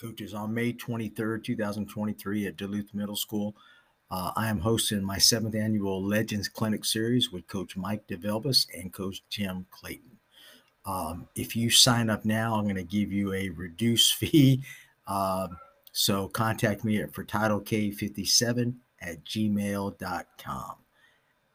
coaches 0.00 0.32
on 0.34 0.52
may 0.54 0.72
23rd 0.72 1.42
2023 1.44 2.46
at 2.46 2.56
duluth 2.56 2.94
middle 2.94 3.16
school 3.16 3.56
uh, 4.10 4.30
i 4.36 4.48
am 4.48 4.58
hosting 4.60 5.02
my 5.04 5.18
seventh 5.18 5.54
annual 5.56 6.02
legends 6.02 6.48
clinic 6.48 6.82
series 6.84 7.30
with 7.32 7.44
coach 7.48 7.76
mike 7.76 8.06
Divilbiss 8.06 8.66
and 8.74 8.90
coach 8.92 9.22
Jim 9.28 9.66
clayton 9.70 10.16
um, 10.86 11.28
if 11.34 11.54
you 11.56 11.68
sign 11.68 12.08
up 12.10 12.24
now 12.24 12.54
i'm 12.54 12.64
going 12.64 12.76
to 12.76 12.82
give 12.84 13.12
you 13.12 13.32
a 13.34 13.48
reduced 13.50 14.14
fee 14.16 14.62
uh, 15.08 15.48
so 15.92 16.28
contact 16.28 16.82
me 16.84 17.02
at 17.02 17.10
furtadok57 17.12 18.72
at 19.02 19.22
gmail.com 19.24 20.72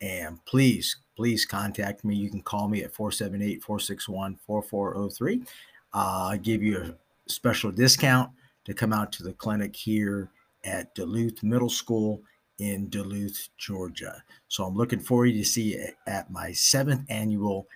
and 0.01 0.43
please 0.45 0.97
please 1.15 1.45
contact 1.45 2.03
me 2.03 2.13
you 2.15 2.29
can 2.29 2.41
call 2.41 2.67
me 2.67 2.83
at 2.83 2.93
478-461-4403 2.93 5.47
uh, 5.95 6.37
give 6.37 6.63
you 6.63 6.79
a 6.81 6.91
special 7.27 7.71
discount 7.71 8.29
to 8.65 8.73
come 8.73 8.93
out 8.93 9.11
to 9.13 9.23
the 9.23 9.33
clinic 9.33 9.75
here 9.75 10.29
at 10.63 10.93
Duluth 10.95 11.43
Middle 11.43 11.69
School 11.69 12.21
in 12.59 12.87
Duluth, 12.89 13.49
Georgia. 13.57 14.23
So 14.47 14.63
I'm 14.63 14.75
looking 14.75 14.99
forward 14.99 15.33
to 15.33 15.43
see 15.43 15.73
you 15.75 15.85
at 16.07 16.31
my 16.31 16.51
seventh 16.53 17.01
annual 17.09 17.67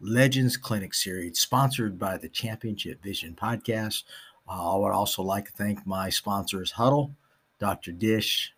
Legends 0.00 0.56
Clinic 0.56 0.94
series, 0.94 1.38
sponsored 1.38 1.98
by 1.98 2.16
the 2.16 2.28
Championship 2.28 3.02
Vision 3.02 3.36
podcast. 3.40 4.02
Uh, 4.48 4.74
I 4.74 4.78
would 4.78 4.92
also 4.92 5.22
like 5.22 5.44
to 5.46 5.52
thank 5.52 5.86
my 5.86 6.08
sponsors, 6.08 6.72
Hudl, 6.72 7.12
Dr. 7.60 7.92
Dish, 7.92 8.52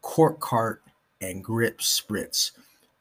Cork 0.00 0.40
Cart, 0.40 0.82
and 1.20 1.44
Grip 1.44 1.78
Spritz 1.80 2.52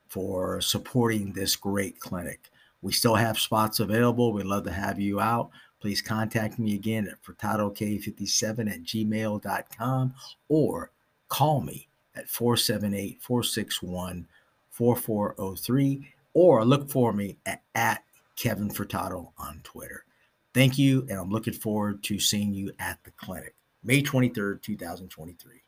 for 0.09 0.59
supporting 0.59 1.31
this 1.31 1.55
great 1.55 1.99
clinic. 1.99 2.49
We 2.81 2.91
still 2.91 3.15
have 3.15 3.39
spots 3.39 3.79
available. 3.79 4.33
We'd 4.33 4.45
love 4.45 4.65
to 4.65 4.71
have 4.71 4.99
you 4.99 5.21
out 5.21 5.51
please 5.83 6.01
contact 6.01 6.57
me 6.59 6.73
again 6.75 7.09
at 7.11 7.21
furtadok57 7.23 8.71
at 8.73 8.83
gmail.com 8.83 10.13
or 10.47 10.89
call 11.27 11.59
me 11.59 11.89
at 12.15 12.29
478 12.29 13.21
461 13.21 14.25
4403 14.71 16.07
or 16.35 16.63
look 16.63 16.89
for 16.89 17.11
me 17.11 17.35
at, 17.45 17.61
at 17.75 18.01
Kevin 18.37 18.69
Furtado 18.69 19.27
on 19.37 19.59
Twitter. 19.65 20.05
Thank 20.53 20.77
you, 20.77 21.05
and 21.09 21.19
I'm 21.19 21.29
looking 21.31 21.51
forward 21.53 22.01
to 22.03 22.17
seeing 22.17 22.53
you 22.53 22.71
at 22.79 23.03
the 23.03 23.11
clinic 23.11 23.53
May 23.83 24.01
23rd, 24.01 24.61
2023. 24.61 25.62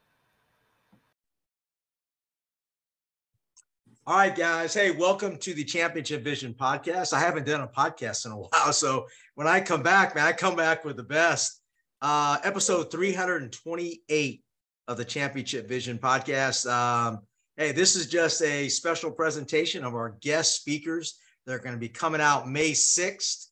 All 4.08 4.16
right, 4.18 4.36
guys. 4.36 4.72
Hey, 4.72 4.92
welcome 4.92 5.36
to 5.38 5.56
the 5.56 5.64
Championship 5.64 6.22
Vision 6.24 6.54
podcast. 6.54 7.12
I 7.12 7.20
haven't 7.20 7.48
done 7.48 7.62
a 7.62 7.68
podcast 7.68 8.28
in 8.28 8.32
a 8.34 8.38
while. 8.38 8.72
So 8.72 9.08
when 9.34 9.48
I 9.48 9.60
come 9.60 9.82
back, 9.82 10.14
man, 10.14 10.28
I 10.28 10.32
come 10.32 10.56
back 10.56 10.86
with 10.86 10.96
the 10.96 11.02
best. 11.02 11.60
Uh, 12.04 12.38
episode 12.44 12.92
328 12.92 14.44
of 14.88 14.98
the 14.98 15.06
Championship 15.06 15.68
Vision 15.68 15.98
podcast. 15.98 16.72
Um, 16.72 17.22
hey, 17.58 17.72
this 17.72 17.96
is 17.96 18.06
just 18.06 18.44
a 18.44 18.70
special 18.70 19.10
presentation 19.10 19.84
of 19.84 19.96
our 19.96 20.16
guest 20.22 20.56
speakers. 20.56 21.18
They're 21.48 21.58
going 21.58 21.74
to 21.74 21.80
be 21.80 21.90
coming 21.90 22.22
out 22.22 22.48
May 22.48 22.74
6th 22.74 23.48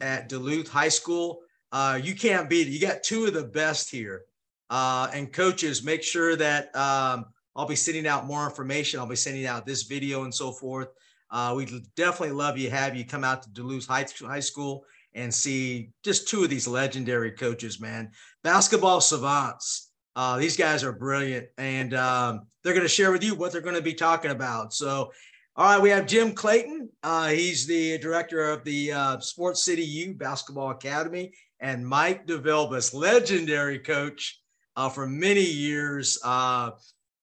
at 0.00 0.28
Duluth 0.28 0.66
High 0.68 0.88
School. 0.88 1.42
Uh, 1.70 1.96
you 2.02 2.16
can't 2.16 2.50
beat 2.50 2.66
it. 2.66 2.70
You 2.70 2.80
got 2.80 3.04
two 3.04 3.24
of 3.26 3.34
the 3.34 3.44
best 3.44 3.92
here. 3.92 4.22
Uh, 4.68 5.08
and 5.14 5.32
coaches, 5.32 5.84
make 5.84 6.02
sure 6.02 6.34
that. 6.34 6.74
Um, 6.74 7.26
I'll 7.56 7.66
be 7.66 7.74
sending 7.76 8.06
out 8.06 8.26
more 8.26 8.44
information. 8.44 9.00
I'll 9.00 9.06
be 9.06 9.16
sending 9.16 9.46
out 9.46 9.64
this 9.64 9.84
video 9.84 10.24
and 10.24 10.34
so 10.34 10.52
forth. 10.52 10.88
Uh, 11.30 11.54
we 11.56 11.64
definitely 11.96 12.30
love 12.36 12.56
you 12.56 12.70
have 12.70 12.94
you 12.94 13.04
come 13.04 13.24
out 13.24 13.42
to 13.42 13.50
Duluth 13.50 13.84
High, 13.86 14.06
High 14.20 14.40
School 14.40 14.84
and 15.14 15.32
see 15.32 15.90
just 16.04 16.28
two 16.28 16.44
of 16.44 16.50
these 16.50 16.68
legendary 16.68 17.32
coaches, 17.32 17.80
man. 17.80 18.10
Basketball 18.44 19.00
savants. 19.00 19.90
Uh, 20.14 20.38
these 20.38 20.56
guys 20.56 20.84
are 20.84 20.92
brilliant, 20.92 21.46
and 21.58 21.94
um, 21.94 22.46
they're 22.62 22.72
going 22.74 22.84
to 22.84 22.88
share 22.88 23.10
with 23.12 23.24
you 23.24 23.34
what 23.34 23.50
they're 23.52 23.60
going 23.62 23.74
to 23.74 23.82
be 23.82 23.92
talking 23.94 24.30
about. 24.30 24.72
So, 24.74 25.10
all 25.56 25.72
right, 25.74 25.80
we 25.82 25.88
have 25.90 26.06
Jim 26.06 26.32
Clayton. 26.32 26.88
Uh, 27.02 27.28
he's 27.28 27.66
the 27.66 27.98
director 27.98 28.50
of 28.50 28.62
the 28.64 28.92
uh, 28.92 29.18
Sports 29.20 29.64
City 29.64 29.82
U 29.84 30.14
Basketball 30.14 30.70
Academy, 30.70 31.32
and 31.60 31.86
Mike 31.86 32.26
Divilbiss, 32.26 32.94
legendary 32.94 33.78
coach 33.78 34.40
uh, 34.76 34.88
for 34.88 35.06
many 35.06 35.44
years. 35.44 36.18
Uh, 36.24 36.70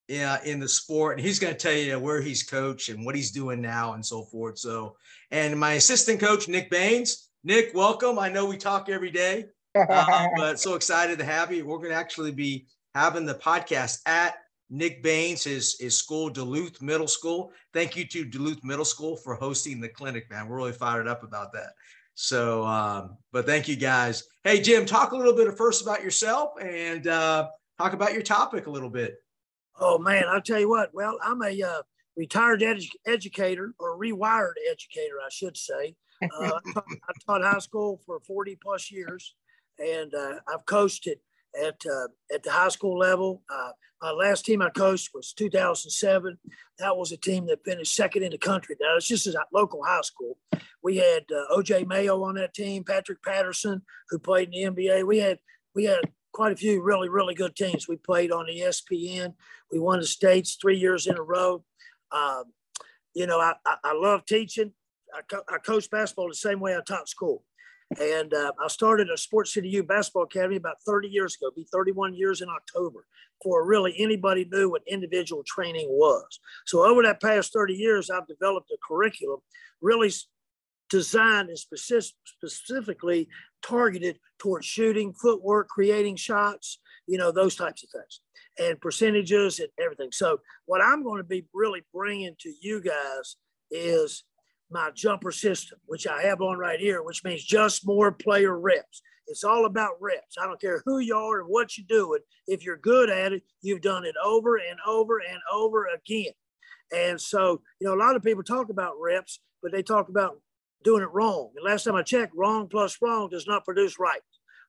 yeah, 0.09 0.43
in 0.43 0.59
the 0.59 0.67
sport, 0.67 1.17
and 1.17 1.25
he's 1.25 1.39
going 1.39 1.53
to 1.53 1.59
tell 1.59 1.71
you 1.73 1.97
where 1.97 2.19
he's 2.19 2.43
coached 2.43 2.89
and 2.89 3.05
what 3.05 3.15
he's 3.15 3.31
doing 3.31 3.61
now 3.61 3.93
and 3.93 4.05
so 4.05 4.23
forth. 4.23 4.57
So, 4.59 4.97
and 5.31 5.57
my 5.57 5.73
assistant 5.73 6.19
coach, 6.19 6.49
Nick 6.49 6.69
Baines. 6.69 7.29
Nick, 7.45 7.71
welcome. 7.73 8.19
I 8.19 8.27
know 8.27 8.45
we 8.45 8.57
talk 8.57 8.89
every 8.89 9.11
day, 9.11 9.45
uh, 9.75 10.25
but 10.35 10.59
so 10.59 10.75
excited 10.75 11.19
to 11.19 11.25
have 11.25 11.53
you. 11.53 11.65
We're 11.65 11.77
going 11.77 11.91
to 11.91 11.95
actually 11.95 12.33
be 12.33 12.65
having 12.93 13.25
the 13.25 13.35
podcast 13.35 13.99
at 14.05 14.35
Nick 14.69 15.03
Baines, 15.03 15.45
his, 15.45 15.79
his 15.79 15.97
school, 15.97 16.29
Duluth 16.29 16.81
Middle 16.81 17.07
School. 17.07 17.53
Thank 17.73 17.95
you 17.95 18.05
to 18.07 18.25
Duluth 18.25 18.61
Middle 18.63 18.83
School 18.85 19.15
for 19.15 19.35
hosting 19.35 19.79
the 19.79 19.87
clinic, 19.89 20.29
man. 20.29 20.49
We're 20.49 20.57
really 20.57 20.71
fired 20.73 21.07
up 21.07 21.23
about 21.23 21.53
that. 21.53 21.71
So, 22.15 22.65
um, 22.65 23.17
but 23.31 23.45
thank 23.45 23.69
you 23.69 23.77
guys. 23.77 24.25
Hey, 24.43 24.59
Jim, 24.61 24.85
talk 24.85 25.13
a 25.13 25.17
little 25.17 25.33
bit 25.33 25.55
first 25.57 25.81
about 25.81 26.03
yourself 26.03 26.51
and 26.61 27.07
uh, 27.07 27.47
talk 27.77 27.93
about 27.93 28.11
your 28.11 28.21
topic 28.21 28.67
a 28.67 28.71
little 28.71 28.89
bit. 28.89 29.15
Oh 29.79 29.97
man, 29.97 30.23
I'll 30.27 30.41
tell 30.41 30.59
you 30.59 30.69
what. 30.69 30.93
Well, 30.93 31.17
I'm 31.23 31.41
a 31.43 31.61
uh, 31.61 31.81
retired 32.15 32.61
edu- 32.61 32.87
educator 33.07 33.73
or 33.79 33.97
rewired 33.99 34.53
educator, 34.71 35.15
I 35.25 35.29
should 35.31 35.57
say. 35.57 35.95
Uh, 36.21 36.51
I, 36.57 36.59
taught, 36.73 36.85
I, 36.85 37.13
taught, 37.25 37.43
high 37.43 37.59
school 37.59 38.01
for 38.05 38.19
40 38.19 38.57
plus 38.61 38.91
years, 38.91 39.35
and 39.79 40.13
uh, 40.13 40.35
I've 40.47 40.65
coached 40.65 41.07
at 41.07 41.17
uh, 41.63 42.07
at 42.33 42.43
the 42.43 42.51
high 42.51 42.69
school 42.69 42.97
level. 42.99 43.43
Uh, 43.51 43.71
my 44.01 44.11
last 44.11 44.45
team 44.45 44.61
I 44.61 44.69
coached 44.69 45.09
was 45.13 45.33
2007. 45.33 46.37
That 46.79 46.95
was 46.95 47.11
a 47.11 47.17
team 47.17 47.45
that 47.47 47.63
finished 47.65 47.95
second 47.95 48.23
in 48.23 48.31
the 48.31 48.37
country. 48.37 48.75
Now 48.79 48.95
it's 48.97 49.07
just 49.07 49.27
a 49.27 49.45
local 49.53 49.83
high 49.83 50.01
school. 50.01 50.37
We 50.83 50.97
had 50.97 51.23
uh, 51.31 51.43
O.J. 51.55 51.85
Mayo 51.85 52.21
on 52.23 52.35
that 52.35 52.53
team, 52.53 52.83
Patrick 52.83 53.23
Patterson, 53.23 53.81
who 54.09 54.19
played 54.19 54.49
in 54.51 54.73
the 54.75 54.81
NBA. 54.83 55.07
We 55.07 55.17
had 55.19 55.39
we 55.73 55.85
had 55.85 55.99
quite 56.33 56.51
a 56.51 56.55
few 56.57 56.81
really, 56.81 57.07
really 57.07 57.35
good 57.35 57.55
teams. 57.55 57.87
We 57.87 57.95
played 57.95 58.31
on 58.31 58.47
ESPN. 58.47 59.33
We 59.71 59.79
won 59.79 59.99
the 59.99 60.05
states 60.05 60.57
three 60.61 60.77
years 60.77 61.07
in 61.07 61.17
a 61.17 61.21
row. 61.21 61.63
Um, 62.11 62.45
you 63.13 63.27
know, 63.27 63.39
I, 63.39 63.53
I, 63.65 63.75
I 63.85 63.93
love 63.93 64.25
teaching. 64.25 64.73
I, 65.15 65.21
co- 65.21 65.43
I 65.47 65.57
basketball 65.91 66.27
the 66.27 66.33
same 66.35 66.59
way 66.59 66.75
I 66.75 66.81
taught 66.85 67.07
school. 67.07 67.43
And 68.01 68.33
uh, 68.33 68.51
I 68.63 68.67
started 68.69 69.09
a 69.13 69.17
Sports 69.17 69.53
City 69.53 69.69
U 69.69 69.83
basketball 69.83 70.23
academy 70.23 70.55
about 70.55 70.81
30 70.83 71.07
years 71.09 71.35
ago, 71.35 71.51
be 71.55 71.67
31 71.71 72.15
years 72.15 72.41
in 72.41 72.49
October, 72.49 73.05
before 73.39 73.65
really 73.67 73.93
anybody 73.99 74.45
knew 74.51 74.71
what 74.71 74.81
individual 74.87 75.43
training 75.45 75.85
was. 75.89 76.39
So 76.65 76.83
over 76.83 77.03
that 77.03 77.21
past 77.21 77.53
30 77.53 77.75
years, 77.75 78.09
I've 78.09 78.27
developed 78.27 78.71
a 78.71 78.77
curriculum 78.87 79.41
really 79.81 80.11
designed 80.93 81.49
and 81.49 81.57
specific, 81.57 82.13
specifically 82.23 83.27
targeted 83.63 84.19
towards 84.37 84.65
shooting, 84.67 85.11
footwork, 85.11 85.67
creating 85.67 86.15
shots, 86.15 86.77
you 87.07 87.17
know, 87.17 87.31
those 87.31 87.55
types 87.55 87.83
of 87.83 87.89
things 87.89 88.19
and 88.59 88.79
percentages 88.79 89.57
and 89.57 89.69
everything. 89.83 90.11
So 90.11 90.37
what 90.67 90.81
I'm 90.83 91.01
going 91.03 91.17
to 91.17 91.23
be 91.27 91.47
really 91.53 91.81
bringing 91.91 92.35
to 92.41 92.53
you 92.61 92.79
guys 92.83 93.35
is 93.71 94.23
my 94.69 94.91
jumper 94.93 95.31
system, 95.31 95.79
which 95.85 96.05
I 96.05 96.21
have 96.25 96.39
on 96.41 96.59
right 96.59 96.79
here, 96.79 97.01
which 97.01 97.23
means 97.23 97.43
just 97.43 97.87
more 97.87 98.11
player 98.11 98.57
reps. 98.59 99.01
It's 99.25 99.43
all 99.43 99.65
about 99.65 99.93
reps. 99.99 100.35
I 100.39 100.45
don't 100.45 100.61
care 100.61 100.83
who 100.85 100.99
you 100.99 101.15
are 101.15 101.39
and 101.39 101.49
what 101.49 101.75
you're 101.77 101.87
doing. 101.89 102.19
If 102.45 102.63
you're 102.63 102.77
good 102.77 103.09
at 103.09 103.33
it, 103.33 103.41
you've 103.63 103.81
done 103.81 104.05
it 104.05 104.15
over 104.23 104.57
and 104.57 104.77
over 104.85 105.17
and 105.27 105.39
over 105.51 105.87
again. 105.87 106.33
And 106.95 107.19
so, 107.19 107.61
you 107.81 107.87
know, 107.87 107.95
a 107.95 107.97
lot 107.97 108.15
of 108.15 108.21
people 108.21 108.43
talk 108.43 108.69
about 108.69 108.93
reps, 109.01 109.39
but 109.63 109.71
they 109.71 109.81
talk 109.81 110.09
about 110.09 110.37
doing 110.83 111.01
it 111.03 111.09
wrong. 111.13 111.49
And 111.55 111.65
last 111.65 111.83
time 111.85 111.95
I 111.95 112.03
checked, 112.03 112.35
wrong 112.35 112.67
plus 112.67 112.97
wrong 113.01 113.29
does 113.29 113.47
not 113.47 113.65
produce 113.65 113.97
right. 113.97 114.21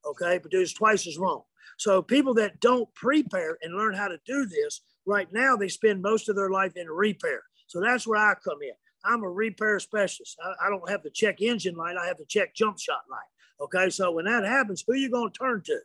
Okay, 0.06 0.38
produce 0.38 0.72
twice 0.72 1.06
as 1.06 1.18
wrong. 1.18 1.42
So 1.78 2.02
people 2.02 2.34
that 2.34 2.60
don't 2.60 2.92
prepare 2.94 3.58
and 3.62 3.74
learn 3.74 3.94
how 3.94 4.08
to 4.08 4.18
do 4.26 4.46
this 4.46 4.82
right 5.06 5.26
now, 5.32 5.56
they 5.56 5.68
spend 5.68 6.02
most 6.02 6.28
of 6.28 6.36
their 6.36 6.50
life 6.50 6.72
in 6.76 6.86
repair. 6.88 7.42
So 7.66 7.80
that's 7.80 8.06
where 8.06 8.18
I 8.20 8.34
come 8.44 8.58
in. 8.62 8.72
I'm 9.04 9.22
a 9.22 9.30
repair 9.30 9.80
specialist. 9.80 10.36
I, 10.42 10.66
I 10.66 10.70
don't 10.70 10.88
have 10.90 11.02
to 11.02 11.10
check 11.10 11.40
engine 11.42 11.74
light. 11.74 11.96
I 11.96 12.06
have 12.06 12.18
to 12.18 12.26
check 12.26 12.54
jump 12.54 12.78
shot 12.78 13.02
light. 13.10 13.30
Okay, 13.64 13.90
so 13.90 14.12
when 14.12 14.26
that 14.26 14.44
happens, 14.44 14.84
who 14.86 14.94
you 14.94 15.10
going 15.10 15.30
to 15.32 15.38
turn 15.38 15.62
to? 15.64 15.76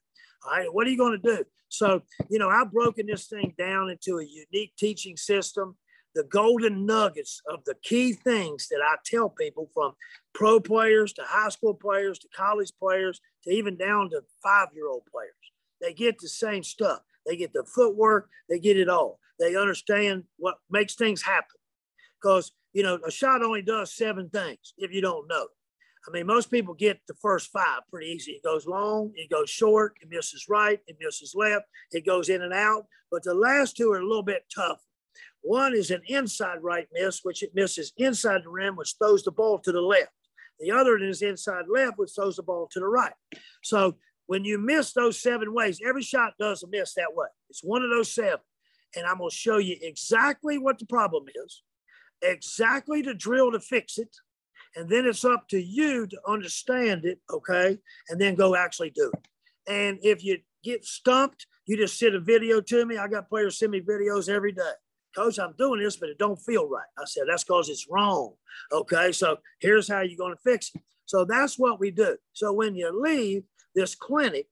All 0.46 0.52
right, 0.58 0.74
what 0.74 0.86
are 0.86 0.90
you 0.90 0.98
going 0.98 1.20
to 1.22 1.36
do? 1.38 1.44
So, 1.70 2.02
you 2.30 2.40
know, 2.40 2.50
I've 2.50 2.72
broken 2.72 3.06
this 3.06 3.28
thing 3.28 3.54
down 3.58 3.90
into 3.90 4.18
a 4.20 4.26
unique 4.26 4.74
teaching 4.78 5.16
system 5.18 5.76
the 6.22 6.26
golden 6.26 6.86
nuggets 6.86 7.42
of 7.50 7.64
the 7.66 7.76
key 7.82 8.12
things 8.12 8.68
that 8.68 8.82
I 8.86 8.96
tell 9.06 9.30
people 9.30 9.70
from 9.74 9.94
pro 10.34 10.60
players 10.60 11.14
to 11.14 11.22
high 11.26 11.48
school 11.48 11.74
players 11.74 12.20
to 12.20 12.28
college 12.36 12.74
players 12.78 13.22
to 13.46 13.52
even 13.52 13.78
down 13.78 14.10
to 14.10 14.22
five 14.44 14.68
year 14.76 14.88
old 14.90 15.04
players. 15.10 15.32
They 15.80 15.94
get 15.94 16.20
the 16.20 16.28
same 16.28 16.62
stuff. 16.62 17.00
They 17.26 17.38
get 17.38 17.54
the 17.54 17.64
footwork, 17.64 18.28
they 18.50 18.60
get 18.60 18.76
it 18.76 18.90
all. 18.90 19.18
They 19.40 19.56
understand 19.56 20.26
what 20.36 20.56
makes 20.70 20.96
things 20.96 21.22
happen. 21.22 21.56
Because, 22.22 22.52
you 22.74 22.84
know, 22.84 23.00
a 23.08 23.12
shot 23.12 23.42
only 23.42 23.62
does 23.62 23.96
seven 23.96 24.30
things 24.30 24.74
if 24.78 24.92
you 24.92 25.00
don't 25.00 25.26
know. 25.30 25.48
I 26.06 26.12
mean, 26.12 26.28
most 26.28 26.52
people 26.52 26.74
get 26.74 27.00
the 27.08 27.14
first 27.22 27.50
five 27.50 27.80
pretty 27.90 28.08
easy. 28.12 28.34
It 28.34 28.44
goes 28.44 28.68
long, 28.68 29.14
it 29.16 29.30
goes 29.30 29.50
short, 29.50 29.94
it 30.02 30.10
misses 30.12 30.48
right, 30.50 30.80
it 30.86 30.98
misses 31.00 31.32
left, 31.34 31.64
it 31.94 32.06
goes 32.06 32.28
in 32.28 32.42
and 32.42 32.54
out. 32.54 32.88
But 33.10 33.24
the 33.24 33.34
last 33.34 33.78
two 33.78 33.90
are 33.94 34.00
a 34.00 34.06
little 34.06 34.22
bit 34.22 34.44
tough 34.54 34.80
one 35.42 35.74
is 35.74 35.92
an 35.92 36.02
inside 36.08 36.60
right 36.62 36.88
miss, 36.94 37.22
which 37.24 37.44
it 37.44 37.52
misses 37.56 37.94
inside 37.98 38.42
the 38.44 38.50
rim, 38.50 38.76
which 38.76 38.96
throws 38.98 39.24
the 39.24 39.32
ball 39.32 39.60
to 39.60 39.72
the 39.72 39.82
left. 39.82 40.12
The 40.60 40.72
other 40.72 40.98
is 40.98 41.22
inside 41.22 41.66
left, 41.70 41.98
which 41.98 42.12
throws 42.14 42.36
the 42.36 42.44
ball 42.44 42.68
to 42.72 42.80
the 42.80 42.88
right. 42.88 43.14
So 43.64 43.96
when 44.28 44.44
you 44.44 44.58
miss 44.58 44.92
those 44.94 45.22
seven 45.22 45.54
ways, 45.54 45.80
every 45.88 46.02
shot 46.04 46.34
does 46.40 46.64
a 46.64 46.68
miss 46.68 46.94
that 46.96 47.14
way. 47.16 47.28
It's 47.50 47.64
one 47.64 47.84
of 47.84 47.90
those 47.90 48.14
seven. 48.14 48.40
And 48.96 49.06
I'm 49.06 49.20
going 49.20 49.30
to 49.30 49.36
show 49.36 49.58
you 49.58 49.78
exactly 49.82 50.58
what 50.58 50.78
the 50.80 50.86
problem 50.86 51.26
is, 51.46 51.64
exactly 52.22 53.02
the 53.02 53.14
drill 53.14 53.52
to 53.52 53.60
fix 53.60 53.98
it. 53.98 54.14
And 54.76 54.90
then 54.90 55.06
it's 55.06 55.24
up 55.24 55.48
to 55.50 55.62
you 55.62 56.06
to 56.08 56.18
understand 56.28 57.06
it, 57.06 57.20
okay? 57.32 57.78
And 58.10 58.20
then 58.20 58.36
go 58.36 58.56
actually 58.56 58.90
do 58.90 59.12
it. 59.16 59.72
And 59.72 60.00
if 60.04 60.24
you 60.24 60.40
get 60.64 60.84
stumped, 60.86 61.46
you 61.68 61.78
just 61.78 61.98
send 61.98 62.16
a 62.16 62.20
video 62.20 62.60
to 62.62 62.86
me. 62.86 62.98
I 62.98 63.08
got 63.08 63.30
players 63.30 63.58
send 63.58 63.72
me 63.72 63.82
videos 63.82 64.28
every 64.28 64.52
day 64.52 64.70
coach, 65.16 65.38
I'm 65.40 65.54
doing 65.58 65.82
this, 65.82 65.98
but 65.98 66.10
it 66.10 66.18
don't 66.18 66.40
feel 66.42 66.68
right. 66.68 66.88
I 66.98 67.04
said, 67.06 67.24
that's 67.30 67.44
because 67.44 67.70
it's 67.70 67.88
wrong. 67.90 68.34
Okay, 68.72 69.12
so 69.12 69.38
here's 69.60 69.88
how 69.88 70.02
you're 70.02 70.18
going 70.18 70.34
to 70.36 70.42
fix 70.44 70.72
it. 70.76 70.82
So 71.06 71.26
that's 71.26 71.58
what 71.58 71.80
we 71.80 71.92
do. 71.92 72.18
So 72.34 72.54
when 72.54 72.76
you 72.76 72.92
leave 73.02 73.44
this 73.76 73.96
clinic, 73.96 74.48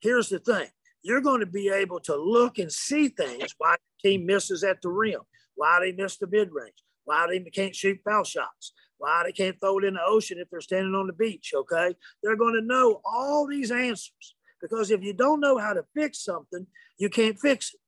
here's 0.00 0.28
the 0.28 0.38
thing. 0.38 0.68
You're 1.02 1.20
going 1.20 1.40
to 1.40 1.46
be 1.46 1.68
able 1.68 2.00
to 2.00 2.16
look 2.16 2.58
and 2.58 2.70
see 2.70 3.08
things 3.08 3.54
why 3.58 3.74
the 4.02 4.10
team 4.10 4.26
misses 4.26 4.64
at 4.64 4.80
the 4.82 4.88
rim, 4.90 5.20
why 5.54 5.78
they 5.80 5.92
miss 5.92 6.16
the 6.16 6.26
mid 6.26 6.50
range, 6.52 6.74
why 7.04 7.26
they 7.28 7.38
can't 7.50 7.74
shoot 7.74 7.98
foul 8.04 8.24
shots, 8.24 8.72
why 8.98 9.22
they 9.24 9.32
can't 9.32 9.58
throw 9.60 9.78
it 9.78 9.84
in 9.84 9.94
the 9.94 10.04
ocean 10.06 10.38
if 10.38 10.48
they're 10.50 10.60
standing 10.60 10.94
on 10.94 11.06
the 11.06 11.12
beach. 11.14 11.52
Okay. 11.54 11.94
They're 12.22 12.36
going 12.36 12.54
to 12.54 12.60
know 12.60 13.00
all 13.06 13.46
these 13.46 13.70
answers 13.70 14.12
because 14.60 14.90
if 14.90 15.02
you 15.02 15.14
don't 15.14 15.40
know 15.40 15.56
how 15.58 15.72
to 15.72 15.84
fix 15.96 16.22
something, 16.22 16.66
you 16.98 17.08
can't 17.08 17.38
fix 17.40 17.72
it. 17.74 17.80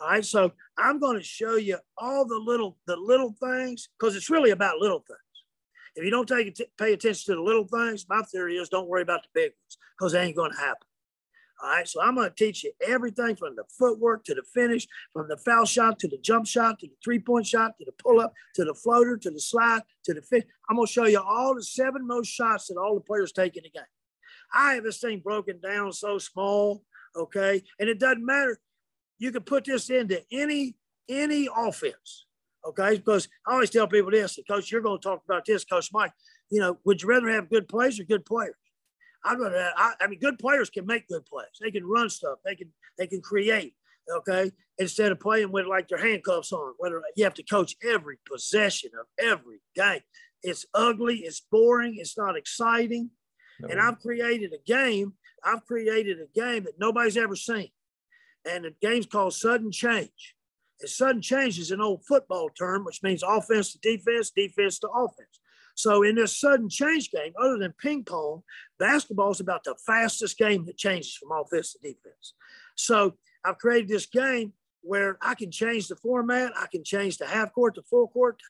All 0.00 0.08
right. 0.08 0.24
So 0.24 0.52
I'm 0.78 0.98
going 0.98 1.16
to 1.18 1.24
show 1.24 1.56
you 1.56 1.78
all 1.98 2.26
the 2.26 2.36
little 2.38 2.76
the 2.86 2.96
little 2.96 3.34
things 3.40 3.88
because 3.98 4.14
it's 4.16 4.28
really 4.30 4.50
about 4.50 4.78
little 4.78 5.02
things. 5.06 5.18
If 5.94 6.04
you 6.04 6.10
don't 6.10 6.28
take 6.28 6.54
pay 6.78 6.92
attention 6.92 7.32
to 7.32 7.36
the 7.36 7.42
little 7.42 7.66
things, 7.66 8.04
my 8.08 8.22
theory 8.22 8.56
is 8.56 8.68
don't 8.68 8.88
worry 8.88 9.00
about 9.02 9.22
the 9.22 9.28
big 9.34 9.50
ones 9.52 9.78
because 9.98 10.12
they 10.12 10.22
ain't 10.22 10.36
going 10.36 10.52
to 10.52 10.58
happen. 10.58 10.86
All 11.62 11.70
right, 11.70 11.88
so 11.88 12.02
I'm 12.02 12.14
going 12.14 12.28
to 12.28 12.34
teach 12.34 12.64
you 12.64 12.72
everything 12.86 13.34
from 13.34 13.56
the 13.56 13.64
footwork 13.78 14.24
to 14.24 14.34
the 14.34 14.42
finish, 14.52 14.86
from 15.14 15.26
the 15.30 15.38
foul 15.38 15.64
shot 15.64 15.98
to 16.00 16.08
the 16.08 16.18
jump 16.18 16.46
shot 16.46 16.78
to 16.80 16.86
the 16.86 16.92
three 17.02 17.18
point 17.18 17.46
shot 17.46 17.72
to 17.78 17.86
the 17.86 17.92
pull 17.92 18.20
up 18.20 18.34
to 18.56 18.64
the 18.66 18.74
floater 18.74 19.16
to 19.16 19.30
the 19.30 19.40
slide 19.40 19.80
to 20.04 20.12
the 20.12 20.20
finish. 20.20 20.44
I'm 20.68 20.76
going 20.76 20.84
to 20.86 20.92
show 20.92 21.06
you 21.06 21.18
all 21.22 21.54
the 21.54 21.62
seven 21.62 22.06
most 22.06 22.28
shots 22.28 22.66
that 22.68 22.76
all 22.76 22.94
the 22.94 23.00
players 23.00 23.32
take 23.32 23.56
in 23.56 23.62
the 23.62 23.70
game. 23.70 23.82
I 24.52 24.74
have 24.74 24.84
this 24.84 24.98
thing 24.98 25.22
broken 25.24 25.58
down 25.60 25.94
so 25.94 26.18
small, 26.18 26.82
okay, 27.16 27.62
and 27.80 27.88
it 27.88 27.98
doesn't 27.98 28.24
matter. 28.26 28.58
You 29.18 29.32
can 29.32 29.42
put 29.42 29.64
this 29.64 29.90
into 29.90 30.22
any 30.32 30.76
any 31.08 31.48
offense. 31.54 32.26
Okay, 32.66 32.96
because 32.96 33.28
I 33.46 33.52
always 33.52 33.70
tell 33.70 33.86
people 33.86 34.10
this, 34.10 34.38
Coach, 34.48 34.72
you're 34.72 34.80
going 34.80 34.98
to 35.00 35.02
talk 35.02 35.22
about 35.24 35.44
this, 35.44 35.64
Coach 35.64 35.90
Mike. 35.92 36.10
You 36.50 36.60
know, 36.60 36.78
would 36.84 37.00
you 37.00 37.08
rather 37.08 37.28
have 37.30 37.48
good 37.48 37.68
plays 37.68 38.00
or 38.00 38.04
good 38.04 38.26
players? 38.26 38.56
I'd 39.24 39.38
rather. 39.38 39.58
Have, 39.60 39.72
I, 39.76 39.92
I 40.00 40.06
mean, 40.08 40.18
good 40.18 40.38
players 40.38 40.68
can 40.68 40.84
make 40.84 41.06
good 41.08 41.24
plays. 41.26 41.46
They 41.60 41.70
can 41.70 41.86
run 41.86 42.10
stuff. 42.10 42.38
They 42.44 42.56
can 42.56 42.68
they 42.98 43.06
can 43.06 43.20
create. 43.20 43.74
Okay, 44.18 44.50
instead 44.78 45.10
of 45.12 45.18
playing 45.20 45.50
with 45.52 45.66
like 45.66 45.88
their 45.88 45.98
handcuffs 46.04 46.52
on, 46.52 46.74
whether 46.78 47.02
you 47.16 47.24
have 47.24 47.34
to 47.34 47.42
coach 47.42 47.74
every 47.82 48.18
possession 48.30 48.90
of 49.00 49.06
every 49.18 49.60
game. 49.74 50.00
It's 50.42 50.66
ugly. 50.74 51.20
It's 51.20 51.40
boring. 51.40 51.96
It's 51.98 52.16
not 52.16 52.36
exciting. 52.36 53.10
No. 53.60 53.68
And 53.68 53.80
I've 53.80 53.98
created 53.98 54.52
a 54.52 54.62
game. 54.64 55.14
I've 55.42 55.64
created 55.66 56.18
a 56.20 56.38
game 56.38 56.64
that 56.64 56.78
nobody's 56.78 57.16
ever 57.16 57.34
seen 57.34 57.70
and 58.48 58.64
the 58.64 58.74
game's 58.80 59.06
called 59.06 59.32
sudden 59.34 59.72
change. 59.72 60.34
And 60.80 60.88
sudden 60.88 61.22
change 61.22 61.58
is 61.58 61.70
an 61.70 61.80
old 61.80 62.02
football 62.06 62.48
term, 62.50 62.84
which 62.84 63.02
means 63.02 63.22
offense 63.22 63.72
to 63.72 63.78
defense, 63.78 64.30
defense 64.30 64.78
to 64.80 64.88
offense. 64.88 65.40
So 65.74 66.02
in 66.02 66.14
this 66.14 66.38
sudden 66.38 66.68
change 66.70 67.10
game, 67.10 67.32
other 67.40 67.58
than 67.58 67.74
ping 67.78 68.04
pong, 68.04 68.42
basketball 68.78 69.32
is 69.32 69.40
about 69.40 69.64
the 69.64 69.74
fastest 69.86 70.38
game 70.38 70.64
that 70.66 70.78
changes 70.78 71.16
from 71.16 71.32
offense 71.38 71.72
to 71.74 71.78
defense. 71.80 72.34
So 72.76 73.14
I've 73.44 73.58
created 73.58 73.88
this 73.88 74.06
game 74.06 74.52
where 74.82 75.18
I 75.20 75.34
can 75.34 75.50
change 75.50 75.88
the 75.88 75.96
format, 75.96 76.52
I 76.56 76.66
can 76.70 76.84
change 76.84 77.18
the 77.18 77.26
half 77.26 77.52
court 77.52 77.74
to 77.74 77.82
full 77.82 78.08
court, 78.08 78.40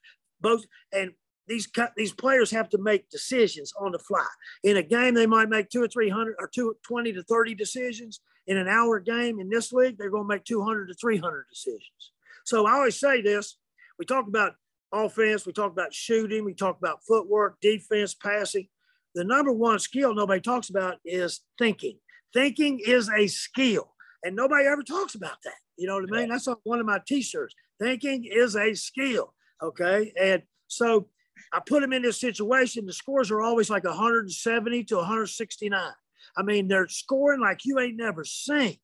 both, 0.40 0.64
and 0.92 1.12
these 1.48 1.68
these 1.96 2.12
players 2.12 2.50
have 2.50 2.68
to 2.70 2.78
make 2.78 3.08
decisions 3.08 3.72
on 3.80 3.92
the 3.92 4.00
fly. 4.00 4.26
In 4.64 4.76
a 4.76 4.82
game, 4.82 5.14
they 5.14 5.26
might 5.28 5.48
make 5.48 5.70
two 5.70 5.80
or 5.82 5.86
three 5.88 6.08
hundred 6.10 6.34
or 6.40 6.50
two 6.52 6.74
twenty 6.84 7.12
to 7.12 7.22
thirty 7.22 7.54
decisions 7.54 8.20
in 8.46 8.56
an 8.56 8.68
hour 8.68 9.00
game 9.00 9.40
in 9.40 9.48
this 9.48 9.72
league, 9.72 9.98
they're 9.98 10.10
going 10.10 10.24
to 10.24 10.28
make 10.34 10.44
200 10.44 10.86
to 10.88 10.94
300 10.94 11.46
decisions. 11.50 12.12
So 12.44 12.66
I 12.66 12.72
always 12.72 12.98
say 12.98 13.20
this 13.22 13.58
we 13.98 14.04
talk 14.04 14.26
about 14.28 14.52
offense, 14.92 15.46
we 15.46 15.52
talk 15.52 15.72
about 15.72 15.92
shooting, 15.94 16.44
we 16.44 16.54
talk 16.54 16.78
about 16.78 17.00
footwork, 17.06 17.60
defense, 17.60 18.14
passing. 18.14 18.68
The 19.14 19.24
number 19.24 19.50
one 19.52 19.78
skill 19.78 20.14
nobody 20.14 20.40
talks 20.40 20.68
about 20.68 20.96
is 21.04 21.40
thinking. 21.58 21.98
Thinking 22.32 22.80
is 22.84 23.08
a 23.08 23.26
skill, 23.26 23.94
and 24.22 24.36
nobody 24.36 24.66
ever 24.66 24.82
talks 24.82 25.14
about 25.14 25.38
that. 25.44 25.54
You 25.78 25.86
know 25.86 25.94
what 26.00 26.12
I 26.12 26.20
mean? 26.20 26.28
That's 26.28 26.48
on 26.48 26.56
one 26.64 26.80
of 26.80 26.86
my 26.86 27.00
t 27.06 27.22
shirts. 27.22 27.54
Thinking 27.80 28.24
is 28.24 28.56
a 28.56 28.74
skill. 28.74 29.34
Okay. 29.62 30.12
And 30.20 30.42
so 30.68 31.08
I 31.52 31.60
put 31.64 31.80
them 31.80 31.92
in 31.94 32.02
this 32.02 32.20
situation. 32.20 32.86
The 32.86 32.92
scores 32.92 33.30
are 33.30 33.40
always 33.40 33.70
like 33.70 33.84
170 33.84 34.84
to 34.84 34.96
169. 34.96 35.92
I 36.36 36.42
mean, 36.42 36.68
they're 36.68 36.88
scoring 36.88 37.40
like 37.40 37.64
you 37.64 37.78
ain't 37.80 37.96
never 37.96 38.24
seen. 38.24 38.76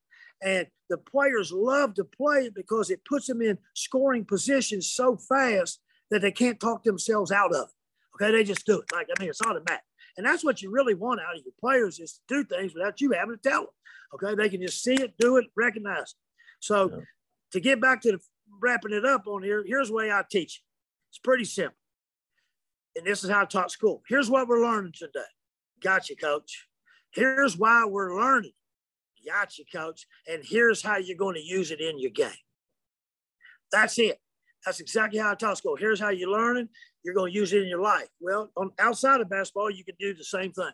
And 0.43 0.67
the 0.89 0.99
players 0.99 1.53
love 1.53 1.95
to 1.95 2.05
play 2.05 2.47
it 2.47 2.55
because 2.55 2.91
it 2.91 3.05
puts 3.05 3.27
them 3.27 3.43
in 3.43 3.59
scoring 3.75 4.25
positions 4.25 4.89
so 4.93 5.17
fast 5.17 5.81
that 6.11 6.23
they 6.23 6.33
can't 6.33 6.59
talk 6.59 6.83
themselves 6.83 7.31
out 7.31 7.55
of 7.55 7.69
it. 7.69 8.17
Okay, 8.25 8.33
they 8.33 8.45
just 8.45 8.67
do 8.67 8.81
it. 8.81 8.87
Like, 8.93 9.09
I 9.17 9.21
mean, 9.21 9.31
it's 9.31 9.41
automatic. 9.43 9.85
And 10.17 10.27
that's 10.27 10.45
what 10.45 10.61
you 10.61 10.71
really 10.71 10.95
want 10.95 11.21
out 11.21 11.37
of 11.37 11.43
your 11.45 11.55
players 11.59 11.99
is 11.99 12.21
to 12.29 12.43
do 12.43 12.45
things 12.45 12.75
without 12.75 13.01
you 13.01 13.13
having 13.13 13.37
to 13.37 13.41
tell 13.43 13.61
them. 13.63 13.71
Okay, 14.15 14.35
they 14.35 14.49
can 14.51 14.61
just 14.61 14.83
see 14.83 14.95
it, 14.95 15.15
do 15.19 15.39
it, 15.39 15.47
recognize 15.57 16.11
it. 16.11 16.17
So 16.61 16.91
yeah. 16.91 16.99
to 17.53 17.61
get 17.61 17.81
back 17.81 18.03
to 18.03 18.13
the, 18.13 18.19
wrapping 18.61 18.93
it 18.93 19.07
up 19.07 19.27
on 19.27 19.43
here, 19.43 19.65
here's 19.67 19.89
the 19.89 19.95
way 19.95 20.11
I 20.11 20.23
teach. 20.31 20.57
It. 20.57 20.63
It's 21.11 21.19
pretty 21.19 21.45
simple. 21.45 21.77
And 22.97 23.07
this 23.07 23.25
is 23.25 23.31
how 23.31 23.43
I 23.43 23.45
taught 23.47 23.71
school. 23.71 24.03
Here's 24.07 24.29
what 24.29 24.49
we're 24.49 24.61
learning 24.63 24.93
today. 24.95 25.21
Gotcha, 25.83 26.15
coach. 26.15 26.67
Here's 27.12 27.56
why 27.56 27.85
we're 27.87 28.17
learning. 28.19 28.53
Gotcha, 29.26 29.63
coach. 29.72 30.06
And 30.27 30.43
here's 30.44 30.82
how 30.82 30.96
you're 30.96 31.17
going 31.17 31.34
to 31.37 31.43
use 31.44 31.70
it 31.70 31.81
in 31.81 31.98
your 31.98 32.10
game. 32.10 32.31
That's 33.70 33.98
it. 33.98 34.19
That's 34.65 34.81
exactly 34.81 35.19
how 35.19 35.32
I 35.32 35.34
taught 35.34 35.58
school. 35.58 35.77
Here's 35.77 36.01
how 36.01 36.08
you're 36.08 36.31
learning. 36.31 36.69
You're 37.05 37.15
going 37.15 37.32
to 37.32 37.39
use 37.39 37.53
it 37.53 37.63
in 37.63 37.69
your 37.69 37.82
life. 37.82 38.08
Well, 38.20 38.51
on 38.56 38.70
outside 38.79 39.20
of 39.20 39.29
basketball, 39.29 39.70
you 39.70 39.84
can 39.84 39.94
do 39.98 40.15
the 40.15 40.25
same 40.25 40.53
thing. 40.53 40.70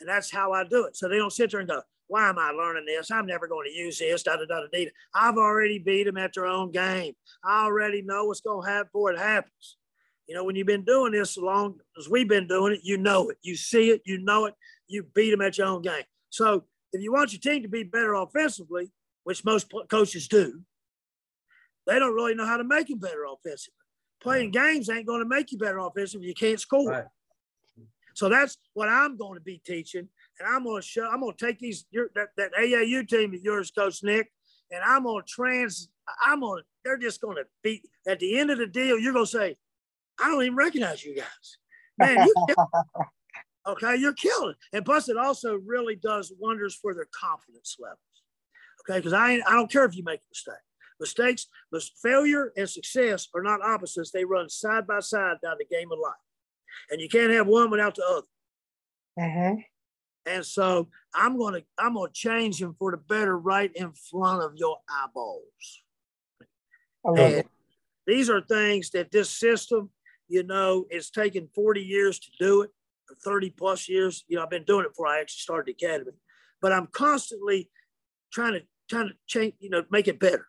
And 0.00 0.08
that's 0.08 0.30
how 0.30 0.52
I 0.52 0.64
do 0.64 0.84
it. 0.84 0.96
So 0.96 1.08
they 1.08 1.16
don't 1.16 1.32
sit 1.32 1.50
there 1.50 1.60
and 1.60 1.68
go, 1.68 1.82
why 2.08 2.28
am 2.28 2.38
I 2.38 2.50
learning 2.50 2.86
this? 2.86 3.10
I'm 3.10 3.26
never 3.26 3.46
going 3.46 3.68
to 3.68 3.72
use 3.72 3.98
this. 3.98 4.22
Da, 4.22 4.36
da, 4.36 4.44
da, 4.48 4.60
da, 4.62 4.66
da. 4.84 4.90
I've 5.14 5.36
already 5.36 5.78
beat 5.78 6.04
them 6.04 6.16
at 6.16 6.32
their 6.34 6.46
own 6.46 6.72
game. 6.72 7.14
I 7.44 7.64
already 7.64 8.02
know 8.02 8.24
what's 8.24 8.40
going 8.40 8.64
to 8.66 8.70
happen 8.70 8.88
before 8.92 9.12
it 9.12 9.18
happens. 9.18 9.76
You 10.26 10.34
know, 10.34 10.44
when 10.44 10.56
you've 10.56 10.66
been 10.66 10.84
doing 10.84 11.12
this 11.12 11.36
as 11.36 11.42
long 11.42 11.76
as 11.98 12.08
we've 12.08 12.28
been 12.28 12.46
doing 12.48 12.72
it, 12.74 12.80
you 12.82 12.98
know 12.98 13.28
it. 13.30 13.38
You 13.42 13.56
see 13.56 13.90
it, 13.90 14.02
you 14.04 14.18
know 14.18 14.46
it 14.46 14.54
you 14.90 15.04
beat 15.14 15.30
them 15.30 15.40
at 15.40 15.56
your 15.56 15.68
own 15.68 15.82
game. 15.82 16.02
So 16.30 16.64
if 16.92 17.02
you 17.02 17.12
want 17.12 17.32
your 17.32 17.40
team 17.40 17.62
to 17.62 17.68
be 17.68 17.84
better 17.84 18.14
offensively, 18.14 18.90
which 19.24 19.44
most 19.44 19.72
coaches 19.88 20.28
do, 20.28 20.60
they 21.86 21.98
don't 21.98 22.14
really 22.14 22.34
know 22.34 22.46
how 22.46 22.56
to 22.56 22.64
make 22.64 22.88
you 22.88 22.96
better 22.96 23.24
offensively. 23.24 23.74
Playing 24.22 24.50
games 24.50 24.90
ain't 24.90 25.06
going 25.06 25.22
to 25.22 25.28
make 25.28 25.52
you 25.52 25.58
better 25.58 25.78
offensively. 25.78 26.26
You 26.26 26.34
can't 26.34 26.60
score. 26.60 26.90
Right. 26.90 27.04
So 28.14 28.28
that's 28.28 28.58
what 28.74 28.88
I'm 28.88 29.16
going 29.16 29.34
to 29.34 29.40
be 29.40 29.62
teaching, 29.64 30.06
and 30.38 30.48
I'm 30.48 30.64
going 30.64 30.82
to 30.82 30.86
show. 30.86 31.08
I'm 31.08 31.20
going 31.20 31.34
to 31.34 31.46
take 31.46 31.58
these 31.58 31.86
your, 31.90 32.10
that, 32.16 32.28
that 32.36 32.50
AAU 32.58 33.08
team 33.08 33.32
of 33.32 33.40
yours, 33.40 33.70
Coach 33.70 34.02
Nick, 34.02 34.30
and 34.70 34.82
I'm 34.84 35.04
going 35.04 35.22
to 35.22 35.28
trans. 35.28 35.88
I'm 36.26 36.40
going. 36.40 36.60
to 36.62 36.66
They're 36.84 36.98
just 36.98 37.20
going 37.22 37.36
to 37.36 37.44
be 37.62 37.82
at 38.06 38.18
the 38.18 38.38
end 38.38 38.50
of 38.50 38.58
the 38.58 38.66
deal. 38.66 38.98
You're 38.98 39.14
going 39.14 39.24
to 39.24 39.30
say, 39.30 39.56
I 40.22 40.28
don't 40.28 40.42
even 40.42 40.56
recognize 40.56 41.02
you 41.02 41.16
guys, 41.16 41.56
man. 41.98 42.26
You, 42.26 42.54
Okay, 43.70 43.96
you're 43.96 44.12
killing. 44.12 44.54
And 44.72 44.84
plus, 44.84 45.08
it 45.08 45.16
also 45.16 45.54
really 45.56 45.94
does 45.94 46.32
wonders 46.40 46.74
for 46.74 46.92
their 46.92 47.06
confidence 47.18 47.76
levels. 47.78 47.98
Okay, 48.82 48.98
because 48.98 49.12
I 49.12 49.34
I 49.46 49.52
don't 49.52 49.70
care 49.70 49.84
if 49.84 49.96
you 49.96 50.02
make 50.02 50.20
a 50.20 50.30
mistake. 50.30 50.54
Mistakes, 50.98 51.46
but 51.70 51.82
failure, 52.02 52.52
and 52.56 52.68
success 52.68 53.28
are 53.34 53.42
not 53.42 53.62
opposites. 53.62 54.10
They 54.10 54.24
run 54.24 54.48
side 54.48 54.86
by 54.86 55.00
side 55.00 55.36
down 55.42 55.56
the 55.58 55.64
game 55.64 55.92
of 55.92 55.98
life, 56.00 56.12
and 56.90 57.00
you 57.00 57.08
can't 57.08 57.32
have 57.32 57.46
one 57.46 57.70
without 57.70 57.94
the 57.94 58.04
other. 58.04 58.26
Mm-hmm. 59.18 59.60
And 60.26 60.44
so 60.44 60.88
I'm 61.14 61.38
gonna 61.38 61.62
I'm 61.78 61.94
gonna 61.94 62.10
change 62.12 62.60
him 62.60 62.74
for 62.78 62.90
the 62.90 62.98
better 62.98 63.38
right 63.38 63.70
in 63.74 63.92
front 64.10 64.42
of 64.42 64.52
your 64.56 64.78
eyeballs. 64.90 65.82
And 67.04 67.44
these 68.06 68.28
are 68.28 68.42
things 68.42 68.90
that 68.90 69.10
this 69.12 69.30
system, 69.30 69.90
you 70.28 70.42
know, 70.42 70.86
it's 70.90 71.08
taken 71.10 71.48
40 71.54 71.80
years 71.80 72.18
to 72.18 72.30
do 72.38 72.62
it. 72.62 72.70
30 73.22 73.50
plus 73.50 73.88
years. 73.88 74.24
You 74.28 74.36
know, 74.36 74.42
I've 74.44 74.50
been 74.50 74.64
doing 74.64 74.84
it 74.84 74.88
before 74.90 75.08
I 75.08 75.20
actually 75.20 75.40
started 75.40 75.66
the 75.74 75.84
academy, 75.86 76.12
but 76.62 76.72
I'm 76.72 76.86
constantly 76.88 77.70
trying 78.32 78.52
to 78.54 78.60
trying 78.88 79.08
to 79.08 79.14
change, 79.26 79.54
you 79.60 79.70
know, 79.70 79.84
make 79.90 80.08
it 80.08 80.18
better. 80.20 80.46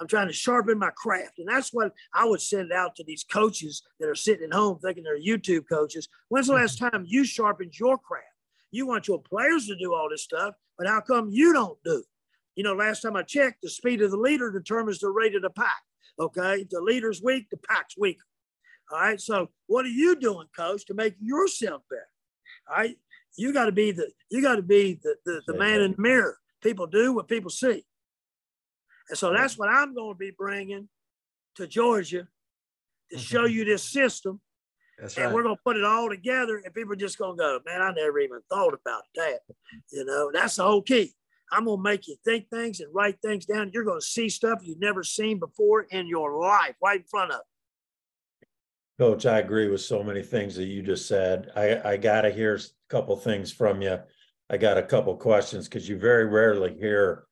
I'm 0.00 0.06
trying 0.06 0.26
to 0.28 0.32
sharpen 0.32 0.78
my 0.78 0.90
craft. 0.96 1.38
And 1.38 1.46
that's 1.48 1.70
what 1.72 1.92
I 2.14 2.24
would 2.24 2.40
send 2.40 2.72
out 2.72 2.96
to 2.96 3.04
these 3.04 3.24
coaches 3.30 3.82
that 4.00 4.08
are 4.08 4.14
sitting 4.14 4.44
at 4.50 4.54
home 4.54 4.78
thinking 4.78 5.04
they're 5.04 5.20
YouTube 5.20 5.64
coaches. 5.68 6.08
When's 6.28 6.46
the 6.46 6.54
last 6.54 6.78
time 6.78 7.04
you 7.06 7.24
sharpened 7.24 7.78
your 7.78 7.98
craft? 7.98 8.26
You 8.70 8.86
want 8.86 9.06
your 9.06 9.20
players 9.20 9.66
to 9.66 9.76
do 9.76 9.92
all 9.92 10.08
this 10.10 10.24
stuff, 10.24 10.54
but 10.78 10.88
how 10.88 11.00
come 11.02 11.28
you 11.30 11.52
don't 11.52 11.78
do 11.84 11.98
it? 11.98 12.04
You 12.54 12.64
know, 12.64 12.72
last 12.74 13.02
time 13.02 13.16
I 13.16 13.22
checked, 13.22 13.62
the 13.62 13.68
speed 13.70 14.00
of 14.02 14.10
the 14.10 14.16
leader 14.16 14.50
determines 14.50 14.98
the 14.98 15.10
rate 15.10 15.34
of 15.34 15.42
the 15.42 15.50
pack. 15.50 15.82
Okay. 16.18 16.62
If 16.62 16.70
the 16.70 16.80
leader's 16.80 17.22
weak, 17.22 17.48
the 17.50 17.58
pack's 17.58 17.94
weaker. 17.96 18.24
All 18.90 19.00
right. 19.00 19.20
So 19.20 19.50
what 19.66 19.84
are 19.84 19.88
you 19.90 20.16
doing, 20.16 20.46
coach, 20.56 20.84
to 20.86 20.94
make 20.94 21.14
yourself 21.20 21.82
better? 21.88 22.02
All 22.70 22.76
right. 22.76 22.96
You 23.36 23.52
got 23.52 23.66
to 23.66 23.72
be 23.72 23.92
the 23.92 24.10
you 24.30 24.42
got 24.42 24.56
to 24.56 24.62
be 24.62 24.98
the, 25.02 25.16
the, 25.24 25.42
the 25.46 25.58
man 25.58 25.80
in 25.80 25.92
the 25.92 26.02
mirror. 26.02 26.38
People 26.62 26.86
do 26.86 27.12
what 27.14 27.28
people 27.28 27.50
see. 27.50 27.84
And 29.08 29.18
so 29.18 29.32
that's 29.32 29.58
what 29.58 29.68
I'm 29.70 29.94
going 29.94 30.12
to 30.14 30.18
be 30.18 30.32
bringing 30.36 30.88
to 31.56 31.66
Georgia 31.66 32.28
to 33.10 33.18
show 33.18 33.44
you 33.46 33.64
this 33.64 33.84
system. 33.84 34.40
That's 34.98 35.16
and 35.16 35.26
right. 35.26 35.34
we're 35.34 35.42
going 35.42 35.56
to 35.56 35.62
put 35.64 35.76
it 35.78 35.82
all 35.84 36.08
together, 36.08 36.58
and 36.62 36.72
people 36.74 36.92
are 36.92 36.96
just 36.96 37.18
going 37.18 37.36
to 37.36 37.40
go, 37.40 37.58
man, 37.66 37.80
I 37.82 37.90
never 37.92 38.20
even 38.20 38.40
thought 38.48 38.74
about 38.74 39.02
that. 39.16 39.40
You 39.90 40.04
know, 40.04 40.30
that's 40.32 40.56
the 40.56 40.62
whole 40.64 40.82
key. 40.82 41.14
I'm 41.50 41.64
going 41.64 41.78
to 41.78 41.82
make 41.82 42.06
you 42.06 42.16
think 42.24 42.48
things 42.50 42.78
and 42.78 42.94
write 42.94 43.16
things 43.20 43.46
down. 43.46 43.70
You're 43.72 43.84
going 43.84 43.98
to 44.00 44.06
see 44.06 44.28
stuff 44.28 44.60
you've 44.62 44.78
never 44.80 45.02
seen 45.02 45.40
before 45.40 45.86
in 45.90 46.06
your 46.06 46.38
life 46.40 46.74
right 46.82 47.00
in 47.00 47.06
front 47.10 47.32
of 47.32 47.40
Coach, 49.02 49.26
I 49.26 49.40
agree 49.40 49.68
with 49.68 49.80
so 49.80 50.04
many 50.04 50.22
things 50.22 50.54
that 50.54 50.66
you 50.66 50.80
just 50.80 51.08
said. 51.08 51.50
I, 51.56 51.80
I 51.84 51.96
got 51.96 52.20
to 52.20 52.30
hear 52.30 52.54
a 52.54 52.60
couple 52.88 53.16
things 53.16 53.50
from 53.50 53.82
you. 53.82 53.98
I 54.48 54.58
got 54.58 54.78
a 54.78 54.82
couple 54.84 55.16
questions 55.16 55.66
because 55.66 55.88
you 55.88 55.98
very 55.98 56.24
rarely 56.26 56.78
hear 56.78 57.24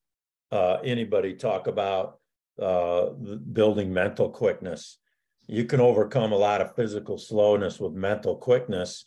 uh, 0.51 0.79
anybody 0.83 1.35
talk 1.35 1.69
about 1.69 2.19
uh, 2.61 3.11
building 3.53 3.93
mental 3.93 4.31
quickness. 4.31 4.99
You 5.47 5.65
can 5.65 5.81
overcome 5.81 6.33
a 6.33 6.37
lot 6.37 6.61
of 6.61 6.75
physical 6.75 7.19
slowness 7.19 7.79
with 7.79 7.93
mental 7.93 8.35
quickness 8.35 9.05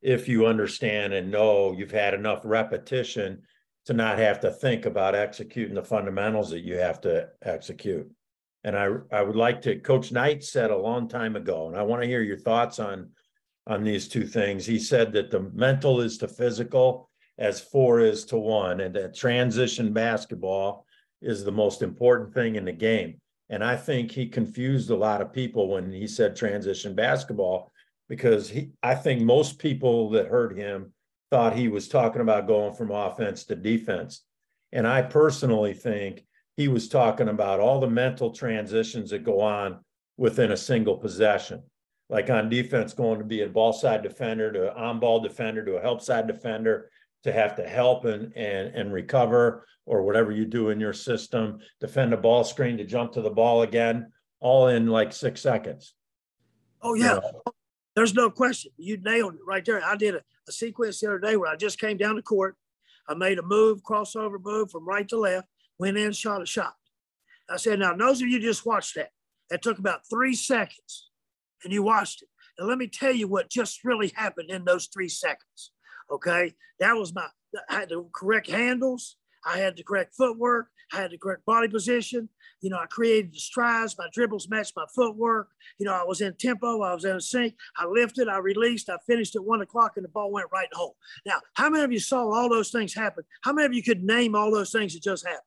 if 0.00 0.26
you 0.26 0.46
understand 0.46 1.12
and 1.12 1.30
know 1.30 1.74
you've 1.76 1.90
had 1.90 2.14
enough 2.14 2.40
repetition 2.44 3.42
to 3.84 3.92
not 3.92 4.16
have 4.16 4.40
to 4.40 4.50
think 4.50 4.86
about 4.86 5.14
executing 5.14 5.74
the 5.74 5.82
fundamentals 5.84 6.48
that 6.48 6.60
you 6.60 6.76
have 6.76 7.02
to 7.02 7.28
execute 7.42 8.10
and 8.66 8.76
I 8.76 8.88
I 9.16 9.22
would 9.22 9.36
like 9.36 9.62
to. 9.62 9.78
Coach 9.78 10.10
Knight 10.12 10.42
said 10.44 10.70
a 10.72 10.76
long 10.76 11.08
time 11.08 11.36
ago, 11.36 11.68
and 11.68 11.76
I 11.78 11.82
want 11.82 12.02
to 12.02 12.08
hear 12.08 12.20
your 12.20 12.36
thoughts 12.36 12.80
on 12.80 13.10
on 13.68 13.84
these 13.84 14.08
two 14.08 14.26
things. 14.26 14.66
He 14.66 14.78
said 14.80 15.12
that 15.12 15.30
the 15.30 15.48
mental 15.54 16.00
is 16.00 16.18
to 16.18 16.28
physical 16.28 17.08
as 17.38 17.60
four 17.60 18.00
is 18.00 18.24
to 18.26 18.36
one, 18.36 18.80
and 18.80 18.94
that 18.96 19.14
transition 19.16 19.92
basketball 19.92 20.84
is 21.22 21.44
the 21.44 21.52
most 21.52 21.80
important 21.80 22.34
thing 22.34 22.56
in 22.56 22.64
the 22.64 22.72
game. 22.72 23.20
And 23.50 23.62
I 23.62 23.76
think 23.76 24.10
he 24.10 24.26
confused 24.26 24.90
a 24.90 24.96
lot 24.96 25.20
of 25.20 25.32
people 25.32 25.68
when 25.68 25.92
he 25.92 26.08
said 26.08 26.34
transition 26.34 26.94
basketball 26.96 27.70
because 28.08 28.50
he 28.50 28.70
I 28.82 28.96
think 28.96 29.22
most 29.22 29.60
people 29.60 30.10
that 30.10 30.26
heard 30.26 30.58
him 30.58 30.92
thought 31.30 31.54
he 31.56 31.68
was 31.68 31.88
talking 31.88 32.20
about 32.20 32.48
going 32.48 32.74
from 32.74 32.90
offense 32.90 33.44
to 33.44 33.54
defense. 33.54 34.22
And 34.72 34.88
I 34.88 35.02
personally 35.02 35.72
think 35.72 36.24
he 36.56 36.68
was 36.68 36.88
talking 36.88 37.28
about 37.28 37.60
all 37.60 37.80
the 37.80 37.90
mental 37.90 38.30
transitions 38.32 39.10
that 39.10 39.24
go 39.24 39.40
on 39.40 39.78
within 40.16 40.52
a 40.52 40.56
single 40.56 40.96
possession. 40.96 41.62
Like 42.08 42.30
on 42.30 42.48
defense, 42.48 42.94
going 42.94 43.18
to 43.18 43.24
be 43.24 43.42
a 43.42 43.48
ball 43.48 43.72
side 43.72 44.02
defender 44.02 44.50
to 44.52 44.74
on 44.76 44.98
ball 45.00 45.20
defender 45.20 45.64
to 45.64 45.76
a 45.76 45.82
help 45.82 46.00
side 46.00 46.26
defender 46.26 46.90
to 47.24 47.32
have 47.32 47.56
to 47.56 47.66
help 47.68 48.04
and, 48.04 48.32
and, 48.36 48.74
and 48.74 48.92
recover 48.92 49.66
or 49.84 50.02
whatever 50.02 50.30
you 50.32 50.44
do 50.46 50.70
in 50.70 50.80
your 50.80 50.92
system, 50.92 51.58
defend 51.80 52.12
a 52.12 52.16
ball 52.16 52.42
screen 52.44 52.76
to 52.78 52.84
jump 52.84 53.12
to 53.12 53.22
the 53.22 53.30
ball 53.30 53.62
again, 53.62 54.10
all 54.40 54.68
in 54.68 54.86
like 54.86 55.12
six 55.12 55.40
seconds. 55.40 55.94
Oh, 56.80 56.94
yeah. 56.94 57.16
You 57.16 57.20
know? 57.20 57.42
There's 57.96 58.14
no 58.14 58.30
question. 58.30 58.72
You 58.78 58.96
nailed 58.98 59.34
it 59.34 59.40
right 59.46 59.64
there. 59.64 59.82
I 59.84 59.96
did 59.96 60.14
a, 60.14 60.22
a 60.48 60.52
sequence 60.52 61.00
the 61.00 61.08
other 61.08 61.18
day 61.18 61.36
where 61.36 61.50
I 61.50 61.56
just 61.56 61.78
came 61.80 61.96
down 61.96 62.14
to 62.16 62.22
court. 62.22 62.56
I 63.08 63.14
made 63.14 63.38
a 63.38 63.42
move, 63.42 63.82
crossover 63.82 64.36
move 64.40 64.70
from 64.70 64.86
right 64.86 65.08
to 65.08 65.18
left 65.18 65.48
went 65.78 65.96
in, 65.96 66.12
shot 66.12 66.42
a 66.42 66.46
shot. 66.46 66.74
I 67.48 67.56
said, 67.56 67.78
now 67.78 67.94
those 67.94 68.22
of 68.22 68.28
you 68.28 68.40
just 68.40 68.66
watched 68.66 68.94
that, 68.96 69.10
that 69.50 69.62
took 69.62 69.78
about 69.78 70.08
three 70.10 70.34
seconds 70.34 71.10
and 71.64 71.72
you 71.72 71.82
watched 71.82 72.22
it. 72.22 72.28
And 72.58 72.68
let 72.68 72.78
me 72.78 72.88
tell 72.88 73.12
you 73.12 73.28
what 73.28 73.50
just 73.50 73.84
really 73.84 74.08
happened 74.14 74.50
in 74.50 74.64
those 74.64 74.88
three 74.92 75.08
seconds. 75.08 75.72
Okay. 76.10 76.54
That 76.80 76.92
was 76.94 77.14
my, 77.14 77.26
I 77.68 77.80
had 77.80 77.90
the 77.90 78.04
correct 78.12 78.50
handles. 78.50 79.16
I 79.44 79.58
had 79.58 79.76
the 79.76 79.84
correct 79.84 80.14
footwork. 80.16 80.68
I 80.92 81.00
had 81.00 81.10
the 81.12 81.18
correct 81.18 81.44
body 81.44 81.68
position. 81.68 82.28
You 82.62 82.70
know, 82.70 82.76
I 82.78 82.86
created 82.86 83.32
the 83.32 83.38
strides. 83.38 83.96
My 83.98 84.06
dribbles 84.12 84.48
matched 84.48 84.72
my 84.76 84.86
footwork. 84.94 85.48
You 85.78 85.86
know, 85.86 85.94
I 85.94 86.04
was 86.04 86.20
in 86.20 86.34
tempo. 86.36 86.82
I 86.82 86.94
was 86.94 87.04
in 87.04 87.20
sync. 87.20 87.54
I 87.76 87.86
lifted. 87.86 88.28
I 88.28 88.38
released. 88.38 88.88
I 88.88 88.96
finished 89.06 89.36
at 89.36 89.44
one 89.44 89.60
o'clock, 89.62 89.92
and 89.96 90.04
the 90.04 90.08
ball 90.08 90.32
went 90.32 90.48
right 90.52 90.68
home. 90.72 90.92
Now, 91.24 91.38
how 91.54 91.68
many 91.70 91.84
of 91.84 91.92
you 91.92 91.98
saw 92.00 92.28
all 92.30 92.48
those 92.48 92.70
things 92.70 92.94
happen? 92.94 93.24
How 93.42 93.52
many 93.52 93.66
of 93.66 93.74
you 93.74 93.82
could 93.82 94.02
name 94.04 94.34
all 94.34 94.52
those 94.52 94.70
things 94.70 94.94
that 94.94 95.02
just 95.02 95.24
happened? 95.26 95.42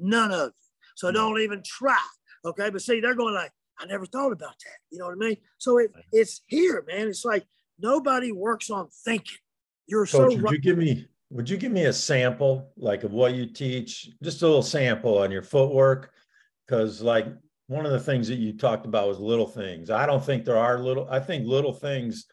None 0.00 0.32
of 0.32 0.48
you, 0.48 0.52
So 0.96 1.08
mm. 1.10 1.14
don't 1.14 1.40
even 1.40 1.62
try. 1.64 1.98
Okay. 2.44 2.70
But 2.70 2.82
see, 2.82 3.00
they're 3.00 3.14
going 3.14 3.34
like, 3.34 3.52
I 3.78 3.86
never 3.86 4.06
thought 4.06 4.32
about 4.32 4.54
that. 4.64 4.76
You 4.90 4.98
know 4.98 5.06
what 5.06 5.16
I 5.24 5.28
mean? 5.28 5.36
So 5.58 5.78
it, 5.78 5.90
it's 6.12 6.42
here, 6.46 6.84
man. 6.86 7.08
It's 7.08 7.24
like 7.24 7.44
nobody 7.78 8.32
works 8.32 8.70
on 8.70 8.88
thinking. 9.04 9.38
You're 9.86 10.04
Coach, 10.06 10.10
so 10.10 10.26
right. 10.26 10.42
Would 10.42 10.52
you 10.52 10.58
give 10.58 10.78
me 10.78 11.06
would 11.32 11.48
you 11.48 11.56
give 11.56 11.70
me 11.72 11.84
a 11.86 11.92
sample 11.92 12.72
like 12.76 13.04
of 13.04 13.12
what 13.12 13.34
you 13.34 13.46
teach? 13.46 14.10
Just 14.22 14.42
a 14.42 14.46
little 14.46 14.62
sample 14.62 15.18
on 15.18 15.30
your 15.30 15.42
footwork. 15.42 16.12
Cause 16.68 17.00
like 17.02 17.26
one 17.68 17.86
of 17.86 17.92
the 17.92 18.00
things 18.00 18.26
that 18.28 18.38
you 18.38 18.56
talked 18.56 18.84
about 18.84 19.06
was 19.08 19.20
little 19.20 19.46
things. 19.46 19.90
I 19.90 20.06
don't 20.06 20.24
think 20.24 20.44
there 20.44 20.56
are 20.58 20.78
little, 20.80 21.06
I 21.08 21.20
think 21.20 21.46
little 21.46 21.72
things 21.72 22.26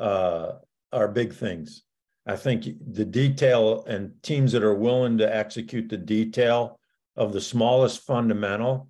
uh, 0.00 0.52
are 0.92 1.06
big 1.06 1.32
things. 1.32 1.84
I 2.26 2.34
think 2.34 2.64
the 2.92 3.04
detail 3.04 3.84
and 3.84 4.12
teams 4.24 4.50
that 4.50 4.64
are 4.64 4.74
willing 4.74 5.16
to 5.18 5.32
execute 5.36 5.88
the 5.88 5.96
detail 5.96 6.79
of 7.16 7.32
the 7.32 7.40
smallest 7.40 8.00
fundamental, 8.02 8.88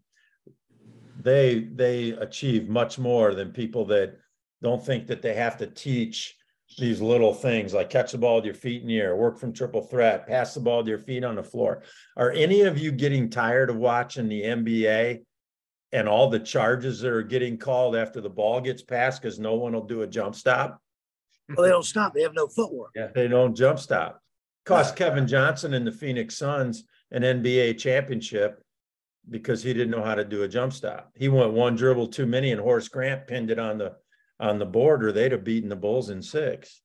they 1.20 1.60
they 1.60 2.10
achieve 2.10 2.68
much 2.68 2.98
more 2.98 3.34
than 3.34 3.52
people 3.52 3.86
that 3.86 4.16
don't 4.62 4.84
think 4.84 5.06
that 5.06 5.22
they 5.22 5.34
have 5.34 5.56
to 5.58 5.66
teach 5.66 6.36
these 6.78 7.00
little 7.00 7.34
things 7.34 7.74
like 7.74 7.90
catch 7.90 8.12
the 8.12 8.18
ball 8.18 8.36
with 8.36 8.44
your 8.44 8.54
feet 8.54 8.80
in 8.82 8.88
the 8.88 8.98
air, 8.98 9.16
work 9.16 9.38
from 9.38 9.52
triple 9.52 9.82
threat, 9.82 10.26
pass 10.26 10.54
the 10.54 10.60
ball 10.60 10.82
to 10.82 10.88
your 10.88 10.98
feet 11.00 11.24
on 11.24 11.34
the 11.34 11.42
floor. 11.42 11.82
Are 12.16 12.30
any 12.30 12.62
of 12.62 12.78
you 12.78 12.92
getting 12.92 13.28
tired 13.28 13.70
of 13.70 13.76
watching 13.76 14.28
the 14.28 14.42
NBA 14.42 15.24
and 15.92 16.08
all 16.08 16.30
the 16.30 16.38
charges 16.38 17.00
that 17.00 17.10
are 17.10 17.22
getting 17.22 17.58
called 17.58 17.96
after 17.96 18.20
the 18.20 18.30
ball 18.30 18.60
gets 18.60 18.82
passed 18.82 19.20
because 19.20 19.40
no 19.40 19.54
one 19.54 19.72
will 19.72 19.84
do 19.86 20.02
a 20.02 20.06
jump 20.06 20.36
stop? 20.36 20.80
Well, 21.56 21.64
they 21.64 21.70
don't 21.72 21.82
stop. 21.84 22.14
They 22.14 22.22
have 22.22 22.34
no 22.34 22.46
footwork. 22.46 22.90
Yeah, 22.94 23.08
they 23.12 23.26
don't 23.26 23.56
jump 23.56 23.80
stop. 23.80 24.20
Cost 24.64 24.94
Kevin 24.94 25.26
Johnson 25.26 25.74
and 25.74 25.86
the 25.86 25.92
Phoenix 25.92 26.36
Suns– 26.36 26.84
an 27.12 27.22
NBA 27.22 27.78
championship 27.78 28.62
because 29.28 29.62
he 29.62 29.72
didn't 29.72 29.90
know 29.90 30.02
how 30.04 30.14
to 30.14 30.24
do 30.24 30.42
a 30.42 30.48
jump 30.48 30.72
stop. 30.72 31.10
He 31.16 31.28
went 31.28 31.52
one 31.52 31.76
dribble 31.76 32.08
too 32.08 32.26
many, 32.26 32.52
and 32.52 32.60
Horace 32.60 32.88
Grant 32.88 33.26
pinned 33.26 33.50
it 33.50 33.58
on 33.58 33.78
the 33.78 33.94
on 34.38 34.58
the 34.58 34.66
board, 34.66 35.04
or 35.04 35.12
they'd 35.12 35.32
have 35.32 35.44
beaten 35.44 35.68
the 35.68 35.76
Bulls 35.76 36.08
in 36.10 36.22
six. 36.22 36.80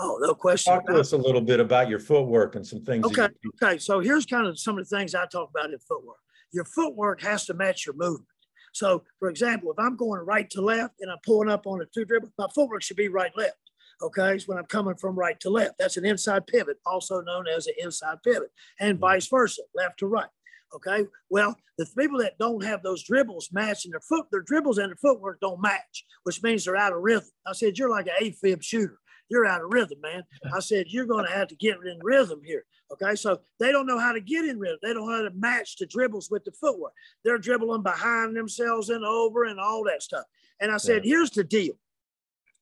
Oh, 0.00 0.18
no 0.20 0.34
question. 0.34 0.74
Talk 0.74 0.86
to 0.86 1.00
us 1.00 1.12
a 1.12 1.16
little 1.16 1.40
bit 1.40 1.58
about 1.60 1.88
your 1.88 1.98
footwork 1.98 2.54
and 2.54 2.64
some 2.66 2.84
things. 2.84 3.06
Okay, 3.06 3.28
okay. 3.62 3.78
So 3.78 4.00
here's 4.00 4.26
kind 4.26 4.46
of 4.46 4.58
some 4.60 4.78
of 4.78 4.88
the 4.88 4.96
things 4.96 5.14
I 5.14 5.26
talk 5.26 5.50
about 5.50 5.72
in 5.72 5.78
footwork. 5.80 6.18
Your 6.52 6.64
footwork 6.66 7.20
has 7.22 7.46
to 7.46 7.54
match 7.54 7.86
your 7.86 7.94
movement. 7.96 8.28
So, 8.74 9.02
for 9.18 9.28
example, 9.30 9.72
if 9.72 9.78
I'm 9.78 9.96
going 9.96 10.20
right 10.24 10.48
to 10.50 10.60
left 10.60 10.96
and 11.00 11.10
I'm 11.10 11.16
pulling 11.24 11.48
up 11.48 11.66
on 11.66 11.80
a 11.80 11.86
two 11.86 12.04
dribble, 12.04 12.28
my 12.38 12.46
footwork 12.54 12.82
should 12.82 12.96
be 12.98 13.08
right 13.08 13.32
left. 13.36 13.56
Okay, 14.00 14.34
it's 14.36 14.46
when 14.46 14.58
I'm 14.58 14.66
coming 14.66 14.94
from 14.94 15.18
right 15.18 15.38
to 15.40 15.50
left. 15.50 15.74
That's 15.78 15.96
an 15.96 16.04
inside 16.06 16.46
pivot, 16.46 16.76
also 16.86 17.20
known 17.20 17.46
as 17.48 17.66
an 17.66 17.74
inside 17.78 18.22
pivot, 18.22 18.50
and 18.78 18.94
mm-hmm. 18.94 19.00
vice 19.00 19.26
versa, 19.26 19.62
left 19.74 19.98
to 19.98 20.06
right. 20.06 20.28
Okay, 20.74 21.04
well, 21.30 21.56
the 21.78 21.86
people 21.98 22.18
that 22.18 22.38
don't 22.38 22.62
have 22.62 22.82
those 22.82 23.02
dribbles 23.02 23.48
matching 23.52 23.90
their 23.90 24.00
foot, 24.00 24.26
their 24.30 24.42
dribbles 24.42 24.78
and 24.78 24.88
their 24.90 24.96
footwork 24.96 25.40
don't 25.40 25.60
match, 25.62 26.04
which 26.24 26.42
means 26.42 26.64
they're 26.64 26.76
out 26.76 26.92
of 26.92 26.98
rhythm. 27.02 27.28
I 27.46 27.52
said, 27.54 27.78
You're 27.78 27.90
like 27.90 28.06
an 28.06 28.22
AFib 28.30 28.62
shooter 28.62 28.98
you're 29.30 29.44
out 29.44 29.60
of 29.60 29.70
rhythm, 29.74 29.98
man. 30.00 30.22
I 30.54 30.58
said, 30.60 30.86
you're 30.88 31.04
going 31.04 31.26
to 31.26 31.30
have 31.32 31.48
to 31.48 31.54
get 31.56 31.76
in 31.84 31.98
rhythm 32.00 32.40
here. 32.42 32.64
Okay. 32.90 33.14
So 33.14 33.38
they 33.60 33.70
don't 33.72 33.84
know 33.86 33.98
how 33.98 34.12
to 34.12 34.22
get 34.22 34.46
in 34.46 34.58
rhythm. 34.58 34.78
They 34.82 34.94
don't 34.94 35.06
know 35.06 35.16
how 35.16 35.20
to 35.20 35.30
match 35.36 35.76
the 35.76 35.84
dribbles 35.84 36.30
with 36.30 36.44
the 36.44 36.52
footwork. 36.52 36.94
They're 37.26 37.36
dribbling 37.36 37.82
behind 37.82 38.34
themselves 38.34 38.88
and 38.88 39.04
over 39.04 39.44
and 39.44 39.60
all 39.60 39.84
that 39.84 40.02
stuff. 40.02 40.24
And 40.62 40.72
I 40.72 40.78
said, 40.78 41.04
yeah. 41.04 41.10
here's 41.10 41.30
the 41.32 41.44
deal 41.44 41.74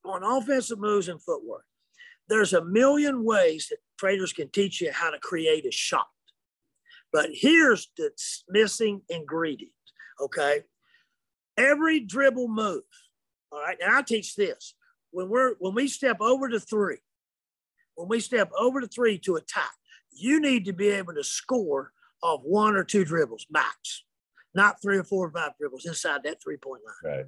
on 0.09 0.23
offensive 0.23 0.79
moves 0.79 1.09
and 1.09 1.23
footwork. 1.23 1.65
There's 2.29 2.53
a 2.53 2.65
million 2.65 3.25
ways 3.25 3.69
that 3.71 3.79
traders 3.99 4.33
can 4.33 4.49
teach 4.49 4.81
you 4.81 4.91
how 4.93 5.11
to 5.11 5.19
create 5.19 5.67
a 5.67 5.71
shot. 5.71 6.07
But 7.13 7.31
here's 7.33 7.91
the 7.97 8.11
missing 8.49 9.03
ingredient, 9.09 9.73
okay? 10.21 10.63
Every 11.57 12.01
dribble 12.01 12.49
move, 12.49 12.83
all 13.53 13.61
right? 13.61 13.77
And 13.81 13.95
I 13.95 14.03
teach 14.03 14.35
this. 14.35 14.75
When 15.13 15.29
we're 15.29 15.55
when 15.61 15.75
we 15.75 15.89
step 15.89 16.19
over 16.21 16.49
to 16.49 16.61
three, 16.61 16.99
when 17.95 18.09
we 18.09 18.21
step 18.21 18.51
over 18.59 18.81
to 18.81 18.87
three 18.89 19.19
to 19.21 19.37
attack, 19.37 19.73
you 20.13 20.41
need 20.41 20.67
to 20.67 20.73
be 20.73 20.89
able 20.89 21.15
to 21.15 21.25
score 21.25 21.93
off 22.23 22.43
one 22.45 22.75
or 22.75 22.85
two 22.85 23.05
dribbles 23.05 23.47
max, 23.51 24.05
not 24.55 24.83
three 24.83 24.99
or 24.99 25.05
four 25.05 25.27
or 25.27 25.31
five 25.31 25.53
dribbles 25.59 25.87
inside 25.87 26.25
that 26.25 26.43
three 26.43 26.59
point 26.59 26.83
line. 26.85 27.15
Right. 27.19 27.27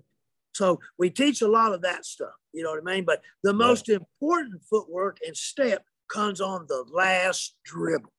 So 0.58 0.80
we 0.98 1.08
teach 1.08 1.40
a 1.40 1.46
lot 1.46 1.72
of 1.72 1.82
that 1.82 2.04
stuff, 2.04 2.34
you 2.52 2.64
know 2.64 2.70
what 2.72 2.80
I 2.84 2.94
mean? 2.96 3.04
But 3.04 3.22
the 3.44 3.52
most 3.52 3.88
important 3.88 4.60
footwork 4.68 5.18
and 5.24 5.36
step 5.36 5.84
comes 6.08 6.40
on 6.40 6.66
the 6.68 6.84
last 6.92 7.54
dribble. 7.64 8.12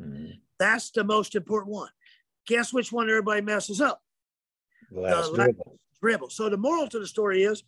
Mm-hmm. 0.00 0.38
That's 0.58 0.90
the 0.92 1.04
most 1.04 1.34
important 1.34 1.72
one. 1.74 1.90
Guess 2.46 2.72
which 2.72 2.92
one 2.92 3.10
everybody 3.10 3.42
messes 3.42 3.82
up? 3.82 4.00
last 4.90 5.32
the 5.32 5.36
dribble. 5.36 5.66
Last 5.78 6.00
dribble. 6.00 6.30
So 6.30 6.48
the 6.48 6.56
moral 6.56 6.88
to 6.88 6.98
the 6.98 7.06
story 7.06 7.42
is 7.42 7.62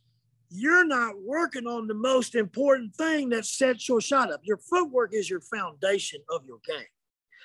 you're 0.48 0.86
not 0.86 1.12
working 1.22 1.66
on 1.66 1.86
the 1.86 1.92
most 1.92 2.34
important 2.34 2.96
thing 2.96 3.28
that 3.28 3.44
sets 3.44 3.90
your 3.90 4.00
shot 4.00 4.32
up. 4.32 4.40
Your 4.42 4.56
footwork 4.56 5.10
is 5.12 5.28
your 5.28 5.42
foundation 5.42 6.20
of 6.30 6.46
your 6.46 6.60
game. 6.66 6.86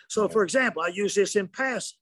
So, 0.07 0.29
for 0.29 0.45
example, 0.45 0.81
I 0.81 0.87
use 0.93 1.13
this 1.13 1.35
in 1.35 1.49
passing. 1.49 1.97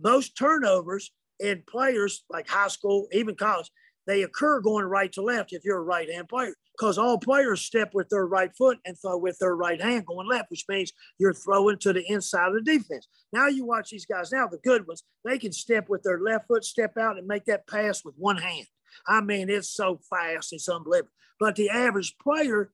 Most 0.00 0.36
turnovers 0.38 1.10
in 1.40 1.64
players 1.68 2.22
like 2.30 2.48
high 2.48 2.68
school, 2.68 3.08
even 3.12 3.34
college, 3.34 3.68
they 4.06 4.22
occur 4.22 4.60
going 4.60 4.84
right 4.84 5.12
to 5.12 5.22
left 5.22 5.52
if 5.52 5.64
you're 5.64 5.78
a 5.78 5.82
right 5.82 6.08
hand 6.08 6.28
player, 6.28 6.54
because 6.78 6.96
all 6.96 7.18
players 7.18 7.60
step 7.62 7.90
with 7.92 8.08
their 8.08 8.26
right 8.26 8.50
foot 8.56 8.78
and 8.86 8.96
throw 8.98 9.18
with 9.18 9.36
their 9.40 9.56
right 9.56 9.80
hand 9.82 10.06
going 10.06 10.28
left, 10.28 10.50
which 10.50 10.64
means 10.68 10.92
you're 11.18 11.32
throwing 11.34 11.78
to 11.80 11.92
the 11.92 12.04
inside 12.10 12.48
of 12.48 12.54
the 12.54 12.60
defense. 12.60 13.08
Now 13.32 13.48
you 13.48 13.66
watch 13.66 13.90
these 13.90 14.06
guys 14.06 14.30
now, 14.30 14.46
the 14.46 14.58
good 14.62 14.86
ones, 14.86 15.02
they 15.24 15.38
can 15.38 15.52
step 15.52 15.88
with 15.88 16.04
their 16.04 16.20
left 16.20 16.46
foot, 16.46 16.64
step 16.64 16.96
out, 16.96 17.18
and 17.18 17.26
make 17.26 17.46
that 17.46 17.66
pass 17.66 18.04
with 18.04 18.14
one 18.16 18.36
hand. 18.36 18.66
I 19.08 19.20
mean, 19.22 19.50
it's 19.50 19.70
so 19.74 20.00
fast, 20.08 20.52
it's 20.52 20.68
unbelievable. 20.68 21.10
But 21.40 21.56
the 21.56 21.68
average 21.68 22.14
player, 22.22 22.70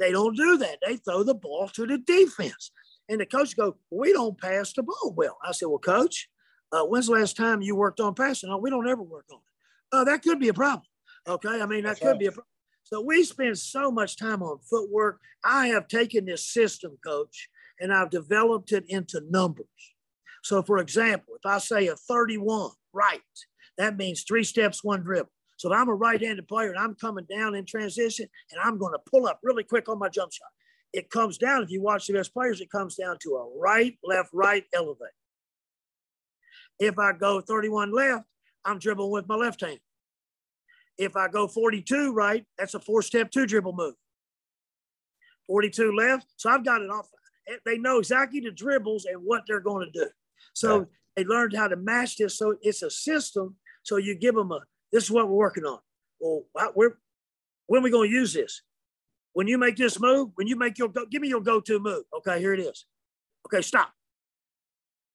they 0.00 0.10
don't 0.10 0.36
do 0.36 0.58
that. 0.58 0.78
They 0.84 0.96
throw 0.96 1.22
the 1.22 1.34
ball 1.34 1.68
to 1.74 1.86
the 1.86 1.98
defense. 1.98 2.72
And 3.08 3.20
the 3.20 3.26
coach 3.26 3.56
go, 3.56 3.76
we 3.90 4.12
don't 4.12 4.38
pass 4.38 4.72
the 4.72 4.82
ball 4.82 5.14
well. 5.16 5.38
I 5.44 5.52
said, 5.52 5.66
well, 5.66 5.78
coach, 5.78 6.28
uh, 6.72 6.82
when's 6.84 7.06
the 7.06 7.12
last 7.12 7.36
time 7.36 7.62
you 7.62 7.76
worked 7.76 8.00
on 8.00 8.14
passing? 8.14 8.50
"Oh, 8.50 8.56
we 8.56 8.68
don't 8.70 8.88
ever 8.88 9.02
work 9.02 9.26
on 9.30 9.38
it. 9.38 9.42
Oh, 9.92 10.04
that 10.04 10.22
could 10.22 10.40
be 10.40 10.48
a 10.48 10.54
problem. 10.54 10.86
Okay. 11.28 11.60
I 11.60 11.66
mean, 11.66 11.84
that 11.84 12.00
could 12.00 12.18
be 12.18 12.26
a 12.26 12.32
problem. 12.32 12.46
So 12.84 13.00
we 13.00 13.22
spend 13.24 13.58
so 13.58 13.90
much 13.90 14.16
time 14.16 14.42
on 14.42 14.58
footwork. 14.68 15.20
I 15.44 15.68
have 15.68 15.86
taken 15.88 16.24
this 16.24 16.44
system, 16.46 16.98
coach, 17.04 17.48
and 17.80 17.92
I've 17.92 18.10
developed 18.10 18.72
it 18.72 18.84
into 18.88 19.22
numbers. 19.30 19.66
So, 20.42 20.62
for 20.62 20.78
example, 20.78 21.34
if 21.42 21.48
I 21.48 21.58
say 21.58 21.86
a 21.86 21.96
31 21.96 22.70
right, 22.92 23.20
that 23.78 23.96
means 23.96 24.24
three 24.26 24.44
steps, 24.44 24.82
one 24.82 25.02
dribble. 25.02 25.30
So, 25.58 25.72
if 25.72 25.78
I'm 25.78 25.88
a 25.88 25.94
right 25.94 26.20
handed 26.20 26.48
player 26.48 26.70
and 26.70 26.78
I'm 26.78 26.94
coming 26.96 27.24
down 27.30 27.54
in 27.54 27.64
transition 27.64 28.26
and 28.50 28.60
I'm 28.60 28.76
going 28.78 28.92
to 28.92 29.00
pull 29.10 29.26
up 29.26 29.38
really 29.44 29.62
quick 29.62 29.88
on 29.88 30.00
my 30.00 30.08
jump 30.08 30.32
shot, 30.32 30.48
it 30.92 31.08
comes 31.10 31.38
down. 31.38 31.62
If 31.62 31.70
you 31.70 31.80
watch 31.80 32.08
the 32.08 32.14
best 32.14 32.34
players, 32.34 32.60
it 32.60 32.70
comes 32.72 32.96
down 32.96 33.16
to 33.22 33.36
a 33.36 33.58
right, 33.58 33.96
left, 34.02 34.30
right 34.32 34.64
elevate. 34.74 35.14
If 36.80 36.98
I 36.98 37.12
go 37.12 37.40
31 37.40 37.92
left, 37.94 38.24
I'm 38.64 38.78
dribbling 38.78 39.10
with 39.10 39.28
my 39.28 39.34
left 39.34 39.60
hand. 39.60 39.80
If 40.98 41.16
I 41.16 41.28
go 41.28 41.48
42 41.48 42.12
right, 42.12 42.44
that's 42.58 42.74
a 42.74 42.80
four 42.80 43.02
step 43.02 43.30
two 43.30 43.46
dribble 43.46 43.74
move. 43.74 43.94
42 45.46 45.92
left. 45.92 46.26
So 46.36 46.50
I've 46.50 46.64
got 46.64 46.82
it 46.82 46.90
off. 46.90 47.08
They 47.64 47.78
know 47.78 47.98
exactly 47.98 48.40
the 48.40 48.50
dribbles 48.50 49.06
and 49.06 49.20
what 49.22 49.42
they're 49.48 49.60
going 49.60 49.90
to 49.90 50.00
do. 50.06 50.08
So 50.54 50.80
yeah. 50.80 50.84
they 51.16 51.24
learned 51.24 51.54
how 51.56 51.68
to 51.68 51.76
match 51.76 52.16
this. 52.18 52.36
So 52.38 52.56
it's 52.62 52.82
a 52.82 52.90
system. 52.90 53.56
So 53.82 53.96
you 53.96 54.14
give 54.14 54.34
them 54.34 54.52
a, 54.52 54.60
this 54.92 55.04
is 55.04 55.10
what 55.10 55.26
we're 55.28 55.34
working 55.36 55.64
on. 55.64 55.78
Well, 56.20 56.44
we're, 56.76 56.96
when 57.66 57.80
are 57.80 57.84
we 57.84 57.90
going 57.90 58.08
to 58.10 58.14
use 58.14 58.32
this? 58.34 58.62
When 59.32 59.48
you 59.48 59.56
make 59.58 59.76
this 59.76 59.98
move, 59.98 60.30
when 60.34 60.46
you 60.46 60.56
make 60.56 60.78
your 60.78 60.88
go, 60.88 61.06
give 61.06 61.22
me 61.22 61.28
your 61.28 61.40
go 61.40 61.58
to 61.62 61.78
move. 61.80 62.04
Okay, 62.18 62.38
here 62.38 62.52
it 62.52 62.60
is. 62.60 62.84
Okay, 63.46 63.62
stop. 63.62 63.90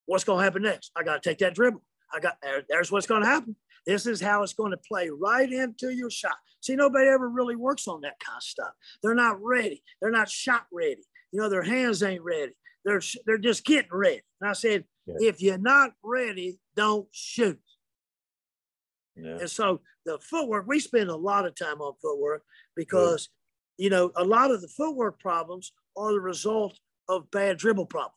What's 0.07 0.23
going 0.23 0.39
to 0.39 0.43
happen 0.43 0.63
next? 0.63 0.91
I 0.95 1.03
got 1.03 1.21
to 1.21 1.29
take 1.29 1.37
that 1.39 1.53
dribble. 1.53 1.81
I 2.13 2.19
got 2.19 2.37
there, 2.41 2.63
there's 2.69 2.91
what's 2.91 3.07
going 3.07 3.21
to 3.21 3.27
happen. 3.27 3.55
This 3.85 4.05
is 4.05 4.21
how 4.21 4.43
it's 4.43 4.53
going 4.53 4.71
to 4.71 4.77
play 4.77 5.09
right 5.09 5.51
into 5.51 5.89
your 5.93 6.09
shot. 6.09 6.35
See, 6.61 6.75
nobody 6.75 7.07
ever 7.07 7.29
really 7.29 7.55
works 7.55 7.87
on 7.87 8.01
that 8.01 8.19
kind 8.19 8.37
of 8.37 8.43
stuff. 8.43 8.71
They're 9.01 9.15
not 9.15 9.37
ready. 9.41 9.83
They're 10.01 10.11
not 10.11 10.29
shot 10.29 10.65
ready. 10.71 11.03
You 11.31 11.41
know, 11.41 11.49
their 11.49 11.63
hands 11.63 12.03
ain't 12.03 12.23
ready. 12.23 12.53
They're 12.83 13.01
they're 13.25 13.37
just 13.37 13.65
getting 13.65 13.89
ready. 13.91 14.21
And 14.41 14.49
I 14.49 14.53
said, 14.53 14.85
yeah. 15.05 15.27
if 15.29 15.41
you're 15.41 15.57
not 15.57 15.91
ready, 16.03 16.57
don't 16.75 17.07
shoot. 17.11 17.59
Yeah. 19.15 19.37
And 19.39 19.49
so 19.49 19.81
the 20.05 20.19
footwork, 20.19 20.67
we 20.67 20.79
spend 20.79 21.09
a 21.09 21.15
lot 21.15 21.45
of 21.45 21.55
time 21.55 21.81
on 21.81 21.93
footwork 22.01 22.43
because, 22.75 23.29
yeah. 23.77 23.83
you 23.85 23.89
know, 23.89 24.11
a 24.15 24.23
lot 24.23 24.51
of 24.51 24.61
the 24.61 24.67
footwork 24.67 25.19
problems 25.19 25.73
are 25.97 26.13
the 26.13 26.19
result 26.21 26.77
of 27.09 27.29
bad 27.31 27.57
dribble 27.57 27.87
problems 27.87 28.13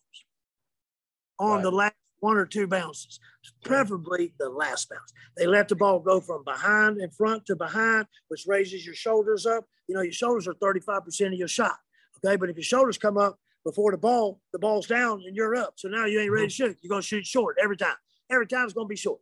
on 1.38 1.54
right. 1.56 1.62
the 1.62 1.70
last 1.72 1.94
one 2.20 2.36
or 2.36 2.46
two 2.46 2.66
bounces, 2.66 3.18
preferably 3.64 4.32
the 4.38 4.48
last 4.48 4.88
bounce. 4.88 5.12
They 5.36 5.46
let 5.46 5.68
the 5.68 5.74
ball 5.76 5.98
go 5.98 6.20
from 6.20 6.44
behind 6.44 6.98
and 6.98 7.14
front 7.14 7.46
to 7.46 7.56
behind, 7.56 8.06
which 8.28 8.44
raises 8.46 8.84
your 8.86 8.94
shoulders 8.94 9.44
up. 9.46 9.64
You 9.88 9.94
know, 9.96 10.02
your 10.02 10.12
shoulders 10.12 10.46
are 10.46 10.54
35% 10.54 11.26
of 11.26 11.32
your 11.32 11.48
shot. 11.48 11.76
Okay. 12.24 12.36
But 12.36 12.50
if 12.50 12.56
your 12.56 12.62
shoulders 12.62 12.98
come 12.98 13.18
up 13.18 13.38
before 13.64 13.90
the 13.90 13.98
ball, 13.98 14.40
the 14.52 14.58
ball's 14.58 14.86
down 14.86 15.22
and 15.26 15.34
you're 15.34 15.56
up. 15.56 15.74
So 15.76 15.88
now 15.88 16.04
you 16.06 16.20
ain't 16.20 16.30
ready 16.30 16.46
to 16.48 16.52
mm-hmm. 16.52 16.68
shoot. 16.70 16.78
You're 16.82 16.90
going 16.90 17.02
to 17.02 17.08
shoot 17.08 17.26
short 17.26 17.56
every 17.62 17.76
time. 17.76 17.96
Every 18.30 18.46
time 18.46 18.64
it's 18.64 18.74
going 18.74 18.86
to 18.86 18.88
be 18.88 18.96
short. 18.96 19.20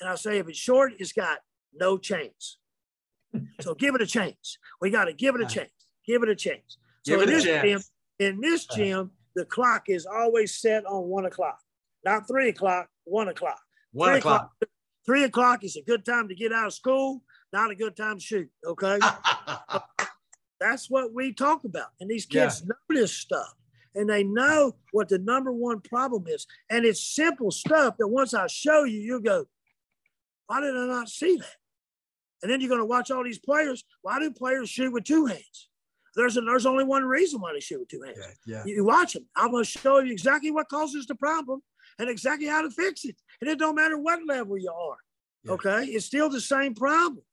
And 0.00 0.08
I 0.08 0.14
say, 0.14 0.38
if 0.38 0.48
it's 0.48 0.58
short, 0.58 0.92
it's 0.98 1.12
got 1.12 1.38
no 1.74 1.98
chance. 1.98 2.58
so 3.60 3.74
give 3.74 3.94
it 3.94 4.02
a 4.02 4.06
chance. 4.06 4.58
We 4.80 4.90
got 4.90 5.04
to 5.06 5.12
give 5.12 5.34
it 5.34 5.40
a 5.40 5.44
uh-huh. 5.44 5.54
chance. 5.54 5.70
Give 6.06 6.22
it 6.22 6.28
a 6.28 6.34
chance. 6.36 6.78
So 7.06 7.20
in 7.20 7.26
this, 7.28 7.42
gym, 7.44 7.80
in 8.18 8.40
this 8.40 8.66
gym, 8.66 9.10
the 9.34 9.44
clock 9.44 9.84
is 9.88 10.06
always 10.06 10.54
set 10.54 10.84
on 10.86 11.04
one 11.04 11.24
o'clock 11.24 11.58
not 12.04 12.26
three 12.26 12.48
o'clock, 12.50 12.88
one 13.04 13.28
o'clock. 13.28 13.60
One 13.92 14.08
three 14.10 14.18
o'clock. 14.18 14.52
o'clock. 14.60 14.68
Three 15.04 15.24
o'clock 15.24 15.64
is 15.64 15.76
a 15.76 15.82
good 15.82 16.04
time 16.04 16.28
to 16.28 16.34
get 16.34 16.52
out 16.52 16.66
of 16.68 16.74
school, 16.74 17.22
not 17.52 17.70
a 17.70 17.74
good 17.74 17.96
time 17.96 18.18
to 18.18 18.24
shoot. 18.24 18.50
Okay. 18.64 18.98
That's 20.60 20.88
what 20.88 21.12
we 21.12 21.32
talk 21.32 21.64
about. 21.64 21.88
And 22.00 22.08
these 22.08 22.24
kids 22.24 22.60
yeah. 22.62 22.68
know 22.68 23.00
this 23.00 23.12
stuff 23.12 23.52
and 23.96 24.08
they 24.08 24.22
know 24.22 24.76
what 24.92 25.08
the 25.08 25.18
number 25.18 25.52
one 25.52 25.80
problem 25.80 26.24
is. 26.28 26.46
And 26.70 26.84
it's 26.84 27.04
simple 27.04 27.50
stuff 27.50 27.96
that 27.98 28.06
once 28.06 28.32
I 28.32 28.46
show 28.46 28.84
you, 28.84 28.98
you'll 29.00 29.20
go, 29.20 29.46
why 30.46 30.60
did 30.60 30.76
I 30.76 30.86
not 30.86 31.08
see 31.08 31.36
that? 31.36 31.56
And 32.42 32.50
then 32.50 32.60
you're 32.60 32.68
going 32.68 32.80
to 32.80 32.84
watch 32.86 33.10
all 33.10 33.24
these 33.24 33.38
players. 33.38 33.84
Why 34.02 34.18
do 34.20 34.30
players 34.30 34.68
shoot 34.70 34.92
with 34.92 35.04
two 35.04 35.26
hands? 35.26 35.68
There's, 36.14 36.36
a, 36.36 36.42
there's 36.42 36.66
only 36.66 36.84
one 36.84 37.04
reason 37.04 37.40
why 37.40 37.52
they 37.52 37.60
shoot 37.60 37.80
with 37.80 37.88
two 37.88 38.02
hands. 38.02 38.18
Yeah, 38.46 38.56
yeah. 38.58 38.62
You, 38.66 38.74
you 38.76 38.84
watch 38.84 39.14
them. 39.14 39.26
I'm 39.36 39.50
going 39.50 39.64
to 39.64 39.70
show 39.70 39.98
you 40.00 40.12
exactly 40.12 40.50
what 40.50 40.68
causes 40.68 41.06
the 41.06 41.14
problem 41.14 41.62
and 41.98 42.08
exactly 42.08 42.46
how 42.46 42.62
to 42.62 42.70
fix 42.70 43.04
it. 43.04 43.16
And 43.40 43.50
it 43.50 43.58
don't 43.58 43.74
matter 43.74 43.98
what 43.98 44.20
level 44.26 44.56
you 44.56 44.70
are. 44.70 44.96
Yeah. 45.44 45.52
Okay. 45.52 45.84
It's 45.86 46.06
still 46.06 46.28
the 46.28 46.40
same 46.40 46.74
problem. 46.74 47.24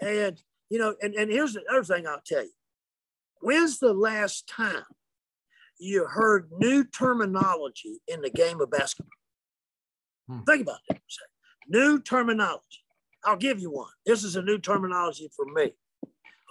And, 0.00 0.40
you 0.70 0.78
know, 0.78 0.94
and, 1.00 1.14
and 1.14 1.30
here's 1.30 1.54
the 1.54 1.62
other 1.70 1.84
thing 1.84 2.06
I'll 2.06 2.20
tell 2.26 2.42
you. 2.42 2.50
When's 3.40 3.78
the 3.78 3.92
last 3.92 4.48
time 4.48 4.84
you 5.78 6.06
heard 6.06 6.50
new 6.58 6.84
terminology 6.84 7.98
in 8.08 8.22
the 8.22 8.30
game 8.30 8.60
of 8.60 8.70
basketball? 8.70 9.08
Hmm. 10.28 10.40
Think 10.44 10.62
about 10.62 10.80
that 10.88 11.00
New 11.68 12.00
terminology. 12.00 12.80
I'll 13.24 13.36
give 13.36 13.58
you 13.58 13.70
one. 13.70 13.88
This 14.04 14.22
is 14.22 14.36
a 14.36 14.42
new 14.42 14.58
terminology 14.58 15.30
for 15.34 15.46
me. 15.46 15.72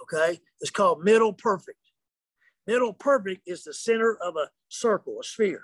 Okay. 0.02 0.40
It's 0.60 0.70
called 0.72 1.04
middle 1.04 1.32
perfect. 1.32 1.78
Middle 2.66 2.92
perfect 2.92 3.42
is 3.46 3.62
the 3.62 3.74
center 3.74 4.16
of 4.20 4.36
a 4.36 4.48
circle, 4.68 5.18
a 5.20 5.24
sphere. 5.24 5.62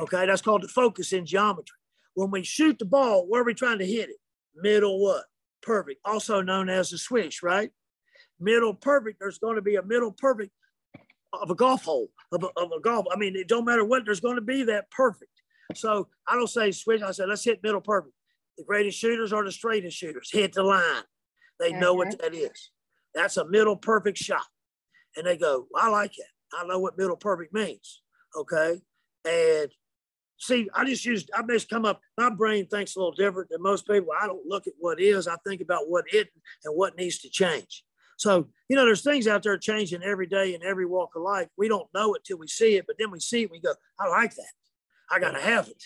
Okay, 0.00 0.26
that's 0.26 0.42
called 0.42 0.62
the 0.62 0.68
focus 0.68 1.12
in 1.12 1.24
geometry. 1.24 1.76
When 2.14 2.30
we 2.30 2.42
shoot 2.42 2.78
the 2.78 2.84
ball, 2.84 3.26
where 3.28 3.42
are 3.42 3.44
we 3.44 3.54
trying 3.54 3.78
to 3.78 3.86
hit 3.86 4.08
it? 4.10 4.16
Middle 4.56 5.02
what? 5.02 5.24
Perfect, 5.62 6.00
also 6.04 6.40
known 6.42 6.68
as 6.68 6.90
the 6.90 6.98
swish, 6.98 7.42
right? 7.42 7.70
Middle 8.40 8.74
perfect, 8.74 9.18
there's 9.20 9.38
going 9.38 9.56
to 9.56 9.62
be 9.62 9.76
a 9.76 9.82
middle 9.82 10.12
perfect 10.12 10.50
of 11.32 11.50
a 11.50 11.54
golf 11.54 11.84
hole, 11.84 12.08
of 12.32 12.42
a, 12.42 12.48
of 12.60 12.70
a 12.76 12.80
golf. 12.80 13.06
I 13.12 13.16
mean, 13.18 13.36
it 13.36 13.48
don't 13.48 13.64
matter 13.64 13.84
what, 13.84 14.04
there's 14.04 14.20
going 14.20 14.36
to 14.36 14.40
be 14.42 14.64
that 14.64 14.90
perfect. 14.90 15.30
So 15.74 16.08
I 16.28 16.34
don't 16.34 16.48
say 16.50 16.70
switch. 16.72 17.02
I 17.02 17.10
say, 17.12 17.26
let's 17.26 17.44
hit 17.44 17.62
middle 17.62 17.80
perfect. 17.80 18.14
The 18.58 18.64
greatest 18.64 18.98
shooters 18.98 19.32
are 19.32 19.44
the 19.44 19.50
straightest 19.50 19.96
shooters. 19.96 20.28
Hit 20.30 20.52
the 20.52 20.62
line. 20.62 21.02
They 21.58 21.72
know 21.72 21.94
what 21.94 22.08
uh-huh. 22.08 22.16
that 22.30 22.34
is. 22.36 22.70
That's 23.14 23.36
a 23.36 23.44
middle 23.48 23.76
perfect 23.76 24.18
shot. 24.18 24.44
And 25.16 25.26
they 25.26 25.36
go, 25.36 25.66
I 25.74 25.88
like 25.88 26.18
it. 26.18 26.26
I 26.52 26.64
know 26.66 26.78
what 26.80 26.98
middle 26.98 27.16
perfect 27.16 27.52
means. 27.54 28.02
Okay. 28.36 28.80
And 29.26 29.68
see, 30.38 30.68
I 30.74 30.84
just 30.84 31.04
used, 31.04 31.30
I 31.36 31.42
just 31.48 31.68
come 31.70 31.84
up, 31.84 32.00
my 32.18 32.30
brain 32.30 32.66
thinks 32.66 32.96
a 32.96 32.98
little 32.98 33.12
different 33.14 33.50
than 33.50 33.62
most 33.62 33.86
people. 33.86 34.08
I 34.20 34.26
don't 34.26 34.46
look 34.46 34.66
at 34.66 34.72
what 34.78 35.00
is, 35.00 35.28
I 35.28 35.36
think 35.46 35.60
about 35.60 35.88
what 35.88 36.04
it 36.12 36.28
and 36.64 36.76
what 36.76 36.96
needs 36.96 37.18
to 37.20 37.30
change. 37.30 37.84
So, 38.16 38.48
you 38.68 38.76
know, 38.76 38.84
there's 38.84 39.02
things 39.02 39.26
out 39.26 39.42
there 39.42 39.58
changing 39.58 40.02
every 40.02 40.26
day 40.26 40.54
in 40.54 40.62
every 40.62 40.86
walk 40.86 41.10
of 41.16 41.22
life. 41.22 41.48
We 41.58 41.68
don't 41.68 41.88
know 41.94 42.14
it 42.14 42.24
till 42.24 42.38
we 42.38 42.46
see 42.46 42.76
it, 42.76 42.86
but 42.86 42.96
then 42.98 43.10
we 43.10 43.20
see 43.20 43.42
it, 43.42 43.50
we 43.50 43.60
go, 43.60 43.74
I 43.98 44.08
like 44.08 44.34
that. 44.36 44.52
I 45.10 45.18
got 45.18 45.32
to 45.32 45.40
have 45.40 45.68
it. 45.68 45.82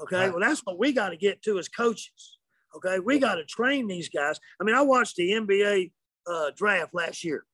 Okay. 0.00 0.16
Right. 0.16 0.30
Well, 0.30 0.40
that's 0.40 0.60
what 0.60 0.78
we 0.78 0.92
got 0.92 1.10
to 1.10 1.16
get 1.16 1.42
to 1.42 1.58
as 1.58 1.68
coaches. 1.68 2.38
Okay. 2.76 2.98
We 3.00 3.18
got 3.18 3.36
to 3.36 3.44
train 3.44 3.86
these 3.88 4.08
guys. 4.08 4.38
I 4.60 4.64
mean, 4.64 4.74
I 4.74 4.82
watched 4.82 5.16
the 5.16 5.32
NBA 5.32 5.92
uh, 6.26 6.50
draft 6.56 6.94
last 6.94 7.24
year 7.24 7.44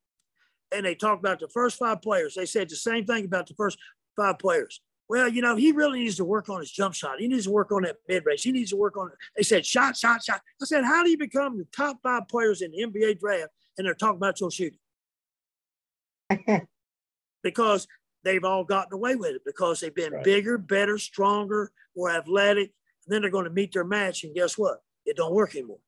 and 0.75 0.85
they 0.85 0.95
talked 0.95 1.21
about 1.21 1.41
the 1.41 1.49
first 1.49 1.79
five 1.79 2.03
players. 2.03 2.35
They 2.35 2.47
said 2.47 2.69
the 2.69 2.77
same 2.77 3.05
thing 3.05 3.25
about 3.25 3.47
the 3.47 3.55
first 3.55 3.79
five 4.17 4.39
players 4.39 4.81
well, 5.09 5.29
you 5.29 5.43
know, 5.43 5.57
he 5.57 5.73
really 5.73 6.01
needs 6.01 6.17
to 6.17 6.25
work 6.25 6.49
on 6.49 6.61
his 6.61 6.71
jump 6.71 6.95
shot. 6.95 7.19
He 7.21 7.29
needs 7.29 7.45
to 7.45 7.51
work 7.51 7.73
on 7.73 7.83
that 7.83 7.97
mid 8.09 8.25
range. 8.25 8.43
He 8.43 8.53
needs 8.53 8.71
to 8.71 8.77
work 8.77 8.97
on 8.97 9.09
it. 9.09 9.15
They 9.37 9.43
said, 9.43 9.67
shot, 9.67 9.97
shot, 9.97 10.23
shot. 10.25 10.41
I 10.61 10.65
said, 10.65 10.85
how 10.85 11.03
do 11.03 11.11
you 11.11 11.19
become 11.19 11.59
the 11.59 11.67
top 11.77 11.99
five 12.03 12.29
players 12.29 12.63
in 12.63 12.71
the 12.71 12.87
NBA 12.87 13.21
draft 13.21 13.49
and 13.79 13.87
they're 13.87 13.95
talking 13.95 14.17
about 14.17 14.41
your 14.41 14.51
shooting? 14.51 14.79
because 17.43 17.87
they've 18.25 18.45
all 18.45 18.65
gotten 18.65 18.93
away 18.95 19.17
with 19.17 19.33
it 19.33 19.43
because 19.45 19.81
they've 19.81 19.95
been 19.95 20.13
right. 20.13 20.25
bigger, 20.25 20.57
better, 20.57 20.97
stronger, 20.99 21.73
more 21.97 22.11
athletic. 22.11 22.73
And 23.05 23.13
then 23.15 23.23
they're 23.23 23.31
going 23.31 23.45
to 23.45 23.51
meet 23.51 23.73
their 23.73 23.85
match. 23.85 24.23
And 24.25 24.35
guess 24.35 24.57
what? 24.57 24.79
It 25.05 25.17
don't 25.17 25.35
work 25.35 25.55
anymore. 25.57 25.81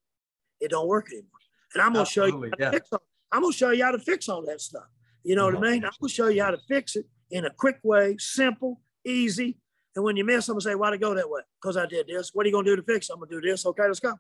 It 0.61 0.70
don't 0.70 0.88
work 0.88 1.09
anymore. 1.12 1.31
And 1.74 1.83
I'm 1.83 1.92
going 1.92 2.05
to 2.05 2.11
show 2.11 2.24
you. 2.27 2.50
Yeah. 2.59 2.79
All, 2.92 3.03
I'm 3.33 3.40
going 3.42 3.53
to 3.53 3.59
show 3.59 3.70
you 3.70 3.85
how 3.85 3.92
to 3.92 3.98
fix 3.98 4.29
all 4.29 4.44
that 4.46 4.61
stuff. 4.61 4.85
You 5.22 5.37
know 5.37 5.46
mm-hmm. 5.46 5.55
what 5.57 5.62
I 5.64 5.66
uh-huh. 5.68 5.72
mean? 5.74 5.85
I'm 5.85 5.90
going 6.00 6.09
to 6.09 6.14
show 6.14 6.29
you 6.29 6.42
how 6.42 6.50
to 6.50 6.59
fix 6.68 6.96
it 6.96 7.07
in 7.31 7.44
a 7.46 7.50
quick 7.50 7.77
way, 7.83 8.16
simple, 8.18 8.81
easy. 9.04 9.56
And 9.94 10.04
when 10.04 10.16
you 10.16 10.24
miss, 10.24 10.48
I'm 10.48 10.54
gonna 10.54 10.62
say, 10.62 10.74
why'd 10.74 10.94
it 10.94 11.00
go 11.00 11.14
that 11.14 11.28
way? 11.30 11.42
Because 11.62 11.76
I 11.76 11.86
did 11.86 12.08
this. 12.08 12.30
What 12.34 12.44
are 12.46 12.48
you 12.48 12.54
gonna 12.54 12.64
do 12.64 12.76
to 12.76 12.82
fix? 12.82 13.08
It? 13.08 13.12
I'm 13.12 13.20
gonna 13.20 13.30
do 13.40 13.40
this. 13.40 13.64
Okay, 13.64 13.84
let's 13.84 14.00
go. 14.00 14.14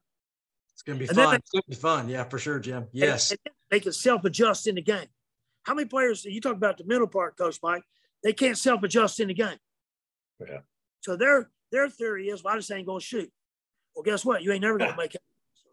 It's 0.72 0.82
gonna 0.82 0.98
be 0.98 1.06
and 1.08 1.16
fun. 1.16 1.30
They, 1.30 1.36
it's 1.36 1.50
gonna 1.52 1.62
be 1.68 1.74
fun, 1.74 2.08
yeah, 2.08 2.24
for 2.24 2.38
sure, 2.38 2.60
Jim. 2.60 2.86
Yes. 2.92 3.32
And, 3.32 3.40
and 3.46 3.54
they 3.70 3.80
can 3.80 3.92
self-adjust 3.92 4.68
in 4.68 4.76
the 4.76 4.82
game. 4.82 5.06
How 5.64 5.74
many 5.74 5.88
players 5.88 6.24
you 6.24 6.40
talk 6.40 6.54
about 6.54 6.78
the 6.78 6.84
middle 6.84 7.08
part, 7.08 7.36
Coach 7.36 7.58
Mike? 7.62 7.82
They 8.22 8.32
can't 8.32 8.56
self-adjust 8.56 9.18
in 9.20 9.28
the 9.28 9.34
game. 9.34 9.56
Yeah. 10.40 10.58
So 11.00 11.16
their 11.16 11.50
their 11.72 11.88
theory 11.88 12.28
is, 12.28 12.44
well, 12.44 12.54
I 12.54 12.58
just 12.58 12.70
ain't 12.70 12.86
gonna 12.86 13.00
shoot. 13.00 13.30
Well, 13.96 14.04
guess 14.04 14.24
what? 14.24 14.42
You 14.44 14.52
ain't 14.52 14.62
never 14.62 14.78
gonna 14.78 14.96
make 14.96 15.16
it. 15.16 15.22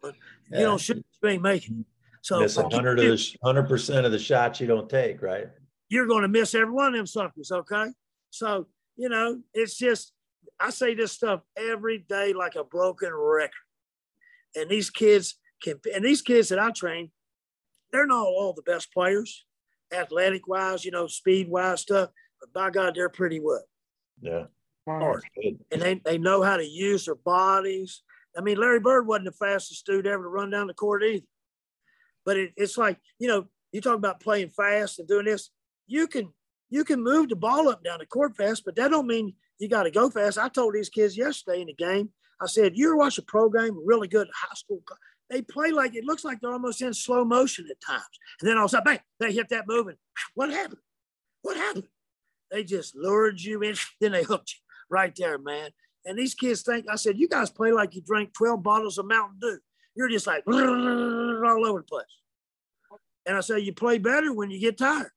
So 0.03 0.11
yeah. 0.51 0.57
You 0.59 0.65
don't 0.65 0.81
shoot, 0.81 1.05
you 1.21 1.29
ain't 1.29 1.43
making 1.43 1.81
it. 1.81 1.85
So 2.23 2.39
hundred 2.71 2.99
of 2.99 3.05
the 3.05 3.35
hundred 3.43 3.63
percent 3.67 4.05
of 4.07 4.11
the 4.11 4.19
shots 4.19 4.59
you 4.59 4.65
don't 4.67 4.89
take, 4.89 5.21
right? 5.21 5.47
You're 5.89 6.07
gonna 6.07 6.27
miss 6.27 6.55
every 6.55 6.73
one 6.73 6.87
of 6.87 6.93
them 6.95 7.05
suckers, 7.05 7.51
okay? 7.51 7.85
So 8.31 8.67
you 9.01 9.09
know, 9.09 9.41
it's 9.51 9.75
just, 9.75 10.13
I 10.59 10.69
say 10.69 10.93
this 10.93 11.11
stuff 11.13 11.41
every 11.57 12.05
day 12.07 12.33
like 12.33 12.53
a 12.55 12.63
broken 12.63 13.11
record. 13.11 13.49
And 14.55 14.69
these 14.69 14.91
kids 14.91 15.39
can, 15.63 15.79
and 15.95 16.05
these 16.05 16.21
kids 16.21 16.49
that 16.49 16.59
I 16.59 16.69
train, 16.69 17.09
they're 17.91 18.05
not 18.05 18.27
all 18.27 18.53
the 18.53 18.61
best 18.61 18.93
players, 18.93 19.43
athletic 19.91 20.47
wise, 20.47 20.85
you 20.85 20.91
know, 20.91 21.07
speed 21.07 21.49
wise 21.49 21.81
stuff, 21.81 22.11
but 22.39 22.53
by 22.53 22.69
God, 22.69 22.93
they're 22.93 23.09
pretty 23.09 23.39
well. 23.39 23.63
Yeah. 24.21 24.43
Hard. 24.87 25.23
And 25.71 25.81
they, 25.81 25.95
they 26.05 26.19
know 26.19 26.43
how 26.43 26.57
to 26.57 26.63
use 26.65 27.05
their 27.05 27.15
bodies. 27.15 28.03
I 28.37 28.41
mean, 28.41 28.57
Larry 28.59 28.81
Bird 28.81 29.07
wasn't 29.07 29.25
the 29.25 29.31
fastest 29.31 29.83
dude 29.87 30.05
ever 30.05 30.23
to 30.23 30.29
run 30.29 30.51
down 30.51 30.67
the 30.67 30.73
court 30.75 31.03
either. 31.03 31.25
But 32.23 32.37
it, 32.37 32.51
it's 32.55 32.77
like, 32.77 32.99
you 33.17 33.27
know, 33.27 33.47
you 33.71 33.81
talk 33.81 33.95
about 33.95 34.19
playing 34.19 34.49
fast 34.49 34.99
and 34.99 35.07
doing 35.07 35.25
this. 35.25 35.49
You 35.87 36.05
can 36.07 36.29
you 36.71 36.83
can 36.85 37.03
move 37.03 37.29
the 37.29 37.35
ball 37.35 37.67
up 37.69 37.83
down 37.83 37.99
the 37.99 38.05
court 38.07 38.35
fast, 38.35 38.63
but 38.65 38.75
that 38.77 38.87
don't 38.89 39.05
mean 39.05 39.33
you 39.59 39.67
got 39.67 39.83
to 39.83 39.91
go 39.91 40.09
fast. 40.09 40.39
I 40.39 40.47
told 40.49 40.73
these 40.73 40.89
kids 40.89 41.15
yesterday 41.17 41.61
in 41.61 41.67
the 41.67 41.73
game, 41.73 42.09
I 42.41 42.47
said, 42.47 42.71
you 42.75 42.97
watch 42.97 43.17
a 43.19 43.21
pro 43.21 43.49
game, 43.49 43.79
really 43.85 44.07
good 44.07 44.27
high 44.33 44.55
school. 44.55 44.81
They 45.29 45.41
play 45.43 45.71
like 45.71 45.95
it 45.95 46.05
looks 46.05 46.23
like 46.25 46.39
they're 46.41 46.51
almost 46.51 46.81
in 46.81 46.93
slow 46.93 47.23
motion 47.23 47.67
at 47.69 47.79
times. 47.85 48.03
And 48.39 48.49
then 48.49 48.57
all 48.57 48.65
of 48.65 48.69
a 48.71 48.71
sudden, 48.71 48.85
bang, 48.85 48.99
they 49.19 49.33
hit 49.33 49.49
that 49.49 49.67
move. 49.67 49.87
And 49.87 49.97
what 50.33 50.49
happened? 50.49 50.79
What 51.41 51.57
happened? 51.57 51.87
They 52.51 52.63
just 52.63 52.95
lured 52.95 53.39
you 53.41 53.61
in, 53.61 53.75
then 54.01 54.13
they 54.13 54.23
hooked 54.23 54.53
you 54.53 54.59
right 54.89 55.13
there, 55.17 55.37
man. 55.37 55.69
And 56.05 56.17
these 56.17 56.33
kids 56.33 56.63
think, 56.63 56.85
I 56.89 56.95
said, 56.95 57.17
you 57.19 57.27
guys 57.27 57.49
play 57.51 57.71
like 57.73 57.93
you 57.95 58.01
drank 58.01 58.33
12 58.33 58.63
bottles 58.63 58.97
of 58.97 59.07
Mountain 59.07 59.37
Dew. 59.41 59.59
You're 59.95 60.09
just 60.09 60.25
like 60.25 60.43
all 60.47 60.53
over 61.65 61.79
the 61.79 61.85
place. 61.89 62.05
And 63.25 63.37
I 63.37 63.41
said, 63.41 63.57
you 63.57 63.73
play 63.73 63.99
better 63.99 64.33
when 64.33 64.49
you 64.49 64.59
get 64.59 64.77
tired 64.77 65.11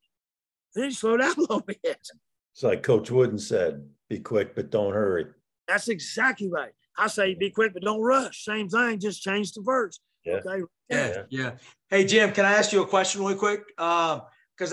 then 0.75 0.91
slow 0.91 1.17
down 1.17 1.33
a 1.37 1.39
little 1.39 1.61
bit. 1.61 1.79
It's 1.83 2.63
like 2.63 2.83
Coach 2.83 3.09
Wooden 3.09 3.39
said, 3.39 3.83
be 4.09 4.19
quick, 4.19 4.53
but 4.55 4.69
don't 4.69 4.93
hurry. 4.93 5.25
That's 5.67 5.87
exactly 5.87 6.49
right. 6.49 6.71
I 6.97 7.07
say 7.07 7.33
be 7.33 7.49
quick, 7.49 7.73
but 7.73 7.81
don't 7.81 8.01
rush. 8.01 8.45
Same 8.45 8.69
thing, 8.69 8.99
just 8.99 9.21
change 9.23 9.51
the 9.53 9.61
verse. 9.61 9.99
Yeah. 10.25 10.35
Okay. 10.45 10.63
Yeah. 10.89 11.07
yeah. 11.17 11.23
yeah. 11.29 11.51
Hey, 11.89 12.05
Jim, 12.05 12.31
can 12.31 12.45
I 12.45 12.53
ask 12.53 12.71
you 12.71 12.81
a 12.83 12.87
question 12.87 13.21
really 13.21 13.35
quick? 13.35 13.61
Because 13.75 14.21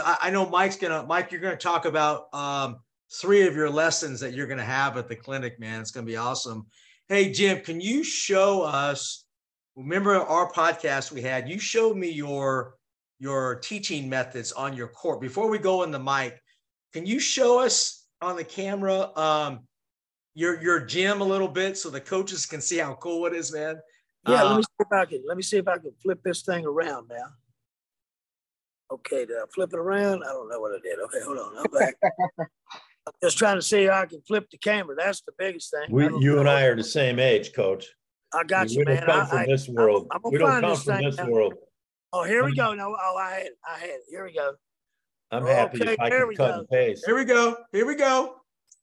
um, 0.00 0.04
I, 0.06 0.16
I, 0.22 0.30
know 0.30 0.48
Mike's 0.48 0.76
going 0.76 0.92
to, 0.92 1.06
Mike, 1.06 1.32
you're 1.32 1.40
going 1.40 1.56
to 1.56 1.62
talk 1.62 1.84
about 1.84 2.32
um, 2.32 2.78
three 3.20 3.46
of 3.46 3.54
your 3.54 3.70
lessons 3.70 4.20
that 4.20 4.34
you're 4.34 4.46
going 4.46 4.58
to 4.58 4.64
have 4.64 4.96
at 4.96 5.08
the 5.08 5.16
clinic, 5.16 5.58
man. 5.58 5.80
It's 5.80 5.90
going 5.90 6.06
to 6.06 6.10
be 6.10 6.16
awesome. 6.16 6.66
Hey, 7.08 7.32
Jim, 7.32 7.60
can 7.60 7.80
you 7.80 8.02
show 8.04 8.62
us? 8.62 9.24
Remember 9.76 10.16
our 10.16 10.50
podcast 10.52 11.12
we 11.12 11.22
had? 11.22 11.48
You 11.48 11.58
showed 11.58 11.96
me 11.96 12.10
your 12.10 12.74
your 13.22 13.54
teaching 13.60 14.08
methods 14.08 14.50
on 14.50 14.74
your 14.74 14.88
court. 14.88 15.20
Before 15.20 15.48
we 15.48 15.56
go 15.56 15.84
in 15.84 15.92
the 15.92 15.98
mic, 15.98 16.42
can 16.92 17.06
you 17.06 17.20
show 17.20 17.60
us 17.60 18.04
on 18.20 18.34
the 18.36 18.42
camera 18.42 19.16
um, 19.16 19.60
your 20.34 20.60
your 20.60 20.84
gym 20.84 21.20
a 21.20 21.24
little 21.24 21.46
bit 21.46 21.78
so 21.78 21.88
the 21.88 22.00
coaches 22.00 22.46
can 22.46 22.60
see 22.60 22.78
how 22.78 22.94
cool 22.94 23.24
it 23.26 23.32
is, 23.32 23.52
man? 23.52 23.76
Yeah, 24.26 24.42
uh, 24.42 24.48
let 24.50 24.56
me 24.56 24.58
uh, 24.58 24.62
see 24.62 24.84
if 24.84 24.92
I 24.92 25.04
can 25.06 25.22
let 25.28 25.36
me 25.36 25.42
see 25.44 25.56
if 25.58 25.68
I 25.68 25.78
can 25.78 25.92
flip 26.02 26.20
this 26.24 26.42
thing 26.42 26.66
around 26.66 27.08
now. 27.08 27.26
Okay, 28.92 29.24
did 29.24 29.36
I 29.40 29.44
flip 29.54 29.70
it 29.72 29.78
around? 29.78 30.24
I 30.28 30.32
don't 30.32 30.48
know 30.50 30.58
what 30.58 30.72
I 30.72 30.78
did. 30.82 30.98
Okay, 31.04 31.18
hold 31.24 31.38
on. 31.38 31.58
I'm 31.58 31.78
back. 31.78 31.94
I'm 33.06 33.12
just 33.22 33.38
trying 33.38 33.56
to 33.56 33.62
see 33.62 33.86
how 33.86 34.02
I 34.02 34.06
can 34.06 34.20
flip 34.26 34.50
the 34.50 34.58
camera. 34.58 34.96
That's 34.98 35.20
the 35.22 35.32
biggest 35.38 35.70
thing. 35.70 35.92
We, 35.94 36.06
you 36.20 36.40
and 36.40 36.48
I 36.48 36.62
are 36.64 36.76
the 36.76 36.84
same 36.84 37.18
age, 37.20 37.52
Coach. 37.54 37.86
I 38.34 38.42
got 38.44 38.68
we 38.68 38.74
you, 38.76 38.84
man. 38.84 39.04
Come 39.06 39.20
I, 39.22 39.26
from 39.26 39.38
I, 39.38 39.46
this 39.46 39.68
world. 39.68 40.08
I'm, 40.10 40.20
I'm 40.24 40.32
we 40.32 40.38
don't 40.38 40.60
come 40.60 40.76
from 40.76 41.02
this 41.04 41.16
now. 41.16 41.28
world. 41.28 41.54
Oh, 42.14 42.24
here 42.24 42.44
we 42.44 42.50
um, 42.50 42.56
go. 42.56 42.74
No, 42.74 42.96
oh, 43.00 43.16
I 43.16 43.30
had 43.30 43.48
I 43.66 43.78
had 43.78 43.88
it. 43.90 44.02
Here 44.10 44.24
we 44.24 44.34
go. 44.34 44.52
I'm 45.30 45.44
okay, 45.44 45.54
happy 45.54 45.78
if 45.80 45.98
I 45.98 46.10
can 46.10 46.28
cut 46.36 46.36
go. 46.52 46.58
and 46.58 46.68
paste. 46.68 47.04
Here 47.06 47.16
we 47.16 47.24
go. 47.24 47.56
Here 47.72 47.86
we 47.86 47.96
go. 47.96 48.36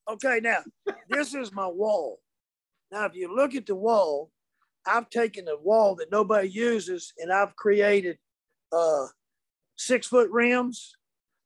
Okay, 0.10 0.40
now 0.42 0.60
this 1.10 1.36
is 1.36 1.52
my 1.52 1.68
wall. 1.68 2.20
Now, 2.92 3.06
if 3.06 3.14
you 3.16 3.34
look 3.34 3.54
at 3.54 3.68
the 3.68 3.76
wall, 3.76 4.32
I've 4.88 5.10
taken 5.12 5.48
a 5.48 5.56
wall 5.62 5.96
that 5.98 6.12
nobody 6.12 6.50
uses 6.50 7.14
and 7.20 7.32
I've 7.32 7.56
created 7.56 8.18
uh, 8.74 9.06
six 9.78 10.08
foot 10.08 10.30
rims. 10.32 10.96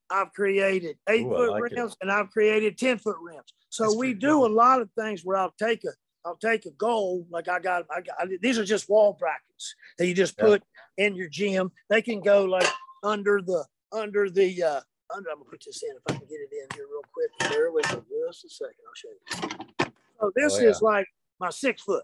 I've 0.10 0.32
created 0.32 0.98
eight 1.10 1.26
Ooh, 1.26 1.30
foot 1.32 1.50
like 1.52 1.64
rims 1.64 1.92
it. 1.94 1.98
and 2.02 2.12
I've 2.12 2.30
created 2.30 2.78
10 2.78 3.00
foot 3.00 3.18
rims. 3.22 3.44
So 3.70 3.86
That's 3.86 3.96
we 3.98 4.14
do 4.14 4.28
cool. 4.34 4.46
a 4.46 4.52
lot 4.54 4.80
of 4.80 4.90
things 4.98 5.26
where 5.26 5.36
I'll 5.36 5.54
take 5.60 5.84
a, 5.84 5.90
I'll 6.26 6.38
take 6.38 6.66
a 6.66 6.72
goal. 6.72 7.28
Like 7.30 7.50
I 7.50 7.60
got, 7.60 7.86
I 7.94 8.00
got, 8.00 8.30
these 8.42 8.58
are 8.58 8.64
just 8.64 8.90
wall 8.90 9.18
brackets 9.20 9.76
that 9.98 10.08
you 10.08 10.14
just 10.14 10.38
put 10.38 10.64
in 10.98 11.16
your 11.16 11.30
gym. 11.30 11.72
They 11.90 12.02
can 12.02 12.22
go 12.22 12.46
like 12.46 12.68
under 13.04 13.42
the 13.46 13.66
under 13.92 14.30
the 14.30 14.62
uh, 14.64 14.82
under. 15.14 15.30
I'm 15.30 15.38
gonna 15.38 15.50
put 15.50 15.64
this 15.66 15.84
in 15.84 15.96
if 15.96 16.04
I 16.08 16.18
can 16.20 16.28
get 16.28 16.36
it 16.36 16.50
in 16.52 16.78
here 16.78 16.86
real 16.90 17.04
quick. 17.14 17.50
There 17.52 17.72
we 17.72 17.82
go. 17.84 18.04
Just 18.28 18.46
a 18.46 18.50
second. 18.50 18.76
I'll 18.88 18.96
show 18.96 19.10
you. 19.10 19.92
So 20.20 20.32
this 20.36 20.56
oh, 20.56 20.62
yeah. 20.64 20.70
is 20.70 20.82
like 20.82 21.08
my 21.40 21.50
six 21.50 21.82
foot, 21.82 22.04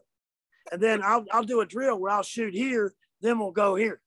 and 0.72 0.82
then 0.82 1.02
I'll 1.04 1.26
I'll 1.32 1.44
do 1.44 1.62
a 1.62 1.66
drill 1.66 2.00
where 2.00 2.12
I'll 2.12 2.24
shoot 2.24 2.54
here, 2.54 2.94
then 3.22 3.40
we'll 3.40 3.52
go 3.52 3.76
here, 3.76 4.02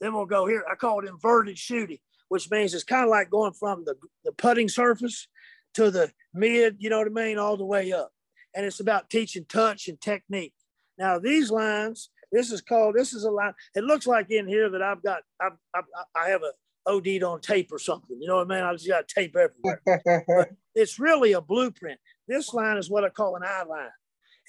then 0.00 0.14
we'll 0.14 0.26
go 0.26 0.46
here. 0.46 0.64
I 0.70 0.74
call 0.76 1.00
it 1.04 1.08
inverted 1.08 1.58
shooting, 1.58 1.98
which 2.28 2.50
means 2.50 2.74
it's 2.74 2.84
kind 2.84 3.04
of 3.04 3.10
like 3.10 3.30
going 3.30 3.52
from 3.52 3.84
the 3.84 3.94
the 4.24 4.32
putting 4.32 4.68
surface 4.68 5.28
to 5.74 5.90
the 5.90 6.10
mid. 6.32 6.76
You 6.78 6.90
know 6.90 6.98
what 6.98 7.08
I 7.08 7.10
mean? 7.10 7.38
All 7.38 7.56
the 7.56 7.66
way 7.66 7.92
up, 7.92 8.10
and 8.54 8.64
it's 8.64 8.80
about 8.80 9.10
teaching 9.10 9.44
touch 9.48 9.88
and 9.88 10.00
technique. 10.00 10.54
Now 10.98 11.18
these 11.18 11.50
lines 11.50 12.08
this 12.32 12.50
is 12.50 12.62
called, 12.62 12.94
this 12.96 13.12
is 13.12 13.24
a 13.24 13.30
line. 13.30 13.52
It 13.76 13.84
looks 13.84 14.06
like 14.06 14.30
in 14.30 14.48
here 14.48 14.70
that 14.70 14.82
I've 14.82 15.02
got, 15.02 15.20
I've, 15.38 15.52
I've, 15.76 15.84
I 16.16 16.30
have 16.30 16.40
a 16.42 16.52
OD'd 16.90 17.22
on 17.22 17.40
tape 17.42 17.70
or 17.70 17.78
something. 17.78 18.16
You 18.20 18.26
know 18.26 18.36
what 18.36 18.50
I 18.50 18.54
mean? 18.56 18.64
I 18.64 18.72
just 18.72 18.88
got 18.88 19.06
tape 19.06 19.36
everywhere. 19.36 20.56
it's 20.74 20.98
really 20.98 21.32
a 21.32 21.42
blueprint. 21.42 22.00
This 22.26 22.52
line 22.54 22.78
is 22.78 22.88
what 22.90 23.04
I 23.04 23.10
call 23.10 23.36
an 23.36 23.42
eye 23.44 23.64
line, 23.68 23.86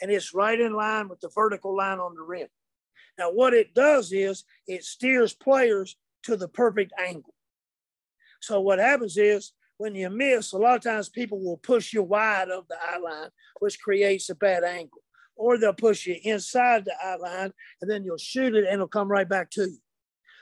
and 0.01 0.09
it's 0.09 0.33
right 0.33 0.59
in 0.59 0.73
line 0.73 1.09
with 1.09 1.19
the 1.19 1.29
vertical 1.35 1.75
line 1.75 1.99
on 1.99 2.15
the 2.15 2.21
rim. 2.21 2.47
Now, 3.19 3.31
what 3.31 3.53
it 3.53 3.75
does 3.75 4.11
is 4.13 4.45
it 4.65 4.83
steers 4.85 5.33
players 5.33 5.97
to 6.23 6.35
the 6.37 6.47
perfect 6.47 6.93
angle. 6.97 7.33
So, 8.39 8.61
what 8.61 8.79
happens 8.79 9.17
is 9.17 9.51
when 9.77 9.93
you 9.93 10.09
miss, 10.09 10.53
a 10.53 10.57
lot 10.57 10.77
of 10.77 10.81
times 10.81 11.09
people 11.09 11.43
will 11.43 11.57
push 11.57 11.93
you 11.93 12.01
wide 12.01 12.49
of 12.49 12.65
the 12.69 12.75
eye 12.81 12.97
line, 12.99 13.29
which 13.59 13.79
creates 13.81 14.29
a 14.29 14.35
bad 14.35 14.63
angle 14.63 15.02
or 15.35 15.57
they'll 15.57 15.73
push 15.73 16.05
you 16.05 16.15
inside 16.23 16.85
the 16.85 16.93
outline 17.03 17.51
and 17.81 17.89
then 17.89 18.03
you'll 18.03 18.17
shoot 18.17 18.55
it 18.55 18.65
and 18.65 18.73
it'll 18.73 18.87
come 18.87 19.09
right 19.09 19.27
back 19.29 19.49
to 19.51 19.61
you. 19.63 19.77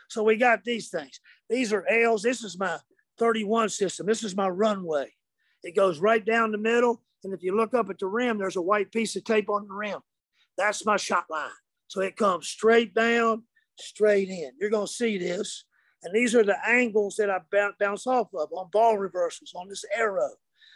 So 0.09 0.23
we 0.23 0.35
got 0.35 0.63
these 0.63 0.89
things. 0.89 1.19
These 1.49 1.71
are 1.71 1.87
L's. 1.87 2.21
This 2.23 2.43
is 2.43 2.59
my 2.59 2.77
31 3.17 3.69
system. 3.69 4.05
This 4.05 4.23
is 4.23 4.35
my 4.35 4.47
runway. 4.49 5.13
It 5.63 5.75
goes 5.75 5.99
right 5.99 6.25
down 6.25 6.51
the 6.51 6.57
middle. 6.57 7.01
And 7.23 7.33
if 7.33 7.43
you 7.43 7.55
look 7.55 7.73
up 7.73 7.89
at 7.89 7.99
the 7.99 8.07
rim, 8.07 8.37
there's 8.37 8.55
a 8.55 8.61
white 8.61 8.91
piece 8.91 9.15
of 9.15 9.23
tape 9.23 9.49
on 9.49 9.67
the 9.67 9.73
rim. 9.73 9.99
That's 10.57 10.85
my 10.85 10.97
shot 10.97 11.25
line. 11.29 11.49
So 11.87 12.01
it 12.01 12.17
comes 12.17 12.47
straight 12.47 12.93
down, 12.93 13.43
straight 13.79 14.29
in. 14.29 14.51
You're 14.59 14.69
going 14.69 14.87
to 14.87 14.91
see 14.93 15.17
this. 15.17 15.65
And 16.03 16.13
these 16.13 16.33
are 16.35 16.43
the 16.43 16.57
angles 16.67 17.15
that 17.17 17.29
I 17.29 17.39
bounce 17.79 18.07
off 18.07 18.29
of 18.33 18.49
on 18.51 18.69
ball 18.73 18.97
reversals, 18.97 19.53
on 19.55 19.69
this 19.69 19.85
arrow. 19.95 20.31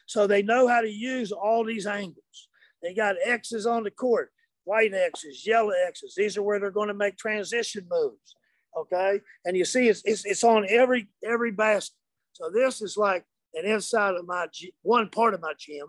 So 0.06 0.28
they 0.28 0.44
know 0.44 0.68
how 0.68 0.82
to 0.82 0.90
use 0.90 1.32
all 1.32 1.66
these 1.66 1.88
angles. 1.88 2.48
They 2.86 2.94
got 2.94 3.16
X's 3.24 3.66
on 3.66 3.82
the 3.84 3.90
court, 3.90 4.30
white 4.64 4.94
X's, 4.94 5.46
yellow 5.46 5.74
X's. 5.88 6.14
These 6.16 6.38
are 6.38 6.44
where 6.44 6.60
they're 6.60 6.70
going 6.70 6.90
to 6.90 6.94
make 6.94 7.18
transition 7.18 7.88
moves. 7.90 8.36
Okay. 8.78 9.20
And 9.46 9.58
you 9.58 9.66
see, 9.66 9.90
it's, 9.90 10.04
it's, 10.06 10.24
it's 10.26 10.44
on 10.44 10.68
every, 10.70 11.08
every 11.28 11.52
basket. 11.52 11.96
So 12.34 12.52
this 12.54 12.84
is 12.84 12.96
like 12.96 13.26
an 13.56 13.66
inside 13.66 14.14
of 14.16 14.28
my, 14.28 14.46
one 14.84 15.10
part 15.10 15.34
of 15.34 15.42
my 15.42 15.54
gym. 15.60 15.88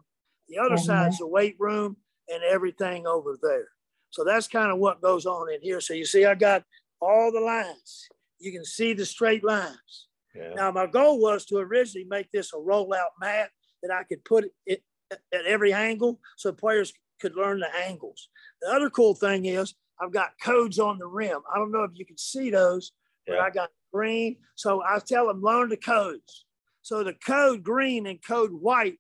The 0.49 0.57
other 0.59 0.77
mm-hmm. 0.77 0.85
side's 0.87 1.19
the 1.19 1.27
weight 1.27 1.57
room 1.59 1.99
and 2.31 2.43
everything 2.43 3.07
over 3.07 3.37
there. 3.43 3.69
So 4.11 4.25
that's 4.25 4.49
kind 4.49 4.73
of 4.73 4.79
what 4.79 5.03
goes 5.03 5.27
on 5.27 5.53
in 5.53 5.61
here. 5.61 5.83
So 5.83 5.93
you 5.93 6.07
see, 6.07 6.25
I 6.25 6.35
got 6.35 6.65
all 7.03 7.31
the 7.31 7.41
lines. 7.41 8.09
You 8.39 8.53
can 8.53 8.65
see 8.65 8.95
the 8.95 9.05
straight 9.05 9.45
lines. 9.45 10.09
Yeah. 10.35 10.55
Now, 10.55 10.71
my 10.71 10.87
goal 10.87 11.21
was 11.21 11.45
to 11.47 11.59
originally 11.59 12.07
make 12.09 12.31
this 12.33 12.55
a 12.55 12.57
rollout 12.57 13.13
mat 13.21 13.51
that 13.83 13.93
I 13.95 14.05
could 14.05 14.25
put 14.25 14.47
it 14.65 14.83
at 15.11 15.45
every 15.47 15.73
angle 15.73 16.21
so 16.37 16.53
players 16.53 16.93
could 17.21 17.35
learn 17.35 17.61
the 17.61 17.69
angles. 17.87 18.29
The 18.61 18.69
other 18.69 18.91
cool 18.91 19.15
thing 19.15 19.47
is 19.47 19.75
I've 20.01 20.13
got 20.13 20.33
codes 20.43 20.79
on 20.79 20.99
the 20.99 21.07
rim. 21.07 21.41
I 21.53 21.59
don't 21.59 21.73
know 21.73 21.85
if 21.85 21.93
you 21.95 22.05
can 22.05 22.19
see 22.19 22.51
those, 22.51 22.93
but 23.27 23.35
yeah. 23.35 23.41
I 23.41 23.51
got 23.51 23.71
green. 23.93 24.37
So 24.55 24.83
I 24.83 24.99
tell 24.99 25.29
them 25.29 25.41
learn 25.43 25.71
the 25.71 25.77
codes. 25.77 26.45
So 26.83 27.03
the 27.03 27.15
code 27.27 27.63
green 27.63 28.07
and 28.07 28.23
code 28.25 28.51
white 28.53 28.99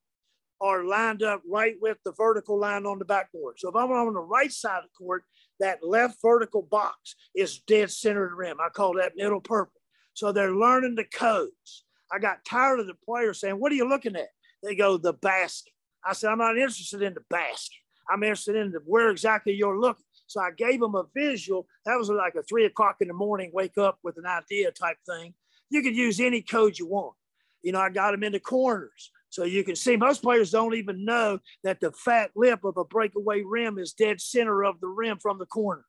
are 0.60 0.84
lined 0.84 1.22
up 1.22 1.42
right 1.48 1.74
with 1.80 1.98
the 2.04 2.12
vertical 2.12 2.58
line 2.58 2.86
on 2.86 2.98
the 2.98 3.04
backboard. 3.04 3.56
So 3.58 3.68
if 3.68 3.76
I'm 3.76 3.92
on 3.92 4.14
the 4.14 4.20
right 4.20 4.50
side 4.52 4.78
of 4.78 4.84
the 4.84 5.04
court, 5.04 5.24
that 5.60 5.78
left 5.86 6.18
vertical 6.22 6.62
box 6.62 7.14
is 7.34 7.60
dead 7.66 7.90
center 7.90 8.24
of 8.24 8.30
the 8.30 8.36
rim. 8.36 8.56
I 8.64 8.70
call 8.70 8.94
that 8.94 9.12
middle 9.16 9.40
purple. 9.40 9.80
So 10.14 10.32
they're 10.32 10.54
learning 10.54 10.94
the 10.94 11.04
codes. 11.04 11.84
I 12.10 12.18
got 12.18 12.44
tired 12.48 12.80
of 12.80 12.86
the 12.86 12.96
players 13.04 13.40
saying, 13.40 13.58
What 13.58 13.72
are 13.72 13.74
you 13.74 13.88
looking 13.88 14.16
at? 14.16 14.28
They 14.62 14.74
go, 14.74 14.96
The 14.96 15.12
basket. 15.12 15.72
I 16.06 16.12
said, 16.12 16.30
I'm 16.30 16.38
not 16.38 16.56
interested 16.56 17.02
in 17.02 17.14
the 17.14 17.22
basket. 17.28 17.80
I'm 18.08 18.22
interested 18.22 18.54
in 18.56 18.70
the, 18.70 18.78
where 18.86 19.10
exactly 19.10 19.52
you're 19.54 19.78
looking. 19.78 20.04
So 20.28 20.40
I 20.40 20.50
gave 20.56 20.78
them 20.80 20.94
a 20.94 21.04
visual. 21.14 21.66
That 21.84 21.96
was 21.96 22.08
like 22.08 22.36
a 22.36 22.42
three 22.44 22.64
o'clock 22.64 22.96
in 23.00 23.08
the 23.08 23.14
morning, 23.14 23.50
wake 23.52 23.76
up 23.76 23.98
with 24.04 24.16
an 24.16 24.26
idea 24.26 24.70
type 24.70 24.96
thing. 25.08 25.34
You 25.70 25.82
could 25.82 25.96
use 25.96 26.20
any 26.20 26.42
code 26.42 26.78
you 26.78 26.86
want. 26.86 27.14
You 27.62 27.72
know, 27.72 27.80
I 27.80 27.90
got 27.90 28.12
them 28.12 28.22
into 28.22 28.38
corners. 28.38 29.10
So 29.30 29.42
you 29.44 29.64
can 29.64 29.74
see 29.74 29.96
most 29.96 30.22
players 30.22 30.52
don't 30.52 30.74
even 30.76 31.04
know 31.04 31.40
that 31.64 31.80
the 31.80 31.90
fat 31.92 32.30
lip 32.36 32.62
of 32.62 32.76
a 32.76 32.84
breakaway 32.84 33.42
rim 33.44 33.76
is 33.78 33.92
dead 33.92 34.20
center 34.20 34.64
of 34.64 34.80
the 34.80 34.86
rim 34.86 35.18
from 35.20 35.38
the 35.38 35.46
corner. 35.46 35.84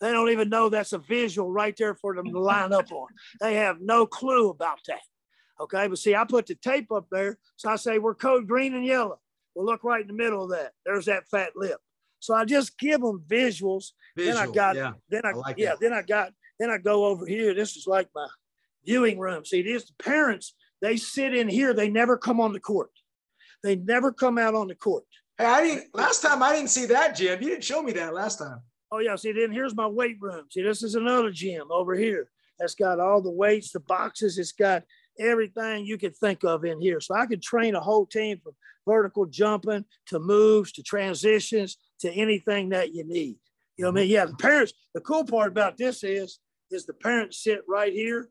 They 0.00 0.10
don't 0.10 0.30
even 0.30 0.48
know 0.48 0.68
that's 0.68 0.92
a 0.92 0.98
visual 0.98 1.50
right 1.52 1.76
there 1.78 1.94
for 1.94 2.16
them 2.16 2.26
to 2.32 2.40
line 2.40 2.72
up 2.72 2.90
on. 2.90 3.06
They 3.40 3.54
have 3.54 3.76
no 3.80 4.06
clue 4.06 4.50
about 4.50 4.80
that. 4.88 5.00
Okay, 5.60 5.86
but 5.86 5.98
see, 5.98 6.16
I 6.16 6.24
put 6.24 6.46
the 6.46 6.56
tape 6.56 6.90
up 6.90 7.06
there. 7.12 7.38
So 7.56 7.70
I 7.70 7.76
say 7.76 8.00
we're 8.00 8.16
code 8.16 8.48
green 8.48 8.74
and 8.74 8.84
yellow. 8.84 9.20
Well, 9.54 9.64
look 9.66 9.84
right 9.84 10.00
in 10.02 10.08
the 10.08 10.12
middle 10.14 10.44
of 10.44 10.50
that. 10.50 10.72
There's 10.84 11.06
that 11.06 11.28
fat 11.28 11.50
lip. 11.56 11.78
So 12.20 12.34
I 12.34 12.44
just 12.44 12.78
give 12.78 13.00
them 13.00 13.22
visuals. 13.28 13.92
Visual, 14.16 14.34
then 14.34 14.36
I 14.36 14.46
got, 14.50 14.76
yeah. 14.76 14.92
then 15.08 15.22
I, 15.24 15.30
I 15.30 15.32
like 15.32 15.58
yeah, 15.58 15.70
that. 15.70 15.80
then 15.80 15.92
I 15.92 16.02
got, 16.02 16.32
then 16.58 16.70
I 16.70 16.78
go 16.78 17.04
over 17.06 17.26
here. 17.26 17.54
This 17.54 17.76
is 17.76 17.86
like 17.86 18.08
my 18.14 18.26
viewing 18.84 19.18
room. 19.18 19.44
See, 19.44 19.62
these 19.62 19.84
the 19.84 19.92
parents, 20.02 20.54
they 20.80 20.96
sit 20.96 21.34
in 21.36 21.48
here. 21.48 21.72
They 21.74 21.88
never 21.88 22.16
come 22.16 22.40
on 22.40 22.52
the 22.52 22.60
court. 22.60 22.90
They 23.62 23.76
never 23.76 24.10
come 24.12 24.38
out 24.38 24.54
on 24.54 24.68
the 24.68 24.74
court. 24.74 25.04
Hey, 25.38 25.44
I 25.44 25.60
didn't, 25.62 25.94
last 25.94 26.22
time 26.22 26.42
I 26.42 26.54
didn't 26.54 26.70
see 26.70 26.86
that, 26.86 27.16
Jim. 27.16 27.42
You 27.42 27.50
didn't 27.50 27.64
show 27.64 27.82
me 27.82 27.92
that 27.92 28.14
last 28.14 28.38
time. 28.38 28.60
Oh 28.90 28.98
yeah. 29.00 29.16
See, 29.16 29.32
then 29.32 29.52
here's 29.52 29.74
my 29.74 29.86
weight 29.86 30.16
room. 30.20 30.46
See, 30.50 30.62
this 30.62 30.82
is 30.82 30.94
another 30.94 31.30
gym 31.30 31.68
over 31.70 31.94
here. 31.94 32.30
That's 32.58 32.74
got 32.74 33.00
all 33.00 33.20
the 33.20 33.30
weights, 33.32 33.72
the 33.72 33.80
boxes. 33.80 34.38
It's 34.38 34.52
got 34.52 34.84
everything 35.18 35.86
you 35.86 35.98
could 35.98 36.16
think 36.16 36.44
of 36.44 36.64
in 36.64 36.80
here. 36.80 37.00
So 37.00 37.14
I 37.14 37.26
could 37.26 37.42
train 37.42 37.74
a 37.74 37.80
whole 37.80 38.06
team 38.06 38.40
from 38.42 38.54
vertical 38.86 39.26
jumping 39.26 39.84
to 40.06 40.18
moves 40.18 40.72
to 40.72 40.82
transitions 40.82 41.76
to 42.00 42.10
anything 42.12 42.70
that 42.70 42.94
you 42.94 43.04
need. 43.04 43.36
You 43.76 43.84
know 43.84 43.90
what 43.92 44.00
I 44.00 44.02
mean? 44.02 44.10
Yeah, 44.10 44.26
the 44.26 44.34
parents, 44.34 44.72
the 44.94 45.00
cool 45.00 45.24
part 45.24 45.48
about 45.48 45.76
this 45.76 46.04
is, 46.04 46.38
is 46.70 46.86
the 46.86 46.92
parents 46.94 47.42
sit 47.42 47.60
right 47.68 47.92
here 47.92 48.28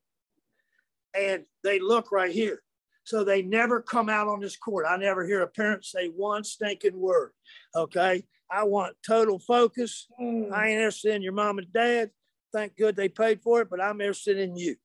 and 1.17 1.43
they 1.63 1.79
look 1.79 2.11
right 2.11 2.31
here. 2.31 2.61
So 3.05 3.23
they 3.23 3.41
never 3.41 3.81
come 3.81 4.09
out 4.09 4.29
on 4.29 4.39
this 4.39 4.55
court. 4.55 4.85
I 4.87 4.95
never 4.97 5.25
hear 5.27 5.41
a 5.41 5.47
parent 5.47 5.83
say 5.85 6.07
one 6.07 6.43
stinking 6.43 6.97
word. 6.99 7.31
Okay. 7.75 8.23
I 8.49 8.63
want 8.63 8.95
total 9.05 9.39
focus. 9.39 10.07
Mm. 10.21 10.53
I 10.53 10.67
ain't 10.69 10.77
interested 10.79 11.15
in 11.15 11.21
your 11.21 11.33
mom 11.33 11.57
and 11.57 11.71
dad. 11.73 12.11
Thank 12.53 12.77
good 12.77 12.95
they 12.95 13.09
paid 13.09 13.41
for 13.41 13.61
it, 13.61 13.69
but 13.69 13.81
I'm 13.81 13.99
interested 13.99 14.37
in 14.37 14.55
you. 14.55 14.75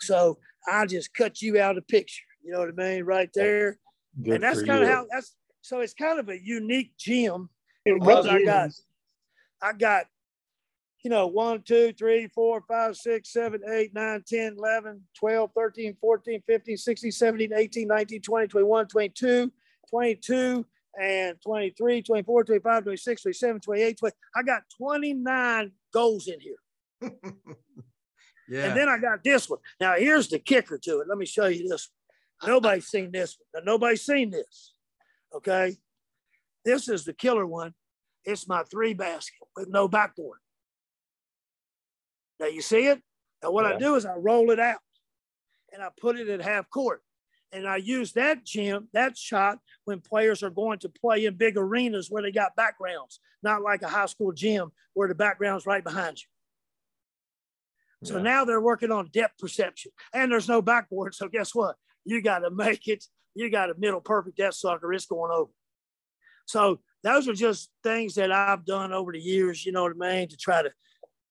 So 0.00 0.38
I 0.66 0.86
just 0.86 1.14
cut 1.14 1.40
you 1.42 1.58
out 1.60 1.76
of 1.76 1.84
the 1.84 1.92
picture. 1.92 2.24
You 2.42 2.52
know 2.52 2.60
what 2.60 2.68
I 2.68 2.72
mean? 2.72 3.04
Right 3.04 3.30
there. 3.34 3.76
Good 4.22 4.34
and 4.34 4.42
that's 4.42 4.62
kind 4.62 4.82
of 4.82 4.88
how 4.88 5.06
that's 5.12 5.36
so 5.60 5.80
it's 5.80 5.94
kind 5.94 6.18
of 6.18 6.28
a 6.28 6.40
unique 6.42 6.96
gym. 6.98 7.48
It 7.84 8.02
I 8.02 8.06
got 8.44 8.70
I 9.62 9.72
got, 9.74 10.06
you 11.04 11.10
know, 11.10 11.26
one, 11.26 11.62
two, 11.62 11.92
three, 11.92 12.28
four, 12.28 12.62
five, 12.66 12.96
six, 12.96 13.32
seven, 13.32 13.60
eight, 13.70 13.92
nine, 13.94 14.22
10, 14.26 14.54
11, 14.56 15.02
12, 15.18 15.50
13, 15.54 15.96
14, 16.00 16.42
15, 16.46 16.76
16, 16.76 17.12
17, 17.12 17.50
18, 17.54 17.88
19, 17.88 18.20
20, 18.22 18.46
21, 18.48 18.86
22, 18.86 19.52
22, 19.90 20.66
and 21.00 21.40
23, 21.42 22.02
24, 22.02 22.44
25, 22.44 22.82
26, 22.84 23.22
27, 23.22 23.60
28, 23.60 23.98
20. 23.98 24.16
I 24.36 24.42
got 24.42 24.62
29 24.76 25.72
goals 25.92 26.28
in 26.28 26.38
here. 26.40 27.10
Yeah. 28.48 28.66
And 28.68 28.76
then 28.76 28.88
I 28.88 28.98
got 28.98 29.22
this 29.22 29.48
one. 29.48 29.60
Now 29.80 29.94
here's 29.96 30.28
the 30.28 30.38
kicker 30.38 30.78
to 30.78 31.00
it. 31.00 31.08
Let 31.08 31.18
me 31.18 31.26
show 31.26 31.46
you 31.46 31.68
this. 31.68 31.90
One. 32.40 32.52
Nobody's 32.52 32.86
seen 32.88 33.12
this 33.12 33.36
one. 33.52 33.64
nobody's 33.64 34.02
seen 34.04 34.30
this. 34.30 34.74
Okay. 35.34 35.76
This 36.64 36.88
is 36.88 37.04
the 37.04 37.12
killer 37.12 37.46
one. 37.46 37.74
It's 38.24 38.48
my 38.48 38.62
three 38.64 38.94
basket 38.94 39.46
with 39.56 39.68
no 39.68 39.86
backboard. 39.88 40.38
Now 42.40 42.46
you 42.46 42.62
see 42.62 42.86
it? 42.86 43.02
Now 43.42 43.50
what 43.50 43.64
yeah. 43.68 43.74
I 43.74 43.78
do 43.78 43.94
is 43.96 44.06
I 44.06 44.14
roll 44.14 44.50
it 44.50 44.58
out 44.60 44.80
and 45.72 45.82
I 45.82 45.88
put 46.00 46.16
it 46.18 46.28
at 46.28 46.40
half 46.40 46.70
court. 46.70 47.02
And 47.50 47.66
I 47.66 47.76
use 47.76 48.12
that 48.12 48.44
gym, 48.44 48.88
that 48.92 49.16
shot 49.16 49.58
when 49.86 50.00
players 50.00 50.42
are 50.42 50.50
going 50.50 50.78
to 50.80 50.88
play 50.90 51.24
in 51.24 51.36
big 51.36 51.56
arenas 51.56 52.08
where 52.10 52.22
they 52.22 52.30
got 52.30 52.54
backgrounds, 52.56 53.20
not 53.42 53.62
like 53.62 53.80
a 53.80 53.88
high 53.88 54.04
school 54.06 54.32
gym 54.32 54.70
where 54.92 55.08
the 55.08 55.14
background's 55.14 55.64
right 55.64 55.82
behind 55.82 56.18
you. 56.20 56.26
So 58.04 58.16
yeah. 58.16 58.22
now 58.22 58.44
they're 58.44 58.60
working 58.60 58.90
on 58.92 59.08
depth 59.12 59.38
perception, 59.38 59.92
and 60.14 60.30
there's 60.30 60.48
no 60.48 60.62
backboard. 60.62 61.14
So 61.14 61.28
guess 61.28 61.54
what? 61.54 61.76
You 62.04 62.22
got 62.22 62.40
to 62.40 62.50
make 62.50 62.86
it. 62.88 63.04
You 63.34 63.50
got 63.50 63.70
a 63.70 63.74
middle 63.76 64.00
perfect 64.00 64.36
depth 64.36 64.54
sucker. 64.56 64.92
It's 64.92 65.06
going 65.06 65.32
over. 65.32 65.50
So 66.46 66.80
those 67.02 67.28
are 67.28 67.34
just 67.34 67.70
things 67.82 68.14
that 68.14 68.32
I've 68.32 68.64
done 68.64 68.92
over 68.92 69.12
the 69.12 69.20
years. 69.20 69.66
You 69.66 69.72
know 69.72 69.82
what 69.82 69.92
I 70.02 70.14
mean? 70.18 70.28
To 70.28 70.36
try 70.36 70.62
to 70.62 70.70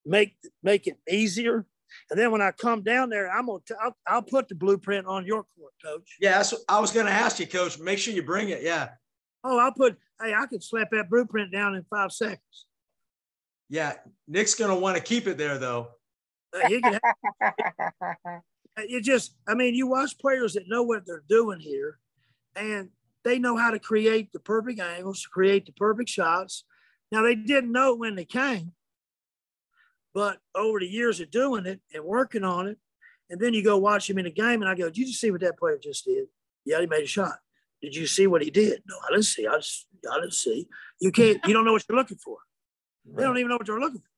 make 0.06 0.36
make 0.62 0.88
it 0.88 0.98
easier. 1.10 1.66
And 2.10 2.20
then 2.20 2.32
when 2.32 2.42
I 2.42 2.52
come 2.52 2.84
down 2.84 3.10
there, 3.10 3.32
I'm 3.32 3.46
gonna 3.46 3.60
t- 3.66 3.74
I'll, 3.82 3.96
I'll 4.06 4.22
put 4.22 4.50
the 4.50 4.56
blueprint 4.56 5.08
on 5.08 5.26
your 5.26 5.46
court, 5.58 5.72
coach. 5.84 6.18
Yeah, 6.20 6.32
that's 6.32 6.52
what 6.52 6.62
I 6.68 6.80
was 6.82 6.92
gonna 6.92 7.12
ask 7.12 7.40
you, 7.40 7.48
coach. 7.48 7.80
Make 7.80 7.98
sure 7.98 8.14
you 8.14 8.24
bring 8.24 8.50
it. 8.50 8.62
Yeah. 8.62 8.90
Oh, 9.46 9.58
I'll 9.58 9.72
put. 9.74 9.98
Hey, 10.22 10.34
I 10.34 10.46
can 10.48 10.60
slap 10.60 10.90
that 10.92 11.10
blueprint 11.10 11.52
down 11.54 11.76
in 11.76 11.86
five 11.90 12.12
seconds. 12.12 12.66
Yeah, 13.70 13.94
Nick's 14.28 14.54
gonna 14.54 14.76
want 14.76 14.98
to 14.98 15.04
keep 15.04 15.28
it 15.28 15.38
there 15.38 15.58
though 15.58 15.90
he 16.68 16.78
uh, 16.78 16.92
can 18.22 18.40
uh, 18.78 18.82
just 19.02 19.36
i 19.48 19.54
mean 19.54 19.74
you 19.76 19.88
watch 19.88 20.18
players 20.20 20.54
that 20.54 20.68
know 20.68 20.84
what 20.84 21.06
they're 21.06 21.24
doing 21.30 21.60
here 21.60 22.00
and 22.56 22.90
they 23.24 23.40
know 23.40 23.58
how 23.58 23.72
to 23.72 23.80
create 23.80 24.32
the 24.34 24.40
perfect 24.40 24.80
angles 24.80 25.22
to 25.24 25.30
create 25.30 25.66
the 25.66 25.72
perfect 25.74 26.10
shots 26.10 26.64
now 27.12 27.22
they 27.22 27.36
didn't 27.36 27.72
know 27.72 27.94
it 27.94 28.00
when 28.00 28.16
they 28.16 28.26
came 28.26 28.72
but 30.14 30.38
over 30.56 30.80
the 30.80 30.88
years 30.88 31.20
of 31.20 31.30
doing 31.30 31.66
it 31.66 31.80
and 31.94 32.04
working 32.04 32.44
on 32.44 32.68
it 32.68 32.78
and 33.30 33.40
then 33.40 33.54
you 33.54 33.64
go 33.64 33.78
watch 33.78 34.10
him 34.10 34.18
in 34.18 34.26
a 34.26 34.30
game 34.32 34.62
and 34.62 34.70
i 34.70 34.76
go 34.76 34.86
did 34.86 34.98
you 34.98 35.08
see 35.14 35.32
what 35.32 35.42
that 35.42 35.58
player 35.58 35.80
just 35.82 36.06
did 36.06 36.26
yeah 36.66 36.80
he 36.80 36.88
made 36.88 37.04
a 37.04 37.08
shot 37.08 37.38
did 37.82 37.96
you 37.96 38.08
see 38.08 38.28
what 38.28 38.42
he 38.42 38.50
did 38.50 38.82
no 38.88 38.96
i 39.08 39.12
didn't 39.12 39.26
see 39.26 39.48
i, 39.48 39.56
just, 39.58 39.88
I 40.12 40.16
didn't 40.16 40.34
see 40.34 40.68
you 41.00 41.12
can't 41.12 41.40
you 41.46 41.54
don't 41.54 41.66
know 41.66 41.74
what 41.74 41.84
you're 41.88 41.98
looking 41.98 42.18
for 42.18 42.38
they 43.10 43.24
don't 43.24 43.38
even 43.38 43.50
know 43.50 43.56
what 43.58 43.66
they're 43.66 43.80
looking 43.80 44.00
for 44.00 44.10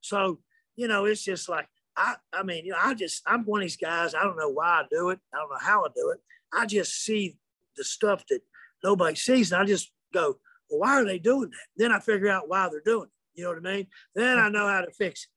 so 0.00 0.38
you 0.76 0.88
know, 0.88 1.04
it's 1.04 1.22
just 1.24 1.48
like, 1.48 1.68
I, 1.96 2.14
I 2.32 2.42
mean, 2.42 2.64
you 2.66 2.72
know, 2.72 2.78
I 2.82 2.94
just, 2.94 3.22
I'm 3.26 3.44
one 3.44 3.60
of 3.60 3.64
these 3.64 3.76
guys. 3.76 4.14
I 4.14 4.22
don't 4.24 4.36
know 4.36 4.48
why 4.48 4.66
I 4.66 4.82
do 4.90 5.10
it. 5.10 5.20
I 5.32 5.38
don't 5.38 5.50
know 5.50 5.56
how 5.60 5.84
I 5.84 5.88
do 5.94 6.10
it. 6.10 6.20
I 6.52 6.66
just 6.66 7.02
see 7.02 7.36
the 7.76 7.84
stuff 7.84 8.24
that 8.30 8.40
nobody 8.82 9.14
sees. 9.14 9.52
And 9.52 9.62
I 9.62 9.64
just 9.64 9.92
go, 10.12 10.38
well, 10.70 10.80
why 10.80 10.94
are 10.94 11.04
they 11.04 11.18
doing 11.18 11.50
that? 11.50 11.58
Then 11.76 11.92
I 11.92 12.00
figure 12.00 12.28
out 12.28 12.48
why 12.48 12.68
they're 12.68 12.80
doing 12.84 13.04
it. 13.06 13.10
You 13.38 13.44
know 13.44 13.50
what 13.50 13.58
I 13.66 13.76
mean? 13.76 13.86
Then 14.14 14.38
I 14.38 14.46
hmm. 14.46 14.52
know 14.54 14.68
how 14.68 14.80
to 14.80 14.90
fix 14.90 15.24
it. 15.24 15.28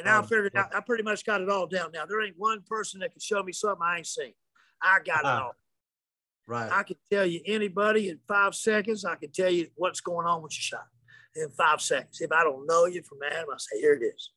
And 0.00 0.04
now 0.06 0.16
I 0.20 0.22
oh, 0.22 0.22
figured 0.22 0.52
yeah. 0.54 0.62
out, 0.62 0.74
I 0.76 0.80
pretty 0.80 1.02
much 1.02 1.24
got 1.26 1.40
it 1.40 1.48
all 1.48 1.66
down 1.66 1.90
now. 1.92 2.06
There 2.06 2.22
ain't 2.24 2.38
one 2.38 2.62
person 2.68 3.00
that 3.00 3.10
can 3.12 3.20
show 3.20 3.42
me 3.42 3.52
something 3.52 3.84
I 3.84 3.98
ain't 3.98 4.06
seen. 4.06 4.32
I 4.80 4.98
got 5.04 5.20
it 5.20 5.26
uh-huh. 5.26 5.44
all. 5.46 5.54
Right. 6.46 6.70
I 6.72 6.82
can 6.84 6.96
tell 7.12 7.26
you 7.26 7.40
anybody 7.46 8.08
in 8.08 8.20
five 8.26 8.54
seconds. 8.54 9.04
I 9.04 9.16
can 9.16 9.30
tell 9.32 9.50
you 9.50 9.68
what's 9.74 10.00
going 10.00 10.26
on 10.26 10.40
with 10.42 10.52
your 10.52 10.78
shot 10.78 10.86
in 11.40 11.50
five 11.50 11.80
seconds. 11.80 12.20
If 12.20 12.32
I 12.32 12.44
don't 12.44 12.66
know 12.66 12.86
you 12.86 13.02
from 13.02 13.18
Adam, 13.30 13.48
I 13.52 13.56
say, 13.58 13.80
here 13.80 13.94
it 13.94 14.04
is. 14.04 14.30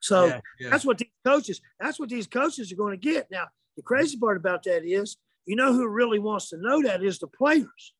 So 0.00 0.26
yeah, 0.26 0.40
yeah. 0.60 0.70
that's 0.70 0.84
what 0.84 0.98
these 0.98 1.08
coaches, 1.24 1.60
that's 1.80 1.98
what 1.98 2.08
these 2.08 2.26
coaches 2.26 2.72
are 2.72 2.76
going 2.76 2.92
to 2.98 3.12
get. 3.12 3.30
Now, 3.30 3.44
the 3.76 3.82
crazy 3.82 4.16
part 4.18 4.36
about 4.36 4.64
that 4.64 4.84
is, 4.84 5.16
you 5.46 5.56
know 5.56 5.72
who 5.72 5.88
really 5.88 6.18
wants 6.18 6.50
to 6.50 6.56
know 6.58 6.82
that 6.82 7.02
is 7.02 7.18
the 7.18 7.26
players. 7.26 7.94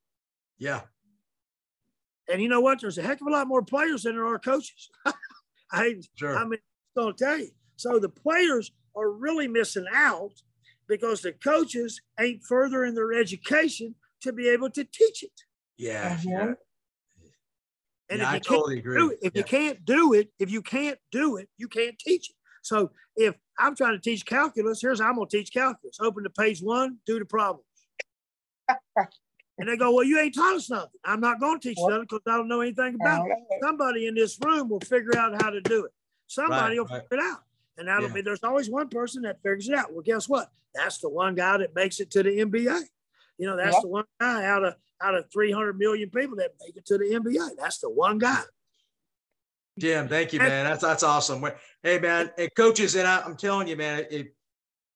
Yeah. 0.58 0.82
And 2.32 2.40
you 2.40 2.48
know 2.48 2.60
what? 2.60 2.80
There's 2.80 2.98
a 2.98 3.02
heck 3.02 3.20
of 3.20 3.26
a 3.26 3.30
lot 3.30 3.48
more 3.48 3.62
players 3.62 4.04
than 4.04 4.14
there 4.14 4.26
are 4.26 4.38
coaches. 4.38 4.90
I, 5.72 5.96
sure. 6.14 6.36
I 6.36 6.44
mean, 6.44 6.60
going 6.96 7.14
to 7.14 7.24
tell 7.24 7.38
you. 7.38 7.48
So 7.76 7.98
the 7.98 8.08
players 8.08 8.70
are 8.96 9.10
really 9.10 9.48
missing 9.48 9.86
out 9.92 10.30
because 10.88 11.22
the 11.22 11.32
coaches 11.32 12.00
ain't 12.20 12.42
further 12.48 12.84
in 12.84 12.94
their 12.94 13.12
education 13.12 13.94
to 14.20 14.32
be 14.32 14.48
able 14.48 14.70
to 14.70 14.84
teach 14.84 15.22
it. 15.24 15.32
Yeah. 15.78 16.12
Uh-huh. 16.14 16.18
yeah. 16.46 16.52
And 18.12 18.20
yeah, 18.20 18.30
I 18.30 18.38
totally 18.40 18.78
agree. 18.78 19.02
It, 19.02 19.18
if 19.22 19.32
yeah. 19.34 19.38
you 19.38 19.44
can't 19.44 19.84
do 19.86 20.12
it, 20.12 20.28
if 20.38 20.50
you 20.50 20.60
can't 20.60 20.98
do 21.10 21.36
it, 21.36 21.48
you 21.56 21.66
can't 21.66 21.98
teach 21.98 22.28
it. 22.28 22.36
So 22.62 22.90
if 23.16 23.34
I'm 23.58 23.74
trying 23.74 23.92
to 23.94 23.98
teach 23.98 24.26
calculus, 24.26 24.82
here's 24.82 25.00
how 25.00 25.08
I'm 25.08 25.14
going 25.16 25.28
to 25.28 25.36
teach 25.38 25.50
calculus. 25.50 25.96
Open 25.98 26.22
to 26.24 26.30
page 26.30 26.60
one, 26.62 26.98
do 27.06 27.18
the 27.18 27.24
problems. 27.24 27.64
and 29.56 29.66
they 29.66 29.78
go, 29.78 29.94
well, 29.94 30.04
you 30.04 30.20
ain't 30.20 30.34
taught 30.34 30.56
us 30.56 30.68
nothing. 30.68 30.90
I'm 31.06 31.20
not 31.20 31.40
going 31.40 31.58
to 31.58 31.68
teach 31.70 31.78
you 31.78 31.88
nothing 31.88 32.02
because 32.02 32.20
I 32.28 32.36
don't 32.36 32.48
know 32.48 32.60
anything 32.60 32.96
about 33.00 33.30
it. 33.30 33.36
Somebody 33.62 34.06
in 34.08 34.14
this 34.14 34.38
room 34.44 34.68
will 34.68 34.80
figure 34.80 35.16
out 35.16 35.40
how 35.40 35.48
to 35.48 35.62
do 35.62 35.86
it. 35.86 35.92
Somebody 36.26 36.78
right, 36.78 36.78
will 36.86 36.94
right. 36.94 37.02
figure 37.08 37.24
it 37.24 37.24
out. 37.32 37.40
And 37.78 37.88
that'll 37.88 38.08
yeah. 38.08 38.14
be 38.14 38.20
there's 38.20 38.44
always 38.44 38.68
one 38.68 38.90
person 38.90 39.22
that 39.22 39.38
figures 39.42 39.70
it 39.70 39.74
out. 39.74 39.90
Well, 39.90 40.02
guess 40.02 40.28
what? 40.28 40.50
That's 40.74 40.98
the 40.98 41.08
one 41.08 41.34
guy 41.34 41.56
that 41.56 41.74
makes 41.74 41.98
it 42.00 42.10
to 42.10 42.22
the 42.22 42.28
NBA. 42.28 42.82
You 43.38 43.46
know, 43.46 43.56
that's 43.56 43.72
yep. 43.74 43.82
the 43.82 43.88
one 43.88 44.04
guy 44.20 44.44
out 44.44 44.64
of 44.64 44.74
out 45.02 45.14
of 45.14 45.24
300 45.32 45.78
million 45.78 46.08
people 46.10 46.36
that 46.36 46.52
make 46.64 46.76
it 46.76 46.86
to 46.86 46.96
the 46.98 47.04
NBA. 47.06 47.56
That's 47.58 47.78
the 47.78 47.90
one 47.90 48.18
guy. 48.18 48.42
Jim, 49.78 50.08
thank 50.08 50.32
you, 50.32 50.38
man. 50.38 50.66
That's 50.66 50.82
that's 50.82 51.02
awesome. 51.02 51.44
Hey, 51.82 51.98
man, 51.98 52.30
and 52.36 52.50
coaches, 52.56 52.94
and 52.94 53.08
I, 53.08 53.24
am 53.24 53.36
telling 53.36 53.68
you, 53.68 53.76
man, 53.76 54.04
it, 54.10 54.34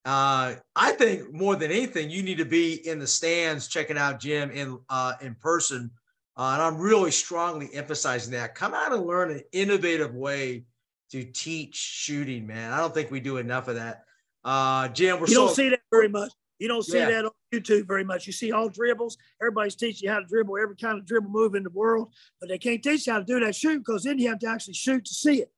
uh, 0.05 0.55
I 0.77 0.93
think 0.93 1.33
more 1.33 1.57
than 1.57 1.71
anything, 1.71 2.11
you 2.11 2.23
need 2.23 2.39
to 2.39 2.45
be 2.45 2.87
in 2.87 2.99
the 2.99 3.07
stands 3.07 3.69
checking 3.69 3.97
out 3.97 4.21
Jim 4.21 4.51
in 4.51 4.79
uh, 4.91 5.15
in 5.23 5.35
person. 5.37 5.91
Uh, 6.39 6.51
and 6.53 6.63
I'm 6.63 6.77
really 6.77 7.11
strongly 7.11 7.71
emphasizing 7.73 8.33
that. 8.35 8.55
Come 8.55 8.75
out 8.75 8.93
and 8.93 9.07
learn 9.07 9.31
an 9.31 9.41
innovative 9.53 10.15
way 10.15 10.65
to 11.11 11.25
teach 11.25 11.75
shooting, 11.75 12.47
man. 12.47 12.71
I 12.75 12.79
don't 12.79 12.93
think 12.93 13.11
we 13.11 13.21
do 13.21 13.39
enough 13.39 13.69
of 13.69 13.77
that. 13.77 14.05
Uh, 14.45 14.89
Jim, 14.89 15.19
we're 15.19 15.27
you 15.29 15.35
don't 15.37 15.49
so- 15.49 15.55
see 15.55 15.71
that 15.71 15.81
very 15.91 16.11
much. 16.11 16.31
You 16.59 16.69
don't 16.69 16.83
see 16.83 16.99
yeah. 16.99 17.11
that 17.11 17.25
on 17.27 17.31
YouTube 17.53 17.87
very 17.87 18.05
much. 18.05 18.27
You 18.27 18.33
see 18.33 18.53
all 18.53 18.69
dribbles. 18.69 19.17
Everybody's 19.43 19.77
teaching 19.77 20.07
you 20.07 20.13
how 20.13 20.21
to 20.21 20.27
dribble 20.27 20.57
every 20.59 20.77
kind 20.77 20.99
of 20.99 21.05
dribble 21.05 21.31
move 21.31 21.55
in 21.55 21.63
the 21.63 21.71
world, 21.71 22.13
but 22.41 22.49
they 22.49 22.59
can't 22.59 22.83
teach 22.83 23.07
you 23.07 23.13
how 23.13 23.19
to 23.19 23.25
do 23.25 23.39
that 23.41 23.55
shoot 23.55 23.79
because 23.79 24.05
then 24.05 24.19
you 24.19 24.29
have 24.29 24.39
to 24.41 24.49
actually 24.49 24.75
shoot 24.75 25.05
to 25.05 25.15
see 25.15 25.43
it. 25.43 25.53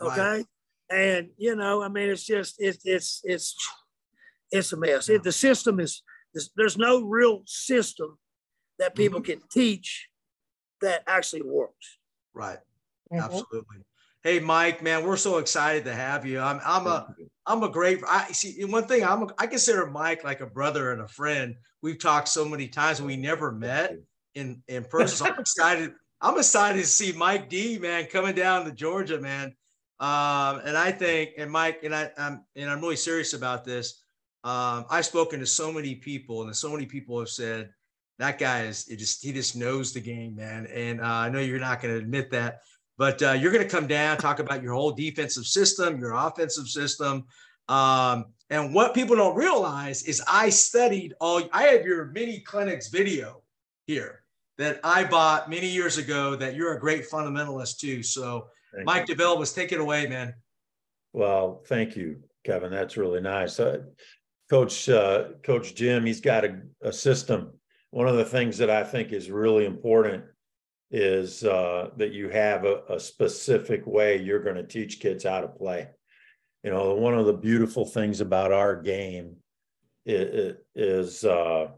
Okay. 0.00 0.20
Right. 0.20 0.46
And 0.90 1.30
you 1.38 1.56
know, 1.56 1.82
I 1.82 1.88
mean, 1.88 2.10
it's 2.10 2.24
just 2.24 2.56
it's 2.58 2.80
it's 2.84 3.20
it's 3.24 3.56
it's 4.52 4.72
a 4.72 4.76
mess. 4.76 5.06
the 5.08 5.32
system 5.32 5.80
is 5.80 6.02
there's 6.54 6.76
no 6.76 7.00
real 7.02 7.42
system 7.46 8.18
that 8.78 8.94
people 8.94 9.20
mm-hmm. 9.20 9.40
can 9.40 9.48
teach 9.50 10.08
that 10.82 11.02
actually 11.06 11.42
works. 11.42 11.98
Right. 12.34 12.58
Mm-hmm. 13.10 13.24
Absolutely. 13.24 13.76
Hey, 14.26 14.40
Mike, 14.40 14.82
man, 14.82 15.04
we're 15.04 15.16
so 15.18 15.38
excited 15.38 15.84
to 15.84 15.94
have 15.94 16.26
you. 16.26 16.40
I'm, 16.40 16.58
I'm 16.66 16.88
a, 16.88 17.14
I'm 17.46 17.62
a 17.62 17.68
great. 17.68 18.00
I 18.08 18.32
see 18.32 18.60
one 18.64 18.82
thing. 18.88 19.04
I'm, 19.04 19.22
a, 19.22 19.26
I 19.38 19.46
consider 19.46 19.86
Mike 19.86 20.24
like 20.24 20.40
a 20.40 20.46
brother 20.46 20.90
and 20.90 21.00
a 21.00 21.06
friend. 21.06 21.54
We've 21.80 21.96
talked 21.96 22.26
so 22.26 22.44
many 22.44 22.66
times. 22.66 23.00
We 23.00 23.16
never 23.16 23.52
met 23.52 23.94
in 24.34 24.64
in 24.66 24.82
person. 24.82 25.16
So 25.16 25.26
I'm 25.32 25.38
excited. 25.38 25.92
I'm 26.20 26.36
excited 26.38 26.80
to 26.80 26.86
see 26.88 27.12
Mike 27.12 27.48
D, 27.48 27.78
man, 27.78 28.06
coming 28.06 28.34
down 28.34 28.64
to 28.64 28.72
Georgia, 28.72 29.20
man. 29.20 29.54
Um, 30.00 30.58
and 30.64 30.76
I 30.76 30.90
think, 30.90 31.34
and 31.38 31.48
Mike, 31.48 31.82
and 31.84 31.94
I, 31.94 32.10
I'm, 32.18 32.42
and 32.56 32.68
I'm 32.68 32.80
really 32.80 32.96
serious 32.96 33.32
about 33.32 33.64
this. 33.64 34.02
Um, 34.42 34.86
I've 34.90 35.06
spoken 35.06 35.38
to 35.38 35.46
so 35.46 35.72
many 35.72 35.94
people, 35.94 36.42
and 36.42 36.56
so 36.56 36.72
many 36.72 36.86
people 36.86 37.16
have 37.20 37.28
said 37.28 37.70
that 38.18 38.40
guy 38.40 38.62
is 38.64 38.88
it 38.88 38.96
just 38.96 39.22
he 39.24 39.32
just 39.32 39.54
knows 39.54 39.92
the 39.92 40.00
game, 40.00 40.34
man. 40.34 40.66
And 40.66 41.00
uh, 41.00 41.04
I 41.04 41.28
know 41.28 41.38
you're 41.38 41.60
not 41.60 41.80
going 41.80 41.94
to 41.94 42.00
admit 42.00 42.32
that, 42.32 42.62
but 42.98 43.22
uh, 43.22 43.32
you're 43.32 43.52
going 43.52 43.64
to 43.64 43.68
come 43.70 43.86
down, 43.86 44.16
talk 44.16 44.38
about 44.38 44.62
your 44.62 44.74
whole 44.74 44.92
defensive 44.92 45.46
system, 45.46 45.98
your 45.98 46.12
offensive 46.14 46.68
system. 46.68 47.26
Um, 47.68 48.26
and 48.48 48.72
what 48.74 48.94
people 48.94 49.16
don't 49.16 49.34
realize 49.36 50.04
is 50.04 50.22
I 50.26 50.48
studied 50.48 51.14
all, 51.20 51.42
I 51.52 51.64
have 51.64 51.84
your 51.84 52.06
mini 52.06 52.40
clinics 52.40 52.88
video 52.88 53.42
here 53.86 54.22
that 54.58 54.80
I 54.82 55.04
bought 55.04 55.50
many 55.50 55.66
years 55.68 55.98
ago 55.98 56.36
that 56.36 56.54
you're 56.54 56.74
a 56.74 56.80
great 56.80 57.08
fundamentalist 57.10 57.78
too. 57.78 58.02
So, 58.02 58.46
thank 58.74 58.86
Mike 58.86 59.06
Divilbiss 59.06 59.54
take 59.54 59.72
it 59.72 59.80
away, 59.80 60.06
man. 60.06 60.34
Well, 61.12 61.62
thank 61.66 61.96
you, 61.96 62.20
Kevin. 62.44 62.70
That's 62.70 62.96
really 62.96 63.20
nice. 63.20 63.58
Uh, 63.60 63.78
Coach 64.48 64.88
uh, 64.88 65.30
Coach 65.42 65.74
Jim, 65.74 66.06
he's 66.06 66.20
got 66.20 66.44
a, 66.44 66.62
a 66.80 66.92
system. 66.92 67.50
One 67.90 68.06
of 68.06 68.16
the 68.16 68.24
things 68.24 68.56
that 68.58 68.70
I 68.70 68.84
think 68.84 69.12
is 69.12 69.28
really 69.30 69.66
important 69.66 70.24
is 70.90 71.42
uh, 71.42 71.90
that 71.96 72.12
you 72.12 72.28
have 72.28 72.64
a, 72.64 72.82
a 72.88 73.00
specific 73.00 73.86
way 73.86 74.20
you're 74.22 74.42
going 74.42 74.56
to 74.56 74.66
teach 74.66 75.00
kids 75.00 75.24
how 75.24 75.40
to 75.40 75.48
play. 75.48 75.88
You 76.62 76.70
know, 76.70 76.94
one 76.94 77.14
of 77.14 77.26
the 77.26 77.32
beautiful 77.32 77.84
things 77.84 78.20
about 78.20 78.52
our 78.52 78.80
game 78.80 79.36
is, 80.04 80.54
is 80.74 81.24
uh, 81.24 81.68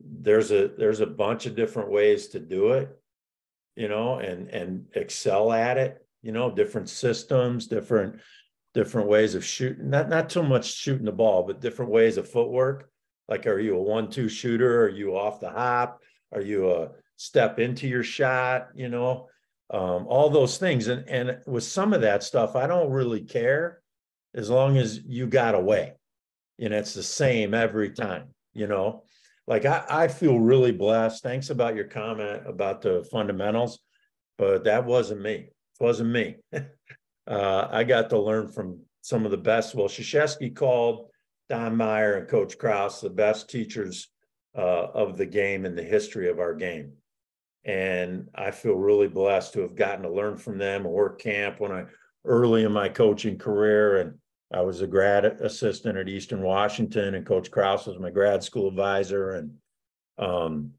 there's 0.00 0.50
a 0.50 0.68
there's 0.68 1.00
a 1.00 1.06
bunch 1.06 1.46
of 1.46 1.54
different 1.56 1.90
ways 1.90 2.28
to 2.28 2.40
do 2.40 2.70
it. 2.72 2.96
You 3.76 3.88
know, 3.88 4.18
and 4.20 4.48
and 4.50 4.86
excel 4.94 5.50
at 5.52 5.78
it. 5.78 5.98
You 6.22 6.30
know, 6.32 6.50
different 6.50 6.88
systems, 6.88 7.66
different 7.66 8.20
different 8.72 9.08
ways 9.08 9.34
of 9.34 9.44
shooting. 9.44 9.90
Not 9.90 10.08
not 10.08 10.30
too 10.30 10.44
much 10.44 10.72
shooting 10.72 11.04
the 11.06 11.12
ball, 11.12 11.42
but 11.42 11.60
different 11.60 11.90
ways 11.90 12.16
of 12.16 12.28
footwork 12.28 12.90
like, 13.28 13.46
are 13.46 13.58
you 13.60 13.76
a 13.76 13.82
one-two 13.82 14.28
shooter? 14.28 14.84
Are 14.84 14.88
you 14.88 15.16
off 15.16 15.40
the 15.40 15.50
hop? 15.50 16.00
Are 16.32 16.40
you 16.40 16.70
a 16.70 16.90
step 17.16 17.58
into 17.58 17.86
your 17.88 18.02
shot? 18.04 18.68
You 18.74 18.88
know, 18.88 19.28
um, 19.70 20.06
all 20.06 20.30
those 20.30 20.58
things. 20.58 20.88
And 20.88 21.08
and 21.08 21.38
with 21.46 21.64
some 21.64 21.92
of 21.92 22.02
that 22.02 22.22
stuff, 22.22 22.56
I 22.56 22.66
don't 22.66 22.90
really 22.90 23.22
care 23.22 23.80
as 24.34 24.50
long 24.50 24.76
as 24.76 24.98
you 25.06 25.26
got 25.26 25.54
away. 25.54 25.92
And 26.60 26.74
it's 26.74 26.94
the 26.94 27.02
same 27.02 27.54
every 27.54 27.90
time, 27.90 28.28
you 28.52 28.66
know. 28.66 29.02
Like 29.46 29.64
I, 29.66 29.84
I 29.90 30.08
feel 30.08 30.38
really 30.38 30.72
blessed. 30.72 31.22
Thanks 31.22 31.50
about 31.50 31.76
your 31.76 31.84
comment 31.84 32.42
about 32.46 32.80
the 32.80 33.06
fundamentals, 33.10 33.78
but 34.38 34.64
that 34.64 34.86
wasn't 34.86 35.20
me. 35.22 35.34
It 35.34 35.50
wasn't 35.80 36.10
me. 36.10 36.36
uh, 37.26 37.68
I 37.70 37.84
got 37.84 38.10
to 38.10 38.18
learn 38.18 38.48
from 38.48 38.80
some 39.02 39.24
of 39.26 39.30
the 39.30 39.36
best. 39.36 39.74
Well, 39.74 39.88
Krzyzewski 39.88 40.54
called 40.56 41.08
Don 41.48 41.76
Meyer 41.76 42.14
and 42.14 42.28
Coach 42.28 42.56
Krause, 42.58 43.00
the 43.00 43.10
best 43.10 43.50
teachers 43.50 44.08
uh, 44.56 44.62
of 44.92 45.16
the 45.16 45.26
game 45.26 45.64
in 45.66 45.74
the 45.74 45.82
history 45.82 46.28
of 46.30 46.38
our 46.38 46.54
game. 46.54 46.92
And 47.64 48.28
I 48.34 48.50
feel 48.50 48.74
really 48.74 49.08
blessed 49.08 49.54
to 49.54 49.60
have 49.60 49.74
gotten 49.74 50.02
to 50.02 50.10
learn 50.10 50.36
from 50.36 50.58
them 50.58 50.84
work 50.84 51.20
camp 51.20 51.60
when 51.60 51.72
I 51.72 51.84
early 52.24 52.64
in 52.64 52.72
my 52.72 52.88
coaching 52.88 53.38
career. 53.38 54.00
And 54.00 54.14
I 54.52 54.60
was 54.60 54.80
a 54.80 54.86
grad 54.86 55.24
assistant 55.24 55.98
at 55.98 56.08
Eastern 56.08 56.42
Washington, 56.42 57.14
and 57.14 57.26
Coach 57.26 57.50
Krause 57.50 57.86
was 57.86 57.98
my 57.98 58.10
grad 58.10 58.42
school 58.42 58.68
advisor. 58.68 59.32
And, 59.32 59.54
um, 60.18 60.70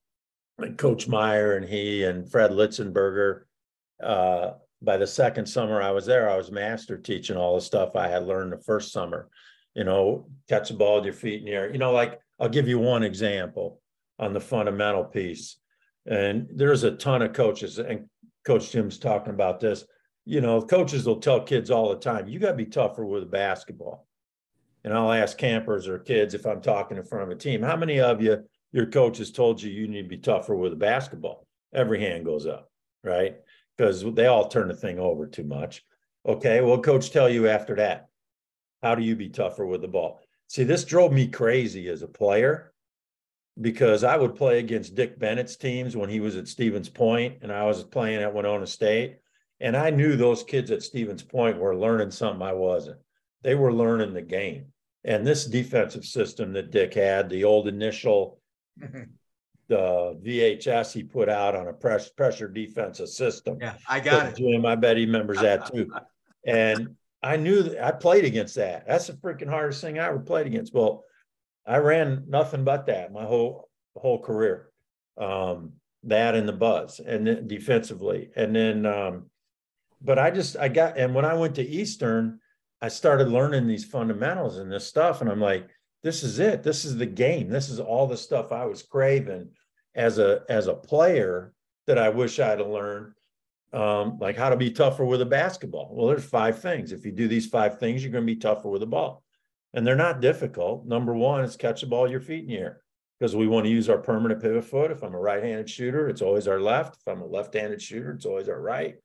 and 0.58 0.78
Coach 0.78 1.08
Meyer 1.08 1.58
and 1.58 1.68
he 1.68 2.04
and 2.04 2.30
Fred 2.30 2.52
Litzenberger. 2.52 3.42
Uh, 4.02 4.52
by 4.82 4.98
the 4.98 5.08
second 5.08 5.46
summer 5.48 5.82
I 5.82 5.92
was 5.92 6.06
there, 6.06 6.30
I 6.30 6.38
was 6.38 6.52
master 6.52 6.98
teaching 6.98 7.38
all 7.38 7.56
the 7.56 7.62
stuff 7.62 7.96
I 7.96 8.08
had 8.08 8.24
learned 8.24 8.52
the 8.54 8.58
first 8.60 8.92
summer 8.92 9.30
you 9.76 9.84
know, 9.84 10.26
catch 10.50 10.70
the 10.70 10.76
ball 10.76 10.96
with 10.96 11.06
your 11.06 11.14
feet 11.14 11.40
in 11.42 11.46
the 11.46 11.52
air. 11.52 11.72
You 11.72 11.78
know, 11.78 11.92
like 11.92 12.20
I'll 12.40 12.50
give 12.50 12.68
you 12.68 12.80
one 12.80 13.04
example 13.04 13.82
on 14.18 14.34
the 14.34 14.40
fundamental 14.40 15.04
piece. 15.04 15.58
And 16.08 16.48
there's 16.54 16.84
a 16.84 16.92
ton 16.96 17.22
of 17.22 17.34
coaches, 17.34 17.78
and 17.78 18.08
Coach 18.46 18.72
Jim's 18.72 18.98
talking 18.98 19.34
about 19.34 19.60
this. 19.60 19.86
You 20.24 20.40
know, 20.40 20.62
coaches 20.62 21.06
will 21.06 21.20
tell 21.20 21.42
kids 21.42 21.70
all 21.72 21.90
the 21.90 22.00
time, 22.00 22.28
you 22.28 22.40
got 22.40 22.52
to 22.52 22.58
be 22.58 22.66
tougher 22.66 23.06
with 23.06 23.30
basketball. 23.30 24.08
And 24.84 24.94
I'll 24.94 25.12
ask 25.12 25.38
campers 25.38 25.88
or 25.88 25.98
kids 26.00 26.34
if 26.36 26.46
I'm 26.46 26.62
talking 26.62 26.98
in 26.98 27.04
front 27.04 27.24
of 27.24 27.36
a 27.36 27.40
team, 27.40 27.62
how 27.64 27.76
many 27.76 28.00
of 28.00 28.22
you, 28.22 28.44
your 28.72 28.86
coach 28.86 29.18
has 29.18 29.32
told 29.32 29.62
you 29.62 29.72
you 29.72 29.88
need 29.88 30.04
to 30.04 30.08
be 30.08 30.18
tougher 30.20 30.56
with 30.56 30.74
a 30.74 30.78
basketball? 30.78 31.48
Every 31.74 32.00
hand 32.00 32.24
goes 32.24 32.46
up, 32.46 32.70
right? 33.04 33.38
Because 33.76 34.06
they 34.14 34.28
all 34.28 34.48
turn 34.48 34.68
the 34.70 34.76
thing 34.76 35.00
over 35.00 35.26
too 35.26 35.44
much. 35.44 35.84
Okay, 36.26 36.62
well, 36.62 36.82
coach 36.82 37.10
tell 37.12 37.28
you 37.28 37.48
after 37.48 37.76
that? 37.76 38.10
How 38.86 38.94
do 38.94 39.02
you 39.02 39.16
be 39.16 39.30
tougher 39.30 39.66
with 39.66 39.82
the 39.82 39.88
ball? 39.88 40.22
See, 40.48 40.64
this 40.64 40.84
drove 40.84 41.12
me 41.12 41.26
crazy 41.28 41.88
as 41.90 42.04
a 42.04 42.08
player 42.08 42.72
because 43.60 44.04
I 44.04 44.16
would 44.16 44.36
play 44.36 44.60
against 44.60 44.94
Dick 44.94 45.18
Bennett's 45.18 45.56
teams 45.56 45.98
when 45.98 46.08
he 46.08 46.20
was 46.20 46.36
at 46.36 46.48
Stevens 46.48 46.88
Point 46.88 47.38
and 47.42 47.52
I 47.52 47.64
was 47.66 47.84
playing 47.84 48.22
at 48.22 48.32
Winona 48.36 48.68
State. 48.68 49.16
And 49.60 49.76
I 49.76 49.90
knew 49.90 50.16
those 50.16 50.44
kids 50.44 50.70
at 50.70 50.84
Stevens 50.84 51.24
Point 51.24 51.58
were 51.58 51.76
learning 51.76 52.12
something 52.12 52.44
I 52.44 52.54
wasn't. 52.54 53.00
They 53.42 53.56
were 53.56 53.74
learning 53.74 54.14
the 54.14 54.22
game. 54.22 54.66
And 55.04 55.26
this 55.26 55.48
defensive 55.48 56.06
system 56.06 56.54
that 56.54 56.70
Dick 56.70 56.94
had, 56.94 57.28
the 57.28 57.44
old 57.44 57.68
initial 57.68 58.40
the 58.78 59.00
VHS 59.68 60.92
he 60.94 61.02
put 61.02 61.28
out 61.28 61.56
on 61.56 61.68
a 61.68 61.74
press, 61.74 62.10
pressure 62.10 62.48
defensive 62.48 63.10
system. 63.10 63.58
Yeah, 63.60 63.78
I 63.90 64.00
got 64.00 64.28
it. 64.28 64.38
Jim, 64.38 64.64
I 64.64 64.76
bet 64.76 64.98
he 64.98 65.06
remembers 65.08 65.40
that 65.42 65.74
too. 65.74 65.92
and 66.46 66.96
I 67.26 67.38
knew 67.38 67.64
that 67.64 67.84
I 67.84 67.92
played 67.92 68.24
against 68.24 68.54
that. 68.56 68.86
That's 68.88 69.08
the 69.08 69.14
freaking 69.14 69.50
hardest 69.50 69.82
thing 69.82 69.98
I 69.98 70.08
ever 70.10 70.20
played 70.20 70.46
against. 70.46 70.74
Well, 70.76 71.06
I 71.66 71.78
ran 71.78 72.26
nothing 72.28 72.64
but 72.64 72.86
that 72.86 73.12
my 73.12 73.26
whole 73.26 73.68
whole 73.96 74.20
career. 74.20 74.70
Um, 75.18 75.74
that 76.04 76.36
and 76.36 76.48
the 76.48 76.54
buzz 76.54 77.00
and 77.00 77.26
then 77.26 77.48
defensively. 77.48 78.30
And 78.36 78.56
then 78.56 78.86
um, 78.86 79.32
but 80.04 80.20
I 80.20 80.30
just 80.30 80.56
I 80.60 80.68
got 80.68 81.00
and 81.00 81.16
when 81.16 81.26
I 81.26 81.34
went 81.34 81.56
to 81.56 81.64
Eastern, 81.68 82.40
I 82.80 82.90
started 82.90 83.28
learning 83.30 83.66
these 83.66 83.86
fundamentals 83.86 84.60
and 84.60 84.72
this 84.72 84.86
stuff. 84.86 85.22
And 85.22 85.30
I'm 85.30 85.42
like, 85.42 85.68
this 86.04 86.22
is 86.22 86.38
it. 86.38 86.62
This 86.62 86.86
is 86.86 86.96
the 86.96 87.08
game. 87.08 87.50
This 87.50 87.70
is 87.70 87.80
all 87.80 88.06
the 88.06 88.16
stuff 88.18 88.52
I 88.52 88.68
was 88.68 88.84
craving 88.84 89.50
as 89.96 90.20
a 90.20 90.44
as 90.48 90.68
a 90.68 90.76
player 90.76 91.54
that 91.88 91.98
I 91.98 92.10
wish 92.10 92.40
I'd 92.40 92.60
have 92.60 92.68
learned 92.68 93.14
um, 93.76 94.18
like 94.20 94.38
how 94.38 94.50
to 94.50 94.56
be 94.56 94.72
tougher 94.72 95.04
with 95.04 95.22
a 95.22 95.26
basketball. 95.26 95.90
Well, 95.92 96.08
there's 96.08 96.24
five 96.24 96.60
things. 96.60 96.94
If 96.94 97.06
you 97.06 97.12
do 97.12 97.28
these 97.28 97.48
five 97.48 97.78
things, 97.78 98.02
you're 98.02 98.12
going 98.12 98.24
to 98.26 98.34
be 98.34 98.38
tougher 98.40 98.70
with 98.70 98.82
a 98.84 98.88
ball. 98.88 99.22
And 99.74 99.86
they're 99.86 99.98
not 99.98 100.22
difficult. 100.22 100.86
Number 100.86 101.14
one 101.14 101.44
is 101.44 101.58
catch 101.58 101.82
the 101.82 101.88
ball 101.88 102.10
your 102.10 102.22
feet 102.22 102.44
in 102.44 102.48
the 102.48 102.58
air 102.58 102.82
because 103.20 103.36
we 103.36 103.48
want 103.48 103.66
to 103.66 103.70
use 103.72 103.90
our 103.90 103.98
permanent 103.98 104.42
pivot 104.42 104.64
foot. 104.64 104.92
If 104.92 105.04
I'm 105.04 105.14
a 105.14 105.20
right 105.20 105.44
handed 105.44 105.70
shooter, 105.70 106.08
it's 106.08 106.22
always 106.22 106.48
our 106.48 106.62
left. 106.62 106.96
If 107.02 107.08
I'm 107.08 107.22
a 107.22 107.26
left 107.26 107.54
handed 107.54 107.82
shooter, 107.82 108.12
it's 108.14 108.26
always 108.26 108.48
our 108.48 108.62
right. 108.62 108.96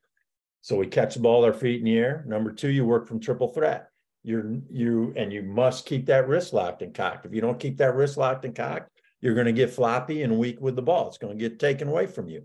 So 0.61 0.77
we 0.77 0.87
catch 0.87 1.15
the 1.15 1.21
ball, 1.21 1.45
our 1.45 1.53
feet 1.53 1.81
in 1.81 1.87
the 1.87 1.97
air. 1.99 2.23
Number 2.29 2.53
two, 2.53 2.69
you 2.69 2.85
work 2.85 3.09
from 3.09 3.19
triple 3.19 3.49
threat. 3.49 3.89
You're 4.23 4.53
you 4.71 5.13
and 5.17 5.33
you 5.33 5.43
must 5.43 5.87
keep 5.87 6.07
that 6.07 6.29
wrist 6.29 6.53
locked 6.53 6.83
and 6.83 6.95
cocked. 6.95 7.27
If 7.27 7.35
you 7.35 7.41
don't 7.41 7.59
keep 7.59 7.79
that 7.79 7.95
wrist 7.97 8.17
locked 8.19 8.45
and 8.45 8.55
cocked, 8.55 8.91
you're 9.21 9.35
going 9.35 9.47
to 9.47 9.53
get 9.53 9.71
floppy 9.71 10.23
and 10.23 10.39
weak 10.39 10.61
with 10.61 10.77
the 10.77 10.83
ball. 10.83 11.09
It's 11.09 11.19
going 11.19 11.37
to 11.37 11.49
get 11.49 11.59
taken 11.59 11.89
away 11.89 12.07
from 12.07 12.29
you. 12.29 12.45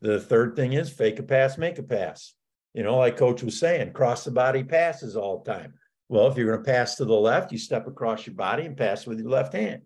The 0.00 0.18
third 0.20 0.56
thing 0.56 0.72
is 0.72 0.90
fake 0.90 1.18
a 1.18 1.22
pass, 1.22 1.58
make 1.58 1.78
a 1.78 1.82
pass. 1.82 2.34
You 2.74 2.82
know, 2.82 2.96
like 2.96 3.16
coach 3.16 3.42
was 3.42 3.58
saying, 3.58 3.92
cross 3.92 4.24
the 4.24 4.30
body 4.30 4.64
passes 4.64 5.16
all 5.16 5.42
the 5.42 5.52
time. 5.52 5.74
Well, 6.08 6.26
if 6.28 6.36
you're 6.36 6.52
going 6.52 6.64
to 6.64 6.70
pass 6.70 6.96
to 6.96 7.04
the 7.04 7.12
left, 7.14 7.52
you 7.52 7.58
step 7.58 7.86
across 7.86 8.26
your 8.26 8.34
body 8.34 8.64
and 8.64 8.76
pass 8.76 9.06
with 9.06 9.20
your 9.20 9.28
left 9.30 9.52
hand 9.52 9.82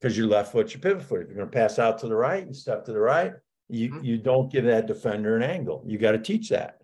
because 0.00 0.16
your 0.16 0.26
left 0.28 0.52
foot's 0.52 0.72
your 0.72 0.80
pivot 0.80 1.02
foot. 1.02 1.22
If 1.22 1.28
you're 1.28 1.36
going 1.38 1.50
to 1.50 1.56
pass 1.56 1.78
out 1.78 1.98
to 1.98 2.08
the 2.08 2.14
right, 2.14 2.46
you 2.46 2.54
step 2.54 2.84
to 2.84 2.92
the 2.92 3.00
right. 3.00 3.32
You, 3.68 3.90
mm-hmm. 3.90 4.04
you 4.04 4.18
don't 4.18 4.50
give 4.50 4.64
that 4.64 4.86
defender 4.86 5.36
an 5.36 5.42
angle. 5.42 5.82
You 5.86 5.98
got 5.98 6.12
to 6.12 6.18
teach 6.18 6.50
that. 6.50 6.78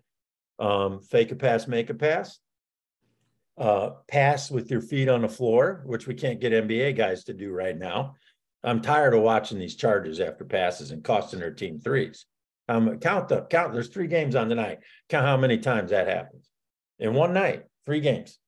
Um, 0.59 0.99
fake 0.99 1.31
a 1.31 1.35
pass, 1.35 1.67
make 1.67 1.89
a 1.89 1.93
pass. 1.93 2.39
Uh, 3.57 3.91
pass 4.07 4.51
with 4.51 4.69
your 4.69 4.81
feet 4.81 5.07
on 5.07 5.21
the 5.21 5.29
floor, 5.29 5.83
which 5.85 6.07
we 6.07 6.13
can't 6.13 6.41
get 6.41 6.51
NBA 6.51 6.95
guys 6.97 7.23
to 7.25 7.33
do 7.33 7.51
right 7.51 7.77
now. 7.77 8.15
I'm 8.63 8.81
tired 8.81 9.13
of 9.13 9.21
watching 9.21 9.59
these 9.59 9.75
charges 9.75 10.19
after 10.19 10.43
passes 10.43 10.91
and 10.91 11.03
costing 11.03 11.39
their 11.39 11.51
team 11.53 11.79
threes. 11.79 12.25
Um, 12.67 12.99
count 12.99 13.27
the 13.29 13.41
count. 13.43 13.73
There's 13.73 13.89
three 13.89 14.07
games 14.07 14.35
on 14.35 14.47
the 14.47 14.55
night. 14.55 14.79
Count 15.09 15.25
how 15.25 15.37
many 15.37 15.59
times 15.59 15.91
that 15.91 16.07
happens 16.07 16.49
in 16.99 17.13
one 17.13 17.33
night. 17.33 17.63
Three 17.85 17.99
games. 18.01 18.39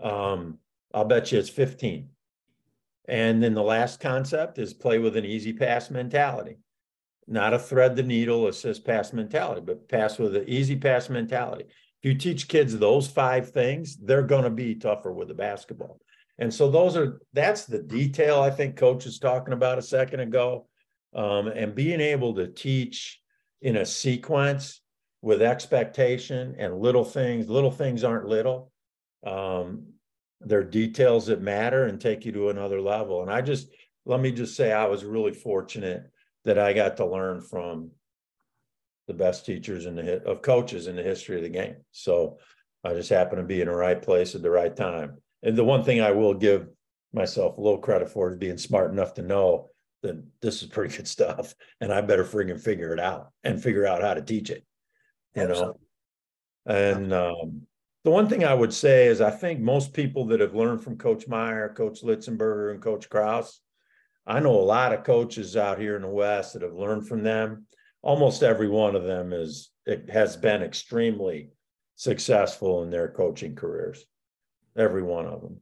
Um, 0.00 0.58
I'll 0.92 1.04
bet 1.04 1.30
you 1.30 1.38
it's 1.38 1.48
15. 1.48 2.08
And 3.08 3.42
then 3.42 3.54
the 3.54 3.62
last 3.62 4.00
concept 4.00 4.58
is 4.58 4.74
play 4.74 4.98
with 4.98 5.16
an 5.16 5.24
easy 5.24 5.52
pass 5.52 5.90
mentality, 5.90 6.58
not 7.28 7.54
a 7.54 7.58
thread 7.58 7.94
the 7.94 8.02
needle 8.02 8.48
assist 8.48 8.84
pass 8.84 9.12
mentality, 9.12 9.60
but 9.60 9.88
pass 9.88 10.18
with 10.18 10.34
an 10.36 10.48
easy 10.48 10.76
pass 10.76 11.08
mentality. 11.08 11.64
If 11.68 11.74
you 12.02 12.14
teach 12.18 12.48
kids 12.48 12.76
those 12.78 13.06
five 13.06 13.50
things, 13.50 13.96
they're 13.96 14.22
going 14.22 14.44
to 14.44 14.50
be 14.50 14.74
tougher 14.74 15.12
with 15.12 15.28
the 15.28 15.34
basketball. 15.34 16.00
And 16.38 16.52
so 16.52 16.68
those 16.68 16.96
are 16.96 17.20
that's 17.32 17.64
the 17.66 17.80
detail 17.82 18.40
I 18.40 18.50
think 18.50 18.76
coach 18.76 19.06
is 19.06 19.18
talking 19.20 19.54
about 19.54 19.78
a 19.78 19.82
second 19.82 20.20
ago, 20.20 20.66
um, 21.14 21.46
and 21.46 21.74
being 21.74 22.00
able 22.00 22.34
to 22.34 22.48
teach 22.48 23.21
in 23.62 23.76
a 23.76 23.86
sequence 23.86 24.80
with 25.22 25.40
expectation 25.40 26.56
and 26.58 26.78
little 26.80 27.04
things. 27.04 27.48
Little 27.48 27.70
things 27.70 28.04
aren't 28.04 28.26
little. 28.28 28.70
Um, 29.24 29.86
they're 30.40 30.64
details 30.64 31.26
that 31.26 31.40
matter 31.40 31.84
and 31.86 32.00
take 32.00 32.24
you 32.26 32.32
to 32.32 32.50
another 32.50 32.80
level. 32.80 33.22
And 33.22 33.30
I 33.30 33.40
just, 33.40 33.68
let 34.04 34.20
me 34.20 34.32
just 34.32 34.56
say, 34.56 34.72
I 34.72 34.86
was 34.86 35.04
really 35.04 35.32
fortunate 35.32 36.10
that 36.44 36.58
I 36.58 36.72
got 36.72 36.96
to 36.96 37.06
learn 37.06 37.40
from 37.40 37.92
the 39.06 39.14
best 39.14 39.46
teachers 39.46 39.86
and 39.86 39.96
the 39.96 40.22
of 40.24 40.42
coaches 40.42 40.88
in 40.88 40.96
the 40.96 41.02
history 41.02 41.36
of 41.36 41.42
the 41.44 41.48
game. 41.48 41.76
So 41.92 42.38
I 42.84 42.94
just 42.94 43.10
happened 43.10 43.38
to 43.40 43.46
be 43.46 43.60
in 43.60 43.68
the 43.68 43.74
right 43.76 44.00
place 44.02 44.34
at 44.34 44.42
the 44.42 44.50
right 44.50 44.74
time. 44.74 45.18
And 45.44 45.56
the 45.56 45.64
one 45.64 45.84
thing 45.84 46.00
I 46.00 46.10
will 46.10 46.34
give 46.34 46.66
myself 47.12 47.58
a 47.58 47.60
little 47.60 47.78
credit 47.78 48.10
for 48.10 48.28
is 48.30 48.36
being 48.36 48.58
smart 48.58 48.90
enough 48.90 49.14
to 49.14 49.22
know 49.22 49.70
then 50.02 50.26
this 50.42 50.62
is 50.62 50.68
pretty 50.68 50.94
good 50.94 51.08
stuff 51.08 51.54
and 51.80 51.92
i 51.92 52.00
better 52.00 52.24
freaking 52.24 52.60
figure 52.60 52.92
it 52.92 53.00
out 53.00 53.30
and 53.44 53.62
figure 53.62 53.86
out 53.86 54.02
how 54.02 54.12
to 54.14 54.22
teach 54.22 54.50
it 54.50 54.64
you 55.34 55.46
know 55.46 55.74
and 56.66 57.12
um, 57.14 57.62
the 58.04 58.10
one 58.10 58.28
thing 58.28 58.44
i 58.44 58.52
would 58.52 58.72
say 58.74 59.06
is 59.06 59.20
i 59.20 59.30
think 59.30 59.60
most 59.60 59.94
people 59.94 60.26
that 60.26 60.40
have 60.40 60.54
learned 60.54 60.82
from 60.84 60.98
coach 60.98 61.26
meyer 61.26 61.68
coach 61.74 62.02
litzenberger 62.02 62.72
and 62.72 62.82
coach 62.82 63.08
krause 63.08 63.60
i 64.26 64.38
know 64.38 64.56
a 64.56 64.60
lot 64.70 64.92
of 64.92 65.04
coaches 65.04 65.56
out 65.56 65.78
here 65.78 65.96
in 65.96 66.02
the 66.02 66.08
west 66.08 66.52
that 66.52 66.62
have 66.62 66.74
learned 66.74 67.06
from 67.08 67.22
them 67.22 67.64
almost 68.02 68.42
every 68.42 68.68
one 68.68 68.94
of 68.96 69.04
them 69.04 69.32
is 69.32 69.70
it 69.86 70.10
has 70.10 70.36
been 70.36 70.62
extremely 70.62 71.48
successful 71.96 72.82
in 72.82 72.90
their 72.90 73.08
coaching 73.08 73.54
careers 73.54 74.04
every 74.76 75.02
one 75.02 75.26
of 75.26 75.40
them 75.40 75.60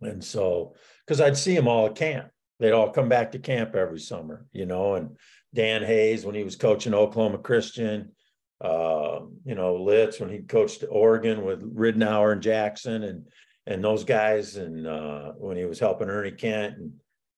and 0.00 0.24
so 0.24 0.74
because 1.04 1.20
i'd 1.20 1.36
see 1.36 1.54
them 1.54 1.68
all 1.68 1.86
at 1.86 1.94
camp 1.96 2.30
they'd 2.60 2.72
all 2.72 2.90
come 2.90 3.08
back 3.08 3.32
to 3.32 3.38
camp 3.38 3.74
every 3.74 4.00
summer, 4.00 4.44
you 4.52 4.66
know, 4.66 4.94
and 4.94 5.16
Dan 5.54 5.82
Hays 5.82 6.24
when 6.24 6.34
he 6.34 6.44
was 6.44 6.56
coaching 6.56 6.94
Oklahoma 6.94 7.38
Christian, 7.38 8.12
uh, 8.60 9.20
you 9.44 9.54
know, 9.54 9.76
Litz 9.76 10.20
when 10.20 10.30
he 10.30 10.38
coached 10.40 10.84
Oregon 10.88 11.44
with 11.44 11.62
Ridnour 11.62 12.32
and 12.32 12.42
Jackson 12.42 13.02
and 13.02 13.26
and 13.66 13.82
those 13.82 14.04
guys, 14.04 14.56
and 14.56 14.86
uh, 14.86 15.32
when 15.38 15.56
he 15.56 15.64
was 15.64 15.78
helping 15.78 16.10
Ernie 16.10 16.32
Kent, 16.32 16.76
and 16.76 16.92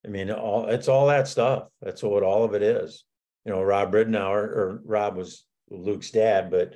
I 0.05 0.09
mean, 0.09 0.31
all 0.33 0.67
it's 0.67 0.89
all 0.89 1.07
that 1.07 1.29
stuff. 1.29 1.69
That's 1.81 2.03
what 2.03 2.25
all 2.25 2.43
of 2.43 2.53
it 2.55 2.63
is. 2.63 3.05
You 3.45 3.53
know, 3.53 3.63
Rob 3.63 3.93
Ridnour, 3.93 4.35
or 4.37 4.83
Rob 4.85 5.15
was 5.17 5.45
Luke's 5.71 6.11
dad, 6.11 6.51
but 6.51 6.75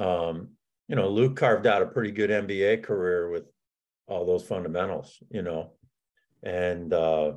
um, 0.00 0.50
you 0.86 0.94
know, 0.94 1.08
Luke 1.08 1.34
carved 1.34 1.66
out 1.66 1.82
a 1.82 1.86
pretty 1.86 2.12
good 2.12 2.30
NBA 2.30 2.84
career 2.84 3.28
with 3.28 3.42
all 4.06 4.24
those 4.24 4.44
fundamentals. 4.46 5.18
You 5.32 5.42
know, 5.42 5.72
and 6.44 6.92
uh, 6.92 7.32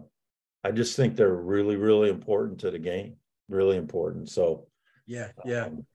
I 0.66 0.72
just 0.72 0.96
think 0.96 1.16
they're 1.16 1.30
really, 1.36 1.76
really 1.76 2.10
important 2.10 2.60
to 2.62 2.72
the 2.72 2.80
game. 2.80 3.18
Really 3.50 3.78
important. 3.78 4.30
So 4.32 4.66
yeah, 5.06 5.28
yeah. 5.46 5.66
Um, 5.66 5.86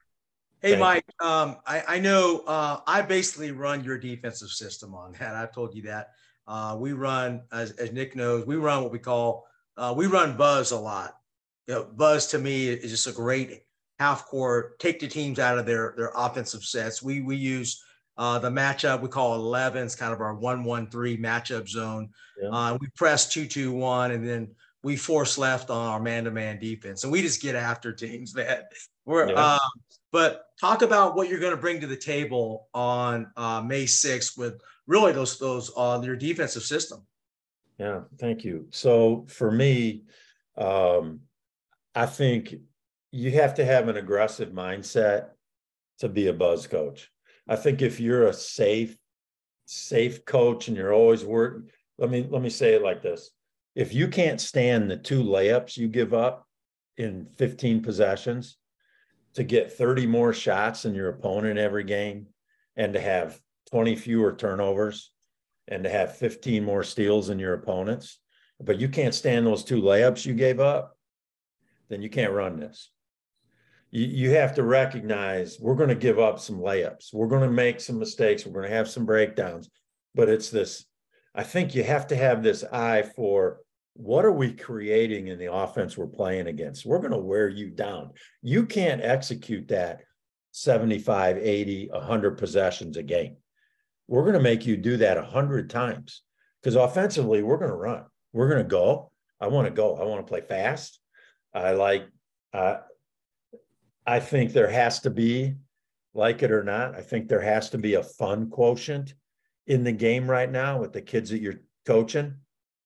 hey 0.62 0.76
Mike, 0.78 1.04
um, 1.20 1.56
I, 1.66 1.82
I 1.88 1.98
know 1.98 2.44
uh, 2.46 2.78
I 2.86 3.02
basically 3.02 3.50
run 3.50 3.82
your 3.82 3.98
defensive 3.98 4.50
system 4.50 4.94
on 4.94 5.12
that. 5.18 5.34
I've 5.34 5.52
told 5.52 5.74
you 5.74 5.82
that. 5.82 6.10
Uh, 6.46 6.76
we 6.78 6.92
run, 6.92 7.42
as, 7.52 7.72
as 7.72 7.90
Nick 7.92 8.14
knows, 8.14 8.46
we 8.46 8.54
run 8.54 8.84
what 8.84 8.92
we 8.92 9.00
call 9.00 9.44
uh, 9.76 9.92
we 9.96 10.06
run 10.06 10.36
buzz 10.36 10.70
a 10.70 10.78
lot. 10.78 11.16
You 11.66 11.74
know, 11.74 11.84
buzz 11.92 12.28
to 12.28 12.38
me 12.38 12.68
is 12.68 12.92
just 12.92 13.08
a 13.08 13.12
great 13.12 13.62
half 13.98 14.24
court. 14.26 14.78
Take 14.78 15.00
the 15.00 15.08
teams 15.08 15.40
out 15.40 15.58
of 15.58 15.66
their 15.66 15.94
their 15.96 16.12
offensive 16.14 16.62
sets. 16.62 17.02
We 17.02 17.22
we 17.22 17.34
use 17.34 17.82
uh, 18.20 18.38
the 18.38 18.50
matchup 18.50 19.00
we 19.00 19.08
call 19.08 19.34
11 19.34 19.82
is 19.86 19.94
kind 19.96 20.12
of 20.12 20.20
our 20.20 20.36
1-1-3 20.36 21.18
matchup 21.18 21.66
zone. 21.66 22.10
Yeah. 22.38 22.50
Uh, 22.50 22.76
we 22.78 22.86
press 22.94 23.34
2-2-1 23.34 24.14
and 24.14 24.28
then 24.28 24.54
we 24.82 24.94
force 24.96 25.38
left 25.38 25.70
on 25.70 25.88
our 25.88 25.98
man-to-man 26.00 26.58
defense. 26.58 27.02
And 27.02 27.10
we 27.10 27.22
just 27.22 27.40
get 27.40 27.54
after 27.54 27.94
teams, 27.94 28.34
man. 28.34 28.60
We're, 29.06 29.30
yeah. 29.30 29.54
um, 29.54 29.58
but 30.12 30.48
talk 30.60 30.82
about 30.82 31.16
what 31.16 31.30
you're 31.30 31.40
going 31.40 31.54
to 31.56 31.60
bring 31.60 31.80
to 31.80 31.86
the 31.86 31.96
table 31.96 32.68
on 32.74 33.26
uh, 33.38 33.62
May 33.62 33.84
6th 33.84 34.36
with 34.36 34.60
really 34.86 35.12
those, 35.12 35.38
those 35.38 35.70
uh, 35.74 35.98
your 36.04 36.14
defensive 36.14 36.62
system. 36.62 37.02
Yeah, 37.78 38.00
thank 38.18 38.44
you. 38.44 38.66
So 38.70 39.24
for 39.30 39.50
me, 39.50 40.02
um, 40.58 41.20
I 41.94 42.04
think 42.04 42.54
you 43.12 43.30
have 43.30 43.54
to 43.54 43.64
have 43.64 43.88
an 43.88 43.96
aggressive 43.96 44.50
mindset 44.50 45.28
to 46.00 46.10
be 46.10 46.26
a 46.26 46.34
buzz 46.34 46.66
coach. 46.66 47.10
I 47.50 47.56
think 47.56 47.82
if 47.82 47.98
you're 47.98 48.28
a 48.28 48.32
safe, 48.32 48.96
safe 49.66 50.24
coach 50.24 50.68
and 50.68 50.76
you're 50.76 50.92
always 50.94 51.24
working, 51.24 51.68
let 51.98 52.08
me 52.08 52.24
let 52.30 52.40
me 52.42 52.48
say 52.48 52.74
it 52.74 52.82
like 52.82 53.02
this. 53.02 53.30
If 53.74 53.92
you 53.92 54.06
can't 54.06 54.40
stand 54.40 54.88
the 54.88 54.96
two 54.96 55.24
layups 55.24 55.76
you 55.76 55.88
give 55.88 56.14
up 56.14 56.46
in 56.96 57.26
15 57.38 57.82
possessions 57.82 58.56
to 59.34 59.42
get 59.42 59.72
30 59.72 60.06
more 60.06 60.32
shots 60.32 60.82
than 60.82 60.94
your 60.94 61.08
opponent 61.08 61.58
every 61.58 61.82
game 61.82 62.28
and 62.76 62.92
to 62.94 63.00
have 63.00 63.40
20 63.72 63.96
fewer 63.96 64.32
turnovers 64.34 65.10
and 65.66 65.82
to 65.84 65.90
have 65.90 66.16
15 66.18 66.64
more 66.64 66.84
steals 66.84 67.26
than 67.26 67.38
your 67.40 67.54
opponents, 67.54 68.20
but 68.60 68.78
you 68.78 68.88
can't 68.88 69.14
stand 69.14 69.44
those 69.44 69.64
two 69.64 69.82
layups 69.82 70.24
you 70.24 70.34
gave 70.34 70.60
up, 70.60 70.96
then 71.88 72.00
you 72.00 72.10
can't 72.10 72.32
run 72.32 72.60
this 72.60 72.90
you, 73.90 74.06
you 74.06 74.30
have 74.30 74.54
to 74.54 74.62
recognize 74.62 75.58
we're 75.60 75.74
going 75.74 75.88
to 75.88 75.94
give 75.94 76.18
up 76.18 76.38
some 76.38 76.58
layups. 76.58 77.12
We're 77.12 77.26
going 77.28 77.42
to 77.42 77.50
make 77.50 77.80
some 77.80 77.98
mistakes. 77.98 78.46
We're 78.46 78.52
going 78.60 78.70
to 78.70 78.76
have 78.76 78.88
some 78.88 79.04
breakdowns. 79.04 79.68
But 80.14 80.28
it's 80.28 80.50
this 80.50 80.86
I 81.34 81.42
think 81.44 81.74
you 81.74 81.84
have 81.84 82.08
to 82.08 82.16
have 82.16 82.42
this 82.42 82.64
eye 82.64 83.02
for 83.02 83.58
what 83.94 84.24
are 84.24 84.32
we 84.32 84.52
creating 84.52 85.28
in 85.28 85.38
the 85.38 85.52
offense 85.52 85.96
we're 85.96 86.06
playing 86.06 86.46
against? 86.46 86.86
We're 86.86 86.98
going 86.98 87.10
to 87.12 87.18
wear 87.18 87.48
you 87.48 87.70
down. 87.70 88.10
You 88.42 88.64
can't 88.66 89.00
execute 89.02 89.68
that 89.68 90.00
75, 90.52 91.36
80, 91.38 91.88
100 91.92 92.38
possessions 92.38 92.96
a 92.96 93.02
game. 93.02 93.36
We're 94.08 94.22
going 94.22 94.34
to 94.34 94.40
make 94.40 94.66
you 94.66 94.76
do 94.76 94.96
that 94.98 95.16
100 95.16 95.70
times 95.70 96.22
because 96.62 96.74
offensively, 96.76 97.42
we're 97.42 97.58
going 97.58 97.70
to 97.70 97.76
run. 97.76 98.04
We're 98.32 98.48
going 98.48 98.62
to 98.62 98.68
go. 98.68 99.12
I 99.40 99.46
want 99.48 99.66
to 99.66 99.72
go. 99.72 99.96
I 99.96 100.04
want 100.04 100.24
to 100.24 100.30
play 100.30 100.40
fast. 100.40 100.98
I 101.54 101.72
like, 101.72 102.06
uh, 102.52 102.78
I 104.06 104.20
think 104.20 104.52
there 104.52 104.68
has 104.70 105.00
to 105.00 105.10
be, 105.10 105.54
like 106.14 106.42
it 106.42 106.50
or 106.50 106.64
not, 106.64 106.94
I 106.94 107.02
think 107.02 107.28
there 107.28 107.40
has 107.40 107.70
to 107.70 107.78
be 107.78 107.94
a 107.94 108.02
fun 108.02 108.50
quotient 108.50 109.14
in 109.66 109.84
the 109.84 109.92
game 109.92 110.28
right 110.28 110.50
now 110.50 110.80
with 110.80 110.92
the 110.92 111.02
kids 111.02 111.30
that 111.30 111.40
you're 111.40 111.60
coaching. 111.86 112.34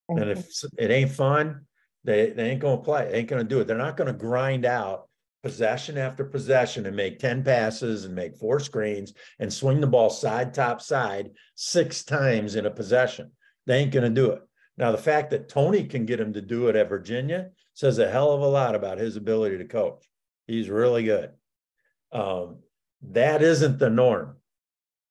And 0.09 0.29
if 0.29 0.37
mm-hmm. 0.39 0.75
it 0.79 0.91
ain't 0.91 1.11
fun, 1.11 1.61
they, 2.03 2.29
they 2.31 2.51
ain't 2.51 2.59
going 2.59 2.77
to 2.77 2.83
play. 2.83 3.07
They 3.09 3.17
ain't 3.19 3.27
going 3.29 3.41
to 3.41 3.47
do 3.47 3.59
it. 3.61 3.65
They're 3.65 3.77
not 3.77 3.97
going 3.97 4.11
to 4.13 4.13
grind 4.17 4.63
out 4.65 5.09
possession 5.41 5.97
after 5.97 6.23
possession 6.23 6.85
and 6.85 6.95
make 6.95 7.17
10 7.17 7.43
passes 7.43 8.05
and 8.05 8.13
make 8.13 8.35
four 8.35 8.59
screens 8.59 9.13
and 9.39 9.51
swing 9.51 9.81
the 9.81 9.87
ball 9.87 10.09
side, 10.11 10.53
top, 10.53 10.81
side 10.81 11.31
six 11.55 12.03
times 12.03 12.55
in 12.55 12.67
a 12.67 12.71
possession. 12.71 13.31
They 13.65 13.79
ain't 13.79 13.91
going 13.91 14.07
to 14.07 14.09
do 14.21 14.31
it. 14.31 14.43
Now, 14.77 14.91
the 14.91 14.97
fact 14.99 15.31
that 15.31 15.49
Tony 15.49 15.85
can 15.85 16.05
get 16.05 16.19
him 16.19 16.33
to 16.33 16.41
do 16.41 16.67
it 16.67 16.75
at 16.75 16.89
Virginia 16.89 17.49
says 17.73 17.97
a 17.97 18.09
hell 18.11 18.31
of 18.33 18.41
a 18.41 18.47
lot 18.47 18.75
about 18.75 18.99
his 18.99 19.15
ability 19.15 19.57
to 19.57 19.65
coach. 19.65 20.03
He's 20.47 20.69
really 20.69 21.03
good. 21.03 21.31
Um, 22.11 22.57
that 23.09 23.41
isn't 23.41 23.79
the 23.79 23.89
norm. 23.89 24.37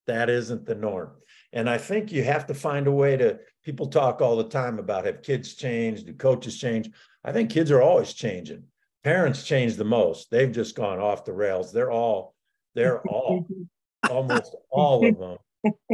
That 0.07 0.31
isn't 0.31 0.67
the 0.67 0.75
norm. 0.75 1.11
And 1.53 1.69
I 1.69 1.79
think 1.79 2.13
you 2.13 2.25
have 2.25 2.47
to 2.49 2.55
find 2.55 2.87
a 2.87 2.93
way 2.93 3.17
to, 3.17 3.39
people 3.65 3.89
talk 3.89 4.21
all 4.21 4.37
the 4.37 4.49
time 4.49 4.79
about 4.79 5.07
have 5.07 5.23
kids 5.23 5.55
changed, 5.55 6.07
do 6.07 6.15
coaches 6.15 6.59
change? 6.59 6.91
I 7.25 7.33
think 7.33 7.51
kids 7.51 7.71
are 7.71 7.83
always 7.83 8.13
changing. 8.13 8.65
Parents 9.03 9.45
change 9.45 9.77
the 9.77 9.85
most. 9.85 10.31
They've 10.31 10.51
just 10.51 10.77
gone 10.77 10.99
off 10.99 11.25
the 11.25 11.33
rails. 11.33 11.73
They're 11.73 11.91
all, 11.93 12.35
they're 12.75 13.01
all, 13.07 13.47
almost 14.11 14.55
all 14.71 15.07
of 15.07 15.19
them 15.19 15.37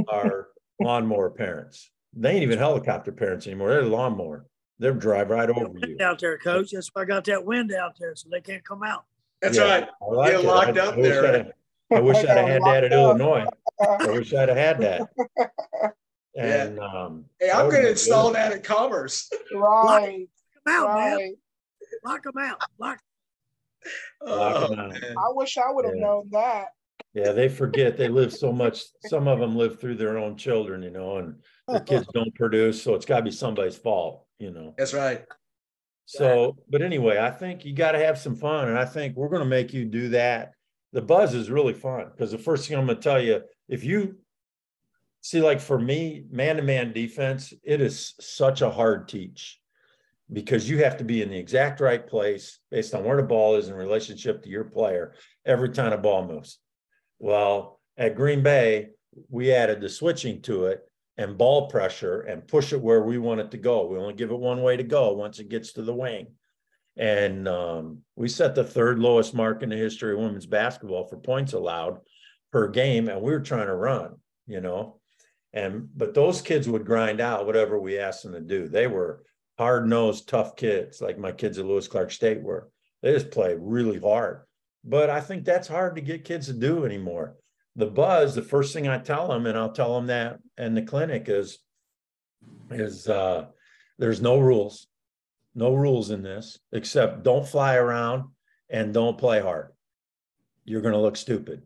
are 0.09 0.49
lawnmower 0.81 1.31
parents. 1.31 1.91
They 2.15 2.33
ain't 2.33 2.43
even 2.43 2.59
helicopter 2.59 3.13
parents 3.13 3.47
anymore. 3.47 3.71
They're 3.71 3.83
lawnmower. 3.85 4.47
They'll 4.79 4.95
drive 4.95 5.31
right 5.31 5.49
over 5.49 5.73
you. 5.87 5.99
Out 6.01 6.19
there, 6.19 6.39
coach. 6.39 6.71
That's 6.73 6.89
why 6.93 7.03
I 7.03 7.05
got 7.05 7.25
that 7.25 7.45
wind 7.45 7.73
out 7.73 7.95
there, 8.01 8.17
so 8.17 8.29
they 8.33 8.41
can't 8.41 8.65
come 8.65 8.83
out. 8.83 9.05
That's 9.41 9.57
yeah, 9.57 9.63
right. 9.65 9.89
I 10.03 10.05
like 10.07 10.35
it. 10.35 10.45
locked 10.45 10.79
up 10.79 10.95
I 10.99 11.03
there. 11.03 11.53
I 11.93 12.01
wish 12.01 12.19
I'd 12.19 12.29
have 12.29 12.49
had 12.49 12.63
that 12.65 12.85
in 12.85 12.93
Illinois. 12.93 13.47
I 13.81 14.07
wish 14.09 14.35
I'd 14.35 14.49
have 14.49 14.59
had 14.59 14.79
that. 14.81 15.11
And 16.39 16.77
yeah. 16.77 16.85
um, 16.87 17.25
hey, 17.41 17.51
I'm 17.51 17.69
going 17.69 17.83
to 17.83 17.91
install 17.91 18.29
good. 18.29 18.37
that 18.37 18.53
at 18.53 18.63
Commerce. 18.63 19.29
Right. 19.55 20.29
Lock 20.65 20.65
them 20.65 20.75
out, 20.75 20.87
right. 20.89 21.19
man. 21.19 21.33
Lock 22.05 22.23
them 22.23 22.33
out. 22.41 22.61
Lock. 22.79 22.99
Lock 24.25 24.69
them 24.71 24.79
oh, 24.79 24.83
out. 24.85 24.95
Oh, 25.17 25.29
I 25.29 25.33
wish 25.35 25.59
I 25.59 25.63
would 25.73 25.85
have 25.87 25.97
yeah. 25.97 26.01
known 26.01 26.29
that. 26.31 26.67
Yeah, 27.15 27.33
they 27.33 27.49
forget. 27.49 27.97
They 27.99 28.07
live 28.09 28.33
so 28.33 28.53
much. 28.53 28.81
Some 29.07 29.27
of 29.27 29.41
them 29.41 29.57
live 29.57 29.81
through 29.81 29.97
their 29.97 30.19
own 30.19 30.37
children, 30.37 30.83
you 30.85 30.91
know, 30.91 31.17
and 31.17 31.35
the 31.67 31.81
kids 31.81 32.07
don't 32.15 32.33
produce, 32.37 32.81
so 32.81 32.95
it's 32.95 33.05
got 33.05 33.17
to 33.17 33.23
be 33.25 33.33
somebody's 33.33 33.77
fault, 33.77 34.25
you 34.39 34.53
know. 34.53 34.73
That's 34.79 34.95
right. 34.95 35.25
So, 36.13 36.57
but 36.69 36.83
anyway, 36.83 37.21
I 37.21 37.31
think 37.31 37.65
you 37.65 37.73
got 37.73 37.93
to 37.93 37.99
have 38.05 38.19
some 38.19 38.35
fun. 38.35 38.67
And 38.69 38.77
I 38.77 38.85
think 38.85 39.15
we're 39.15 39.29
going 39.29 39.45
to 39.45 39.49
make 39.49 39.73
you 39.73 39.85
do 39.85 40.09
that. 40.09 40.55
The 40.93 41.01
buzz 41.01 41.35
is 41.35 41.53
really 41.53 41.73
fun 41.73 42.07
because 42.11 42.33
the 42.33 42.39
first 42.39 42.67
thing 42.67 42.77
I'm 42.77 42.87
going 42.87 42.97
to 42.97 43.03
tell 43.03 43.23
you, 43.23 43.43
if 43.69 43.85
you 43.85 44.17
see, 45.21 45.41
like 45.41 45.61
for 45.61 45.79
me, 45.79 46.25
man 46.29 46.57
to 46.57 46.63
man 46.63 46.93
defense, 46.93 47.53
it 47.63 47.81
is 47.81 48.15
such 48.19 48.61
a 48.61 48.71
hard 48.71 49.07
teach 49.09 49.61
because 50.33 50.69
you 50.69 50.83
have 50.83 50.97
to 50.97 51.05
be 51.05 51.23
in 51.23 51.31
the 51.31 51.39
exact 51.39 51.79
right 51.79 52.05
place 52.05 52.59
based 52.73 52.93
on 52.93 53.05
where 53.05 53.17
the 53.17 53.23
ball 53.23 53.55
is 53.55 53.69
in 53.69 53.75
relationship 53.77 54.43
to 54.43 54.49
your 54.49 54.65
player 54.65 55.15
every 55.47 55.69
time 55.69 55.93
a 55.93 55.99
ball 55.99 56.27
moves. 56.27 56.59
Well, 57.21 57.81
at 57.97 58.17
Green 58.17 58.43
Bay, 58.43 58.89
we 59.29 59.53
added 59.53 59.81
the 59.81 59.89
switching 59.89 60.43
to 60.43 60.65
it 60.67 60.83
and 61.17 61.37
ball 61.39 61.69
pressure 61.69 62.21
and 62.21 62.47
push 62.47 62.73
it 62.73 62.81
where 62.81 63.03
we 63.03 63.19
want 63.19 63.41
it 63.41 63.51
to 63.53 63.57
go. 63.59 63.87
We 63.87 63.99
only 63.99 64.15
give 64.15 64.31
it 64.31 64.39
one 64.39 64.63
way 64.63 64.77
to 64.77 64.83
go 64.83 65.13
once 65.13 65.39
it 65.39 65.49
gets 65.49 65.73
to 65.73 65.83
the 65.83 65.95
wing. 65.95 66.29
And 66.97 67.49
um, 67.49 67.99
we 68.17 68.29
set 68.29 68.55
the 68.55 68.65
third 68.65 68.99
lowest 68.99 69.35
mark 69.35 69.63
in 69.63 69.69
the 69.69 69.77
history 69.77 70.13
of 70.13 70.19
women's 70.21 70.47
basketball 70.47 71.07
for 71.07 71.17
points 71.17 71.53
allowed 71.53 71.99
per 72.53 72.69
game. 72.69 73.09
And 73.09 73.23
we 73.23 73.33
were 73.33 73.41
trying 73.41 73.67
to 73.67 73.75
run, 73.75 74.17
you 74.47 74.61
know. 74.61 75.01
And 75.53 75.89
but 75.97 76.15
those 76.15 76.43
kids 76.43 76.69
would 76.69 76.87
grind 76.87 77.21
out 77.21 77.47
whatever 77.47 77.79
we 77.79 77.99
asked 77.99 78.23
them 78.23 78.33
to 78.33 78.41
do. 78.41 78.69
They 78.69 78.87
were 78.87 79.25
hard 79.59 79.89
nosed, 79.89 80.29
tough 80.29 80.57
kids, 80.57 81.01
like 81.01 81.19
my 81.19 81.33
kids 81.33 81.59
at 81.59 81.67
Lewis 81.67 81.89
Clark 81.89 82.13
State 82.13 82.41
were. 82.43 82.69
They 83.03 83.13
just 83.13 83.31
play 83.31 83.57
really 83.59 83.99
hard. 83.99 84.43
But 84.85 85.11
I 85.11 85.21
think 85.21 85.45
that's 85.45 85.69
hard 85.69 85.97
to 85.97 86.01
get 86.03 86.25
kids 86.25 86.47
to 86.47 86.53
do 86.53 86.85
anymore 86.87 87.37
the 87.77 87.87
buzz, 87.87 88.35
the 88.35 88.43
first 88.43 88.73
thing 88.73 88.89
I 88.89 88.99
tell 88.99 89.29
them, 89.29 89.47
and 89.47 89.57
I'll 89.57 89.73
tell 89.73 89.95
them 89.95 90.07
that 90.09 90.41
in 90.59 90.75
the 90.75 90.83
clinic 90.83 91.29
is, 91.29 91.59
is 92.71 93.09
uh, 93.09 93.47
there's 93.99 94.21
no 94.21 94.39
rules, 94.39 94.87
no 95.55 95.75
rules 95.75 96.11
in 96.11 96.23
this 96.23 96.59
except 96.73 97.23
don't 97.23 97.47
fly 97.47 97.77
around 97.77 98.25
and 98.71 98.93
don't 98.95 99.19
play 99.19 99.41
hard. 99.41 99.71
You're 100.65 100.83
going 100.83 100.95
to 100.95 101.01
look 101.01 101.17
stupid. 101.17 101.63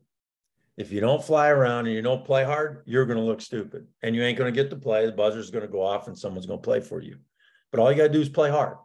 If 0.77 0.91
you 0.91 1.01
don't 1.01 1.23
fly 1.23 1.49
around 1.49 1.87
and 1.87 1.95
you 1.95 2.03
don't 2.03 2.25
play 2.25 2.45
hard, 2.45 2.83
you're 2.87 3.07
going 3.07 3.19
to 3.19 3.25
look 3.25 3.41
stupid 3.41 3.87
and 4.03 4.15
you 4.15 4.23
ain't 4.23 4.37
going 4.39 4.53
to 4.53 4.63
get 4.63 4.71
to 4.71 4.77
play. 4.77 5.07
The 5.07 5.13
buzzer's 5.13 5.51
going 5.51 5.65
to 5.65 5.71
go 5.73 5.83
off 5.83 6.09
and 6.09 6.19
someone's 6.19 6.47
going 6.47 6.59
to 6.61 6.65
play 6.65 6.81
for 6.81 7.01
you. 7.01 7.19
But 7.71 7.81
all 7.81 7.91
you 7.91 7.97
got 7.97 8.05
to 8.05 8.09
do 8.13 8.21
is 8.21 8.29
play 8.29 8.51
hard. 8.51 8.77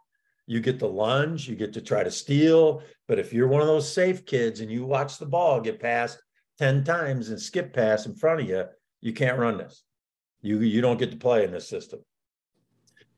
You 0.46 0.62
get 0.62 0.80
to 0.80 0.88
lunge, 0.88 1.48
you 1.50 1.56
get 1.56 1.74
to 1.74 1.82
try 1.82 2.04
to 2.04 2.12
steal. 2.12 2.82
But 3.08 3.20
if 3.20 3.34
you're 3.34 3.48
one 3.48 3.62
of 3.62 3.68
those 3.68 3.92
safe 3.92 4.26
kids 4.26 4.62
and 4.62 4.72
you 4.72 4.86
watch 4.86 5.18
the 5.18 5.26
ball 5.26 5.60
get 5.62 5.80
past. 5.80 6.20
10 6.60 6.84
times 6.84 7.30
and 7.30 7.42
skip 7.42 7.74
pass 7.74 8.06
in 8.06 8.14
front 8.14 8.42
of 8.42 8.48
you, 8.50 8.66
you 9.02 9.14
can't 9.14 9.40
run 9.40 9.58
this. 9.58 9.82
You, 10.42 10.60
you 10.60 10.82
don't 10.82 11.00
get 11.00 11.10
to 11.12 11.18
play 11.18 11.46
in 11.46 11.52
this 11.52 11.68
system. 11.68 12.00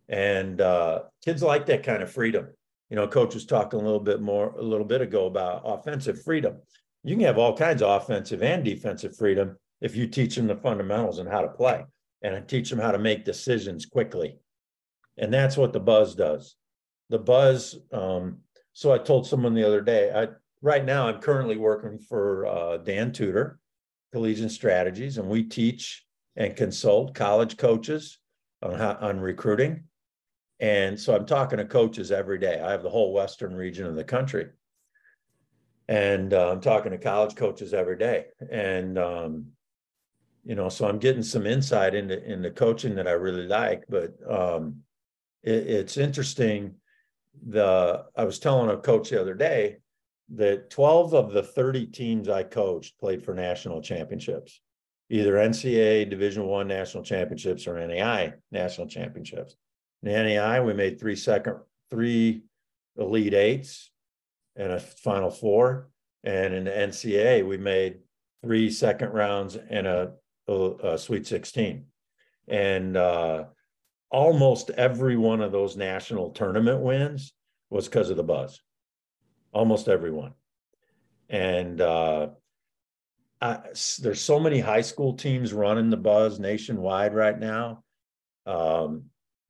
And 0.08 0.62
uh, 0.62 1.04
kids 1.26 1.42
like 1.42 1.66
that 1.66 1.84
kind 1.84 2.04
of 2.04 2.12
freedom. 2.12 2.48
You 2.89 2.98
know, 2.98 3.08
coach 3.08 3.34
was 3.34 3.46
talking 3.46 3.80
a 3.80 3.84
little 3.84 4.00
bit 4.02 4.22
more, 4.22 4.52
a 4.52 4.62
little 4.62 4.86
bit 4.86 5.02
ago 5.02 5.26
about 5.26 5.62
offensive 5.66 6.22
freedom. 6.24 6.58
You 7.04 7.16
can 7.16 7.26
have 7.26 7.38
all 7.38 7.58
kinds 7.58 7.82
of 7.82 8.02
offensive 8.02 8.44
and 8.44 8.64
defensive 8.64 9.16
freedom 9.16 9.58
if 9.82 9.96
you 9.96 10.08
teach 10.08 10.36
them 10.36 10.46
the 10.48 10.56
fundamentals 10.58 11.20
and 11.20 11.28
how 11.30 11.42
to 11.42 11.48
play 11.48 11.86
and 12.22 12.48
teach 12.48 12.70
them 12.70 12.80
how 12.80 12.92
to 12.92 13.00
make 13.00 13.26
decisions 13.26 13.86
quickly. 13.86 14.38
And 15.18 15.34
that's 15.34 15.58
what 15.58 15.74
the 15.74 15.80
buzz 15.80 16.16
does. 16.16 16.56
The 17.10 17.18
buzz. 17.18 17.78
Um, 17.94 18.39
so 18.74 18.92
I 18.92 18.98
told 18.98 19.26
someone 19.26 19.54
the 19.56 19.66
other 19.68 19.82
day, 19.82 20.12
I, 20.14 20.28
right 20.62 20.84
now 20.86 21.07
I'm 21.07 21.20
currently 21.20 21.57
working 21.57 21.99
for 21.99 22.45
uh, 22.45 22.78
Dan 22.78 23.12
Tudor, 23.12 23.59
Collegiate 24.14 24.51
Strategies, 24.51 25.18
and 25.18 25.28
we 25.28 25.43
teach 25.43 26.03
and 26.36 26.55
consult 26.55 27.14
college 27.16 27.57
coaches 27.57 28.20
on, 28.62 28.76
how, 28.76 28.97
on 29.01 29.20
recruiting. 29.20 29.86
And 30.59 30.99
so 30.99 31.16
I'm 31.16 31.26
talking 31.26 31.57
to 31.57 31.66
coaches 31.66 32.12
every 32.12 32.38
day. 32.38 32.59
I 32.62 32.72
have 32.72 32.84
the 32.84 32.89
whole 32.89 33.14
Western 33.14 33.55
region 33.55 33.88
of 33.88 33.95
the 33.95 34.03
country. 34.03 34.47
And 35.88 36.34
uh, 36.34 36.51
I'm 36.51 36.62
talking 36.62 36.91
to 36.91 36.97
college 36.99 37.36
coaches 37.36 37.74
every 37.74 37.97
day. 37.97 38.26
And, 38.51 38.97
um, 38.97 39.45
you 40.45 40.55
know, 40.55 40.70
so 40.70 40.88
I'm 40.88 40.99
getting 40.99 41.24
some 41.24 41.47
insight 41.47 41.95
into, 41.95 42.24
into 42.24 42.51
coaching 42.51 42.95
that 42.95 43.07
I 43.07 43.12
really 43.12 43.47
like, 43.47 43.84
but 43.89 44.14
um, 44.30 44.78
it, 45.43 45.51
it's 45.68 45.97
interesting. 45.97 46.76
The, 47.47 48.05
I 48.16 48.24
was 48.24 48.39
telling 48.39 48.70
a 48.70 48.78
coach 48.78 49.09
the 49.09 49.20
other 49.20 49.34
day, 49.34 49.78
that 50.34 50.70
12 50.70 51.14
of 51.14 51.32
the 51.34 51.44
30 51.44 51.88
teams 51.88 52.30
I 52.30 52.44
coached 52.44 52.98
played 53.00 53.24
for 53.24 53.34
national 53.34 53.82
championships, 53.82 54.62
either 55.10 55.34
NCAA 55.34 56.10
Division 56.10 56.46
One 56.46 56.68
national 56.68 57.04
championships 57.04 57.68
or 57.68 57.74
NAIA 57.74 58.34
national 58.52 58.88
championships. 58.88 59.56
In 60.04 60.12
NAIA, 60.12 60.66
we 60.66 60.74
made 60.74 61.00
three 61.00 61.18
second, 61.18 61.56
three 61.90 62.44
elite 62.98 63.34
eights 63.34 63.92
and 64.56 64.72
a 64.72 64.80
final 64.80 65.30
four. 65.32 65.90
And 66.24 66.54
in 66.54 66.64
the 66.66 66.72
NCAA, 66.72 67.46
we 67.48 67.58
made 67.58 68.00
three 68.42 68.72
second 68.72 69.10
rounds 69.10 69.58
and 69.58 69.86
a, 69.86 70.12
a, 70.48 70.54
a 70.84 70.98
Sweet 70.98 71.28
16. 71.28 71.86
And 72.48 72.96
uh, 72.96 73.46
almost 74.10 74.70
every 74.72 75.18
one 75.18 75.42
of 75.42 75.52
those 75.52 75.76
national 75.76 76.30
tournament 76.32 76.80
wins 76.82 77.34
was 77.70 77.88
because 77.88 78.10
of 78.10 78.18
the 78.18 78.24
buzz 78.24 78.62
almost 79.54 79.88
everyone. 79.88 80.34
And 81.30 81.80
uh, 81.80 82.30
I, 83.41 83.60
there's 84.02 84.22
so 84.22 84.39
many 84.39 84.60
high 84.60 84.82
school 84.82 85.14
teams 85.14 85.54
running 85.54 85.89
the 85.89 85.97
buzz 85.97 86.39
nationwide 86.39 87.14
right 87.14 87.38
now 87.38 87.84
um, 88.45 89.04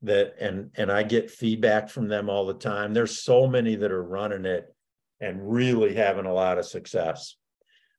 that 0.04 0.36
and 0.40 0.72
and 0.76 0.92
I 0.92 1.04
get 1.04 1.32
feedback 1.32 1.90
from 1.90 2.08
them 2.08 2.30
all 2.30 2.46
the 2.46 2.54
time. 2.54 2.94
There's 2.94 3.22
so 3.24 3.48
many 3.48 3.76
that 3.76 3.92
are 3.92 4.04
running 4.04 4.46
it 4.46 4.74
and 5.20 5.52
really 5.52 5.94
having 5.96 6.26
a 6.26 6.34
lot 6.34 6.58
of 6.58 6.66
success. 6.66 7.36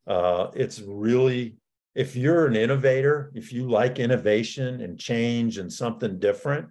Uh, 0.06 0.48
it's 0.54 0.80
really 0.80 1.56
if 1.94 2.16
you're 2.16 2.46
an 2.46 2.56
innovator, 2.56 3.30
if 3.34 3.52
you 3.52 3.68
like 3.68 3.98
innovation 3.98 4.80
and 4.80 4.98
change 4.98 5.58
and 5.58 5.70
something 5.72 6.18
different, 6.18 6.68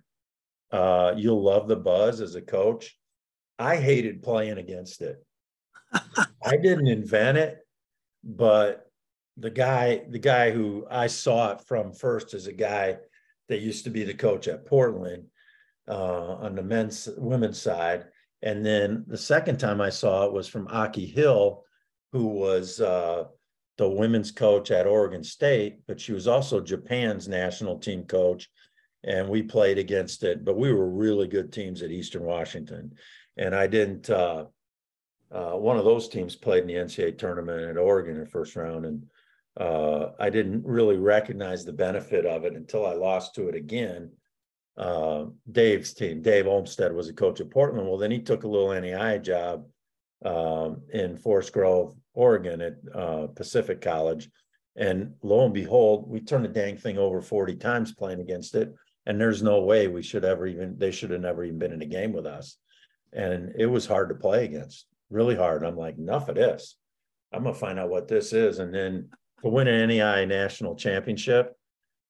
uh, 0.71 1.13
you'll 1.15 1.43
love 1.43 1.67
the 1.67 1.75
buzz 1.75 2.21
as 2.21 2.35
a 2.35 2.41
coach. 2.41 2.95
I 3.59 3.77
hated 3.77 4.23
playing 4.23 4.57
against 4.57 5.01
it. 5.01 5.23
I 5.91 6.57
didn't 6.57 6.87
invent 6.87 7.37
it, 7.37 7.59
but 8.23 8.89
the 9.37 9.49
guy, 9.49 10.03
the 10.09 10.19
guy 10.19 10.51
who 10.51 10.85
I 10.89 11.07
saw 11.07 11.51
it 11.53 11.61
from 11.65 11.91
first 11.93 12.33
is 12.33 12.47
a 12.47 12.53
guy 12.53 12.97
that 13.49 13.59
used 13.59 13.83
to 13.85 13.89
be 13.89 14.03
the 14.03 14.13
coach 14.13 14.47
at 14.47 14.65
Portland 14.65 15.25
uh, 15.87 15.95
on 16.35 16.55
the 16.55 16.63
men's 16.63 17.09
women's 17.17 17.61
side. 17.61 18.05
And 18.41 18.65
then 18.65 19.03
the 19.07 19.17
second 19.17 19.57
time 19.57 19.81
I 19.81 19.89
saw 19.89 20.25
it 20.25 20.33
was 20.33 20.47
from 20.47 20.67
Aki 20.69 21.05
Hill, 21.07 21.63
who 22.13 22.27
was 22.27 22.79
uh, 22.79 23.25
the 23.77 23.89
women's 23.89 24.31
coach 24.31 24.71
at 24.71 24.87
Oregon 24.87 25.23
State, 25.23 25.79
but 25.87 25.99
she 25.99 26.13
was 26.13 26.27
also 26.27 26.61
Japan's 26.61 27.27
national 27.27 27.79
team 27.79 28.03
coach. 28.03 28.49
And 29.03 29.27
we 29.29 29.41
played 29.43 29.77
against 29.79 30.23
it, 30.23 30.45
but 30.45 30.57
we 30.57 30.71
were 30.71 30.89
really 30.89 31.27
good 31.27 31.51
teams 31.51 31.81
at 31.81 31.89
Eastern 31.91 32.21
Washington 32.23 32.93
and 33.37 33.55
I 33.55 33.67
didn't. 33.67 34.09
Uh, 34.09 34.45
uh, 35.31 35.51
one 35.53 35.77
of 35.77 35.85
those 35.85 36.09
teams 36.09 36.35
played 36.35 36.63
in 36.63 36.67
the 36.67 36.73
NCAA 36.73 37.17
tournament 37.17 37.61
at 37.61 37.77
Oregon 37.77 38.15
in 38.15 38.19
the 38.21 38.25
first 38.29 38.55
round, 38.57 38.85
and 38.85 39.05
uh, 39.57 40.07
I 40.19 40.29
didn't 40.29 40.65
really 40.65 40.97
recognize 40.97 41.63
the 41.63 41.71
benefit 41.71 42.25
of 42.25 42.43
it 42.43 42.53
until 42.55 42.85
I 42.85 42.93
lost 42.93 43.35
to 43.35 43.47
it 43.47 43.55
again. 43.55 44.11
Uh, 44.77 45.25
Dave's 45.49 45.93
team, 45.93 46.21
Dave 46.21 46.47
Olmstead, 46.47 46.93
was 46.93 47.07
a 47.07 47.13
coach 47.13 47.39
at 47.39 47.49
Portland. 47.49 47.87
Well, 47.87 47.97
then 47.97 48.11
he 48.11 48.19
took 48.21 48.43
a 48.43 48.47
little 48.47 48.73
NEI 48.77 49.19
job 49.19 49.65
um, 50.25 50.81
in 50.93 51.15
Forest 51.15 51.53
Grove, 51.53 51.95
Oregon, 52.13 52.59
at 52.59 52.75
uh, 52.93 53.27
Pacific 53.27 53.79
College, 53.79 54.29
and 54.75 55.13
lo 55.23 55.45
and 55.45 55.53
behold, 55.53 56.09
we 56.09 56.19
turned 56.19 56.43
the 56.45 56.49
dang 56.49 56.75
thing 56.75 56.97
over 56.97 57.21
forty 57.21 57.55
times 57.55 57.93
playing 57.93 58.19
against 58.21 58.55
it. 58.55 58.73
And 59.05 59.19
there's 59.19 59.41
no 59.41 59.61
way 59.63 59.87
we 59.87 60.03
should 60.03 60.23
ever 60.23 60.45
even 60.45 60.77
they 60.77 60.91
should 60.91 61.09
have 61.09 61.21
never 61.21 61.43
even 61.43 61.57
been 61.57 61.73
in 61.73 61.81
a 61.81 61.85
game 61.87 62.13
with 62.13 62.25
us 62.25 62.57
and 63.13 63.53
it 63.57 63.65
was 63.65 63.85
hard 63.85 64.09
to 64.09 64.15
play 64.15 64.45
against, 64.45 64.85
really 65.09 65.35
hard. 65.35 65.63
I'm 65.63 65.77
like, 65.77 65.97
enough 65.97 66.29
of 66.29 66.35
this. 66.35 66.75
I'm 67.33 67.43
gonna 67.43 67.55
find 67.55 67.79
out 67.79 67.89
what 67.89 68.07
this 68.07 68.33
is. 68.33 68.59
And 68.59 68.73
then 68.73 69.09
to 69.41 69.49
win 69.49 69.67
an 69.67 69.89
NAIA 69.89 70.27
national 70.27 70.75
championship, 70.75 71.55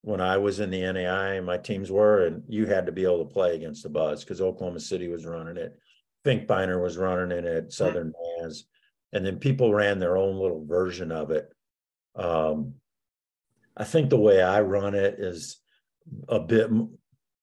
when 0.04 0.20
I 0.22 0.38
was 0.38 0.60
in 0.60 0.70
the 0.72 0.82
NAIA 0.82 1.44
my 1.44 1.58
teams 1.58 1.92
were, 1.92 2.26
and 2.26 2.44
you 2.48 2.66
had 2.66 2.86
to 2.88 2.92
be 2.92 3.04
able 3.04 3.26
to 3.26 3.34
play 3.34 3.56
against 3.56 3.84
the 3.84 3.90
Buzz 3.90 4.24
because 4.24 4.42
Oklahoma 4.42 4.80
City 4.80 5.08
was 5.10 5.26
running 5.26 5.58
it, 5.58 5.78
Finkbeiner 6.26 6.82
was 6.82 6.98
running 6.98 7.36
it 7.36 7.46
at 7.46 7.72
Southern 7.72 8.14
bands, 8.40 8.64
Mass, 8.64 8.64
and 9.14 9.26
then 9.26 9.38
people 9.38 9.74
ran 9.74 10.00
their 10.00 10.18
own 10.18 10.38
little 10.38 10.66
version 10.66 11.12
of 11.12 11.32
it. 11.32 11.52
Um, 12.16 12.76
I 13.78 13.84
think 13.86 14.10
the 14.10 14.18
way 14.18 14.42
I 14.42 14.62
run 14.62 14.96
it 14.96 15.16
is 15.20 15.58
a 16.28 16.40
bit 16.40 16.70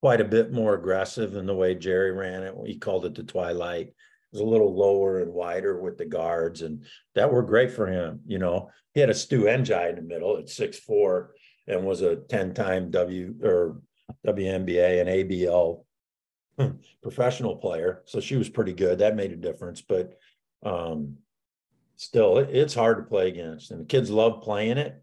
quite 0.01 0.21
a 0.21 0.25
bit 0.25 0.53
more 0.53 0.75
aggressive 0.75 1.33
than 1.33 1.47
the 1.47 1.55
way 1.55 1.75
Jerry 1.75 2.13
ran 2.13 2.43
it. 2.43 2.55
He 2.67 2.77
called 2.77 3.05
it 3.05 3.15
the 3.15 3.23
twilight. 3.25 3.87
It 3.89 3.93
was 4.35 4.41
a 4.41 4.45
little 4.45 4.75
lower 4.77 5.21
and 5.21 5.33
wider 5.33 5.81
with 5.81 5.99
the 5.99 6.05
guards, 6.05 6.63
and 6.63 6.85
that 7.15 7.33
were 7.33 7.43
great 7.43 7.73
for 7.73 7.87
him. 7.87 8.21
You 8.27 8.39
know, 8.39 8.71
he 8.95 9.01
had 9.01 9.09
Astou 9.09 9.43
Ndiaye 9.45 9.91
in 9.91 9.97
the 9.97 10.03
middle 10.03 10.37
at 10.37 10.49
six 10.49 10.79
four, 10.79 11.35
and 11.67 11.85
was 11.85 12.03
a 12.03 12.17
ten 12.17 12.55
time 12.55 12.91
W 12.91 13.37
or 13.43 13.81
WNBA 14.27 15.01
and 15.01 15.09
ABL 15.31 16.77
professional 17.03 17.57
player. 17.57 18.03
So 18.05 18.21
she 18.21 18.37
was 18.37 18.49
pretty 18.51 18.75
good. 18.75 18.99
That 18.99 19.17
made 19.17 19.33
a 19.33 19.37
difference, 19.37 19.81
but 19.81 20.19
um, 20.63 21.17
still, 21.97 22.39
it, 22.39 22.51
it's 22.51 22.75
hard 22.75 22.99
to 22.99 23.05
play 23.05 23.29
against, 23.29 23.71
and 23.71 23.81
the 23.81 23.87
kids 23.87 24.11
love 24.11 24.43
playing 24.43 24.79
it. 24.79 25.03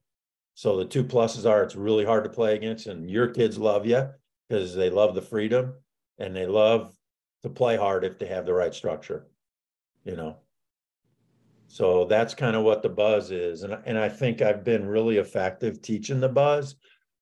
So 0.53 0.77
the 0.77 0.85
two 0.85 1.03
pluses 1.03 1.49
are 1.49 1.63
it's 1.63 1.75
really 1.75 2.05
hard 2.05 2.23
to 2.25 2.29
play 2.29 2.53
against, 2.55 2.85
and 2.87 3.09
your 3.09 3.27
kids 3.27 3.57
love 3.57 3.85
you 3.87 4.07
because 4.47 4.75
they 4.75 4.89
love 4.89 5.15
the 5.15 5.21
freedom 5.21 5.73
and 6.19 6.35
they 6.35 6.45
love 6.45 6.93
to 7.43 7.49
play 7.49 7.77
hard 7.77 8.03
if 8.03 8.17
they 8.19 8.27
have 8.27 8.45
the 8.45 8.53
right 8.53 8.73
structure, 8.73 9.27
you 10.03 10.15
know. 10.15 10.37
So 11.67 12.05
that's 12.05 12.35
kind 12.35 12.55
of 12.55 12.63
what 12.63 12.83
the 12.83 12.89
buzz 12.89 13.31
is. 13.31 13.63
And, 13.63 13.75
and 13.85 13.97
I 13.97 14.07
think 14.07 14.41
I've 14.41 14.63
been 14.63 14.87
really 14.87 15.17
effective 15.17 15.81
teaching 15.81 16.19
the 16.19 16.29
buzz, 16.29 16.75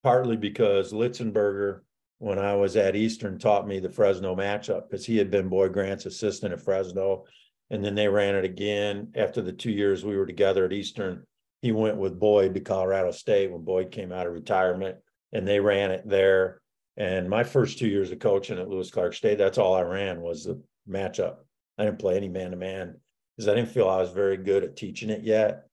partly 0.04 0.38
because 0.38 0.92
Litzenberger, 0.92 1.80
when 2.20 2.40
I 2.40 2.56
was 2.56 2.76
at 2.76 2.96
Eastern, 2.96 3.40
taught 3.40 3.68
me 3.68 3.80
the 3.80 3.90
Fresno 3.90 4.36
matchup 4.36 4.90
because 4.90 5.06
he 5.06 5.18
had 5.18 5.32
been 5.32 5.50
Boyd 5.50 5.74
Grant's 5.74 6.06
assistant 6.06 6.54
at 6.54 6.62
Fresno. 6.62 7.24
And 7.70 7.84
then 7.84 7.96
they 7.96 8.08
ran 8.10 8.36
it 8.36 8.46
again 8.46 9.12
after 9.16 9.42
the 9.42 9.54
two 9.54 9.72
years 9.72 10.06
we 10.06 10.18
were 10.18 10.26
together 10.26 10.66
at 10.66 10.74
Eastern. 10.74 11.26
He 11.62 11.72
went 11.72 11.98
with 11.98 12.20
Boyd 12.20 12.54
to 12.54 12.60
Colorado 12.60 13.12
State 13.12 13.52
when 13.52 13.64
Boyd 13.64 13.92
came 13.92 14.12
out 14.12 14.28
of 14.28 14.34
retirement, 14.34 14.98
and 15.32 15.48
they 15.48 15.62
ran 15.62 15.90
it 15.92 16.08
there. 16.08 16.62
And 16.96 17.28
my 17.30 17.44
first 17.44 17.80
two 17.80 17.88
years 17.88 18.12
of 18.12 18.20
coaching 18.20 18.60
at 18.60 18.70
Lewis 18.70 18.92
Clark 18.92 19.14
State, 19.16 19.38
that's 19.40 19.58
all 19.58 19.74
I 19.74 19.82
ran 19.82 20.22
was 20.22 20.44
the 20.46 20.62
matchup. 20.88 21.38
I 21.78 21.86
didn't 21.86 22.00
play 22.00 22.16
any 22.18 22.30
man 22.30 22.52
to 22.52 22.58
man 22.58 22.96
because 23.36 23.50
I 23.50 23.56
didn't 23.56 23.72
feel 23.72 23.90
I 23.90 23.98
was 24.02 24.12
very 24.12 24.38
good 24.38 24.64
at 24.64 24.76
teaching 24.78 25.10
it 25.10 25.24
yet. 25.24 25.66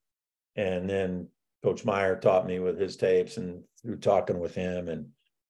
And 0.56 0.88
then 0.88 1.28
Coach 1.62 1.84
Meyer 1.84 2.16
taught 2.16 2.46
me 2.46 2.58
with 2.58 2.78
his 2.78 2.96
tapes 2.96 3.36
and 3.36 3.62
through 3.82 3.98
talking 3.98 4.38
with 4.38 4.54
him, 4.54 4.88
and 4.88 5.08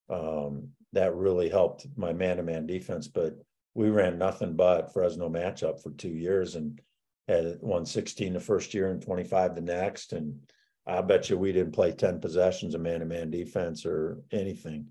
um, 0.08 0.70
that 0.92 1.14
really 1.14 1.48
helped 1.48 1.86
my 1.96 2.12
man 2.12 2.38
to 2.38 2.42
man 2.42 2.66
defense. 2.66 3.06
But 3.06 3.38
we 3.74 3.90
ran 3.90 4.18
nothing 4.18 4.56
but 4.56 4.92
Fresno 4.92 5.28
matchup 5.28 5.80
for 5.80 5.92
two 5.92 6.08
years 6.10 6.56
and 6.56 6.80
had 7.28 7.58
won 7.62 7.86
16 7.86 8.32
the 8.32 8.40
first 8.40 8.74
year 8.74 8.88
and 8.90 9.00
25 9.00 9.54
the 9.54 9.60
next. 9.60 10.14
And 10.14 10.40
I 10.84 11.00
bet 11.00 11.30
you 11.30 11.38
we 11.38 11.52
didn't 11.52 11.72
play 11.74 11.92
10 11.92 12.18
possessions 12.20 12.74
of 12.74 12.80
man 12.80 12.98
to 13.00 13.06
man 13.06 13.30
defense 13.30 13.86
or 13.86 14.18
anything 14.32 14.90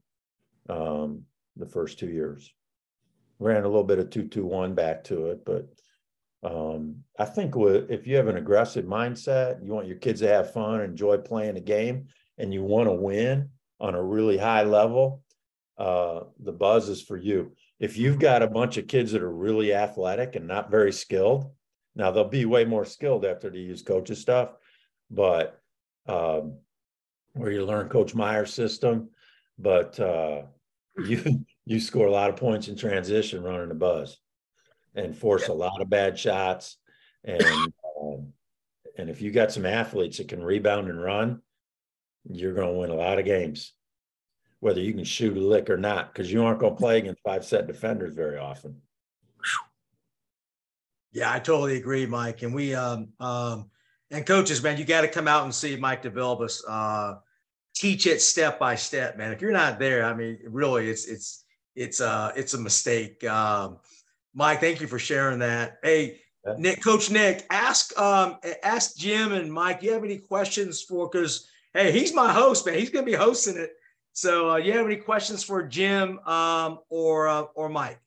um, 0.70 1.24
the 1.57 1.65
first 1.65 1.99
two 1.99 2.09
years. 2.09 2.53
Ran 3.39 3.63
a 3.63 3.67
little 3.67 3.84
bit 3.84 3.99
of 3.99 4.09
221 4.09 4.76
back 4.76 5.03
to 5.05 5.28
it, 5.28 5.45
but 5.45 5.70
um, 6.43 6.97
I 7.17 7.26
think 7.26 7.55
with, 7.55 7.89
if 7.89 8.05
you 8.07 8.15
have 8.17 8.28
an 8.28 8.38
aggressive 8.38 8.86
mindset, 8.86 9.63
you 9.65 9.74
want 9.74 9.88
your 9.88 9.97
kids 9.97 10.22
to 10.22 10.28
have 10.28 10.53
fun, 10.53 10.82
enjoy 10.82 11.17
playing 11.17 11.55
the 11.55 11.61
game, 11.61 12.07
and 12.38 12.53
you 12.53 12.63
want 12.63 12.88
to 12.88 12.93
win 12.93 13.49
on 13.80 13.95
a 13.95 14.03
really 14.03 14.38
high 14.38 14.63
level, 14.63 15.24
uh, 15.78 16.22
the 16.43 16.51
buzz 16.51 16.89
is 16.89 17.01
for 17.01 17.17
you. 17.17 17.53
If 17.80 17.97
you've 17.97 18.20
got 18.20 18.43
a 18.43 18.47
bunch 18.47 18.76
of 18.76 18.88
kids 18.88 19.13
that 19.13 19.24
are 19.24 19.32
really 19.34 19.74
athletic 19.74 20.36
and 20.36 20.47
not 20.47 20.70
very 20.70 20.91
skilled, 20.91 21.49
now 21.95 22.11
they'll 22.11 22.24
be 22.26 22.43
way 22.45 22.65
more 22.65 22.84
skilled 22.86 23.26
after 23.26 23.49
they 23.49 23.59
use 23.59 23.82
coaches 23.82 24.20
stuff, 24.20 24.51
but 25.09 25.61
um, 26.07 26.57
where 27.34 27.51
you 27.51 27.65
learn 27.65 27.88
Coach 27.88 28.13
Meyer's 28.13 28.53
system, 28.53 29.09
but 29.57 29.97
uh, 29.99 30.41
you 31.05 31.45
you 31.65 31.79
score 31.79 32.07
a 32.07 32.11
lot 32.11 32.29
of 32.29 32.35
points 32.35 32.67
in 32.67 32.75
transition 32.75 33.43
running 33.43 33.69
the 33.69 33.75
buzz, 33.75 34.17
and 34.95 35.15
force 35.17 35.47
yeah. 35.47 35.53
a 35.53 35.55
lot 35.55 35.81
of 35.81 35.89
bad 35.89 36.17
shots. 36.17 36.77
And 37.23 37.41
um, 37.99 38.33
and 38.97 39.09
if 39.09 39.21
you 39.21 39.31
got 39.31 39.51
some 39.51 39.65
athletes 39.65 40.17
that 40.17 40.27
can 40.29 40.41
rebound 40.43 40.89
and 40.89 41.01
run, 41.01 41.41
you're 42.29 42.53
going 42.53 42.67
to 42.69 42.79
win 42.79 42.89
a 42.89 42.95
lot 42.95 43.19
of 43.19 43.25
games, 43.25 43.73
whether 44.59 44.79
you 44.81 44.93
can 44.93 45.03
shoot 45.03 45.35
a 45.37 45.39
lick 45.39 45.69
or 45.69 45.77
not, 45.77 46.11
because 46.13 46.31
you 46.31 46.43
aren't 46.43 46.59
going 46.59 46.73
to 46.75 46.79
play 46.79 46.97
against 46.99 47.21
five 47.23 47.43
set 47.45 47.67
defenders 47.67 48.13
very 48.13 48.37
often. 48.37 48.81
Yeah, 51.11 51.33
I 51.33 51.39
totally 51.39 51.75
agree, 51.77 52.05
Mike. 52.05 52.41
And 52.43 52.53
we 52.53 52.73
um, 52.75 53.09
um 53.19 53.69
and 54.11 54.25
coaches, 54.25 54.61
man, 54.63 54.77
you 54.77 54.85
got 54.85 55.01
to 55.01 55.07
come 55.07 55.27
out 55.27 55.43
and 55.43 55.53
see 55.53 55.75
Mike 55.75 56.03
Divilbiss. 56.03 56.61
Uh, 56.67 57.15
teach 57.76 58.07
it 58.07 58.22
step 58.22 58.59
by 58.59 58.76
step, 58.76 59.17
man. 59.17 59.32
If 59.32 59.41
you're 59.41 59.51
not 59.51 59.80
there, 59.80 60.03
I 60.05 60.13
mean, 60.13 60.39
really, 60.45 60.89
it's 60.89 61.05
it's 61.05 61.43
it's 61.76 62.01
uh 62.01 62.32
it's 62.36 62.53
a 62.53 62.59
mistake. 62.59 63.24
Um, 63.26 63.80
Mike, 64.34 64.59
thank 64.59 64.82
you 64.82 64.88
for 64.88 64.99
sharing 64.99 65.39
that. 65.39 65.78
Hey, 65.84 66.20
Nick, 66.57 66.84
Coach 66.84 67.09
Nick, 67.11 67.45
ask 67.49 67.97
um 67.99 68.38
ask 68.63 68.97
Jim 68.97 69.34
and 69.34 69.51
Mike. 69.51 69.84
You 69.84 69.93
have 69.93 70.03
any 70.03 70.17
questions 70.17 70.82
for? 70.84 71.09
Because 71.09 71.47
hey, 71.74 71.91
he's 71.91 72.13
my 72.13 72.32
host, 72.32 72.65
man. 72.65 72.76
He's 72.78 72.89
gonna 72.89 73.05
be 73.05 73.13
hosting 73.13 73.57
it. 73.57 73.72
So, 74.13 74.49
uh, 74.49 74.55
you 74.57 74.74
have 74.74 74.86
any 74.86 74.97
questions 74.97 75.43
for 75.43 75.63
Jim 75.65 76.20
um 76.20 76.80
or 76.89 77.28
uh, 77.28 77.43
or 77.55 77.70
Mike? 77.70 77.99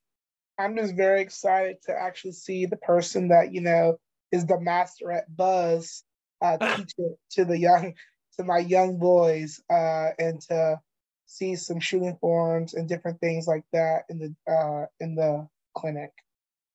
I'm 0.59 0.77
just 0.77 0.95
very 0.97 1.21
excited 1.23 1.77
to 1.87 1.93
actually 1.93 2.33
see 2.33 2.67
the 2.67 2.77
person 2.77 3.29
that 3.29 3.55
you 3.55 3.61
know 3.61 3.99
is 4.33 4.45
the 4.47 4.61
master 4.61 5.13
at 5.13 5.35
Buzz 5.37 6.03
uh, 6.41 6.57
teach 6.77 6.93
it 6.99 7.17
to 7.33 7.45
the 7.45 7.59
young 7.59 7.95
to 8.43 8.49
my 8.49 8.59
young 8.59 8.99
boys 8.99 9.61
uh, 9.71 10.11
and 10.19 10.41
to 10.43 10.81
see 11.27 11.55
some 11.57 11.81
shooting 11.81 12.17
forms 12.21 12.75
and 12.75 12.89
different 12.89 13.21
things 13.21 13.47
like 13.47 13.65
that 13.73 14.03
in 14.11 14.19
the 14.19 14.53
uh, 14.53 14.87
in 15.01 15.15
the 15.15 15.49
clinic. 15.77 16.11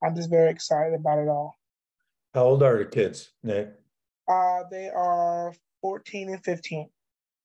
I'm 0.03 0.15
just 0.15 0.30
very 0.30 0.49
excited 0.49 0.93
about 0.93 1.20
it 1.20 1.28
all. 1.28 1.55
How 2.34 2.43
old 2.45 2.63
are 2.63 2.78
the 2.78 2.86
kids, 2.86 3.30
Nick? 3.43 3.70
Uh, 4.30 4.63
they 4.70 4.89
are 4.93 5.53
14 5.82 6.30
and 6.34 6.43
15. 6.43 6.89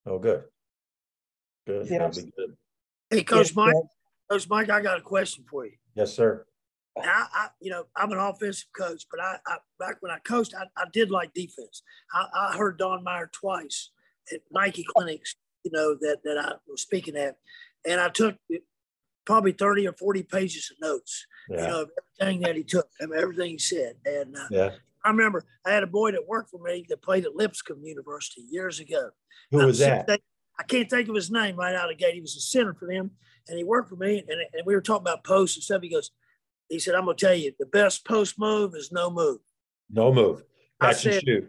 Oh, 0.07 0.19
good. 0.19 0.45
Good. 1.67 1.87
Yes. 1.91 2.21
good. 2.21 2.57
Hey, 3.09 3.23
Coach 3.23 3.49
yes, 3.49 3.57
Mike. 3.57 3.75
Yes. 3.75 3.83
Coach 4.31 4.49
Mike, 4.49 4.71
I 4.71 4.81
got 4.83 4.99
a 4.99 5.03
question 5.03 5.45
for 5.49 5.65
you. 5.65 5.73
Yes, 5.95 6.15
sir. 6.15 6.45
I, 7.01 7.25
I, 7.33 7.49
you 7.61 7.71
know, 7.71 7.85
I'm 7.97 8.11
an 8.13 8.19
offensive 8.19 8.67
coach, 8.77 9.05
but 9.11 9.21
I, 9.21 9.37
I 9.47 9.57
back 9.79 9.97
when 10.01 10.13
I 10.13 10.19
coached, 10.19 10.55
I, 10.59 10.65
I 10.79 10.85
did 10.93 11.11
like 11.11 11.33
defense. 11.33 11.83
I, 12.13 12.27
I 12.35 12.57
heard 12.57 12.77
Don 12.77 13.03
Meyer 13.03 13.31
twice 13.33 13.91
at 14.31 14.41
Nike 14.51 14.85
Clinics, 14.85 15.35
you 15.65 15.71
know, 15.73 15.95
that, 16.01 16.19
that 16.25 16.39
I 16.39 16.53
was 16.69 16.83
speaking 16.83 17.17
at. 17.17 17.37
And 17.89 18.01
I 18.01 18.09
took 18.09 18.37
probably 19.25 19.53
30 19.53 19.89
or 19.89 19.93
40 19.93 20.23
pages 20.25 20.71
of 20.71 20.87
notes, 20.87 21.27
yeah. 21.49 21.57
you 21.63 21.67
know, 21.69 21.87
everything 22.21 22.41
that 22.43 22.57
he 22.57 22.63
took, 22.65 22.89
I 23.01 23.07
mean, 23.07 23.19
everything 23.19 23.51
he 23.53 23.59
said. 23.59 23.95
And 24.05 24.37
uh, 24.37 24.45
yeah. 24.51 24.71
I 25.05 25.09
remember 25.11 25.45
I 25.67 25.71
had 25.73 25.83
a 25.83 25.87
boy 25.89 26.13
that 26.13 26.27
worked 26.29 26.51
for 26.51 26.61
me 26.63 26.87
that 26.89 27.03
played 27.03 27.25
at 27.25 27.35
Lipscomb 27.37 27.83
University 27.83 28.45
years 28.51 28.79
ago. 28.79 29.11
Who 29.51 29.59
was 29.59 29.79
that? 29.81 30.09
I 30.61 30.65
can't 30.65 30.89
think 30.89 31.09
of 31.09 31.15
his 31.15 31.31
name 31.31 31.57
right 31.57 31.75
out 31.75 31.91
of 31.91 31.97
the 31.99 32.03
gate. 32.05 32.15
He 32.15 32.21
was 32.21 32.37
a 32.37 32.41
center 32.41 32.75
for 32.75 32.87
them, 32.87 33.11
and 33.49 33.59
he 33.59 33.65
worked 33.65 33.89
for 33.89 33.97
me. 33.97 34.19
And, 34.21 34.29
and 34.39 34.67
we 34.67 34.75
were 34.75 34.81
talking 34.83 35.03
about 35.03 35.25
posts 35.25 35.57
and 35.57 35.65
stuff. 35.65 35.83
He 35.83 35.89
goes, 35.89 36.11
he 36.69 36.79
said, 36.79 36.95
"I'm 36.95 37.05
gonna 37.05 37.17
tell 37.17 37.35
you, 37.35 37.53
the 37.59 37.67
best 37.67 38.05
post 38.07 38.39
move 38.39 38.75
is 38.77 38.93
no 38.93 39.11
move." 39.11 39.39
No 39.91 40.13
move. 40.13 40.45
Catch 40.81 40.89
I 40.89 40.93
said, 41.21 41.49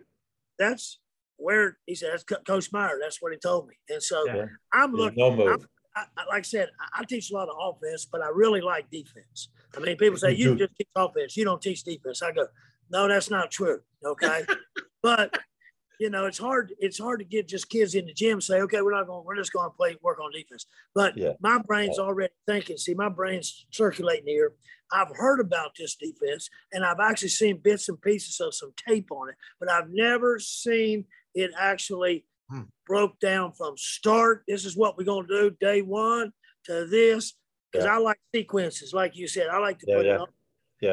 That's 0.57 0.99
where 1.38 1.78
he 1.86 1.96
said, 1.96 2.12
that's 2.12 2.24
Coach 2.46 2.72
Meyer. 2.72 2.98
That's 3.02 3.22
what 3.22 3.32
he 3.32 3.38
told 3.38 3.68
me. 3.68 3.76
And 3.90 4.02
so 4.02 4.26
yeah. 4.28 4.46
I'm 4.72 4.94
looking. 4.94 5.22
I'm, 5.24 5.68
I, 5.96 6.04
like 6.28 6.40
I 6.40 6.42
said, 6.42 6.70
I 6.96 7.04
teach 7.06 7.30
a 7.32 7.36
lot 7.36 7.50
of 7.50 7.56
offense, 7.60 8.06
but 8.12 8.22
I 8.22 8.30
really 8.34 8.62
like 8.62 8.90
defense. 8.90 9.50
I 9.78 9.80
mean, 9.80 9.96
people 9.98 10.18
say 10.18 10.32
you 10.34 10.56
just 10.56 10.76
teach 10.76 10.88
offense, 10.96 11.38
you 11.38 11.46
don't 11.46 11.62
teach 11.62 11.84
defense. 11.84 12.22
I 12.24 12.32
go, 12.32 12.48
no, 12.92 13.08
that's 13.08 13.30
not 13.30 13.52
true. 13.52 13.80
Okay, 14.04 14.42
but 15.04 15.38
you 16.00 16.10
know, 16.10 16.26
it's 16.26 16.38
hard. 16.38 16.74
It's 16.80 17.00
hard 17.00 17.20
to 17.20 17.26
get 17.26 17.48
just 17.48 17.70
kids 17.70 17.96
in 17.96 18.06
the 18.06 18.14
gym 18.14 18.41
say, 18.41 18.62
okay, 18.62 18.82
we're 18.82 18.94
not 18.94 19.08
going. 19.08 19.26
We're 19.26 19.36
just 19.36 19.54
going 19.54 19.70
to 19.70 19.76
play 19.76 19.96
work 20.02 20.20
on 20.20 20.32
defense. 20.32 20.66
But 20.96 21.18
yeah. 21.18 21.34
my 21.39 21.60
brain's 21.60 21.98
yeah. 21.98 22.06
already 22.06 22.34
thinking. 22.48 22.78
See, 22.78 22.94
my 22.94 23.10
brain's 23.10 23.66
circulating 23.72 24.28
here. 24.28 24.54
I've 24.91 25.12
heard 25.16 25.39
about 25.39 25.72
this 25.78 25.96
defense, 25.96 26.50
and 26.72 26.86
I've 26.86 27.00
actually 27.02 27.30
seen 27.30 27.58
bits 27.58 27.89
and 27.89 28.02
pieces 28.02 28.39
of 28.39 28.54
some 28.54 28.74
tape 28.88 29.12
on 29.12 29.30
it, 29.30 29.36
but 29.60 29.72
I've 29.72 29.89
never 29.89 30.38
seen 30.39 31.06
it 31.34 31.52
actually 31.60 32.26
hmm. 32.50 32.62
broke 32.86 33.20
down 33.20 33.54
from 33.54 33.76
start. 33.78 34.44
This 34.48 34.66
is 34.66 34.76
what 34.78 34.98
we're 34.98 35.06
going 35.06 35.28
to 35.28 35.41
do 35.50 35.58
day 35.60 35.82
one 35.82 36.32
to 36.66 36.86
this 36.86 37.34
because 37.72 37.86
yeah. 37.86 37.96
I 37.96 37.98
like 37.98 38.20
sequences, 38.36 38.94
like 38.94 39.16
you 39.16 39.28
said. 39.28 39.48
I 39.52 39.58
like 39.60 39.80
to 39.80 39.86
put 39.96 40.06
it 40.06 40.20
on, 40.20 40.28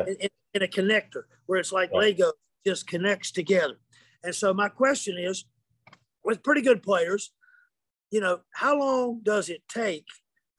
in, 0.09 0.29
in, 0.55 0.63
a 0.63 0.67
connector 0.67 1.25
where 1.47 1.59
it's 1.59 1.73
like 1.73 1.91
Lego 1.93 2.33
just 2.67 2.87
connects 2.87 3.31
together. 3.33 3.77
And 4.23 4.35
so 4.35 4.53
my 4.53 4.69
question 4.69 5.17
is, 5.19 5.45
with 6.25 6.43
pretty 6.43 6.61
good 6.61 6.83
players, 6.83 7.33
you 8.11 8.21
know, 8.21 8.41
how 8.55 8.79
long 8.79 9.21
does 9.23 9.49
it 9.49 9.63
take? 9.69 10.05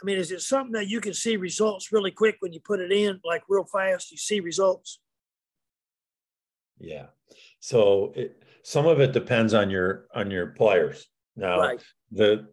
I 0.01 0.05
mean, 0.05 0.17
is 0.17 0.31
it 0.31 0.41
something 0.41 0.71
that 0.73 0.87
you 0.87 0.99
can 1.01 1.13
see 1.13 1.37
results 1.37 1.91
really 1.91 2.11
quick 2.11 2.37
when 2.39 2.53
you 2.53 2.59
put 2.59 2.79
it 2.79 2.91
in, 2.91 3.19
like 3.23 3.43
real 3.47 3.65
fast? 3.65 4.11
You 4.11 4.17
see 4.17 4.39
results. 4.39 4.99
Yeah. 6.79 7.07
So 7.59 8.13
it, 8.15 8.41
some 8.63 8.87
of 8.87 8.99
it 8.99 9.11
depends 9.11 9.53
on 9.53 9.69
your 9.69 10.07
on 10.15 10.31
your 10.31 10.47
players. 10.47 11.05
Now 11.35 11.59
right. 11.59 11.83
the 12.11 12.47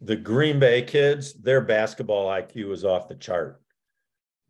the 0.00 0.16
Green 0.16 0.58
Bay 0.58 0.82
kids, 0.82 1.34
their 1.34 1.60
basketball 1.60 2.28
IQ 2.28 2.72
is 2.72 2.84
off 2.84 3.08
the 3.08 3.14
chart. 3.14 3.62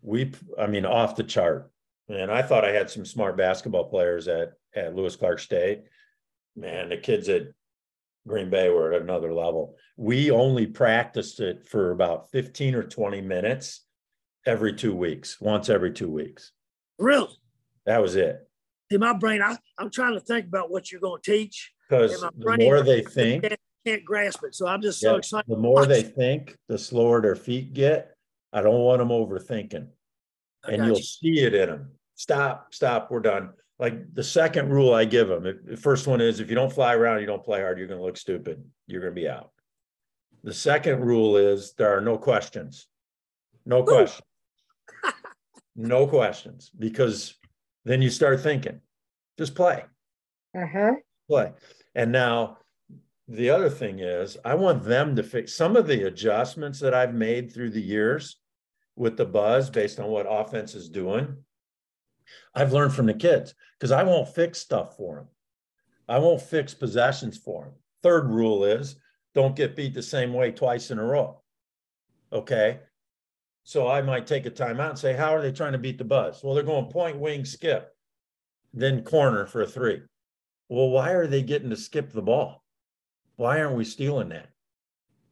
We, 0.03 0.33
I 0.59 0.67
mean, 0.67 0.85
off 0.87 1.17
the 1.17 1.23
chart. 1.23 1.71
And 2.09 2.31
I 2.31 2.41
thought 2.43 2.65
I 2.65 2.73
had 2.73 2.89
some 2.91 3.05
smart 3.05 3.37
basketball 3.37 3.85
players 3.91 4.27
at 4.29 4.53
at 4.77 4.95
Lewis 4.95 5.17
Clark 5.17 5.39
State, 5.41 5.83
man, 6.55 6.91
the 6.91 6.97
kids 6.97 7.29
at 7.29 7.47
Green 8.29 8.51
Bay 8.51 8.69
were 8.69 8.93
at 8.93 9.03
another 9.03 9.33
level. 9.33 9.77
We 9.97 10.31
only 10.31 10.67
practiced 10.67 11.41
it 11.41 11.67
for 11.67 11.91
about 11.93 12.31
15 12.31 12.75
or 12.75 12.83
20 12.83 13.21
minutes 13.23 13.83
every 14.45 14.75
two 14.75 14.95
weeks, 14.95 15.41
once 15.41 15.69
every 15.69 15.93
two 15.93 16.11
weeks. 16.11 16.53
Really? 16.99 17.29
That 17.87 18.03
was 18.03 18.17
it. 18.17 18.49
In 18.91 19.01
my 19.01 19.15
brain, 19.17 19.43
I, 19.43 19.57
I'm 19.79 19.91
trying 19.91 20.15
to 20.15 20.21
think 20.21 20.47
about 20.47 20.71
what 20.71 20.93
you're 20.93 21.01
going 21.01 21.21
to 21.23 21.31
teach. 21.31 21.73
Because 21.89 22.21
the 22.21 22.31
brain, 22.33 22.59
more 22.61 22.83
they 22.83 23.03
think, 23.03 23.45
I 23.45 23.57
can't 23.85 24.05
grasp 24.05 24.43
it. 24.45 24.55
So 24.55 24.67
I'm 24.67 24.83
just 24.83 25.01
so 25.01 25.13
yeah, 25.13 25.19
excited. 25.19 25.49
The 25.49 25.57
more 25.57 25.87
they 25.87 26.03
think, 26.03 26.57
the 26.69 26.79
slower 26.79 27.21
their 27.23 27.37
feet 27.37 27.73
get. 27.75 28.13
I 28.53 28.61
don't 28.61 28.81
want 28.81 28.99
them 28.99 29.09
overthinking. 29.09 29.89
I 30.65 30.73
and 30.73 30.85
you'll 30.87 30.97
you. 30.97 31.03
see 31.03 31.41
it 31.41 31.55
in 31.55 31.69
them. 31.69 31.91
Stop, 32.15 32.75
stop, 32.75 33.11
we're 33.11 33.21
done 33.21 33.51
like 33.79 34.13
the 34.15 34.23
second 34.25 34.71
rule 34.71 34.95
I 34.95 35.05
give 35.05 35.29
them, 35.29 35.43
the 35.67 35.77
first 35.77 36.07
one 36.07 36.21
is 36.21 36.41
if 36.41 36.49
you 36.49 36.55
don't 36.55 36.73
fly 36.73 36.95
around, 36.95 37.21
you 37.21 37.27
don't 37.27 37.45
play 37.45 37.61
hard, 37.61 37.79
you're 37.79 37.87
going 37.87 38.01
to 38.01 38.05
look 38.07 38.17
stupid. 38.17 38.65
You're 38.87 39.03
going 39.03 39.15
to 39.15 39.21
be 39.21 39.29
out. 39.29 39.51
The 40.45 40.55
second 40.55 41.01
rule 41.05 41.37
is 41.37 41.75
there 41.77 41.97
are 41.97 42.01
no 42.01 42.17
questions. 42.17 42.87
No 43.67 43.83
questions. 43.83 44.21
no 45.75 46.07
questions 46.07 46.71
because 46.79 47.35
then 47.85 48.01
you 48.01 48.09
start 48.11 48.41
thinking, 48.41 48.81
just 49.39 49.55
play. 49.55 49.85
Uh-huh. 50.57 50.93
Play. 51.29 51.53
And 51.95 52.13
now 52.13 52.59
the 53.29 53.51
other 53.51 53.69
thing 53.69 53.99
is 53.99 54.39
I 54.45 54.55
want 54.55 54.85
them 54.85 55.17
to 55.17 55.23
fix 55.23 55.53
some 55.53 55.77
of 55.77 55.87
the 55.87 56.07
adjustments 56.07 56.81
that 56.81 56.95
I've 56.95 57.13
made 57.15 57.53
through 57.53 57.71
the 57.71 57.83
years 57.83 58.37
with 58.95 59.19
the 59.19 59.27
buzz 59.27 59.69
based 59.69 60.01
on 60.01 60.07
what 60.07 60.25
offense 60.31 60.75
is 60.75 60.89
doing 60.89 61.37
I've 62.55 62.73
learned 62.73 62.95
from 62.95 63.07
the 63.07 63.15
kids 63.15 63.55
because 63.79 63.93
I 63.93 64.03
won't 64.03 64.29
fix 64.29 64.59
stuff 64.59 64.97
for 64.97 65.17
them. 65.17 65.29
I 66.09 66.19
won't 66.19 66.43
fix 66.43 66.75
possessions 66.75 67.37
for 67.37 67.65
them. 67.65 67.75
Third 68.03 68.27
rule 68.31 68.65
is 68.65 68.97
don't 69.35 69.57
get 69.57 69.77
beat 69.77 69.95
the 69.95 70.03
same 70.03 70.33
way 70.33 70.53
twice 70.53 70.91
in 70.91 70.99
a 70.99 71.05
row. 71.05 71.41
Okay. 72.33 72.81
So 73.65 73.89
I 73.89 74.01
might 74.01 74.27
take 74.27 74.47
a 74.47 74.51
timeout 74.51 74.91
and 74.91 74.99
say, 74.99 75.13
How 75.15 75.35
are 75.35 75.43
they 75.43 75.53
trying 75.53 75.73
to 75.73 75.79
beat 75.79 75.99
the 75.99 76.05
buzz? 76.05 76.43
Well, 76.43 76.55
they're 76.55 76.63
going 76.63 76.87
point, 76.91 77.19
wing, 77.19 77.45
skip, 77.45 77.93
then 78.73 79.03
corner 79.03 79.45
for 79.47 79.63
a 79.63 79.67
three. 79.67 80.03
Well, 80.69 80.91
why 80.91 81.13
are 81.13 81.27
they 81.27 81.43
getting 81.43 81.71
to 81.71 81.77
skip 81.77 82.13
the 82.13 82.23
ball? 82.23 82.65
Why 83.35 83.61
aren't 83.61 83.77
we 83.77 83.85
stealing 83.85 84.29
that? 84.31 84.51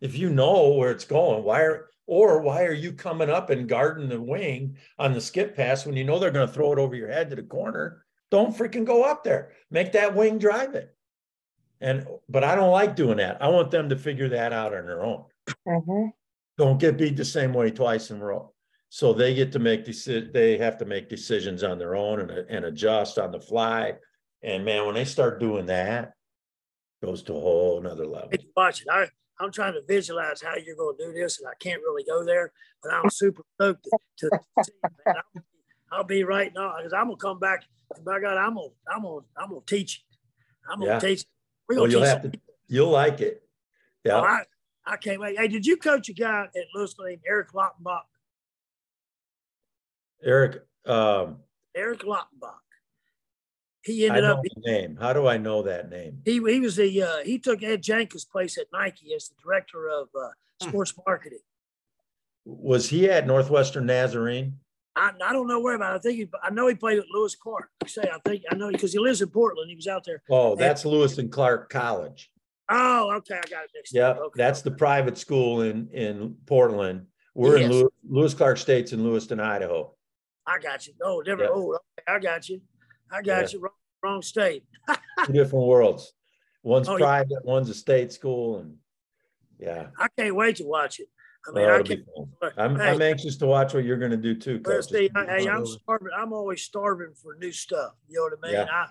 If 0.00 0.18
you 0.18 0.30
know 0.30 0.70
where 0.74 0.90
it's 0.90 1.04
going, 1.04 1.44
why 1.44 1.60
are 1.62 1.86
or 2.06 2.40
why 2.42 2.64
are 2.64 2.72
you 2.72 2.92
coming 2.92 3.30
up 3.30 3.50
and 3.50 3.68
guarding 3.68 4.08
the 4.08 4.20
wing 4.20 4.76
on 4.98 5.12
the 5.12 5.20
skip 5.20 5.54
pass 5.56 5.86
when 5.86 5.96
you 5.96 6.04
know 6.04 6.18
they're 6.18 6.30
going 6.30 6.46
to 6.46 6.52
throw 6.52 6.72
it 6.72 6.78
over 6.78 6.94
your 6.94 7.08
head 7.10 7.30
to 7.30 7.36
the 7.36 7.42
corner? 7.42 8.04
Don't 8.30 8.56
freaking 8.56 8.84
go 8.84 9.04
up 9.04 9.24
there. 9.24 9.52
Make 9.70 9.92
that 9.92 10.14
wing 10.14 10.38
drive 10.38 10.74
it. 10.74 10.94
And 11.80 12.06
but 12.28 12.44
I 12.44 12.54
don't 12.54 12.70
like 12.72 12.94
doing 12.96 13.16
that. 13.18 13.42
I 13.42 13.48
want 13.48 13.70
them 13.70 13.88
to 13.88 13.96
figure 13.96 14.28
that 14.30 14.52
out 14.52 14.74
on 14.74 14.86
their 14.86 15.02
own. 15.02 15.24
Mm-hmm. 15.66 16.06
Don't 16.56 16.78
get 16.80 16.96
beat 16.98 17.16
the 17.16 17.24
same 17.24 17.52
way 17.52 17.70
twice 17.70 18.10
in 18.10 18.20
a 18.20 18.24
row. 18.24 18.52
So 18.90 19.12
they 19.12 19.34
get 19.34 19.50
to 19.52 19.58
make 19.58 19.84
deci- 19.84 20.32
they 20.32 20.56
have 20.58 20.78
to 20.78 20.84
make 20.84 21.08
decisions 21.08 21.62
on 21.62 21.78
their 21.78 21.96
own 21.96 22.20
and, 22.20 22.30
and 22.30 22.64
adjust 22.66 23.18
on 23.18 23.32
the 23.32 23.40
fly. 23.40 23.94
And 24.42 24.64
man, 24.64 24.86
when 24.86 24.94
they 24.94 25.04
start 25.04 25.40
doing 25.40 25.66
that, 25.66 26.12
goes 27.02 27.22
to 27.24 27.34
a 27.34 27.40
whole 27.40 27.78
another 27.80 28.06
level. 28.06 28.28
It's 28.32 28.44
watching. 28.56 28.86
I 28.90 29.08
I'm 29.40 29.50
trying 29.50 29.72
to 29.74 29.82
visualize 29.86 30.40
how 30.40 30.56
you're 30.56 30.76
going 30.76 30.96
to 30.96 31.06
do 31.06 31.12
this, 31.12 31.38
and 31.40 31.48
I 31.48 31.52
can't 31.58 31.80
really 31.82 32.04
go 32.04 32.24
there, 32.24 32.52
but 32.82 32.92
I'm 32.92 33.10
super 33.10 33.42
stoked 33.54 33.84
to, 33.84 33.98
to 34.30 34.42
see 34.64 34.72
man. 35.04 35.16
I'll, 35.16 35.42
I'll, 35.98 36.04
be 36.04 36.24
right 36.24 36.52
now 36.54 36.74
because 36.78 36.92
I'm 36.92 37.04
gonna 37.06 37.16
come 37.16 37.38
back. 37.38 37.64
By 38.04 38.20
God, 38.20 38.36
I'm 38.36 38.54
gonna 38.54 38.68
I'm 38.92 39.02
gonna 39.02 39.24
I'm 39.36 39.48
gonna 39.50 39.60
teach. 39.66 40.02
I'm 40.70 40.78
gonna 40.80 40.92
yeah. 40.92 40.98
teach. 40.98 41.24
gonna 41.68 41.82
well, 41.82 41.90
you'll 41.90 42.02
have 42.04 42.22
to. 42.22 42.32
You'll 42.68 42.90
like 42.90 43.20
it. 43.20 43.42
Yeah. 44.04 44.14
Oh, 44.18 44.22
I, 44.22 44.42
I 44.86 44.96
can't 44.96 45.20
wait. 45.20 45.38
Hey, 45.38 45.48
did 45.48 45.66
you 45.66 45.76
coach 45.76 46.08
a 46.08 46.12
guy 46.12 46.42
at 46.54 46.64
Louisville 46.74 47.06
named 47.06 47.22
Eric 47.28 47.52
Lottenbach? 47.52 48.02
Eric. 50.24 50.62
Um, 50.86 51.38
Eric 51.74 52.00
Lottenbach 52.00 52.60
he 53.84 54.06
ended 54.08 54.24
up 54.24 54.40
name. 54.64 54.96
How 54.98 55.12
do 55.12 55.26
I 55.26 55.36
know 55.36 55.62
that 55.62 55.90
name? 55.90 56.20
He 56.24 56.32
he 56.34 56.60
was 56.60 56.76
the 56.76 57.02
uh, 57.02 57.18
he 57.24 57.38
took 57.38 57.62
Ed 57.62 57.82
Jenkins' 57.82 58.24
place 58.24 58.56
at 58.58 58.66
Nike 58.72 59.12
as 59.14 59.28
the 59.28 59.34
director 59.42 59.88
of 59.88 60.08
uh, 60.14 60.28
hmm. 60.62 60.68
sports 60.68 60.94
marketing. 61.06 61.38
Was 62.46 62.88
he 62.88 63.08
at 63.10 63.26
Northwestern 63.26 63.86
Nazarene? 63.86 64.58
I, 64.96 65.10
I 65.24 65.32
don't 65.32 65.48
know 65.48 65.60
where 65.60 65.74
about. 65.74 65.96
I 65.96 65.98
think 65.98 66.16
he, 66.16 66.28
I 66.42 66.50
know 66.50 66.66
he 66.66 66.74
played 66.74 66.98
at 66.98 67.06
Lewis 67.12 67.34
Clark. 67.34 67.68
I 67.82 67.86
say 67.88 68.02
I 68.10 68.18
think 68.28 68.42
I 68.50 68.54
know 68.54 68.70
because 68.70 68.92
he 68.92 68.98
lives 68.98 69.20
in 69.22 69.28
Portland. 69.28 69.68
He 69.70 69.76
was 69.76 69.86
out 69.86 70.04
there. 70.04 70.22
Oh, 70.30 70.56
that's 70.56 70.84
at, 70.86 70.90
Lewis 70.90 71.18
and 71.18 71.30
Clark 71.30 71.70
College. 71.70 72.30
Oh, 72.70 73.12
okay, 73.16 73.34
I 73.34 73.48
got 73.50 73.64
it 73.64 73.70
mixed 73.74 73.92
yep, 73.92 74.16
Okay, 74.16 74.32
that's 74.38 74.60
okay. 74.60 74.70
the 74.70 74.76
private 74.76 75.18
school 75.18 75.60
in 75.62 75.88
in 75.92 76.36
Portland. 76.46 77.06
We're 77.34 77.56
yes. 77.58 77.66
in 77.66 77.72
Lewis, 77.72 77.90
Lewis 78.04 78.34
Clark 78.34 78.56
State's 78.58 78.92
in 78.92 79.02
Lewiston, 79.02 79.40
Idaho. 79.40 79.92
I 80.46 80.58
got 80.58 80.86
you. 80.86 80.92
Oh, 81.02 81.22
different. 81.22 81.50
Yep. 81.50 81.52
Oh, 81.56 81.72
okay, 81.98 82.06
I 82.16 82.18
got 82.20 82.48
you. 82.48 82.60
I 83.14 83.22
got 83.22 83.42
yeah. 83.52 83.58
you. 83.58 83.60
Wrong, 83.60 83.72
wrong 84.02 84.22
state. 84.22 84.64
Two 85.26 85.32
different 85.32 85.66
worlds. 85.66 86.12
One's 86.64 86.88
oh, 86.88 86.96
private, 86.96 87.28
yeah. 87.30 87.38
one's 87.44 87.70
a 87.70 87.74
state 87.74 88.12
school, 88.12 88.58
and 88.58 88.76
yeah. 89.58 89.88
I 89.98 90.08
can't 90.18 90.34
wait 90.34 90.56
to 90.56 90.64
watch 90.64 90.98
it. 90.98 91.06
I 91.46 91.52
mean, 91.52 91.64
oh, 91.68 91.74
I 91.76 91.82
can, 91.82 92.04
I'm, 92.56 92.76
hey, 92.76 92.88
I'm 92.88 93.02
anxious 93.02 93.36
to 93.36 93.46
watch 93.46 93.74
what 93.74 93.84
you're 93.84 93.98
going 93.98 94.10
to 94.12 94.16
do 94.16 94.34
too. 94.34 94.60
Coach. 94.60 94.86
See, 94.88 95.10
hey, 95.14 95.46
I'm 95.46 95.66
starving. 95.66 96.08
I'm 96.16 96.32
always 96.32 96.62
starving 96.62 97.12
for 97.22 97.36
new 97.38 97.52
stuff. 97.52 97.92
You 98.08 98.16
know 98.18 98.22
what 98.40 98.48
I 98.48 98.48
mean? 98.58 98.66
Yeah. 98.66 98.84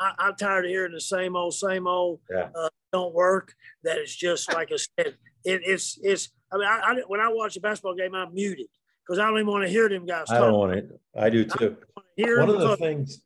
I, 0.00 0.12
I, 0.18 0.28
am 0.28 0.36
tired 0.36 0.64
of 0.64 0.70
hearing 0.70 0.92
the 0.94 1.02
same 1.02 1.36
old, 1.36 1.52
same 1.52 1.86
old. 1.86 2.20
Yeah. 2.34 2.48
Uh, 2.54 2.70
don't 2.94 3.12
work. 3.14 3.52
That 3.84 3.98
is 3.98 4.16
just 4.16 4.50
like 4.54 4.72
I 4.72 4.76
said. 4.76 5.14
It, 5.44 5.60
it's 5.66 5.98
it's. 6.02 6.30
I 6.50 6.56
mean, 6.56 6.66
I, 6.66 6.80
I, 6.82 6.94
when 7.08 7.20
I 7.20 7.28
watch 7.28 7.58
a 7.58 7.60
basketball 7.60 7.94
game, 7.94 8.14
I'm 8.14 8.32
muted 8.32 8.68
because 9.06 9.18
I 9.18 9.26
don't 9.26 9.34
even 9.34 9.48
want 9.52 9.64
to 9.66 9.70
hear 9.70 9.86
them 9.90 10.06
guys. 10.06 10.30
I 10.30 10.38
don't 10.38 10.54
want 10.54 10.72
it. 10.76 10.88
I 11.14 11.28
do 11.28 11.44
too. 11.44 11.76
One 12.16 12.48
of 12.48 12.58
the 12.58 12.76
things 12.78 13.20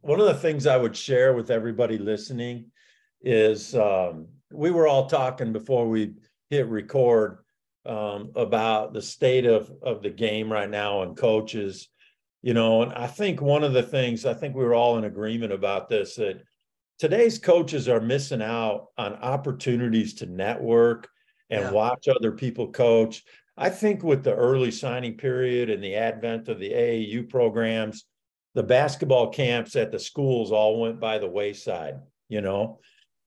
one 0.00 0.18
of 0.20 0.26
the 0.26 0.34
things 0.34 0.66
I 0.66 0.76
would 0.76 0.96
share 0.96 1.32
with 1.32 1.50
everybody 1.50 1.96
listening 1.98 2.72
is 3.22 3.74
um, 3.74 4.26
we 4.52 4.70
were 4.70 4.88
all 4.88 5.06
talking 5.06 5.52
before 5.52 5.88
we 5.88 6.14
hit 6.50 6.66
record 6.66 7.38
um, 7.86 8.32
about 8.36 8.92
the 8.92 9.02
state 9.02 9.46
of 9.46 9.70
of 9.82 10.02
the 10.02 10.10
game 10.10 10.50
right 10.52 10.70
now 10.70 11.02
and 11.02 11.16
coaches, 11.16 11.88
you 12.42 12.52
know. 12.52 12.82
And 12.82 12.92
I 12.92 13.06
think 13.06 13.40
one 13.40 13.62
of 13.62 13.72
the 13.72 13.82
things 13.82 14.26
I 14.26 14.34
think 14.34 14.56
we 14.56 14.64
were 14.64 14.74
all 14.74 14.98
in 14.98 15.04
agreement 15.04 15.52
about 15.52 15.88
this 15.88 16.16
that 16.16 16.42
today's 16.98 17.38
coaches 17.38 17.88
are 17.88 18.00
missing 18.00 18.42
out 18.42 18.88
on 18.98 19.14
opportunities 19.14 20.14
to 20.14 20.26
network 20.26 21.08
and 21.48 21.62
yeah. 21.62 21.70
watch 21.70 22.08
other 22.08 22.32
people 22.32 22.72
coach. 22.72 23.22
I 23.56 23.68
think 23.68 24.02
with 24.02 24.24
the 24.24 24.34
early 24.34 24.72
signing 24.72 25.16
period 25.16 25.70
and 25.70 25.82
the 25.82 25.94
advent 25.94 26.48
of 26.48 26.58
the 26.58 26.70
AAU 26.72 27.28
programs, 27.28 28.04
the 28.54 28.62
basketball 28.62 29.28
camps 29.30 29.76
at 29.76 29.90
the 29.90 29.98
schools 29.98 30.52
all 30.52 30.80
went 30.80 31.00
by 31.00 31.18
the 31.18 31.28
wayside, 31.28 32.00
you 32.28 32.40
know. 32.40 32.80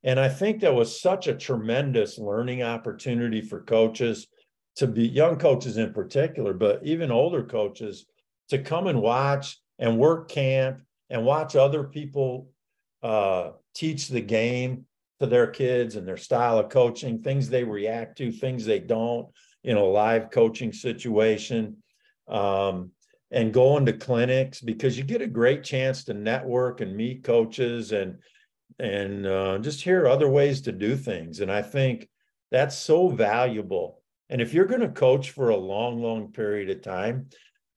And 0.03 0.19
I 0.19 0.30
think 0.30 0.61
that 0.61 0.73
was 0.76 1.01
such 1.01 1.28
a 1.28 1.34
tremendous 1.34 2.19
learning 2.19 2.61
opportunity 2.61 3.41
for 3.41 3.61
coaches 3.61 4.28
to 4.76 4.86
be 4.86 5.07
young 5.07 5.38
coaches 5.38 5.78
in 5.78 5.93
particular, 5.93 6.53
but 6.53 6.82
even 6.84 7.09
older 7.09 7.43
coaches 7.43 8.05
to 8.49 8.59
come 8.59 8.86
and 8.86 9.01
watch 9.01 9.57
and 9.80 9.97
work 9.97 10.30
camp 10.30 10.82
and 11.09 11.26
watch 11.26 11.55
other 11.55 11.86
people 11.86 12.49
uh, 13.01 13.51
teach 13.73 14.07
the 14.09 14.21
game 14.21 14.86
to 15.19 15.26
their 15.26 15.47
kids 15.47 15.95
and 15.95 16.07
their 16.07 16.17
style 16.17 16.59
of 16.59 16.69
coaching, 16.69 17.23
things 17.23 17.49
they 17.49 17.63
react 17.63 18.17
to, 18.19 18.32
things 18.32 18.65
they 18.65 18.80
don't 18.80 19.28
in 19.63 19.78
a 19.78 19.84
live 19.84 20.30
coaching 20.30 20.71
situation. 20.71 21.78
Um, 22.28 22.91
and 23.36 23.53
going 23.53 23.86
to 23.86 23.91
clinics 23.93 24.61
because 24.61 24.97
you 24.97 25.03
get 25.03 25.21
a 25.21 25.27
great 25.27 25.61
chance 25.61 26.05
to 26.05 26.13
network 26.13 26.79
and 26.81 26.95
meet 26.95 27.23
coaches 27.23 27.91
and 27.91 28.17
and 28.79 29.27
uh, 29.27 29.57
just 29.59 29.81
hear 29.83 30.07
other 30.07 30.27
ways 30.29 30.61
to 30.61 30.71
do 30.71 30.95
things. 30.95 31.41
And 31.41 31.51
I 31.51 31.61
think 31.61 32.09
that's 32.49 32.77
so 32.77 33.09
valuable. 33.09 34.01
And 34.29 34.41
if 34.41 34.53
you're 34.53 34.65
going 34.65 34.81
to 34.81 34.89
coach 34.89 35.31
for 35.31 35.49
a 35.49 35.55
long, 35.57 36.01
long 36.01 36.31
period 36.31 36.69
of 36.69 36.81
time, 36.81 37.27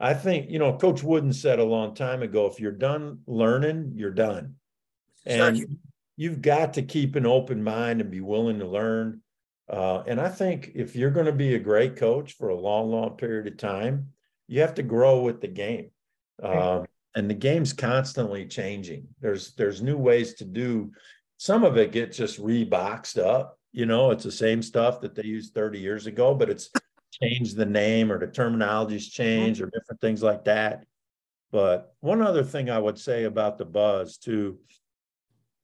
I 0.00 0.14
think 0.14 0.48
you 0.48 0.60
know 0.60 0.78
Coach 0.78 1.02
Wooden 1.02 1.32
said 1.32 1.58
a 1.58 1.64
long 1.64 1.94
time 1.96 2.22
ago, 2.22 2.46
if 2.46 2.60
you're 2.60 2.72
done 2.72 3.18
learning, 3.26 3.92
you're 3.96 4.12
done, 4.12 4.54
and 5.26 5.60
you've 6.16 6.40
got 6.40 6.74
to 6.74 6.82
keep 6.82 7.16
an 7.16 7.26
open 7.26 7.64
mind 7.64 8.00
and 8.00 8.12
be 8.12 8.20
willing 8.20 8.60
to 8.60 8.66
learn. 8.66 9.22
Uh, 9.68 10.04
and 10.06 10.20
I 10.20 10.28
think 10.28 10.70
if 10.76 10.94
you're 10.94 11.10
going 11.10 11.26
to 11.26 11.32
be 11.32 11.54
a 11.54 11.58
great 11.58 11.96
coach 11.96 12.34
for 12.34 12.48
a 12.50 12.56
long, 12.58 12.90
long 12.92 13.16
period 13.16 13.48
of 13.52 13.58
time, 13.58 14.08
you 14.48 14.62
have 14.62 14.74
to 14.74 14.82
grow 14.82 15.20
with 15.20 15.40
the 15.40 15.48
game. 15.48 15.90
Um, 16.42 16.86
and 17.14 17.28
the 17.30 17.34
game's 17.34 17.72
constantly 17.72 18.46
changing. 18.46 19.06
There's 19.20 19.54
there's 19.54 19.82
new 19.82 19.96
ways 19.96 20.34
to 20.34 20.44
do. 20.44 20.90
Some 21.36 21.62
of 21.64 21.76
it 21.76 21.92
gets 21.92 22.16
just 22.16 22.40
reboxed 22.42 23.22
up. 23.22 23.58
You 23.72 23.86
know, 23.86 24.10
it's 24.10 24.24
the 24.24 24.32
same 24.32 24.62
stuff 24.62 25.00
that 25.02 25.14
they 25.14 25.22
used 25.24 25.54
30 25.54 25.78
years 25.78 26.06
ago, 26.06 26.34
but 26.34 26.48
it's 26.50 26.70
changed 27.22 27.56
the 27.56 27.66
name 27.66 28.10
or 28.10 28.18
the 28.18 28.26
terminology's 28.26 29.06
changed 29.08 29.60
or 29.60 29.66
different 29.66 30.00
things 30.00 30.22
like 30.22 30.44
that. 30.44 30.84
But 31.52 31.94
one 32.00 32.22
other 32.22 32.44
thing 32.44 32.70
I 32.70 32.78
would 32.78 32.98
say 32.98 33.24
about 33.24 33.58
the 33.58 33.64
buzz 33.64 34.16
too 34.16 34.58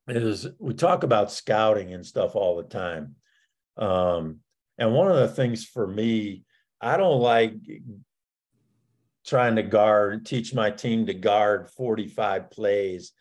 is 0.08 0.46
we 0.58 0.74
talk 0.74 1.02
about 1.02 1.32
scouting 1.32 1.94
and 1.94 2.04
stuff 2.04 2.36
all 2.36 2.56
the 2.56 2.62
time. 2.64 3.16
Um, 3.76 4.40
and 4.78 4.92
one 4.94 5.10
of 5.10 5.16
the 5.16 5.28
things 5.28 5.64
for 5.64 5.86
me, 5.86 6.44
I 6.80 6.96
don't 6.96 7.20
like 7.20 7.54
trying 9.26 9.56
to 9.56 9.62
guard, 9.62 10.26
teach 10.26 10.52
my 10.54 10.70
team 10.70 11.06
to 11.06 11.14
guard 11.14 11.70
45 11.70 12.50
plays. 12.50 13.12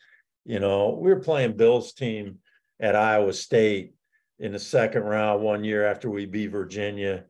You 0.45 0.60
know, 0.60 0.89
we 0.89 1.14
were 1.14 1.22
playing 1.22 1.56
Bill's 1.58 1.93
team 1.93 2.39
at 2.80 2.95
Iowa 2.95 3.32
State 3.34 3.93
in 4.39 4.51
the 4.51 4.60
second 4.60 5.04
round 5.04 5.41
one 5.41 5.64
year 5.64 5.88
after 5.88 6.10
we 6.10 6.26
beat 6.26 6.47
Virginia. 6.47 7.26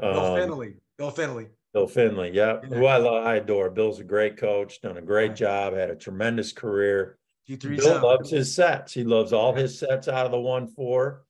Bill 0.00 0.18
um, 0.20 0.38
Fennelly. 0.40 0.74
Bill 0.96 1.12
Fennelly. 1.12 1.48
Bill 1.74 1.86
Fennelly, 1.86 2.32
Yep. 2.34 2.64
Who 2.66 2.86
I 2.86 2.96
love, 2.96 3.26
I 3.26 3.34
adore. 3.36 3.68
Bill's 3.68 4.00
a 4.00 4.04
great 4.04 4.38
coach, 4.38 4.80
done 4.80 4.96
a 4.96 5.02
great 5.02 5.28
right. 5.28 5.36
job, 5.36 5.74
had 5.74 5.90
a 5.90 5.94
tremendous 5.96 6.52
career. 6.52 7.18
g 7.46 7.56
Bill 7.56 7.96
out. 7.98 8.02
loves 8.02 8.30
his 8.30 8.54
sets. 8.54 8.94
He 8.94 9.04
loves 9.04 9.34
all 9.34 9.52
his 9.54 9.78
sets 9.78 10.08
out 10.08 10.24
of 10.24 10.32
the 10.32 10.40
one 10.40 10.66
four. 10.68 11.24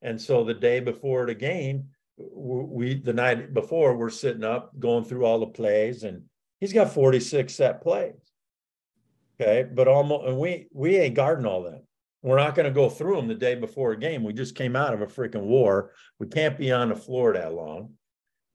And 0.00 0.18
so 0.18 0.42
the 0.44 0.54
day 0.54 0.80
before 0.80 1.26
the 1.26 1.34
game, 1.34 1.88
we 2.34 2.94
the 2.94 3.12
night 3.12 3.52
before 3.52 3.94
we're 3.96 4.08
sitting 4.10 4.44
up 4.44 4.78
going 4.78 5.04
through 5.04 5.24
all 5.26 5.38
the 5.38 5.46
plays 5.46 6.02
and 6.04 6.22
He's 6.60 6.72
got 6.74 6.92
46 6.92 7.52
set 7.52 7.80
plays. 7.82 8.12
Okay. 9.40 9.66
But 9.72 9.88
almost, 9.88 10.26
and 10.28 10.38
we, 10.38 10.68
we 10.72 10.96
ain't 10.98 11.14
guarding 11.14 11.46
all 11.46 11.62
that. 11.64 11.82
We're 12.22 12.36
not 12.36 12.54
going 12.54 12.66
to 12.66 12.72
go 12.72 12.90
through 12.90 13.16
them 13.16 13.28
the 13.28 13.34
day 13.34 13.54
before 13.54 13.92
a 13.92 13.98
game. 13.98 14.22
We 14.22 14.34
just 14.34 14.54
came 14.54 14.76
out 14.76 14.92
of 14.92 15.00
a 15.00 15.06
freaking 15.06 15.44
war. 15.46 15.92
We 16.18 16.26
can't 16.26 16.58
be 16.58 16.70
on 16.70 16.90
the 16.90 16.96
floor 16.96 17.32
that 17.32 17.54
long 17.54 17.94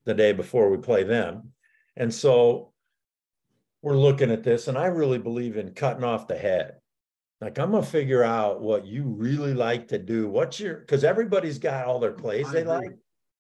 the 0.06 0.14
day 0.14 0.34
before 0.34 0.70
we 0.70 0.78
play 0.78 1.04
them. 1.04 1.52
And 1.98 2.14
so 2.14 2.72
we're 3.82 3.98
looking 3.98 4.30
at 4.30 4.44
this, 4.44 4.68
and 4.68 4.78
I 4.78 4.86
really 4.88 5.18
believe 5.18 5.58
in 5.58 5.72
cutting 5.74 6.04
off 6.04 6.28
the 6.28 6.38
head. 6.38 6.74
Like 7.42 7.58
I'm 7.60 7.72
gonna 7.72 7.86
figure 7.86 8.24
out 8.24 8.62
what 8.62 8.86
you 8.86 9.04
really 9.04 9.54
like 9.54 9.88
to 9.90 10.00
do. 10.00 10.30
What's 10.30 10.60
your 10.60 10.76
because 10.80 11.04
everybody's 11.04 11.60
got 11.60 11.86
all 11.86 12.00
their 12.00 12.12
plays 12.14 12.50
they 12.50 12.64
like, 12.64 12.90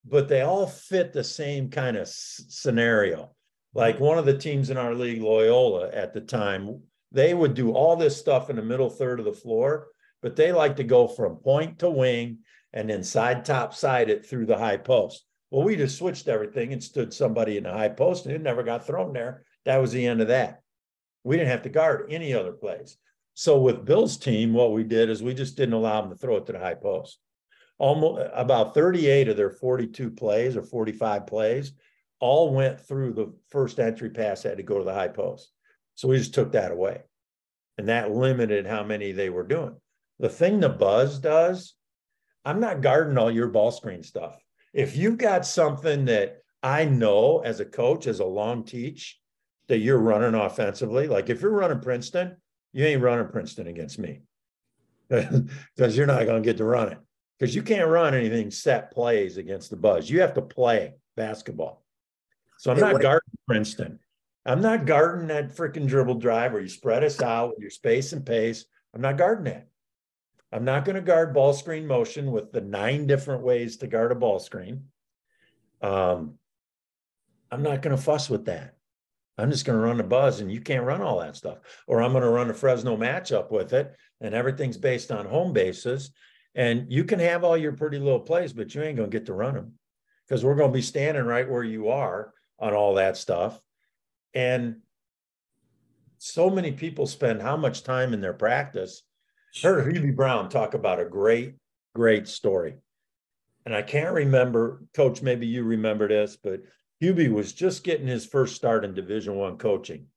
but 0.05 0.27
they 0.27 0.41
all 0.41 0.67
fit 0.67 1.13
the 1.13 1.23
same 1.23 1.69
kind 1.71 1.95
of 1.95 2.03
s- 2.03 2.43
scenario. 2.49 3.34
Like 3.75 3.99
one 3.99 4.17
of 4.17 4.25
the 4.25 4.37
teams 4.37 4.69
in 4.69 4.77
our 4.77 4.95
league, 4.95 5.21
Loyola, 5.21 5.89
at 5.89 6.13
the 6.13 6.21
time, 6.21 6.81
they 7.11 7.33
would 7.33 7.53
do 7.53 7.73
all 7.73 7.97
this 7.97 8.17
stuff 8.17 8.49
in 8.49 8.55
the 8.55 8.61
middle 8.63 8.89
third 8.89 9.19
of 9.19 9.25
the 9.25 9.33
floor, 9.33 9.87
but 10.21 10.37
they 10.37 10.53
like 10.53 10.77
to 10.77 10.83
go 10.85 11.07
from 11.09 11.35
point 11.35 11.79
to 11.79 11.89
wing 11.89 12.39
and 12.71 12.89
then 12.89 13.03
side 13.03 13.43
top 13.43 13.73
side 13.73 14.09
it 14.09 14.25
through 14.25 14.45
the 14.45 14.57
high 14.57 14.77
post. 14.77 15.25
Well, 15.51 15.63
we 15.63 15.75
just 15.75 15.97
switched 15.97 16.29
everything 16.29 16.71
and 16.71 16.81
stood 16.83 17.13
somebody 17.13 17.57
in 17.57 17.63
the 17.63 17.71
high 17.73 17.89
post 17.89 18.25
and 18.25 18.33
it 18.33 18.41
never 18.41 18.63
got 18.63 18.87
thrown 18.87 19.11
there. 19.11 19.43
That 19.65 19.77
was 19.77 19.91
the 19.91 20.07
end 20.07 20.21
of 20.21 20.29
that. 20.29 20.61
We 21.25 21.35
didn't 21.35 21.49
have 21.51 21.63
to 21.63 21.69
guard 21.69 22.07
any 22.09 22.33
other 22.33 22.51
plays. 22.53 22.95
So 23.33 23.59
with 23.59 23.83
Bill's 23.85 24.15
team, 24.15 24.53
what 24.53 24.71
we 24.71 24.85
did 24.85 25.09
is 25.09 25.21
we 25.21 25.33
just 25.33 25.57
didn't 25.57 25.73
allow 25.73 25.99
them 25.99 26.11
to 26.11 26.15
throw 26.17 26.37
it 26.37 26.45
to 26.45 26.53
the 26.53 26.59
high 26.59 26.73
post. 26.75 27.19
Almost 27.77 28.29
about 28.33 28.73
38 28.73 29.27
of 29.27 29.35
their 29.35 29.49
42 29.49 30.11
plays 30.11 30.55
or 30.55 30.63
45 30.63 31.27
plays 31.27 31.73
all 32.25 32.51
went 32.51 32.81
through 32.81 33.13
the 33.13 33.31
first 33.51 33.79
entry 33.79 34.09
pass 34.09 34.41
had 34.41 34.57
to 34.57 34.63
go 34.63 34.79
to 34.79 34.83
the 34.83 34.93
high 34.93 35.07
post. 35.09 35.51
So 35.93 36.07
we 36.07 36.17
just 36.17 36.33
took 36.33 36.53
that 36.53 36.71
away. 36.71 37.03
And 37.77 37.87
that 37.89 38.09
limited 38.09 38.65
how 38.65 38.83
many 38.83 39.11
they 39.11 39.29
were 39.29 39.43
doing. 39.43 39.75
The 40.19 40.29
thing 40.29 40.59
the 40.59 40.69
buzz 40.69 41.19
does, 41.19 41.75
I'm 42.43 42.59
not 42.59 42.81
guarding 42.81 43.19
all 43.19 43.29
your 43.29 43.49
ball 43.49 43.69
screen 43.69 44.01
stuff. 44.01 44.41
If 44.73 44.97
you've 44.97 45.19
got 45.19 45.45
something 45.45 46.05
that 46.05 46.39
I 46.63 46.85
know 46.85 47.43
as 47.45 47.59
a 47.59 47.65
coach, 47.65 48.07
as 48.07 48.19
a 48.21 48.25
long 48.25 48.63
teach, 48.63 49.19
that 49.67 49.79
you're 49.79 49.99
running 49.99 50.33
offensively, 50.39 51.07
like 51.07 51.29
if 51.29 51.41
you're 51.43 51.51
running 51.51 51.79
Princeton, 51.79 52.37
you 52.73 52.85
ain't 52.85 53.01
running 53.03 53.27
Princeton 53.31 53.67
against 53.67 53.99
me 53.99 54.21
because 55.09 55.95
you're 55.95 56.07
not 56.07 56.25
going 56.25 56.41
to 56.41 56.47
get 56.49 56.57
to 56.57 56.63
run 56.65 56.91
it 56.91 56.97
because 57.37 57.53
you 57.53 57.61
can't 57.61 57.87
run 57.87 58.15
anything 58.15 58.49
set 58.49 58.91
plays 58.91 59.37
against 59.37 59.69
the 59.69 59.77
buzz. 59.77 60.09
You 60.09 60.21
have 60.21 60.33
to 60.35 60.41
play 60.41 60.95
basketball. 61.15 61.84
So 62.65 62.71
I'm 62.71 62.79
not 62.79 62.99
guarding 62.99 63.29
Princeton. 63.47 63.99
I'm 64.43 64.59
not 64.59 64.87
guarding 64.87 65.27
that 65.27 65.55
freaking 65.55 65.87
dribble 65.87 66.15
drive 66.15 66.51
where 66.51 66.63
you 66.63 66.67
spread 66.67 67.03
us 67.03 67.21
out 67.21 67.49
with 67.51 67.59
your 67.59 67.69
space 67.69 68.11
and 68.11 68.25
pace. 68.25 68.65
I'm 68.95 69.01
not 69.01 69.17
guarding 69.19 69.43
that. 69.43 69.67
I'm 70.51 70.65
not 70.65 70.83
going 70.83 70.95
to 70.95 71.01
guard 71.03 71.31
ball 71.31 71.53
screen 71.53 71.85
motion 71.85 72.31
with 72.31 72.51
the 72.51 72.61
nine 72.61 73.05
different 73.05 73.43
ways 73.43 73.77
to 73.77 73.87
guard 73.87 74.11
a 74.11 74.15
ball 74.15 74.39
screen. 74.39 74.85
Um, 75.83 76.39
I'm 77.51 77.61
not 77.61 77.83
going 77.83 77.95
to 77.95 78.01
fuss 78.01 78.31
with 78.31 78.45
that. 78.45 78.75
I'm 79.37 79.51
just 79.51 79.65
going 79.65 79.77
to 79.77 79.85
run 79.85 79.97
the 79.97 80.03
buzz 80.03 80.39
and 80.39 80.51
you 80.51 80.59
can't 80.59 80.85
run 80.87 81.03
all 81.03 81.19
that 81.19 81.35
stuff. 81.35 81.59
Or 81.85 82.01
I'm 82.01 82.13
going 82.13 82.23
to 82.23 82.29
run 82.31 82.49
a 82.49 82.53
Fresno 82.55 82.97
matchup 82.97 83.51
with 83.51 83.73
it 83.73 83.95
and 84.21 84.33
everything's 84.33 84.77
based 84.77 85.11
on 85.11 85.27
home 85.27 85.53
bases. 85.53 86.09
And 86.55 86.91
you 86.91 87.03
can 87.03 87.19
have 87.19 87.43
all 87.43 87.57
your 87.57 87.73
pretty 87.73 87.99
little 87.99 88.21
plays, 88.21 88.53
but 88.53 88.73
you 88.73 88.81
ain't 88.81 88.97
going 88.97 89.11
to 89.11 89.15
get 89.15 89.27
to 89.27 89.33
run 89.33 89.53
them 89.53 89.73
because 90.27 90.43
we're 90.43 90.55
going 90.55 90.71
to 90.71 90.75
be 90.75 90.81
standing 90.81 91.25
right 91.25 91.47
where 91.47 91.63
you 91.63 91.89
are 91.89 92.33
on 92.59 92.73
all 92.73 92.95
that 92.95 93.17
stuff. 93.17 93.59
And 94.33 94.77
so 96.17 96.49
many 96.49 96.71
people 96.71 97.05
spend 97.07 97.41
how 97.41 97.57
much 97.57 97.83
time 97.83 98.13
in 98.13 98.21
their 98.21 98.33
practice. 98.33 99.03
Heard 99.61 99.85
Hubie 99.93 100.15
Brown 100.15 100.49
talk 100.49 100.73
about 100.73 100.99
a 100.99 101.05
great, 101.05 101.55
great 101.93 102.27
story. 102.27 102.75
And 103.65 103.73
I 103.73 103.81
can't 103.81 104.13
remember, 104.13 104.83
Coach, 104.95 105.21
maybe 105.21 105.47
you 105.47 105.63
remember 105.63 106.07
this, 106.07 106.37
but 106.41 106.61
Hubie 107.01 107.31
was 107.31 107.53
just 107.53 107.83
getting 107.83 108.07
his 108.07 108.25
first 108.25 108.55
start 108.55 108.85
in 108.85 108.93
Division 108.93 109.35
One 109.35 109.57
coaching. 109.57 110.07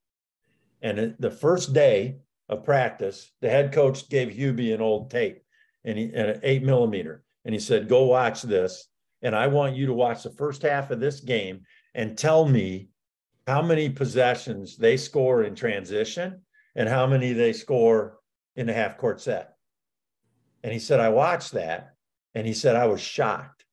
And 0.82 1.16
the 1.18 1.30
first 1.30 1.72
day 1.72 2.18
of 2.48 2.64
practice, 2.64 3.32
the 3.40 3.48
head 3.48 3.72
coach 3.72 4.08
gave 4.08 4.28
Hubie 4.28 4.72
an 4.74 4.80
old 4.80 5.10
tape 5.10 5.42
and, 5.84 5.98
he, 5.98 6.04
and 6.04 6.30
an 6.30 6.40
eight 6.42 6.62
millimeter. 6.62 7.24
And 7.44 7.54
he 7.54 7.58
said, 7.60 7.88
Go 7.88 8.04
watch 8.04 8.42
this. 8.42 8.86
And 9.22 9.34
I 9.34 9.48
want 9.48 9.74
you 9.76 9.86
to 9.86 9.92
watch 9.92 10.22
the 10.22 10.30
first 10.30 10.62
half 10.62 10.90
of 10.90 11.00
this 11.00 11.18
game 11.20 11.64
and 11.94 12.16
tell 12.16 12.44
me 12.46 12.88
how 13.46 13.62
many 13.62 13.88
possessions 13.90 14.76
they 14.76 14.96
score 14.96 15.42
in 15.44 15.54
transition 15.54 16.42
and 16.76 16.88
how 16.88 17.06
many 17.06 17.32
they 17.32 17.52
score 17.52 18.18
in 18.56 18.68
a 18.68 18.72
half 18.72 18.98
court 18.98 19.20
set. 19.20 19.54
And 20.62 20.72
he 20.72 20.78
said, 20.78 21.00
I 21.00 21.08
watched 21.08 21.52
that. 21.52 21.94
And 22.34 22.46
he 22.46 22.52
said, 22.52 22.76
I 22.76 22.86
was 22.86 23.00
shocked. 23.00 23.64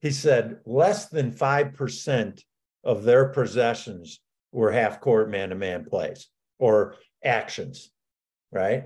He 0.00 0.10
said, 0.10 0.58
less 0.66 1.06
than 1.08 1.30
5% 1.32 2.42
of 2.82 3.04
their 3.04 3.26
possessions 3.28 4.20
were 4.52 4.72
half 4.72 5.00
court 5.00 5.30
man 5.30 5.50
to 5.50 5.54
man 5.54 5.84
plays 5.84 6.28
or 6.58 6.96
actions, 7.24 7.90
right? 8.52 8.84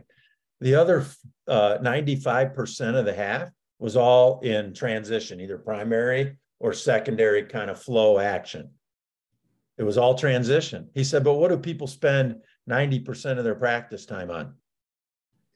The 0.60 0.74
other 0.76 1.06
uh, 1.46 1.78
95% 1.78 2.98
of 2.98 3.04
the 3.04 3.14
half 3.14 3.50
was 3.78 3.96
all 3.96 4.40
in 4.40 4.74
transition, 4.74 5.40
either 5.40 5.58
primary 5.58 6.36
or 6.60 6.72
secondary 6.72 7.44
kind 7.44 7.70
of 7.70 7.80
flow 7.80 8.18
action. 8.18 8.70
It 9.76 9.84
was 9.84 9.96
all 9.98 10.14
transition. 10.16 10.88
He 10.94 11.04
said, 11.04 11.22
but 11.22 11.34
what 11.34 11.48
do 11.48 11.56
people 11.56 11.86
spend 11.86 12.36
90% 12.68 13.38
of 13.38 13.44
their 13.44 13.54
practice 13.54 14.06
time 14.06 14.30
on? 14.30 14.54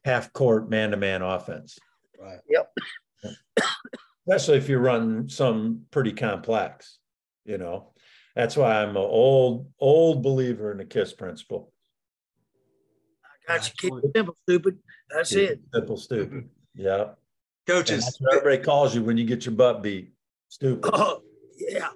Half 0.05 0.33
court 0.33 0.71
man 0.71 0.93
to 0.93 0.97
man 0.97 1.23
offense. 1.23 1.79
Right. 2.21 2.39
Yep. 2.49 2.73
Especially 4.29 4.59
if 4.59 4.69
you 4.69 4.79
run 4.79 5.29
some 5.29 5.83
pretty 5.91 6.13
complex, 6.13 6.99
you 7.45 7.59
know. 7.59 7.93
That's 8.37 8.57
why 8.57 8.83
I'm 8.83 8.91
an 8.91 8.97
old, 8.97 9.71
old 9.79 10.23
believer 10.23 10.71
in 10.71 10.79
the 10.79 10.85
KISS 10.85 11.13
principle. 11.15 11.73
I 13.49 13.55
got 13.59 13.67
you. 13.69 13.75
Keep 13.91 14.05
it 14.05 14.11
simple, 14.17 14.37
stupid. 14.49 14.79
That's 15.11 15.31
keep 15.31 15.51
it. 15.51 15.61
Simple, 15.75 15.97
stupid. 15.97 16.33
Mm-hmm. 16.33 16.39
Yeah. 16.77 17.05
Coaches. 17.67 18.19
everybody 18.33 18.59
calls 18.63 18.95
you 18.95 19.03
when 19.03 19.17
you 19.19 19.25
get 19.25 19.45
your 19.45 19.55
butt 19.55 19.83
beat. 19.83 20.12
Stupid. 20.53 20.91
Oh, 20.93 21.23
yeah. 21.59 21.89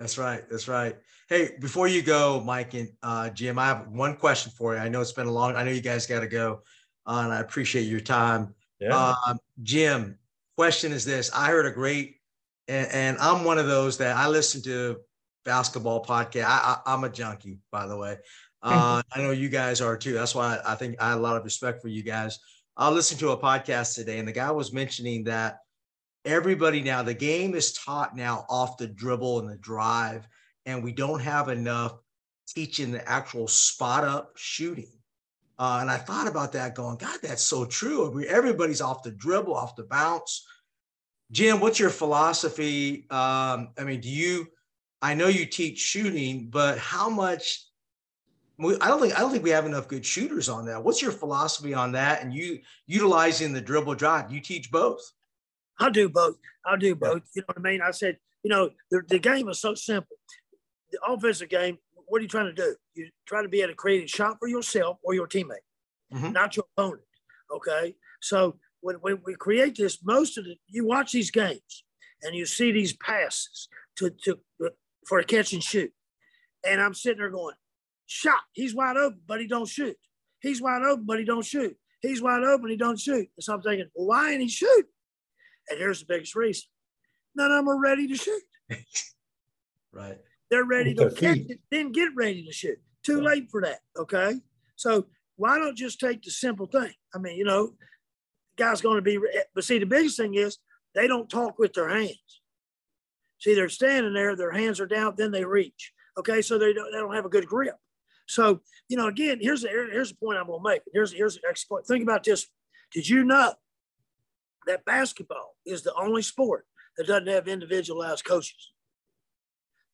That's 0.00 0.18
right. 0.18 0.42
That's 0.50 0.66
right. 0.66 0.96
Hey, 1.28 1.52
before 1.60 1.86
you 1.86 2.02
go, 2.02 2.42
Mike 2.44 2.74
and 2.74 2.88
uh, 3.04 3.30
Jim, 3.30 3.60
I 3.60 3.66
have 3.66 3.86
one 3.86 4.16
question 4.16 4.50
for 4.58 4.74
you. 4.74 4.80
I 4.80 4.88
know 4.88 5.00
it's 5.00 5.12
been 5.12 5.28
a 5.28 5.32
long. 5.32 5.54
I 5.54 5.62
know 5.62 5.70
you 5.70 5.80
guys 5.80 6.04
got 6.06 6.20
to 6.20 6.26
go, 6.26 6.62
uh, 7.06 7.20
and 7.24 7.32
I 7.32 7.38
appreciate 7.38 7.82
your 7.82 8.00
time. 8.00 8.52
Yeah. 8.80 9.14
Um, 9.28 9.38
Jim, 9.62 10.18
question 10.56 10.90
is 10.90 11.04
this: 11.04 11.30
I 11.32 11.46
heard 11.50 11.66
a 11.66 11.70
great, 11.70 12.16
and, 12.66 12.88
and, 12.90 13.18
I'm 13.18 13.44
one 13.44 13.58
of 13.58 13.68
those 13.68 13.96
that 13.98 14.16
I 14.16 14.26
listen 14.26 14.60
to 14.64 14.96
basketball 15.44 16.04
podcast. 16.04 16.46
I, 16.48 16.78
am 16.86 17.04
a 17.04 17.08
junkie, 17.08 17.60
by 17.70 17.86
the 17.86 17.96
way. 17.96 18.16
Uh, 18.64 19.02
I 19.12 19.20
know 19.20 19.32
you 19.32 19.48
guys 19.48 19.80
are 19.80 19.96
too. 19.96 20.12
That's 20.12 20.36
why 20.36 20.56
I 20.64 20.76
think 20.76 20.94
I 21.02 21.08
have 21.08 21.18
a 21.18 21.20
lot 21.20 21.36
of 21.36 21.42
respect 21.42 21.82
for 21.82 21.88
you 21.88 22.04
guys. 22.04 22.38
I 22.76 22.88
listened 22.90 23.18
to 23.18 23.30
a 23.30 23.36
podcast 23.36 23.96
today, 23.96 24.20
and 24.20 24.28
the 24.28 24.30
guy 24.30 24.52
was 24.52 24.72
mentioning 24.72 25.24
that 25.24 25.56
everybody 26.24 26.80
now 26.80 27.02
the 27.02 27.14
game 27.14 27.54
is 27.54 27.72
taught 27.72 28.16
now 28.16 28.44
off 28.48 28.76
the 28.76 28.86
dribble 28.86 29.40
and 29.40 29.48
the 29.48 29.56
drive 29.56 30.26
and 30.66 30.82
we 30.82 30.92
don't 30.92 31.20
have 31.20 31.48
enough 31.48 31.94
teaching 32.48 32.92
the 32.92 33.06
actual 33.08 33.48
spot 33.48 34.04
up 34.04 34.30
shooting 34.36 34.92
uh, 35.58 35.78
and 35.80 35.90
i 35.90 35.96
thought 35.96 36.28
about 36.28 36.52
that 36.52 36.74
going 36.74 36.96
god 36.96 37.18
that's 37.22 37.42
so 37.42 37.64
true 37.64 38.22
everybody's 38.24 38.80
off 38.80 39.02
the 39.02 39.10
dribble 39.10 39.54
off 39.54 39.74
the 39.74 39.82
bounce 39.84 40.46
jim 41.32 41.58
what's 41.60 41.80
your 41.80 41.90
philosophy 41.90 43.06
um, 43.10 43.70
i 43.78 43.84
mean 43.84 44.00
do 44.00 44.08
you 44.10 44.46
i 45.00 45.14
know 45.14 45.28
you 45.28 45.44
teach 45.46 45.78
shooting 45.78 46.48
but 46.50 46.78
how 46.78 47.08
much 47.08 47.66
I 48.60 48.86
don't 48.86 49.00
think 49.00 49.16
I 49.16 49.20
don't 49.20 49.32
think 49.32 49.42
we 49.42 49.50
have 49.50 49.66
enough 49.66 49.88
good 49.88 50.06
shooters 50.06 50.48
on 50.48 50.66
that. 50.66 50.84
What's 50.84 51.02
your 51.02 51.10
philosophy 51.10 51.74
on 51.74 51.92
that? 51.92 52.22
And 52.22 52.32
you 52.32 52.60
utilizing 52.86 53.52
the 53.52 53.62
dribble 53.62 53.96
drive, 53.96 54.30
you 54.30 54.40
teach 54.40 54.70
both. 54.70 55.00
I'll 55.82 55.90
do 55.90 56.08
both. 56.08 56.36
I'll 56.64 56.76
do 56.78 56.94
both. 56.94 57.22
You 57.34 57.42
know 57.42 57.54
what 57.54 57.58
I 57.58 57.70
mean? 57.72 57.80
I 57.82 57.90
said, 57.90 58.16
you 58.44 58.50
know, 58.50 58.70
the, 58.92 59.02
the 59.08 59.18
game 59.18 59.48
is 59.48 59.58
so 59.58 59.74
simple. 59.74 60.16
The 60.92 60.98
offensive 61.06 61.48
game, 61.48 61.76
what 62.06 62.20
are 62.20 62.22
you 62.22 62.28
trying 62.28 62.46
to 62.54 62.54
do? 62.54 62.76
You 62.94 63.08
try 63.26 63.42
to 63.42 63.48
be 63.48 63.58
able 63.62 63.72
to 63.72 63.74
create 63.74 64.04
a 64.04 64.06
shot 64.06 64.36
for 64.38 64.46
yourself 64.48 64.98
or 65.02 65.14
your 65.14 65.26
teammate, 65.26 65.66
mm-hmm. 66.14 66.30
not 66.30 66.56
your 66.56 66.66
opponent. 66.76 67.02
Okay. 67.54 67.96
So 68.20 68.56
when, 68.80 68.96
when 68.96 69.18
we 69.24 69.34
create 69.34 69.76
this, 69.76 69.98
most 70.04 70.38
of 70.38 70.44
the 70.44 70.54
you 70.68 70.86
watch 70.86 71.10
these 71.12 71.30
games 71.32 71.82
and 72.22 72.36
you 72.36 72.46
see 72.46 72.70
these 72.70 72.92
passes 72.92 73.68
to, 73.96 74.10
to 74.24 74.38
for 75.08 75.18
a 75.18 75.24
catch 75.24 75.52
and 75.52 75.62
shoot. 75.62 75.92
And 76.68 76.80
I'm 76.80 76.94
sitting 76.94 77.18
there 77.18 77.30
going, 77.30 77.56
shot, 78.06 78.38
he's 78.52 78.72
wide 78.74 78.96
open, 78.96 79.20
but 79.26 79.40
he 79.40 79.48
don't 79.48 79.66
shoot. 79.68 79.96
He's 80.40 80.62
wide 80.62 80.82
open, 80.84 81.04
but 81.06 81.18
he 81.18 81.24
don't 81.24 81.44
shoot. 81.44 81.76
He's 82.00 82.20
wide 82.22 82.42
open, 82.44 82.68
he 82.70 82.76
don't 82.76 82.98
shoot. 82.98 83.28
And 83.36 83.42
so 83.44 83.54
I'm 83.54 83.62
thinking, 83.62 83.86
well, 83.96 84.06
why 84.08 84.30
ain't 84.32 84.42
he 84.42 84.48
shoot? 84.48 84.86
and 85.70 85.78
here's 85.78 86.00
the 86.00 86.06
biggest 86.06 86.34
reason 86.34 86.68
none 87.34 87.50
of 87.50 87.58
them 87.58 87.68
are 87.68 87.80
ready 87.80 88.06
to 88.06 88.14
shoot. 88.14 88.42
right. 89.92 90.18
They're 90.50 90.64
ready 90.64 90.92
With 90.94 91.14
to 91.16 91.20
catch 91.20 91.38
it, 91.50 91.60
then 91.70 91.90
get 91.92 92.10
ready 92.14 92.44
to 92.44 92.52
shoot. 92.52 92.78
Too 93.02 93.22
late 93.22 93.48
for 93.50 93.62
that. 93.62 93.78
Okay. 93.96 94.34
So 94.76 95.06
why 95.36 95.58
don't 95.58 95.76
just 95.76 95.98
take 95.98 96.22
the 96.22 96.30
simple 96.30 96.66
thing? 96.66 96.92
I 97.14 97.18
mean, 97.18 97.38
you 97.38 97.44
know, 97.44 97.72
guy's 98.56 98.82
going 98.82 98.96
to 98.96 99.02
be, 99.02 99.18
but 99.54 99.64
see, 99.64 99.78
the 99.78 99.86
biggest 99.86 100.18
thing 100.18 100.34
is 100.34 100.58
they 100.94 101.06
don't 101.06 101.30
talk 101.30 101.58
with 101.58 101.72
their 101.72 101.88
hands. 101.88 102.40
See, 103.40 103.54
they're 103.54 103.70
standing 103.70 104.12
there, 104.12 104.36
their 104.36 104.52
hands 104.52 104.78
are 104.78 104.86
down, 104.86 105.14
then 105.16 105.30
they 105.32 105.44
reach. 105.46 105.92
Okay. 106.18 106.42
So 106.42 106.58
they 106.58 106.74
don't, 106.74 106.92
they 106.92 106.98
don't 106.98 107.14
have 107.14 107.24
a 107.24 107.28
good 107.30 107.46
grip. 107.46 107.76
So, 108.28 108.60
you 108.90 108.98
know, 108.98 109.06
again, 109.06 109.38
here's 109.40 109.62
the, 109.62 109.68
here's 109.70 110.10
the 110.10 110.16
point 110.22 110.36
I'm 110.36 110.48
going 110.48 110.62
to 110.62 110.68
make. 110.68 110.82
Here's, 110.92 111.12
here's 111.14 111.36
the 111.36 111.40
next 111.46 111.64
point. 111.64 111.86
Think 111.86 112.02
about 112.02 112.24
this. 112.24 112.46
Did 112.94 113.08
you 113.08 113.24
know 113.24 113.54
that 114.66 114.84
basketball 114.84 115.54
is 115.66 115.82
the 115.82 115.92
only 115.94 116.22
sport 116.22 116.66
that 116.96 117.06
doesn't 117.06 117.28
have 117.28 117.48
individualized 117.48 118.24
coaches. 118.24 118.72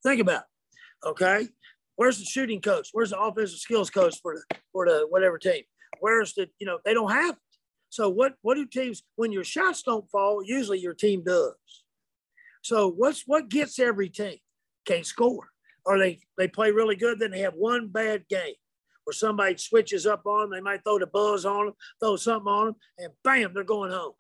Think 0.03 0.21
about 0.21 0.43
it, 0.43 1.09
okay? 1.09 1.49
Where's 1.97 2.19
the 2.19 2.25
shooting 2.25 2.61
coach? 2.61 2.91
Where's 2.93 3.11
the 3.11 3.21
offensive 3.21 3.59
skills 3.59 3.91
coach 3.91 4.17
for 4.23 4.35
the, 4.37 4.57
for 4.73 4.87
the 4.87 5.07
whatever 5.09 5.39
team? 5.39 5.63
Where's 6.01 6.35
the, 6.35 6.49
you 6.61 6.67
know, 6.67 6.79
they 6.85 6.95
don't 6.95 7.11
have 7.11 7.35
it. 7.35 7.41
So 7.91 8.09
what, 8.09 8.35
what 8.43 8.55
do 8.57 8.67
teams, 8.67 9.03
when 9.17 9.33
your 9.33 9.45
shots 9.45 9.83
don't 9.83 10.09
fall, 10.11 10.43
usually 10.45 10.79
your 10.79 10.95
team 10.95 11.25
does. 11.25 11.55
So 12.63 12.91
what's, 12.91 13.25
what 13.27 13.49
gets 13.49 13.79
every 13.79 14.09
team? 14.11 14.37
Can't 14.85 15.07
score. 15.07 15.49
Or 15.85 15.99
they, 15.99 16.21
they 16.37 16.49
play 16.49 16.71
really 16.71 16.97
good, 16.97 17.19
then 17.19 17.31
they 17.31 17.41
have 17.41 17.55
one 17.55 17.89
bad 17.89 18.29
game 18.29 18.55
where 19.05 19.15
somebody 19.15 19.57
switches 19.57 20.07
up 20.07 20.27
on 20.27 20.51
them. 20.51 20.51
They 20.51 20.61
might 20.61 20.83
throw 20.85 20.99
the 20.99 21.07
buzz 21.07 21.47
on 21.47 21.67
them, 21.67 21.75
throw 22.01 22.17
something 22.17 22.47
on 22.53 22.67
them, 22.67 22.77
and 22.99 23.13
bam, 23.25 23.55
they're 23.55 23.65
going 23.65 23.91
home. 23.91 24.13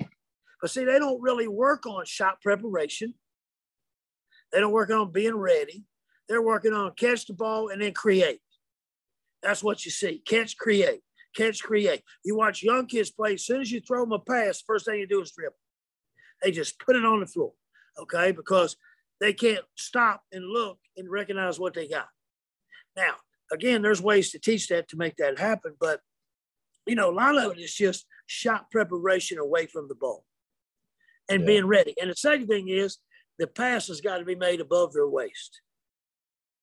Because 0.59 0.72
see, 0.72 0.84
they 0.84 0.98
don't 0.98 1.22
really 1.22 1.46
work 1.48 1.86
on 1.86 2.04
shot 2.04 2.40
preparation. 2.40 3.14
They 4.52 4.61
don't 4.61 4.72
work 4.72 4.90
on 4.90 5.12
being 5.12 5.36
ready. 5.36 5.84
They're 6.28 6.42
working 6.42 6.72
on 6.72 6.92
catch 6.94 7.26
the 7.26 7.34
ball 7.34 7.68
and 7.68 7.80
then 7.80 7.92
create. 7.92 8.40
That's 9.42 9.62
what 9.62 9.84
you 9.84 9.90
see. 9.90 10.18
Catch, 10.26 10.59
create. 10.59 11.00
Catch, 11.36 11.62
create. 11.62 12.02
You 12.24 12.36
watch 12.36 12.62
young 12.62 12.86
kids 12.86 13.11
play. 13.11 13.34
As 13.34 13.46
soon 13.46 13.61
as 13.61 13.70
you 13.70 13.80
throw 13.80 14.00
them 14.02 14.12
a 14.12 14.18
pass, 14.18 14.61
first 14.66 14.86
thing 14.86 14.98
you 14.98 15.06
do 15.06 15.22
is 15.22 15.30
dribble. 15.32 15.56
They 16.42 16.50
just 16.50 16.78
put 16.80 16.96
it 16.96 17.04
on 17.04 17.20
the 17.20 17.26
floor, 17.26 17.52
okay? 18.00 18.32
Because 18.32 18.76
they 19.20 19.32
can't 19.32 19.64
stop 19.76 20.22
and 20.32 20.44
look 20.44 20.78
and 20.96 21.09
recognize 21.09 21.61
what 21.61 21.74
they 21.74 21.86
got. 21.86 22.09
Now, 22.96 23.14
again, 23.52 23.80
there's 23.82 24.02
ways 24.02 24.32
to 24.32 24.40
teach 24.40 24.68
that 24.68 24.88
to 24.88 24.96
make 24.96 25.16
that 25.16 25.38
happen, 25.38 25.74
but 25.80 26.00
you 26.86 26.94
know, 26.94 27.11
a 27.11 27.14
lot 27.14 27.36
of 27.36 27.52
it 27.52 27.59
is 27.61 27.74
just 27.74 28.06
shot 28.26 28.70
preparation 28.70 29.36
away 29.38 29.66
from 29.66 29.88
the 29.88 29.94
ball 29.94 30.24
and 31.28 31.42
yeah. 31.42 31.46
being 31.46 31.66
ready. 31.66 31.94
And 32.00 32.10
the 32.10 32.16
second 32.16 32.46
thing 32.48 32.68
is 32.68 32.98
the 33.38 33.46
pass 33.46 33.88
has 33.88 34.00
got 34.00 34.18
to 34.18 34.24
be 34.24 34.34
made 34.34 34.60
above 34.60 34.92
their 34.92 35.08
waist. 35.08 35.60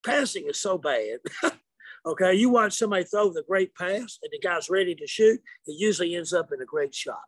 Passing 0.06 0.48
is 0.50 0.60
so 0.60 0.78
bad. 0.78 1.20
okay, 2.06 2.34
you 2.34 2.50
watch 2.50 2.74
somebody 2.78 3.04
throw 3.04 3.32
the 3.32 3.44
great 3.48 3.74
pass 3.76 4.20
and 4.22 4.32
the 4.32 4.40
guy's 4.42 4.70
ready 4.70 4.94
to 4.96 5.08
shoot, 5.08 5.40
it 5.68 5.76
usually 5.80 6.16
ends 6.16 6.34
up 6.34 6.50
in 6.54 6.62
a 6.62 6.66
great 6.66 6.94
shot. 6.94 7.22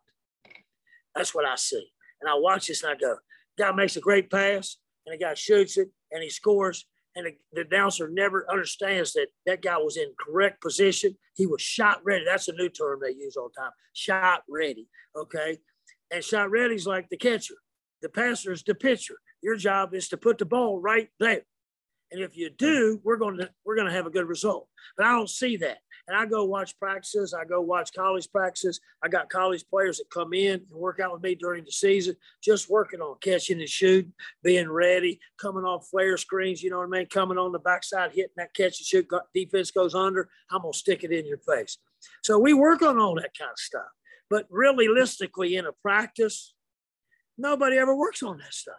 That's 1.15 1.33
what 1.33 1.45
I 1.45 1.55
see. 1.55 1.85
And 2.21 2.29
I 2.29 2.35
watch 2.35 2.67
this 2.67 2.83
and 2.83 2.91
I 2.93 2.95
go, 2.95 3.15
guy 3.57 3.71
makes 3.71 3.95
a 3.95 3.99
great 4.01 4.29
pass 4.29 4.77
and 5.05 5.13
the 5.13 5.23
guy 5.23 5.33
shoots 5.33 5.77
it 5.77 5.89
and 6.11 6.21
he 6.21 6.29
scores. 6.29 6.85
And 7.15 7.25
the, 7.25 7.33
the 7.63 7.67
announcer 7.75 8.07
never 8.07 8.45
understands 8.51 9.13
that 9.13 9.27
that 9.47 9.63
guy 9.63 9.77
was 9.77 9.97
in 9.97 10.09
correct 10.19 10.61
position. 10.61 11.17
He 11.33 11.47
was 11.47 11.61
shot 11.63 11.99
ready. 12.05 12.23
That's 12.25 12.47
a 12.47 12.53
new 12.53 12.69
term 12.69 12.99
they 13.01 13.11
use 13.13 13.35
all 13.35 13.49
the 13.55 13.59
time 13.59 13.71
shot 13.93 14.43
ready. 14.47 14.88
Okay. 15.15 15.57
And 16.12 16.24
shot 16.24 16.49
ready's 16.51 16.88
like 16.88 17.10
the 17.10 17.18
catcher. 17.18 17.55
The 18.01 18.10
passer 18.10 18.51
is 18.51 18.64
the 18.64 18.76
pitcher. 18.76 19.16
Your 19.41 19.55
job 19.55 19.93
is 19.93 20.08
to 20.10 20.18
put 20.18 20.38
the 20.38 20.45
ball 20.45 20.80
right 20.80 21.10
there. 21.20 21.41
And 22.12 22.22
if 22.22 22.38
you 22.38 22.49
do, 22.49 23.01
we're 23.03 23.18
going 23.18 23.38
to 23.38 23.49
we're 23.66 23.76
going 23.76 23.88
to 23.88 23.93
have 23.93 24.05
a 24.05 24.10
good 24.12 24.28
result. 24.28 24.68
But 24.95 25.08
I 25.08 25.12
don't 25.12 25.30
see 25.30 25.58
that. 25.58 25.80
And 26.08 26.16
I 26.16 26.26
go 26.26 26.45
watch 26.45 26.80
practices. 26.80 27.34
I 27.34 27.43
go 27.43 27.60
watch 27.60 27.91
college 27.93 28.32
practices. 28.32 28.80
I 29.03 29.10
got 29.10 29.30
college 29.30 29.66
players 29.70 29.97
that 29.97 30.10
come 30.10 30.32
in 30.34 30.53
and 30.72 30.80
work 30.80 31.01
out 31.01 31.12
with 31.12 31.22
me 31.22 31.36
during 31.36 31.66
the 31.66 31.72
season, 31.72 32.16
just 32.41 32.70
working 32.70 33.01
on 33.01 33.18
catching 33.20 33.60
and 33.60 33.68
shooting, 33.68 34.14
being 34.41 34.70
ready, 34.72 35.20
coming 35.38 35.66
off 35.66 35.89
flare 35.89 36.16
screens. 36.18 36.64
You 36.64 36.70
know 36.70 36.78
what 36.78 36.86
I 36.95 36.99
mean? 36.99 37.08
Coming 37.08 37.38
on 37.38 37.51
the 37.51 37.60
backside, 37.60 38.12
hitting 38.12 38.32
that 38.38 38.53
catch 38.53 38.80
and 38.80 38.86
shoot. 38.88 39.05
Defense 39.36 39.70
goes 39.72 39.93
under. 39.95 40.30
I'm 40.49 40.62
gonna 40.62 40.72
stick 40.74 41.03
it 41.03 41.12
in 41.12 41.26
your 41.26 41.39
face. 41.39 41.78
So 42.24 42.39
we 42.39 42.53
work 42.53 42.84
on 42.84 42.97
all 42.99 43.16
that 43.16 43.32
kind 43.38 43.51
of 43.51 43.60
stuff. 43.60 43.82
But 44.30 44.45
realistically, 44.49 45.55
in 45.55 45.65
a 45.65 45.71
practice, 45.71 46.53
nobody 47.38 47.78
ever 47.78 47.95
works 47.95 48.21
on 48.23 48.39
that 48.39 48.53
stuff. 48.53 48.75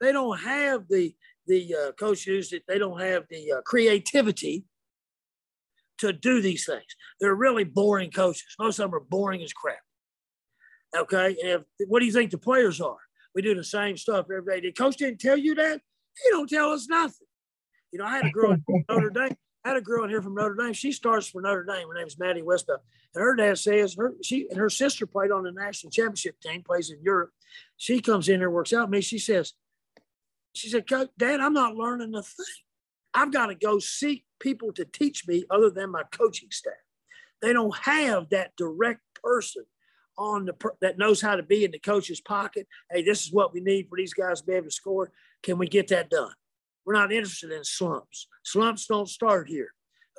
They 0.00 0.12
don't 0.12 0.38
have 0.40 0.84
the 0.88 1.14
the 1.46 1.74
uh, 1.74 1.92
coach 1.92 2.26
used 2.26 2.52
it. 2.54 2.62
They 2.66 2.78
don't 2.78 3.00
have 3.00 3.24
the 3.28 3.52
uh, 3.52 3.60
creativity 3.62 4.64
to 5.98 6.10
do 6.12 6.40
these 6.40 6.64
things. 6.66 6.84
They're 7.20 7.34
really 7.34 7.64
boring 7.64 8.10
coaches. 8.10 8.46
Most 8.58 8.78
of 8.78 8.90
them 8.90 8.94
are 8.94 9.00
boring 9.04 9.42
as 9.42 9.52
crap. 9.52 9.78
Okay, 10.96 11.36
and 11.42 11.50
if, 11.50 11.62
what 11.88 12.00
do 12.00 12.06
you 12.06 12.12
think 12.12 12.30
the 12.30 12.38
players 12.38 12.80
are? 12.80 12.96
We 13.34 13.42
do 13.42 13.54
the 13.54 13.64
same 13.64 13.96
stuff 13.96 14.26
every 14.34 14.60
day. 14.60 14.68
The 14.68 14.72
coach 14.72 14.96
didn't 14.96 15.20
tell 15.20 15.36
you 15.36 15.54
that. 15.56 15.80
He 16.22 16.30
don't 16.30 16.48
tell 16.48 16.70
us 16.70 16.86
nothing. 16.88 17.26
You 17.92 17.98
know, 17.98 18.06
I 18.06 18.16
had 18.16 18.26
a 18.26 18.30
girl 18.30 18.52
at 18.54 18.60
Notre 18.88 19.10
Dame. 19.10 19.36
I 19.64 19.70
had 19.70 19.78
a 19.78 19.82
girl 19.82 20.04
in 20.04 20.10
here 20.10 20.20
from 20.20 20.34
Notre 20.34 20.54
Dame. 20.54 20.74
She 20.74 20.92
starts 20.92 21.26
for 21.26 21.40
Notre 21.40 21.64
Dame. 21.64 21.88
Her 21.88 21.94
name 21.94 22.06
is 22.06 22.18
Maddy 22.18 22.42
Westbeld. 22.42 22.78
And 23.14 23.22
her 23.24 23.34
dad 23.34 23.58
says 23.58 23.94
her 23.98 24.12
she 24.22 24.46
and 24.50 24.58
her 24.58 24.68
sister 24.68 25.06
played 25.06 25.30
on 25.30 25.42
the 25.44 25.52
national 25.52 25.90
championship 25.90 26.38
team, 26.40 26.62
plays 26.62 26.90
in 26.90 26.98
Europe. 27.02 27.30
She 27.78 28.00
comes 28.00 28.28
in 28.28 28.40
here, 28.40 28.50
works 28.50 28.72
out 28.74 28.82
with 28.82 28.90
me. 28.90 29.00
She 29.00 29.18
says, 29.18 29.54
she 30.52 30.68
said, 30.68 30.84
Dad, 30.86 31.40
I'm 31.40 31.54
not 31.54 31.76
learning 31.76 32.14
a 32.14 32.22
thing. 32.22 32.44
I've 33.14 33.32
got 33.32 33.46
to 33.46 33.54
go 33.54 33.78
seek 33.78 34.24
people 34.38 34.72
to 34.74 34.84
teach 34.84 35.26
me 35.26 35.44
other 35.48 35.70
than 35.70 35.90
my 35.90 36.02
coaching 36.12 36.50
staff. 36.50 36.72
They 37.40 37.52
don't 37.52 37.74
have 37.78 38.28
that 38.30 38.52
direct 38.56 39.00
person 39.22 39.64
on 40.18 40.44
the 40.46 40.52
per- 40.52 40.76
that 40.80 40.98
knows 40.98 41.22
how 41.22 41.36
to 41.36 41.42
be 41.42 41.64
in 41.64 41.70
the 41.70 41.78
coach's 41.78 42.20
pocket. 42.20 42.66
Hey, 42.90 43.02
this 43.02 43.24
is 43.24 43.32
what 43.32 43.54
we 43.54 43.60
need 43.60 43.88
for 43.88 43.96
these 43.96 44.14
guys 44.14 44.40
to 44.40 44.46
be 44.46 44.52
able 44.54 44.66
to 44.66 44.70
score. 44.70 45.10
Can 45.42 45.56
we 45.56 45.68
get 45.68 45.88
that 45.88 46.10
done? 46.10 46.32
We're 46.84 46.94
not 46.94 47.12
interested 47.12 47.50
in 47.52 47.64
slumps. 47.64 48.28
Slumps 48.44 48.86
don't 48.86 49.08
start 49.08 49.48
here. 49.48 49.68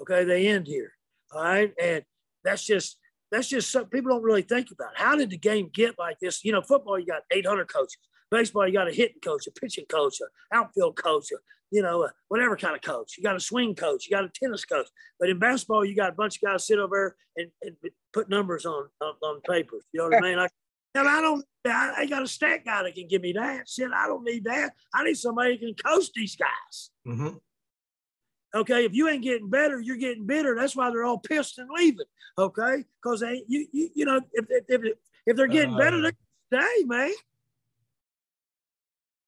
Okay, 0.02 0.24
they 0.24 0.48
end 0.48 0.68
here. 0.68 0.94
All 1.32 1.44
right, 1.44 1.72
and 1.82 2.04
that's 2.44 2.66
just 2.66 2.98
that's 3.32 3.48
just 3.50 3.72
something 3.72 3.90
people 3.90 4.12
don't 4.12 4.24
really 4.24 4.42
think 4.42 4.70
about. 4.72 4.98
How 4.98 5.16
did 5.16 5.30
the 5.30 5.38
game 5.38 5.70
get 5.74 5.98
like 6.00 6.20
this? 6.20 6.44
You 6.44 6.52
know, 6.52 6.62
football 6.62 7.00
you 7.00 7.06
got 7.06 7.24
800 7.32 7.68
coaches. 7.72 7.98
Baseball 8.32 8.68
you 8.68 8.74
got 8.74 8.90
a 8.90 8.94
hitting 8.94 9.20
coach, 9.24 9.48
a 9.48 9.52
pitching 9.52 9.86
coach, 9.88 10.18
an 10.20 10.28
outfield 10.52 10.96
coach, 10.98 11.32
a, 11.32 11.36
you 11.70 11.82
know, 11.82 12.10
whatever 12.28 12.58
kind 12.58 12.76
of 12.76 12.82
coach. 12.82 13.14
You 13.18 13.24
got 13.24 13.36
a 13.36 13.40
swing 13.40 13.76
coach, 13.76 14.06
you 14.08 14.16
got 14.16 14.26
a 14.26 14.30
tennis 14.34 14.66
coach. 14.66 14.88
But 15.20 15.30
in 15.30 15.40
basketball, 15.40 15.86
you 15.86 15.96
got 15.96 16.10
a 16.10 16.14
bunch 16.16 16.38
of 16.38 16.42
guys 16.50 16.66
sit 16.66 16.80
over 16.80 17.16
there 17.38 17.46
and, 17.64 17.74
and 17.84 17.94
put 18.14 18.28
numbers 18.30 18.66
on, 18.66 18.86
on, 19.02 19.14
on 19.22 19.42
You 19.48 19.80
know 19.94 20.06
what 20.06 20.16
I 20.16 20.20
mean? 20.22 20.48
And 20.96 21.10
I 21.10 21.20
don't, 21.20 21.46
I 21.68 21.94
ain't 22.02 22.10
got 22.10 22.24
a 22.24 22.28
stat 22.28 22.64
guy 22.64 22.84
that 22.84 22.96
can 22.96 23.08
give 23.08 23.22
me 23.22 23.34
that. 23.34 23.68
Shit, 23.68 23.92
I 23.94 24.08
don't 24.08 24.24
need 24.24 24.46
that. 24.46 24.72
I 24.94 25.04
need 25.04 25.18
somebody 25.18 25.58
who 25.58 25.68
can 25.68 25.76
coach 25.76 26.06
these 26.16 26.38
guys. 26.38 26.90
Mm-hmm. 27.06 27.38
Okay, 28.56 28.86
if 28.86 28.94
you 28.94 29.10
ain't 29.10 29.22
getting 29.24 29.50
better, 29.50 29.82
you're 29.82 29.98
getting 29.98 30.26
bitter. 30.26 30.56
That's 30.58 30.76
why 30.76 30.90
they're 30.90 31.04
all 31.04 31.18
pissed 31.20 31.58
and 31.60 31.70
leaving. 31.76 32.06
Okay, 32.38 32.86
because 33.04 33.20
they, 33.20 33.44
you, 33.48 33.68
you, 33.74 33.90
you 33.94 34.06
know, 34.06 34.22
if 34.32 34.46
if, 34.50 34.66
if, 34.70 34.92
if 35.26 35.36
they're 35.36 35.48
getting 35.48 35.74
uh, 35.76 35.80
better, 35.80 36.02
they 36.02 36.12
stay, 36.54 36.86
man. 36.86 37.12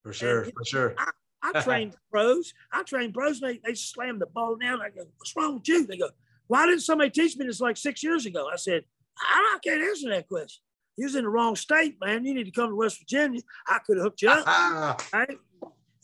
For 0.02 0.14
sure, 0.14 0.42
and, 0.44 0.52
for 0.56 0.64
sure. 0.64 0.94
I, 0.96 1.10
I 1.42 1.60
trained 1.60 1.94
pros. 2.10 2.54
I 2.72 2.82
trained 2.84 3.12
pros. 3.12 3.40
They 3.40 3.60
they 3.62 3.74
slam 3.74 4.18
the 4.18 4.26
ball 4.26 4.56
down. 4.56 4.80
I 4.80 4.88
go, 4.88 5.02
what's 5.18 5.36
wrong 5.36 5.56
with 5.56 5.68
you? 5.68 5.86
They 5.86 5.98
go, 5.98 6.08
why 6.46 6.64
didn't 6.64 6.80
somebody 6.80 7.10
teach 7.10 7.36
me 7.36 7.44
this 7.46 7.60
like 7.60 7.76
six 7.76 8.02
years 8.02 8.24
ago? 8.24 8.46
I 8.50 8.56
said, 8.56 8.84
I, 9.18 9.56
I 9.56 9.58
can't 9.62 9.82
answer 9.82 10.08
that 10.08 10.26
question. 10.26 10.62
He 10.98 11.04
was 11.04 11.14
in 11.14 11.22
the 11.22 11.30
wrong 11.30 11.54
state, 11.54 11.96
man. 12.04 12.24
You 12.26 12.34
need 12.34 12.44
to 12.44 12.50
come 12.50 12.70
to 12.70 12.74
West 12.74 12.98
Virginia. 12.98 13.40
I 13.68 13.78
could 13.86 13.98
have 13.98 14.04
hooked 14.04 14.20
you 14.20 14.30
up. 14.30 14.44
Ah. 14.46 14.96
right? 15.12 15.38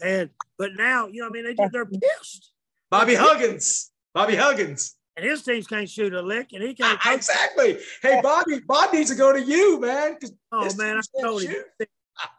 And 0.01 0.30
but 0.57 0.70
now, 0.76 1.09
you 1.09 1.20
know, 1.20 1.26
I 1.28 1.30
mean, 1.30 1.45
they, 1.45 1.78
are 1.78 1.84
pissed. 1.86 2.53
Bobby 2.90 3.14
Huggins. 3.16 3.90
Bobby 4.14 4.36
Huggins. 4.36 4.97
And 5.16 5.26
his 5.26 5.42
teams 5.42 5.66
can't 5.66 5.88
shoot 5.88 6.12
a 6.14 6.22
lick, 6.22 6.49
and 6.53 6.62
he 6.62 6.74
can't. 6.74 6.99
Ah, 7.05 7.14
exactly. 7.14 7.78
Hey, 8.03 8.20
Bobby, 8.22 8.61
Bob 8.66 8.92
needs 8.92 9.11
to 9.11 9.16
go 9.16 9.32
to 9.32 9.40
you, 9.42 9.80
man. 9.80 10.16
Oh 10.53 10.68
man, 10.76 10.99
I 10.99 11.20
told 11.20 11.42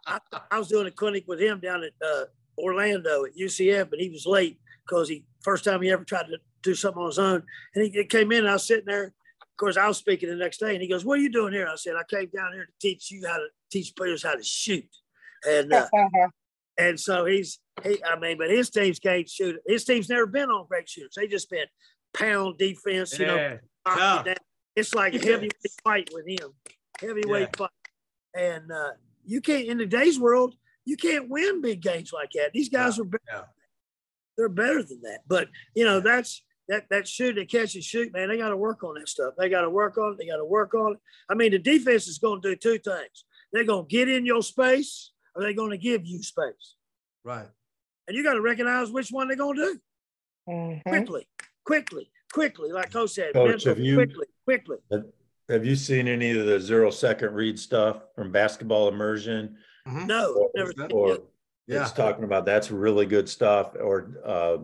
I, 0.07 0.19
I, 0.51 0.59
was 0.59 0.67
doing 0.69 0.87
a 0.87 0.91
clinic 0.91 1.25
with 1.27 1.41
him 1.41 1.59
down 1.59 1.83
at 1.83 1.91
uh, 2.05 2.23
Orlando 2.57 3.25
at 3.25 3.35
UCF, 3.35 3.91
and 3.91 3.99
he 4.01 4.09
was 4.09 4.25
late 4.25 4.57
because 4.85 5.09
he 5.09 5.25
first 5.41 5.63
time 5.65 5.81
he 5.81 5.89
ever 5.89 6.03
tried 6.05 6.27
to 6.27 6.37
do 6.63 6.73
something 6.75 7.01
on 7.01 7.07
his 7.09 7.19
own. 7.19 7.43
And 7.75 7.83
he, 7.85 7.91
he 7.91 8.05
came 8.05 8.31
in, 8.31 8.39
and 8.39 8.49
I 8.49 8.53
was 8.53 8.67
sitting 8.67 8.85
there, 8.87 9.13
of 9.55 9.57
course, 9.57 9.77
I 9.77 9.87
was 9.87 9.97
speaking 9.97 10.27
the 10.27 10.35
next 10.35 10.57
day, 10.57 10.73
and 10.73 10.81
he 10.81 10.89
goes, 10.89 11.05
"What 11.05 11.17
are 11.17 11.21
you 11.21 11.31
doing 11.31 11.53
here?" 11.53 11.65
I 11.71 11.77
said, 11.77 11.95
"I 11.95 12.03
came 12.03 12.27
down 12.35 12.51
here 12.51 12.65
to 12.65 12.71
teach 12.81 13.09
you 13.09 13.25
how 13.25 13.37
to 13.37 13.47
teach 13.71 13.95
players 13.95 14.21
how 14.21 14.35
to 14.35 14.43
shoot," 14.43 14.85
and 15.47 15.71
uh, 15.71 15.87
and 16.77 16.99
so 16.99 17.23
he's 17.23 17.59
he. 17.81 18.03
I 18.03 18.19
mean, 18.19 18.37
but 18.37 18.49
his 18.49 18.69
team's 18.69 18.99
can't 18.99 19.29
shoot. 19.29 19.57
His 19.65 19.85
team's 19.85 20.09
never 20.09 20.25
been 20.27 20.49
on 20.49 20.67
great 20.67 20.89
shooters. 20.89 21.13
They 21.15 21.27
just 21.27 21.49
been 21.49 21.65
pound 22.13 22.57
defense. 22.57 23.17
You 23.17 23.27
yeah. 23.27 23.57
know, 23.87 24.23
it's 24.75 24.93
like 24.93 25.13
yeah. 25.13 25.19
heavyweight 25.19 25.67
fight 25.85 26.09
with 26.13 26.27
him, 26.27 26.49
heavyweight 26.99 27.47
yeah. 27.53 27.57
fight, 27.57 27.83
and 28.37 28.69
uh, 28.69 28.91
you 29.25 29.39
can't 29.39 29.65
in 29.67 29.77
today's 29.77 30.19
world 30.19 30.55
you 30.83 30.97
can't 30.97 31.29
win 31.29 31.61
big 31.61 31.81
games 31.81 32.11
like 32.13 32.29
that. 32.35 32.51
These 32.53 32.69
guys 32.69 32.99
are 32.99 33.05
better. 33.05 33.47
They're 34.37 34.49
better 34.49 34.83
than 34.83 34.99
that, 35.03 35.19
but 35.29 35.47
you 35.73 35.85
know 35.85 36.01
that's 36.01 36.43
that 36.69 36.85
that 36.89 37.07
shoot 37.07 37.37
and 37.37 37.47
catch 37.49 37.75
and 37.75 37.83
shoot, 37.83 38.11
man, 38.13 38.29
they 38.29 38.37
got 38.37 38.49
to 38.49 38.57
work 38.57 38.83
on 38.83 38.95
that 38.95 39.09
stuff. 39.09 39.33
They 39.37 39.49
got 39.49 39.61
to 39.61 39.69
work 39.69 39.97
on 39.97 40.13
it. 40.13 40.17
They 40.17 40.25
got 40.25 40.37
to 40.37 40.45
work 40.45 40.73
on 40.73 40.93
it. 40.93 40.99
I 41.29 41.35
mean, 41.35 41.51
the 41.51 41.59
defense 41.59 42.07
is 42.07 42.17
going 42.17 42.41
to 42.41 42.49
do 42.49 42.55
two 42.55 42.79
things. 42.79 43.25
They're 43.53 43.63
going 43.63 43.85
to 43.87 43.89
get 43.89 44.09
in 44.09 44.25
your 44.25 44.41
space, 44.41 45.11
or 45.35 45.41
they're 45.43 45.53
going 45.53 45.71
to 45.71 45.77
give 45.77 46.05
you 46.05 46.21
space. 46.23 46.75
Right. 47.23 47.47
And 48.07 48.15
you 48.15 48.23
got 48.23 48.33
to 48.33 48.41
recognize 48.41 48.91
which 48.91 49.09
one 49.09 49.27
they're 49.27 49.37
going 49.37 49.55
to 49.55 49.61
do 49.65 49.79
mm-hmm. 50.49 50.89
quickly, 50.89 51.27
quickly, 51.63 52.11
quickly. 52.31 52.71
Like 52.71 52.91
Coach 52.91 53.11
said, 53.11 53.33
Coach, 53.33 53.63
have 53.65 53.79
you, 53.79 53.95
quickly, 53.95 54.25
quickly. 54.43 54.77
Have 55.49 55.63
you 55.65 55.75
seen 55.75 56.07
any 56.07 56.31
of 56.37 56.45
the 56.47 56.59
zero 56.59 56.89
second 56.89 57.33
read 57.35 57.59
stuff 57.59 58.01
from 58.15 58.31
basketball 58.31 58.87
immersion? 58.87 59.57
Mm-hmm. 59.87 60.07
No, 60.07 60.33
or, 60.33 60.49
never. 60.55 60.73
Or, 60.91 61.19
yeah. 61.67 61.83
it's 61.83 61.91
talking 61.91 62.23
about 62.23 62.45
that's 62.45 62.71
really 62.71 63.05
good 63.05 63.29
stuff. 63.29 63.75
Or 63.79 64.11
uh, 64.25 64.57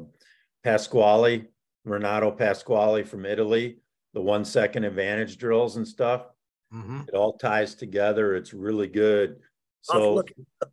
Pasquali 0.65 1.47
Renato 1.85 2.31
Pasquali 2.31 3.05
from 3.07 3.25
Italy, 3.25 3.77
the 4.13 4.21
one 4.21 4.45
second 4.45 4.83
advantage 4.83 5.37
drills 5.37 5.77
and 5.77 5.87
stuff. 5.87 6.25
Mm-hmm. 6.73 7.01
It 7.07 7.15
all 7.15 7.37
ties 7.37 7.75
together. 7.75 8.35
It's 8.35 8.53
really 8.53 8.87
good. 8.87 9.37
So 9.81 10.23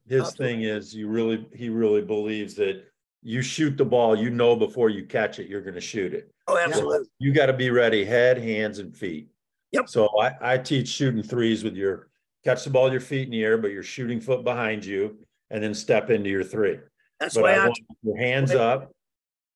his 0.06 0.34
thing 0.36 0.62
is 0.64 0.94
you 0.94 1.08
really 1.08 1.46
he 1.54 1.70
really 1.70 2.02
believes 2.02 2.54
that 2.56 2.84
you 3.22 3.40
shoot 3.42 3.76
the 3.78 3.84
ball, 3.84 4.14
you 4.14 4.28
know 4.30 4.54
before 4.54 4.90
you 4.90 5.06
catch 5.06 5.38
it, 5.38 5.48
you're 5.48 5.62
gonna 5.62 5.80
shoot 5.80 6.12
it. 6.12 6.30
Oh, 6.46 6.58
absolutely. 6.58 6.98
So 6.98 7.04
you 7.18 7.32
got 7.34 7.46
to 7.46 7.52
be 7.52 7.70
ready, 7.70 8.04
head, 8.04 8.38
hands, 8.38 8.78
and 8.78 8.94
feet. 8.96 9.28
Yep. 9.72 9.88
So 9.88 10.08
I, 10.20 10.54
I 10.54 10.58
teach 10.58 10.88
shooting 10.88 11.22
threes 11.22 11.62
with 11.64 11.74
your 11.74 12.08
catch 12.44 12.64
the 12.64 12.70
ball 12.70 12.90
your 12.92 13.00
feet 13.00 13.24
in 13.24 13.30
the 13.30 13.42
air, 13.42 13.56
but 13.58 13.70
your 13.70 13.82
shooting 13.82 14.20
foot 14.20 14.44
behind 14.44 14.84
you 14.84 15.16
and 15.50 15.62
then 15.62 15.74
step 15.74 16.10
into 16.10 16.28
your 16.28 16.44
three. 16.44 16.78
That's 17.18 17.34
but 17.34 17.44
why 17.44 17.52
I, 17.52 17.56
I 17.56 17.64
want 17.66 17.78
your 18.02 18.16
hands 18.18 18.52
up, 18.52 18.92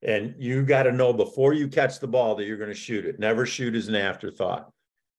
and 0.04 0.34
you 0.38 0.62
got 0.62 0.84
to 0.84 0.92
know 0.92 1.12
before 1.12 1.52
you 1.52 1.68
catch 1.68 2.00
the 2.00 2.06
ball 2.06 2.34
that 2.34 2.44
you're 2.44 2.56
going 2.56 2.70
to 2.70 2.74
shoot 2.76 3.04
it. 3.04 3.18
Never 3.18 3.46
shoot 3.46 3.74
as 3.74 3.88
an 3.88 3.94
afterthought. 3.94 4.70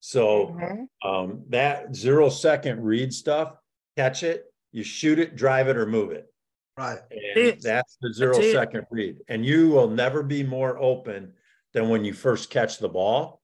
So 0.02 0.48
mm-hmm. 0.58 1.10
um, 1.10 1.44
that 1.50 1.96
zero 1.96 2.30
second 2.30 2.84
read 2.84 3.14
stuff, 3.14 3.56
catch 3.98 4.24
it, 4.24 4.46
you 4.74 4.84
shoot 4.84 5.20
it, 5.20 5.36
drive 5.38 5.70
it, 5.70 5.78
or 5.78 5.86
move 5.86 6.12
it. 6.12 6.28
Right. 6.78 7.00
And 7.36 7.62
that's 7.62 7.98
the 8.02 8.14
zero 8.14 8.34
that's 8.36 8.52
second 8.52 8.86
read. 8.92 9.20
And 9.30 9.46
you 9.46 9.70
will 9.70 9.90
never 9.90 10.22
be 10.24 10.44
more 10.44 10.78
open 10.80 11.32
than 11.74 11.88
when 11.88 12.04
you 12.04 12.12
first 12.14 12.50
catch 12.50 12.80
the 12.80 12.90
ball. 12.90 13.42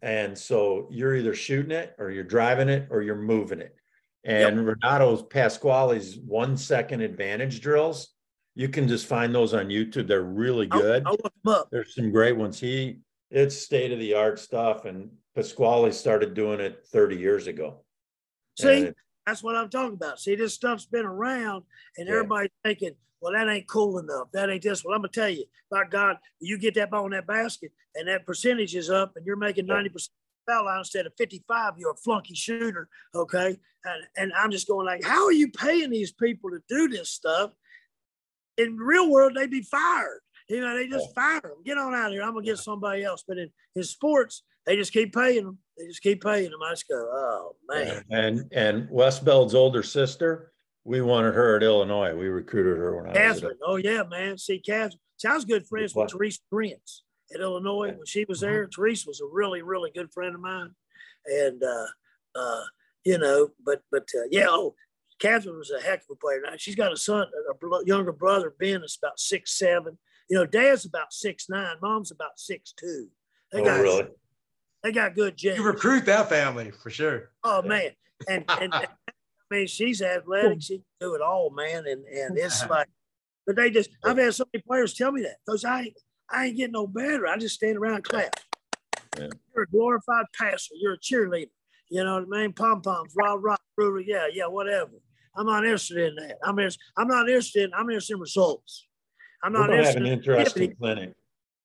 And 0.00 0.38
so 0.38 0.88
you're 0.90 1.16
either 1.16 1.34
shooting 1.34 1.72
it 1.72 1.94
or 1.98 2.10
you're 2.10 2.22
driving 2.24 2.68
it 2.68 2.88
or 2.90 3.02
you're 3.02 3.16
moving 3.16 3.60
it. 3.60 3.74
And 4.24 4.56
yep. 4.64 4.76
Renato's 4.82 5.22
Pasquali's 5.24 6.16
one 6.16 6.56
second 6.56 7.00
advantage 7.02 7.60
drills 7.60 8.08
you 8.58 8.68
can 8.68 8.88
just 8.88 9.06
find 9.06 9.32
those 9.32 9.54
on 9.54 9.68
YouTube. 9.68 10.08
They're 10.08 10.22
really 10.24 10.66
good. 10.66 11.04
I'll, 11.06 11.12
I'll 11.12 11.18
look 11.22 11.32
them 11.44 11.54
up. 11.54 11.68
There's 11.70 11.94
some 11.94 12.10
great 12.10 12.36
ones. 12.36 12.58
He 12.58 12.98
it's 13.30 13.56
state 13.56 13.92
of 13.92 14.00
the 14.00 14.14
art 14.14 14.40
stuff, 14.40 14.84
and 14.84 15.10
Pasquali 15.36 15.94
started 15.94 16.34
doing 16.34 16.58
it 16.58 16.84
30 16.92 17.14
years 17.16 17.46
ago. 17.46 17.84
See, 18.60 18.66
it, 18.80 18.96
that's 19.24 19.44
what 19.44 19.54
I'm 19.54 19.70
talking 19.70 19.92
about. 19.94 20.18
See, 20.18 20.34
this 20.34 20.54
stuff's 20.54 20.86
been 20.86 21.04
around, 21.06 21.62
and 21.96 22.08
yeah. 22.08 22.14
everybody's 22.14 22.50
thinking, 22.64 22.96
well, 23.20 23.32
that 23.32 23.48
ain't 23.48 23.68
cool 23.68 24.00
enough. 24.00 24.26
That 24.32 24.50
ain't 24.50 24.62
this. 24.62 24.84
Well, 24.84 24.94
I'm 24.94 25.02
gonna 25.02 25.08
tell 25.12 25.28
you, 25.30 25.44
by 25.70 25.84
God, 25.88 26.16
you 26.40 26.58
get 26.58 26.74
that 26.74 26.90
ball 26.90 27.04
in 27.04 27.12
that 27.12 27.28
basket, 27.28 27.70
and 27.94 28.08
that 28.08 28.26
percentage 28.26 28.74
is 28.74 28.90
up, 28.90 29.12
and 29.14 29.24
you're 29.24 29.36
making 29.36 29.66
90 29.66 29.84
yeah. 29.88 29.92
percent 29.92 30.12
foul 30.48 30.64
line 30.64 30.78
instead 30.78 31.06
of 31.06 31.12
55. 31.16 31.74
You're 31.78 31.92
a 31.92 31.96
flunky 31.96 32.34
shooter, 32.34 32.88
okay? 33.14 33.56
And, 33.84 34.04
and 34.16 34.32
I'm 34.36 34.50
just 34.50 34.66
going 34.66 34.84
like, 34.84 35.04
how 35.04 35.24
are 35.26 35.32
you 35.32 35.48
paying 35.52 35.90
these 35.90 36.10
people 36.10 36.50
to 36.50 36.58
do 36.68 36.88
this 36.88 37.08
stuff? 37.08 37.52
in 38.58 38.76
real 38.76 39.08
world, 39.10 39.32
they'd 39.34 39.50
be 39.50 39.62
fired. 39.62 40.20
You 40.48 40.60
know, 40.60 40.74
they 40.74 40.88
just 40.88 41.14
fire 41.14 41.40
them. 41.40 41.62
Get 41.64 41.78
on 41.78 41.94
out 41.94 42.06
of 42.06 42.12
here. 42.12 42.22
I'm 42.22 42.32
gonna 42.32 42.44
get 42.44 42.58
somebody 42.58 43.04
else. 43.04 43.24
But 43.26 43.38
in, 43.38 43.48
in 43.76 43.82
sports, 43.84 44.42
they 44.66 44.76
just 44.76 44.92
keep 44.92 45.14
paying 45.14 45.44
them. 45.44 45.58
They 45.78 45.86
just 45.86 46.02
keep 46.02 46.22
paying 46.22 46.50
them. 46.50 46.60
I 46.62 46.70
just 46.72 46.88
go, 46.88 46.94
oh 46.96 47.56
man. 47.68 48.04
And 48.10 48.50
and 48.52 48.88
Westbeld's 48.88 49.54
older 49.54 49.82
sister, 49.82 50.52
we 50.84 51.00
wanted 51.00 51.34
her 51.34 51.56
at 51.56 51.62
Illinois. 51.62 52.14
We 52.14 52.28
recruited 52.28 52.78
her 52.78 52.96
when 53.02 53.12
Kathryn. 53.14 53.22
I 53.22 53.30
was 53.30 53.42
at 53.44 53.52
Oh 53.66 53.76
yeah, 53.76 54.02
man. 54.08 54.38
See, 54.38 54.60
Kathryn. 54.66 54.94
See, 55.18 55.28
I 55.28 55.34
was 55.34 55.44
good 55.44 55.66
friends 55.66 55.94
with 55.94 56.08
Theresa 56.08 56.38
Grentz 56.52 57.00
at 57.34 57.40
Illinois 57.40 57.88
when 57.88 58.06
she 58.06 58.24
was 58.26 58.40
there. 58.40 58.66
Mm-hmm. 58.66 58.90
was 59.08 59.20
a 59.20 59.26
really, 59.30 59.62
really 59.62 59.90
good 59.94 60.10
friend 60.12 60.34
of 60.34 60.40
mine, 60.40 60.70
and 61.26 61.62
uh, 61.62 61.86
uh, 62.36 62.62
you 63.04 63.18
know, 63.18 63.48
but 63.64 63.82
but 63.92 64.08
uh, 64.16 64.26
yeah. 64.30 64.46
Oh, 64.48 64.74
Kathryn 65.18 65.56
was 65.58 65.70
a 65.76 65.80
heck 65.82 66.00
of 66.04 66.10
a 66.12 66.16
player. 66.16 66.40
Now, 66.44 66.52
she's 66.56 66.76
got 66.76 66.92
a 66.92 66.96
son, 66.96 67.26
a 67.62 67.86
younger 67.86 68.12
brother, 68.12 68.54
Ben, 68.58 68.82
is 68.82 68.98
about 69.02 69.18
six 69.18 69.52
seven. 69.58 69.98
You 70.30 70.36
know, 70.38 70.46
Dad's 70.46 70.84
about 70.84 71.12
six 71.12 71.46
nine. 71.48 71.76
Mom's 71.82 72.10
about 72.10 72.38
six 72.38 72.72
two. 72.72 73.08
They 73.52 73.62
oh, 73.62 73.64
got, 73.64 73.80
really? 73.80 74.06
They 74.84 74.92
got 74.92 75.14
good 75.14 75.36
genes. 75.36 75.56
You 75.58 75.64
recruit 75.66 76.04
that 76.06 76.28
family 76.28 76.70
for 76.70 76.90
sure. 76.90 77.30
Oh 77.42 77.62
man, 77.62 77.90
and, 78.28 78.44
and 78.60 78.72
I 78.74 78.86
mean, 79.50 79.66
she's 79.66 80.02
athletic. 80.02 80.62
She 80.62 80.76
can 80.78 80.84
do 81.00 81.14
it 81.14 81.20
all, 81.22 81.50
man. 81.50 81.84
And 81.86 82.04
and 82.06 82.38
it's 82.38 82.66
like, 82.70 82.88
but 83.46 83.56
they 83.56 83.70
just. 83.70 83.90
I've 84.04 84.18
had 84.18 84.34
so 84.34 84.44
many 84.52 84.62
players 84.66 84.94
tell 84.94 85.10
me 85.12 85.22
that 85.22 85.38
because 85.46 85.64
I 85.64 85.92
I 86.30 86.46
ain't 86.46 86.56
getting 86.56 86.72
no 86.72 86.86
better. 86.86 87.26
I 87.26 87.38
just 87.38 87.56
stand 87.56 87.76
around 87.76 88.04
clap. 88.04 88.36
Yeah. 89.18 89.28
You're 89.54 89.64
a 89.64 89.68
glorified 89.68 90.26
pastor. 90.38 90.74
You're 90.80 90.92
a 90.94 90.98
cheerleader. 90.98 91.50
You 91.90 92.04
know 92.04 92.20
what 92.22 92.38
I 92.38 92.42
mean? 92.42 92.52
Pom 92.52 92.82
poms, 92.82 93.12
rah 93.16 93.32
rah, 93.40 93.56
rah, 93.78 93.98
yeah, 94.06 94.28
yeah, 94.32 94.46
whatever. 94.46 94.90
I'm 95.38 95.46
not 95.46 95.64
interested 95.64 95.98
in 96.08 96.14
that. 96.16 96.38
I'm, 96.42 96.58
interested. 96.58 96.82
I'm 96.96 97.06
not 97.08 97.28
interested. 97.28 97.64
In, 97.64 97.74
I'm 97.74 97.88
interested 97.88 98.14
in 98.14 98.20
results. 98.20 98.84
I'm 99.42 99.52
not 99.52 99.70
interested. 99.70 99.98
Have 100.02 100.06
an 100.06 100.12
interesting 100.12 100.70
in 100.70 100.76
clinic. 100.76 101.14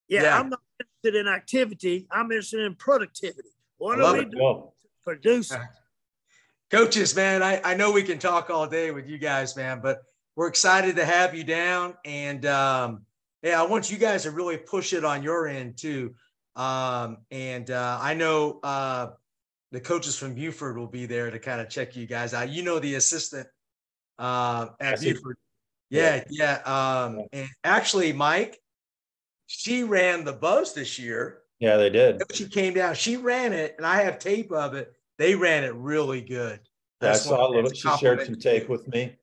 Yeah, 0.08 0.24
yeah, 0.24 0.40
I'm 0.40 0.50
not 0.50 0.60
interested 0.80 1.20
in 1.20 1.28
activity. 1.28 2.08
I'm 2.12 2.26
interested 2.26 2.60
in 2.66 2.76
productivity. 2.76 3.50
What 3.78 4.00
I 4.00 4.06
are 4.10 4.14
we 4.20 4.26
doing? 4.26 4.64
Produce. 5.04 5.52
Coaches, 6.72 7.16
man, 7.16 7.42
I, 7.44 7.62
I 7.64 7.74
know 7.76 7.92
we 7.92 8.04
can 8.04 8.20
talk 8.20 8.50
all 8.52 8.68
day 8.68 8.92
with 8.92 9.08
you 9.08 9.18
guys, 9.18 9.56
man, 9.56 9.80
but 9.82 10.02
we're 10.36 10.48
excited 10.48 10.96
to 10.98 11.06
have 11.06 11.34
you 11.34 11.44
down. 11.44 11.96
And 12.06 12.46
um, 12.46 13.06
yeah, 13.42 13.60
I 13.62 13.66
want 13.66 13.90
you 13.92 13.98
guys 13.98 14.24
to 14.24 14.32
really 14.32 14.58
push 14.58 14.94
it 14.94 15.04
on 15.04 15.24
your 15.24 15.48
end 15.48 15.78
too. 15.78 16.14
Um, 16.56 17.18
and 17.32 17.70
uh, 17.72 17.98
I 18.02 18.14
know 18.14 18.60
uh, 18.64 19.10
the 19.72 19.80
coaches 19.80 20.16
from 20.18 20.36
Buford 20.36 20.78
will 20.78 20.88
be 20.88 21.06
there 21.08 21.32
to 21.32 21.40
kind 21.40 21.60
of 21.62 21.70
check 21.70 21.96
you 21.96 22.06
guys 22.06 22.34
out. 22.36 22.50
You 22.50 22.64
know, 22.64 22.80
the 22.80 22.96
assistant 22.96 23.48
uh, 24.24 24.68
at 24.80 25.02
Buford. 25.02 25.36
Yeah, 25.90 26.24
yeah. 26.30 26.62
Um, 26.66 27.26
and 27.34 27.50
actually, 27.66 28.14
Mike, 28.14 28.58
she 29.48 29.84
ran 29.84 30.24
the 30.24 30.32
buzz 30.32 30.74
this 30.74 30.98
year. 30.98 31.40
Yeah, 31.60 31.76
they 31.76 31.90
did. 31.90 32.22
She 32.34 32.48
came 32.48 32.74
down. 32.74 32.96
She 32.96 33.18
ran 33.18 33.52
it, 33.52 33.76
and 33.78 33.86
I 33.86 34.02
have 34.04 34.20
tape 34.20 34.52
of 34.54 34.76
it. 34.76 34.94
They 35.18 35.36
ran 35.36 35.66
it 35.66 35.76
really 35.76 36.22
good. 36.22 36.62
That's 37.02 37.26
I 37.28 37.32
saw 37.32 37.48
a 37.48 37.52
little. 37.54 37.70
She 37.72 37.90
shared 37.98 38.26
some 38.26 38.36
tape 38.36 38.70
with 38.70 38.88
me, 38.88 39.14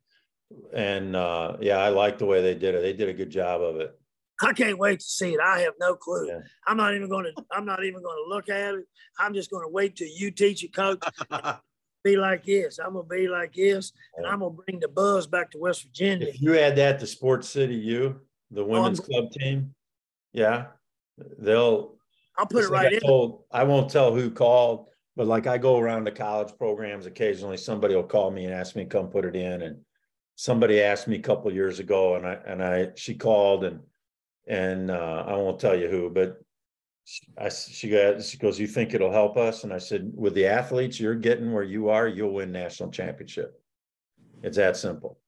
and 0.74 1.16
uh, 1.16 1.56
yeah, 1.60 1.78
I 1.78 1.89
like 1.89 2.18
the 2.18 2.27
way 2.27 2.43
they 2.43 2.55
did 2.55 2.74
it. 2.74 2.82
They 2.82 2.93
did 2.93 3.09
a 3.09 3.14
good 3.14 3.31
job 3.31 3.62
of 3.62 3.77
it. 3.77 3.98
I 4.43 4.52
can't 4.52 4.78
wait 4.78 5.01
to 5.01 5.05
see 5.05 5.32
it. 5.35 5.40
I 5.43 5.60
have 5.60 5.74
no 5.81 5.94
clue. 5.97 6.28
Yeah. 6.28 6.39
I'm 6.66 6.77
not 6.77 6.94
even 6.94 7.09
going 7.09 7.24
to. 7.24 7.43
I'm 7.51 7.64
not 7.64 7.85
even 7.85 8.02
going 8.02 8.16
to 8.24 8.24
look 8.28 8.51
at 8.51 8.74
it. 8.74 8.85
I'm 9.18 9.32
just 9.32 9.51
going 9.51 9.66
to 9.66 9.72
wait 9.72 9.97
till 9.97 10.09
you 10.14 10.31
teach 10.31 10.62
it, 10.62 10.74
coach. 10.74 11.02
be 12.02 12.16
like 12.16 12.44
this. 12.44 12.78
I'm 12.78 12.93
gonna 12.94 13.05
be 13.05 13.28
like 13.28 13.55
this, 13.55 13.93
and 14.16 14.27
I'm 14.27 14.40
gonna 14.40 14.55
bring 14.66 14.81
the 14.81 14.89
buzz 14.89 15.27
back 15.27 15.51
to 15.52 15.59
West 15.59 15.82
Virginia. 15.85 16.28
If 16.28 16.40
you 16.40 16.56
add 16.59 16.77
that 16.77 16.98
to 17.01 17.06
SportsCityU 17.06 18.16
the 18.52 18.64
women's 18.64 18.98
oh, 19.01 19.05
club 19.05 19.31
team, 19.32 19.74
yeah, 20.32 20.66
they'll. 21.39 21.97
I'll 22.39 22.47
put 22.47 22.64
it 22.64 22.70
right 22.70 23.01
told, 23.05 23.44
in. 23.52 23.60
I 23.60 23.64
won't 23.64 23.90
tell 23.90 24.14
who 24.14 24.31
called, 24.31 24.89
but 25.14 25.27
like 25.27 25.47
I 25.47 25.59
go 25.59 25.78
around 25.78 26.06
to 26.06 26.10
college 26.12 26.52
programs 26.59 27.06
occasionally. 27.06 27.59
Somebody 27.59 27.94
will 27.94 28.02
call 28.05 28.31
me 28.31 28.44
and 28.47 28.55
ask 28.55 28.74
me 28.77 28.85
to 28.85 28.89
come 28.89 29.09
put 29.09 29.24
it 29.24 29.36
in, 29.36 29.62
and 29.62 29.78
somebody 30.36 30.81
asked 30.81 31.06
me 31.06 31.16
a 31.16 31.22
couple 31.22 31.52
years 31.52 31.78
ago, 31.81 32.16
and 32.16 32.27
I 32.27 32.39
and 32.47 32.62
I 32.64 32.89
she 32.97 33.14
called 33.14 33.64
and 33.64 33.81
and 34.48 34.90
uh, 34.90 35.24
I 35.27 35.32
won't 35.36 35.60
tell 35.60 35.78
you 35.78 35.89
who, 35.89 36.10
but 36.10 36.40
I, 37.39 37.48
she 37.48 37.89
got 37.90 38.22
she 38.22 38.39
goes, 38.39 38.59
you 38.60 38.66
think 38.66 38.94
it'll 38.94 39.10
help 39.10 39.36
us? 39.36 39.64
And 39.64 39.72
I 39.72 39.78
said, 39.78 40.10
with 40.14 40.35
the 40.35 40.47
athletes 40.47 41.01
you're 41.01 41.14
getting 41.14 41.52
where 41.52 41.62
you 41.64 41.89
are, 41.89 42.06
you'll 42.06 42.35
win 42.35 42.52
national 42.52 42.90
championship. 42.90 43.60
It's 44.43 44.56
that 44.56 44.77
simple. 44.77 45.18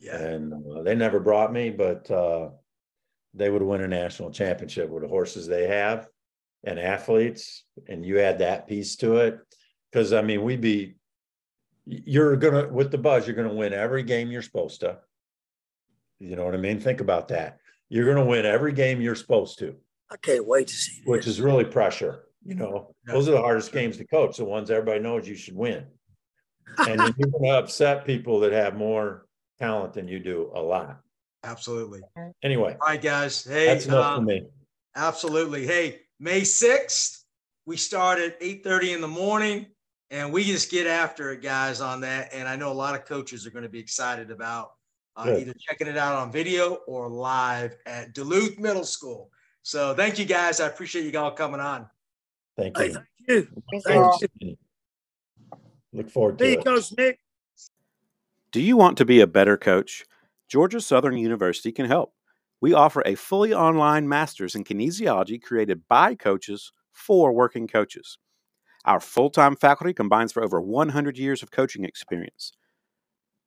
Yeah. 0.00 0.16
And 0.18 0.52
uh, 0.52 0.82
they 0.82 0.94
never 0.94 1.20
brought 1.20 1.52
me, 1.52 1.70
but 1.70 2.10
uh, 2.10 2.50
they 3.34 3.50
would 3.50 3.62
win 3.62 3.80
a 3.80 3.88
national 3.88 4.30
championship 4.30 4.88
with 4.88 5.02
the 5.02 5.08
horses 5.08 5.46
they 5.46 5.66
have 5.66 6.08
and 6.64 6.78
athletes. 6.78 7.64
And 7.88 8.04
you 8.04 8.20
add 8.20 8.38
that 8.38 8.66
piece 8.68 8.96
to 8.96 9.16
it. 9.16 9.38
Cause 9.92 10.12
I 10.12 10.20
mean, 10.22 10.42
we 10.42 10.56
be, 10.56 10.94
you're 11.86 12.36
going 12.36 12.66
to, 12.66 12.72
with 12.72 12.90
the 12.90 12.98
buzz, 12.98 13.26
you're 13.26 13.36
going 13.36 13.48
to 13.48 13.54
win 13.54 13.72
every 13.72 14.02
game 14.02 14.30
you're 14.30 14.42
supposed 14.42 14.80
to. 14.80 14.98
You 16.18 16.36
know 16.36 16.44
what 16.44 16.54
I 16.54 16.58
mean? 16.58 16.80
Think 16.80 17.00
about 17.00 17.28
that. 17.28 17.58
You're 17.88 18.04
going 18.04 18.16
to 18.16 18.24
win 18.24 18.44
every 18.44 18.72
game 18.72 19.00
you're 19.00 19.14
supposed 19.14 19.58
to. 19.60 19.76
I 20.10 20.16
can't 20.18 20.46
wait 20.46 20.68
to 20.68 20.74
see. 20.74 20.98
This. 21.00 21.06
Which 21.06 21.26
is 21.26 21.40
really 21.40 21.64
pressure. 21.64 22.20
You 22.44 22.54
know, 22.54 22.94
yeah. 23.06 23.14
those 23.14 23.26
are 23.28 23.32
the 23.32 23.40
hardest 23.40 23.72
games 23.72 23.96
to 23.96 24.04
coach. 24.06 24.36
The 24.36 24.44
ones 24.44 24.70
everybody 24.70 25.00
knows 25.00 25.26
you 25.26 25.34
should 25.34 25.56
win, 25.56 25.84
and 26.78 26.96
you're 27.18 27.28
going 27.28 27.42
to 27.44 27.48
upset 27.58 28.04
people 28.04 28.38
that 28.40 28.52
have 28.52 28.76
more 28.76 29.26
talent 29.58 29.94
than 29.94 30.06
you 30.06 30.20
do 30.20 30.52
a 30.54 30.60
lot. 30.60 31.00
Absolutely. 31.42 32.00
Anyway. 32.44 32.76
All 32.80 32.88
right, 32.88 33.02
guys. 33.02 33.42
Hey, 33.44 33.66
that's 33.66 33.86
enough 33.86 34.18
um, 34.18 34.20
for 34.24 34.30
me. 34.32 34.42
Absolutely. 34.94 35.66
Hey, 35.66 36.00
May 36.20 36.44
sixth, 36.44 37.24
we 37.66 37.76
start 37.76 38.18
at 38.18 38.36
eight 38.40 38.62
thirty 38.64 38.92
in 38.92 39.00
the 39.00 39.08
morning. 39.08 39.66
And 40.12 40.32
we 40.32 40.44
just 40.44 40.70
get 40.70 40.86
after 40.86 41.32
it, 41.32 41.42
guys, 41.42 41.80
on 41.80 42.02
that. 42.02 42.32
And 42.32 42.46
I 42.46 42.54
know 42.54 42.70
a 42.70 42.72
lot 42.72 42.94
of 42.94 43.04
coaches 43.06 43.44
are 43.44 43.50
going 43.50 43.64
to 43.64 43.68
be 43.68 43.80
excited 43.80 44.30
about 44.30 44.70
uh, 45.16 45.34
either 45.36 45.52
checking 45.68 45.88
it 45.88 45.96
out 45.96 46.14
on 46.14 46.30
video 46.30 46.74
or 46.86 47.08
live 47.10 47.74
at 47.86 48.14
Duluth 48.14 48.56
Middle 48.56 48.84
School. 48.84 49.28
So 49.66 49.94
thank 49.94 50.16
you 50.16 50.24
guys. 50.26 50.60
I 50.60 50.68
appreciate 50.68 51.12
you 51.12 51.18
all 51.18 51.32
coming 51.32 51.58
on. 51.58 51.88
Thank 52.56 52.78
you. 52.78 52.94
thank 52.94 53.06
you. 53.26 53.48
Thank 53.84 54.14
you. 54.38 54.56
Look 55.92 56.08
forward 56.08 56.38
to 56.38 56.44
it. 56.44 56.62
There 56.64 56.72
you 56.74 56.80
go, 56.80 56.80
Nick. 56.96 57.18
Do 58.52 58.60
you 58.60 58.76
want 58.76 58.96
to 58.98 59.04
be 59.04 59.18
a 59.20 59.26
better 59.26 59.56
coach? 59.56 60.04
Georgia 60.48 60.80
Southern 60.80 61.16
University 61.16 61.72
can 61.72 61.86
help. 61.86 62.14
We 62.60 62.74
offer 62.74 63.02
a 63.04 63.16
fully 63.16 63.52
online 63.52 64.08
master's 64.08 64.54
in 64.54 64.62
kinesiology 64.62 65.42
created 65.42 65.82
by 65.88 66.14
coaches 66.14 66.70
for 66.92 67.32
working 67.32 67.66
coaches. 67.66 68.18
Our 68.84 69.00
full 69.00 69.30
time 69.30 69.56
faculty 69.56 69.92
combines 69.92 70.30
for 70.30 70.44
over 70.44 70.60
100 70.60 71.18
years 71.18 71.42
of 71.42 71.50
coaching 71.50 71.82
experience. 71.82 72.52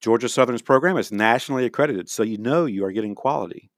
Georgia 0.01 0.27
Southern's 0.27 0.63
program 0.63 0.97
is 0.97 1.13
nationally 1.13 1.63
accredited, 1.63 2.09
so 2.09 2.23
you 2.23 2.37
know 2.37 2.65
you 2.65 2.83
are 2.83 2.91
getting 2.91 3.15
quality. 3.15 3.69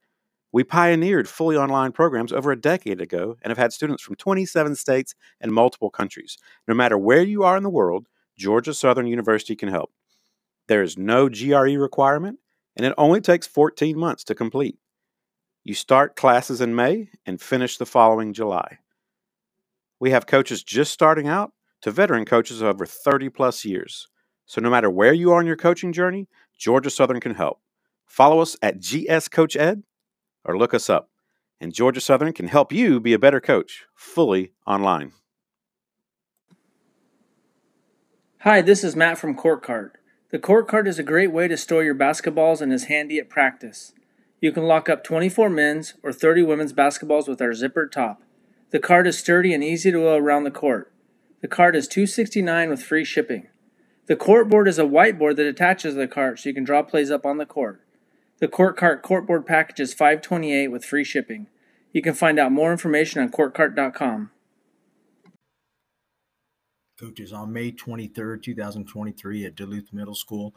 We 0.54 0.66
pioneered 0.66 1.30
fully 1.30 1.56
online 1.56 1.94
programs 1.94 2.34
over 2.34 2.52
a 2.52 2.60
decade 2.60 3.00
ago 3.00 3.38
and 3.42 3.52
have 3.52 3.58
had 3.58 3.72
students 3.72 4.04
from 4.04 4.16
27 4.16 4.76
states 4.76 5.16
and 5.40 5.54
multiple 5.54 5.90
countries. 5.90 6.38
No 6.68 6.74
matter 6.74 6.98
where 6.98 7.24
you 7.24 7.44
are 7.44 7.56
in 7.56 7.64
the 7.64 7.70
world, 7.70 8.08
Georgia 8.38 8.74
Southern 8.74 9.08
University 9.08 9.56
can 9.56 9.70
help. 9.70 9.92
There 10.68 10.84
is 10.84 10.98
no 10.98 11.30
GRE 11.30 11.78
requirement, 11.80 12.40
and 12.76 12.86
it 12.86 12.94
only 12.98 13.22
takes 13.22 13.48
14 13.48 13.98
months 13.98 14.24
to 14.26 14.36
complete. 14.36 14.78
You 15.64 15.74
start 15.74 16.16
classes 16.18 16.60
in 16.60 16.76
May 16.76 17.12
and 17.26 17.40
finish 17.40 17.78
the 17.78 17.86
following 17.86 18.34
July. 18.34 18.80
We 20.02 20.12
have 20.12 20.28
coaches 20.28 20.64
just 20.64 20.92
starting 20.92 21.28
out 21.28 21.54
to 21.84 21.92
veteran 21.92 22.26
coaches 22.26 22.62
over 22.62 22.86
30 22.86 23.30
plus 23.30 23.64
years. 23.64 24.08
So 24.48 24.60
no 24.60 24.70
matter 24.70 24.90
where 24.90 25.14
you 25.14 25.32
are 25.32 25.40
in 25.40 25.48
your 25.48 25.56
coaching 25.56 25.94
journey, 25.94 26.28
Georgia 26.58 26.90
Southern 26.90 27.20
can 27.22 27.36
help. 27.36 27.62
Follow 28.06 28.40
us 28.40 28.58
at 28.62 28.80
GS 28.82 29.30
Coach 29.30 29.56
Ed 29.56 29.84
or 30.44 30.58
look 30.58 30.74
us 30.74 30.90
up. 30.90 31.10
And 31.60 31.74
Georgia 31.74 32.02
Southern 32.02 32.34
can 32.34 32.48
help 32.48 32.72
you 32.72 33.00
be 33.00 33.14
a 33.14 33.20
better 33.20 33.40
coach 33.40 33.86
fully 33.96 34.52
online. 34.66 35.14
Hi, 38.42 38.62
this 38.62 38.84
is 38.84 38.96
Matt 38.96 39.20
from 39.20 39.36
Court 39.36 39.62
Cart. 39.64 39.98
The 40.32 40.40
Court 40.40 40.68
Cart 40.68 40.88
is 40.88 40.98
a 40.98 41.04
great 41.04 41.32
way 41.32 41.48
to 41.48 41.58
store 41.58 41.84
your 41.84 41.94
basketballs 41.94 42.62
and 42.62 42.74
is 42.74 42.86
handy 42.86 43.20
at 43.20 43.30
practice. 43.30 43.94
You 44.40 44.52
can 44.52 44.64
lock 44.64 44.90
up 44.90 45.04
24 45.04 45.50
men's 45.52 45.94
or 46.02 46.12
30 46.12 46.42
women's 46.44 46.74
basketballs 46.74 47.28
with 47.28 47.42
our 47.42 47.50
zippered 47.50 47.92
top. 47.92 48.24
The 48.72 48.80
card 48.80 49.06
is 49.06 49.20
sturdy 49.20 49.54
and 49.54 49.64
easy 49.64 49.92
to 49.92 50.00
wheel 50.00 50.16
around 50.16 50.46
the 50.46 50.52
court. 50.52 50.92
The 51.42 51.48
card 51.48 51.76
is 51.76 51.88
$269 51.88 52.70
with 52.70 52.82
free 52.82 53.06
shipping. 53.06 53.48
The 54.08 54.16
court 54.16 54.50
board 54.50 54.68
is 54.68 54.80
a 54.80 54.84
whiteboard 54.84 55.36
that 55.36 55.46
attaches 55.46 55.94
to 55.94 56.00
the 56.00 56.08
cart 56.08 56.40
so 56.40 56.50
you 56.50 56.56
can 56.56 56.64
draw 56.64 56.82
plays 56.82 57.12
up 57.12 57.26
on 57.26 57.38
the 57.38 57.46
court. 57.46 57.81
The 58.42 58.48
Court 58.48 58.76
Cart 58.76 59.04
Courtboard 59.04 59.46
package 59.46 59.80
is 59.80 59.94
528 59.94 60.70
with 60.70 60.84
free 60.84 61.04
shipping. 61.04 61.46
You 61.94 62.02
can 62.02 62.16
find 62.16 62.40
out 62.40 62.52
more 62.52 62.72
information 62.72 63.22
on 63.22 63.30
courtcart.com. 63.30 64.32
Coaches, 67.00 67.32
on 67.34 67.54
May 67.54 67.72
23rd, 67.72 68.42
2023, 68.42 69.46
at 69.46 69.54
Duluth 69.56 69.94
Middle 69.94 70.16
School, 70.16 70.56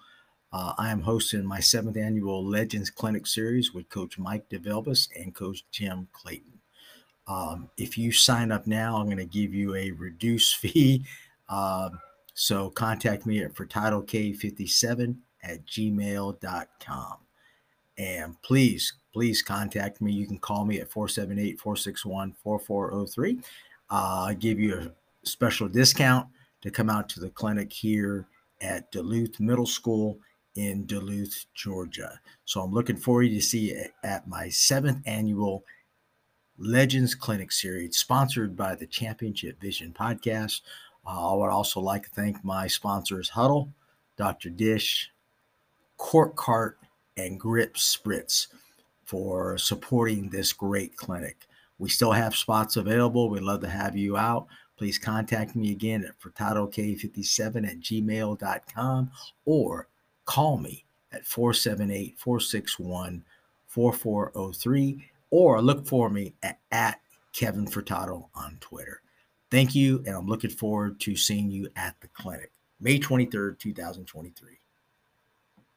uh, 0.54 0.72
I 0.78 0.90
am 0.90 1.02
hosting 1.02 1.44
my 1.44 1.60
seventh 1.60 1.98
annual 1.98 2.42
Legends 2.42 2.88
Clinic 2.88 3.26
series 3.26 3.74
with 3.74 3.90
Coach 3.90 4.18
Mike 4.18 4.48
Divilbiss 4.48 5.10
and 5.20 5.34
Coach 5.34 5.62
Jim 5.70 6.08
Clayton. 6.14 6.60
Um, 7.28 7.68
if 7.76 7.98
you 7.98 8.12
sign 8.12 8.50
up 8.50 8.66
now, 8.66 8.96
I'm 8.96 9.06
going 9.06 9.16
to 9.18 9.24
give 9.26 9.52
you 9.52 9.74
a 9.74 9.90
reduced 9.90 10.56
fee. 10.56 11.04
Um, 11.50 12.00
so 12.32 12.70
contact 12.70 13.26
me 13.26 13.44
at 13.44 13.54
for 13.54 13.66
K 13.66 14.32
57 14.32 15.20
at 15.42 15.66
gmail.com. 15.66 17.16
And 17.98 18.40
please, 18.42 18.94
please 19.12 19.42
contact 19.42 20.00
me. 20.00 20.12
You 20.12 20.26
can 20.26 20.38
call 20.38 20.64
me 20.64 20.80
at 20.80 20.90
478 20.90 21.60
461 21.60 22.32
4403. 22.42 23.38
Uh, 23.38 23.42
I'll 23.94 24.34
give 24.34 24.58
you 24.58 24.76
a 24.78 24.90
special 25.26 25.68
discount 25.68 26.26
to 26.62 26.70
come 26.70 26.90
out 26.90 27.08
to 27.10 27.20
the 27.20 27.30
clinic 27.30 27.72
here 27.72 28.26
at 28.60 28.90
Duluth 28.90 29.38
Middle 29.38 29.66
School 29.66 30.18
in 30.56 30.86
Duluth, 30.86 31.46
Georgia. 31.54 32.20
So 32.44 32.60
I'm 32.62 32.72
looking 32.72 32.96
forward 32.96 33.28
to 33.30 33.40
see 33.40 33.70
you 33.72 33.82
at 34.02 34.26
my 34.28 34.48
seventh 34.48 35.02
annual 35.06 35.64
Legends 36.58 37.14
Clinic 37.14 37.50
series, 37.50 37.96
sponsored 37.96 38.56
by 38.56 38.74
the 38.76 38.86
Championship 38.86 39.60
Vision 39.60 39.92
podcast. 39.92 40.60
Uh, 41.06 41.32
I 41.32 41.36
would 41.36 41.50
also 41.50 41.80
like 41.80 42.04
to 42.04 42.10
thank 42.10 42.42
my 42.44 42.66
sponsors 42.66 43.30
Hudl, 43.32 43.70
Dr. 44.16 44.48
Dish, 44.50 45.10
Court 45.96 46.34
Cart, 46.36 46.78
and 47.16 47.38
Grip 47.38 47.74
Spritz 47.74 48.48
for 49.04 49.58
supporting 49.58 50.28
this 50.30 50.52
great 50.52 50.96
clinic. 50.96 51.46
We 51.78 51.88
still 51.88 52.12
have 52.12 52.34
spots 52.36 52.76
available. 52.76 53.28
We'd 53.28 53.42
love 53.42 53.60
to 53.62 53.68
have 53.68 53.96
you 53.96 54.16
out. 54.16 54.46
Please 54.76 54.98
contact 54.98 55.54
me 55.54 55.72
again 55.72 56.04
at 56.04 56.18
furtadok57 56.20 57.68
at 57.70 57.80
gmail.com 57.80 59.10
or 59.44 59.88
call 60.24 60.58
me 60.58 60.84
at 61.12 61.24
478 61.24 62.18
461 62.18 63.24
4403 63.68 65.04
or 65.30 65.60
look 65.62 65.86
for 65.86 66.08
me 66.10 66.32
at, 66.42 66.58
at 66.72 67.00
Kevin 67.32 67.66
Furtado 67.66 68.26
on 68.36 68.56
Twitter. 68.60 69.00
Thank 69.50 69.74
you, 69.74 70.02
and 70.06 70.16
I'm 70.16 70.26
looking 70.26 70.50
forward 70.50 70.98
to 71.00 71.14
seeing 71.16 71.50
you 71.50 71.68
at 71.76 71.94
the 72.00 72.08
clinic 72.08 72.50
May 72.80 72.98
23rd, 72.98 73.58
2023. 73.58 74.63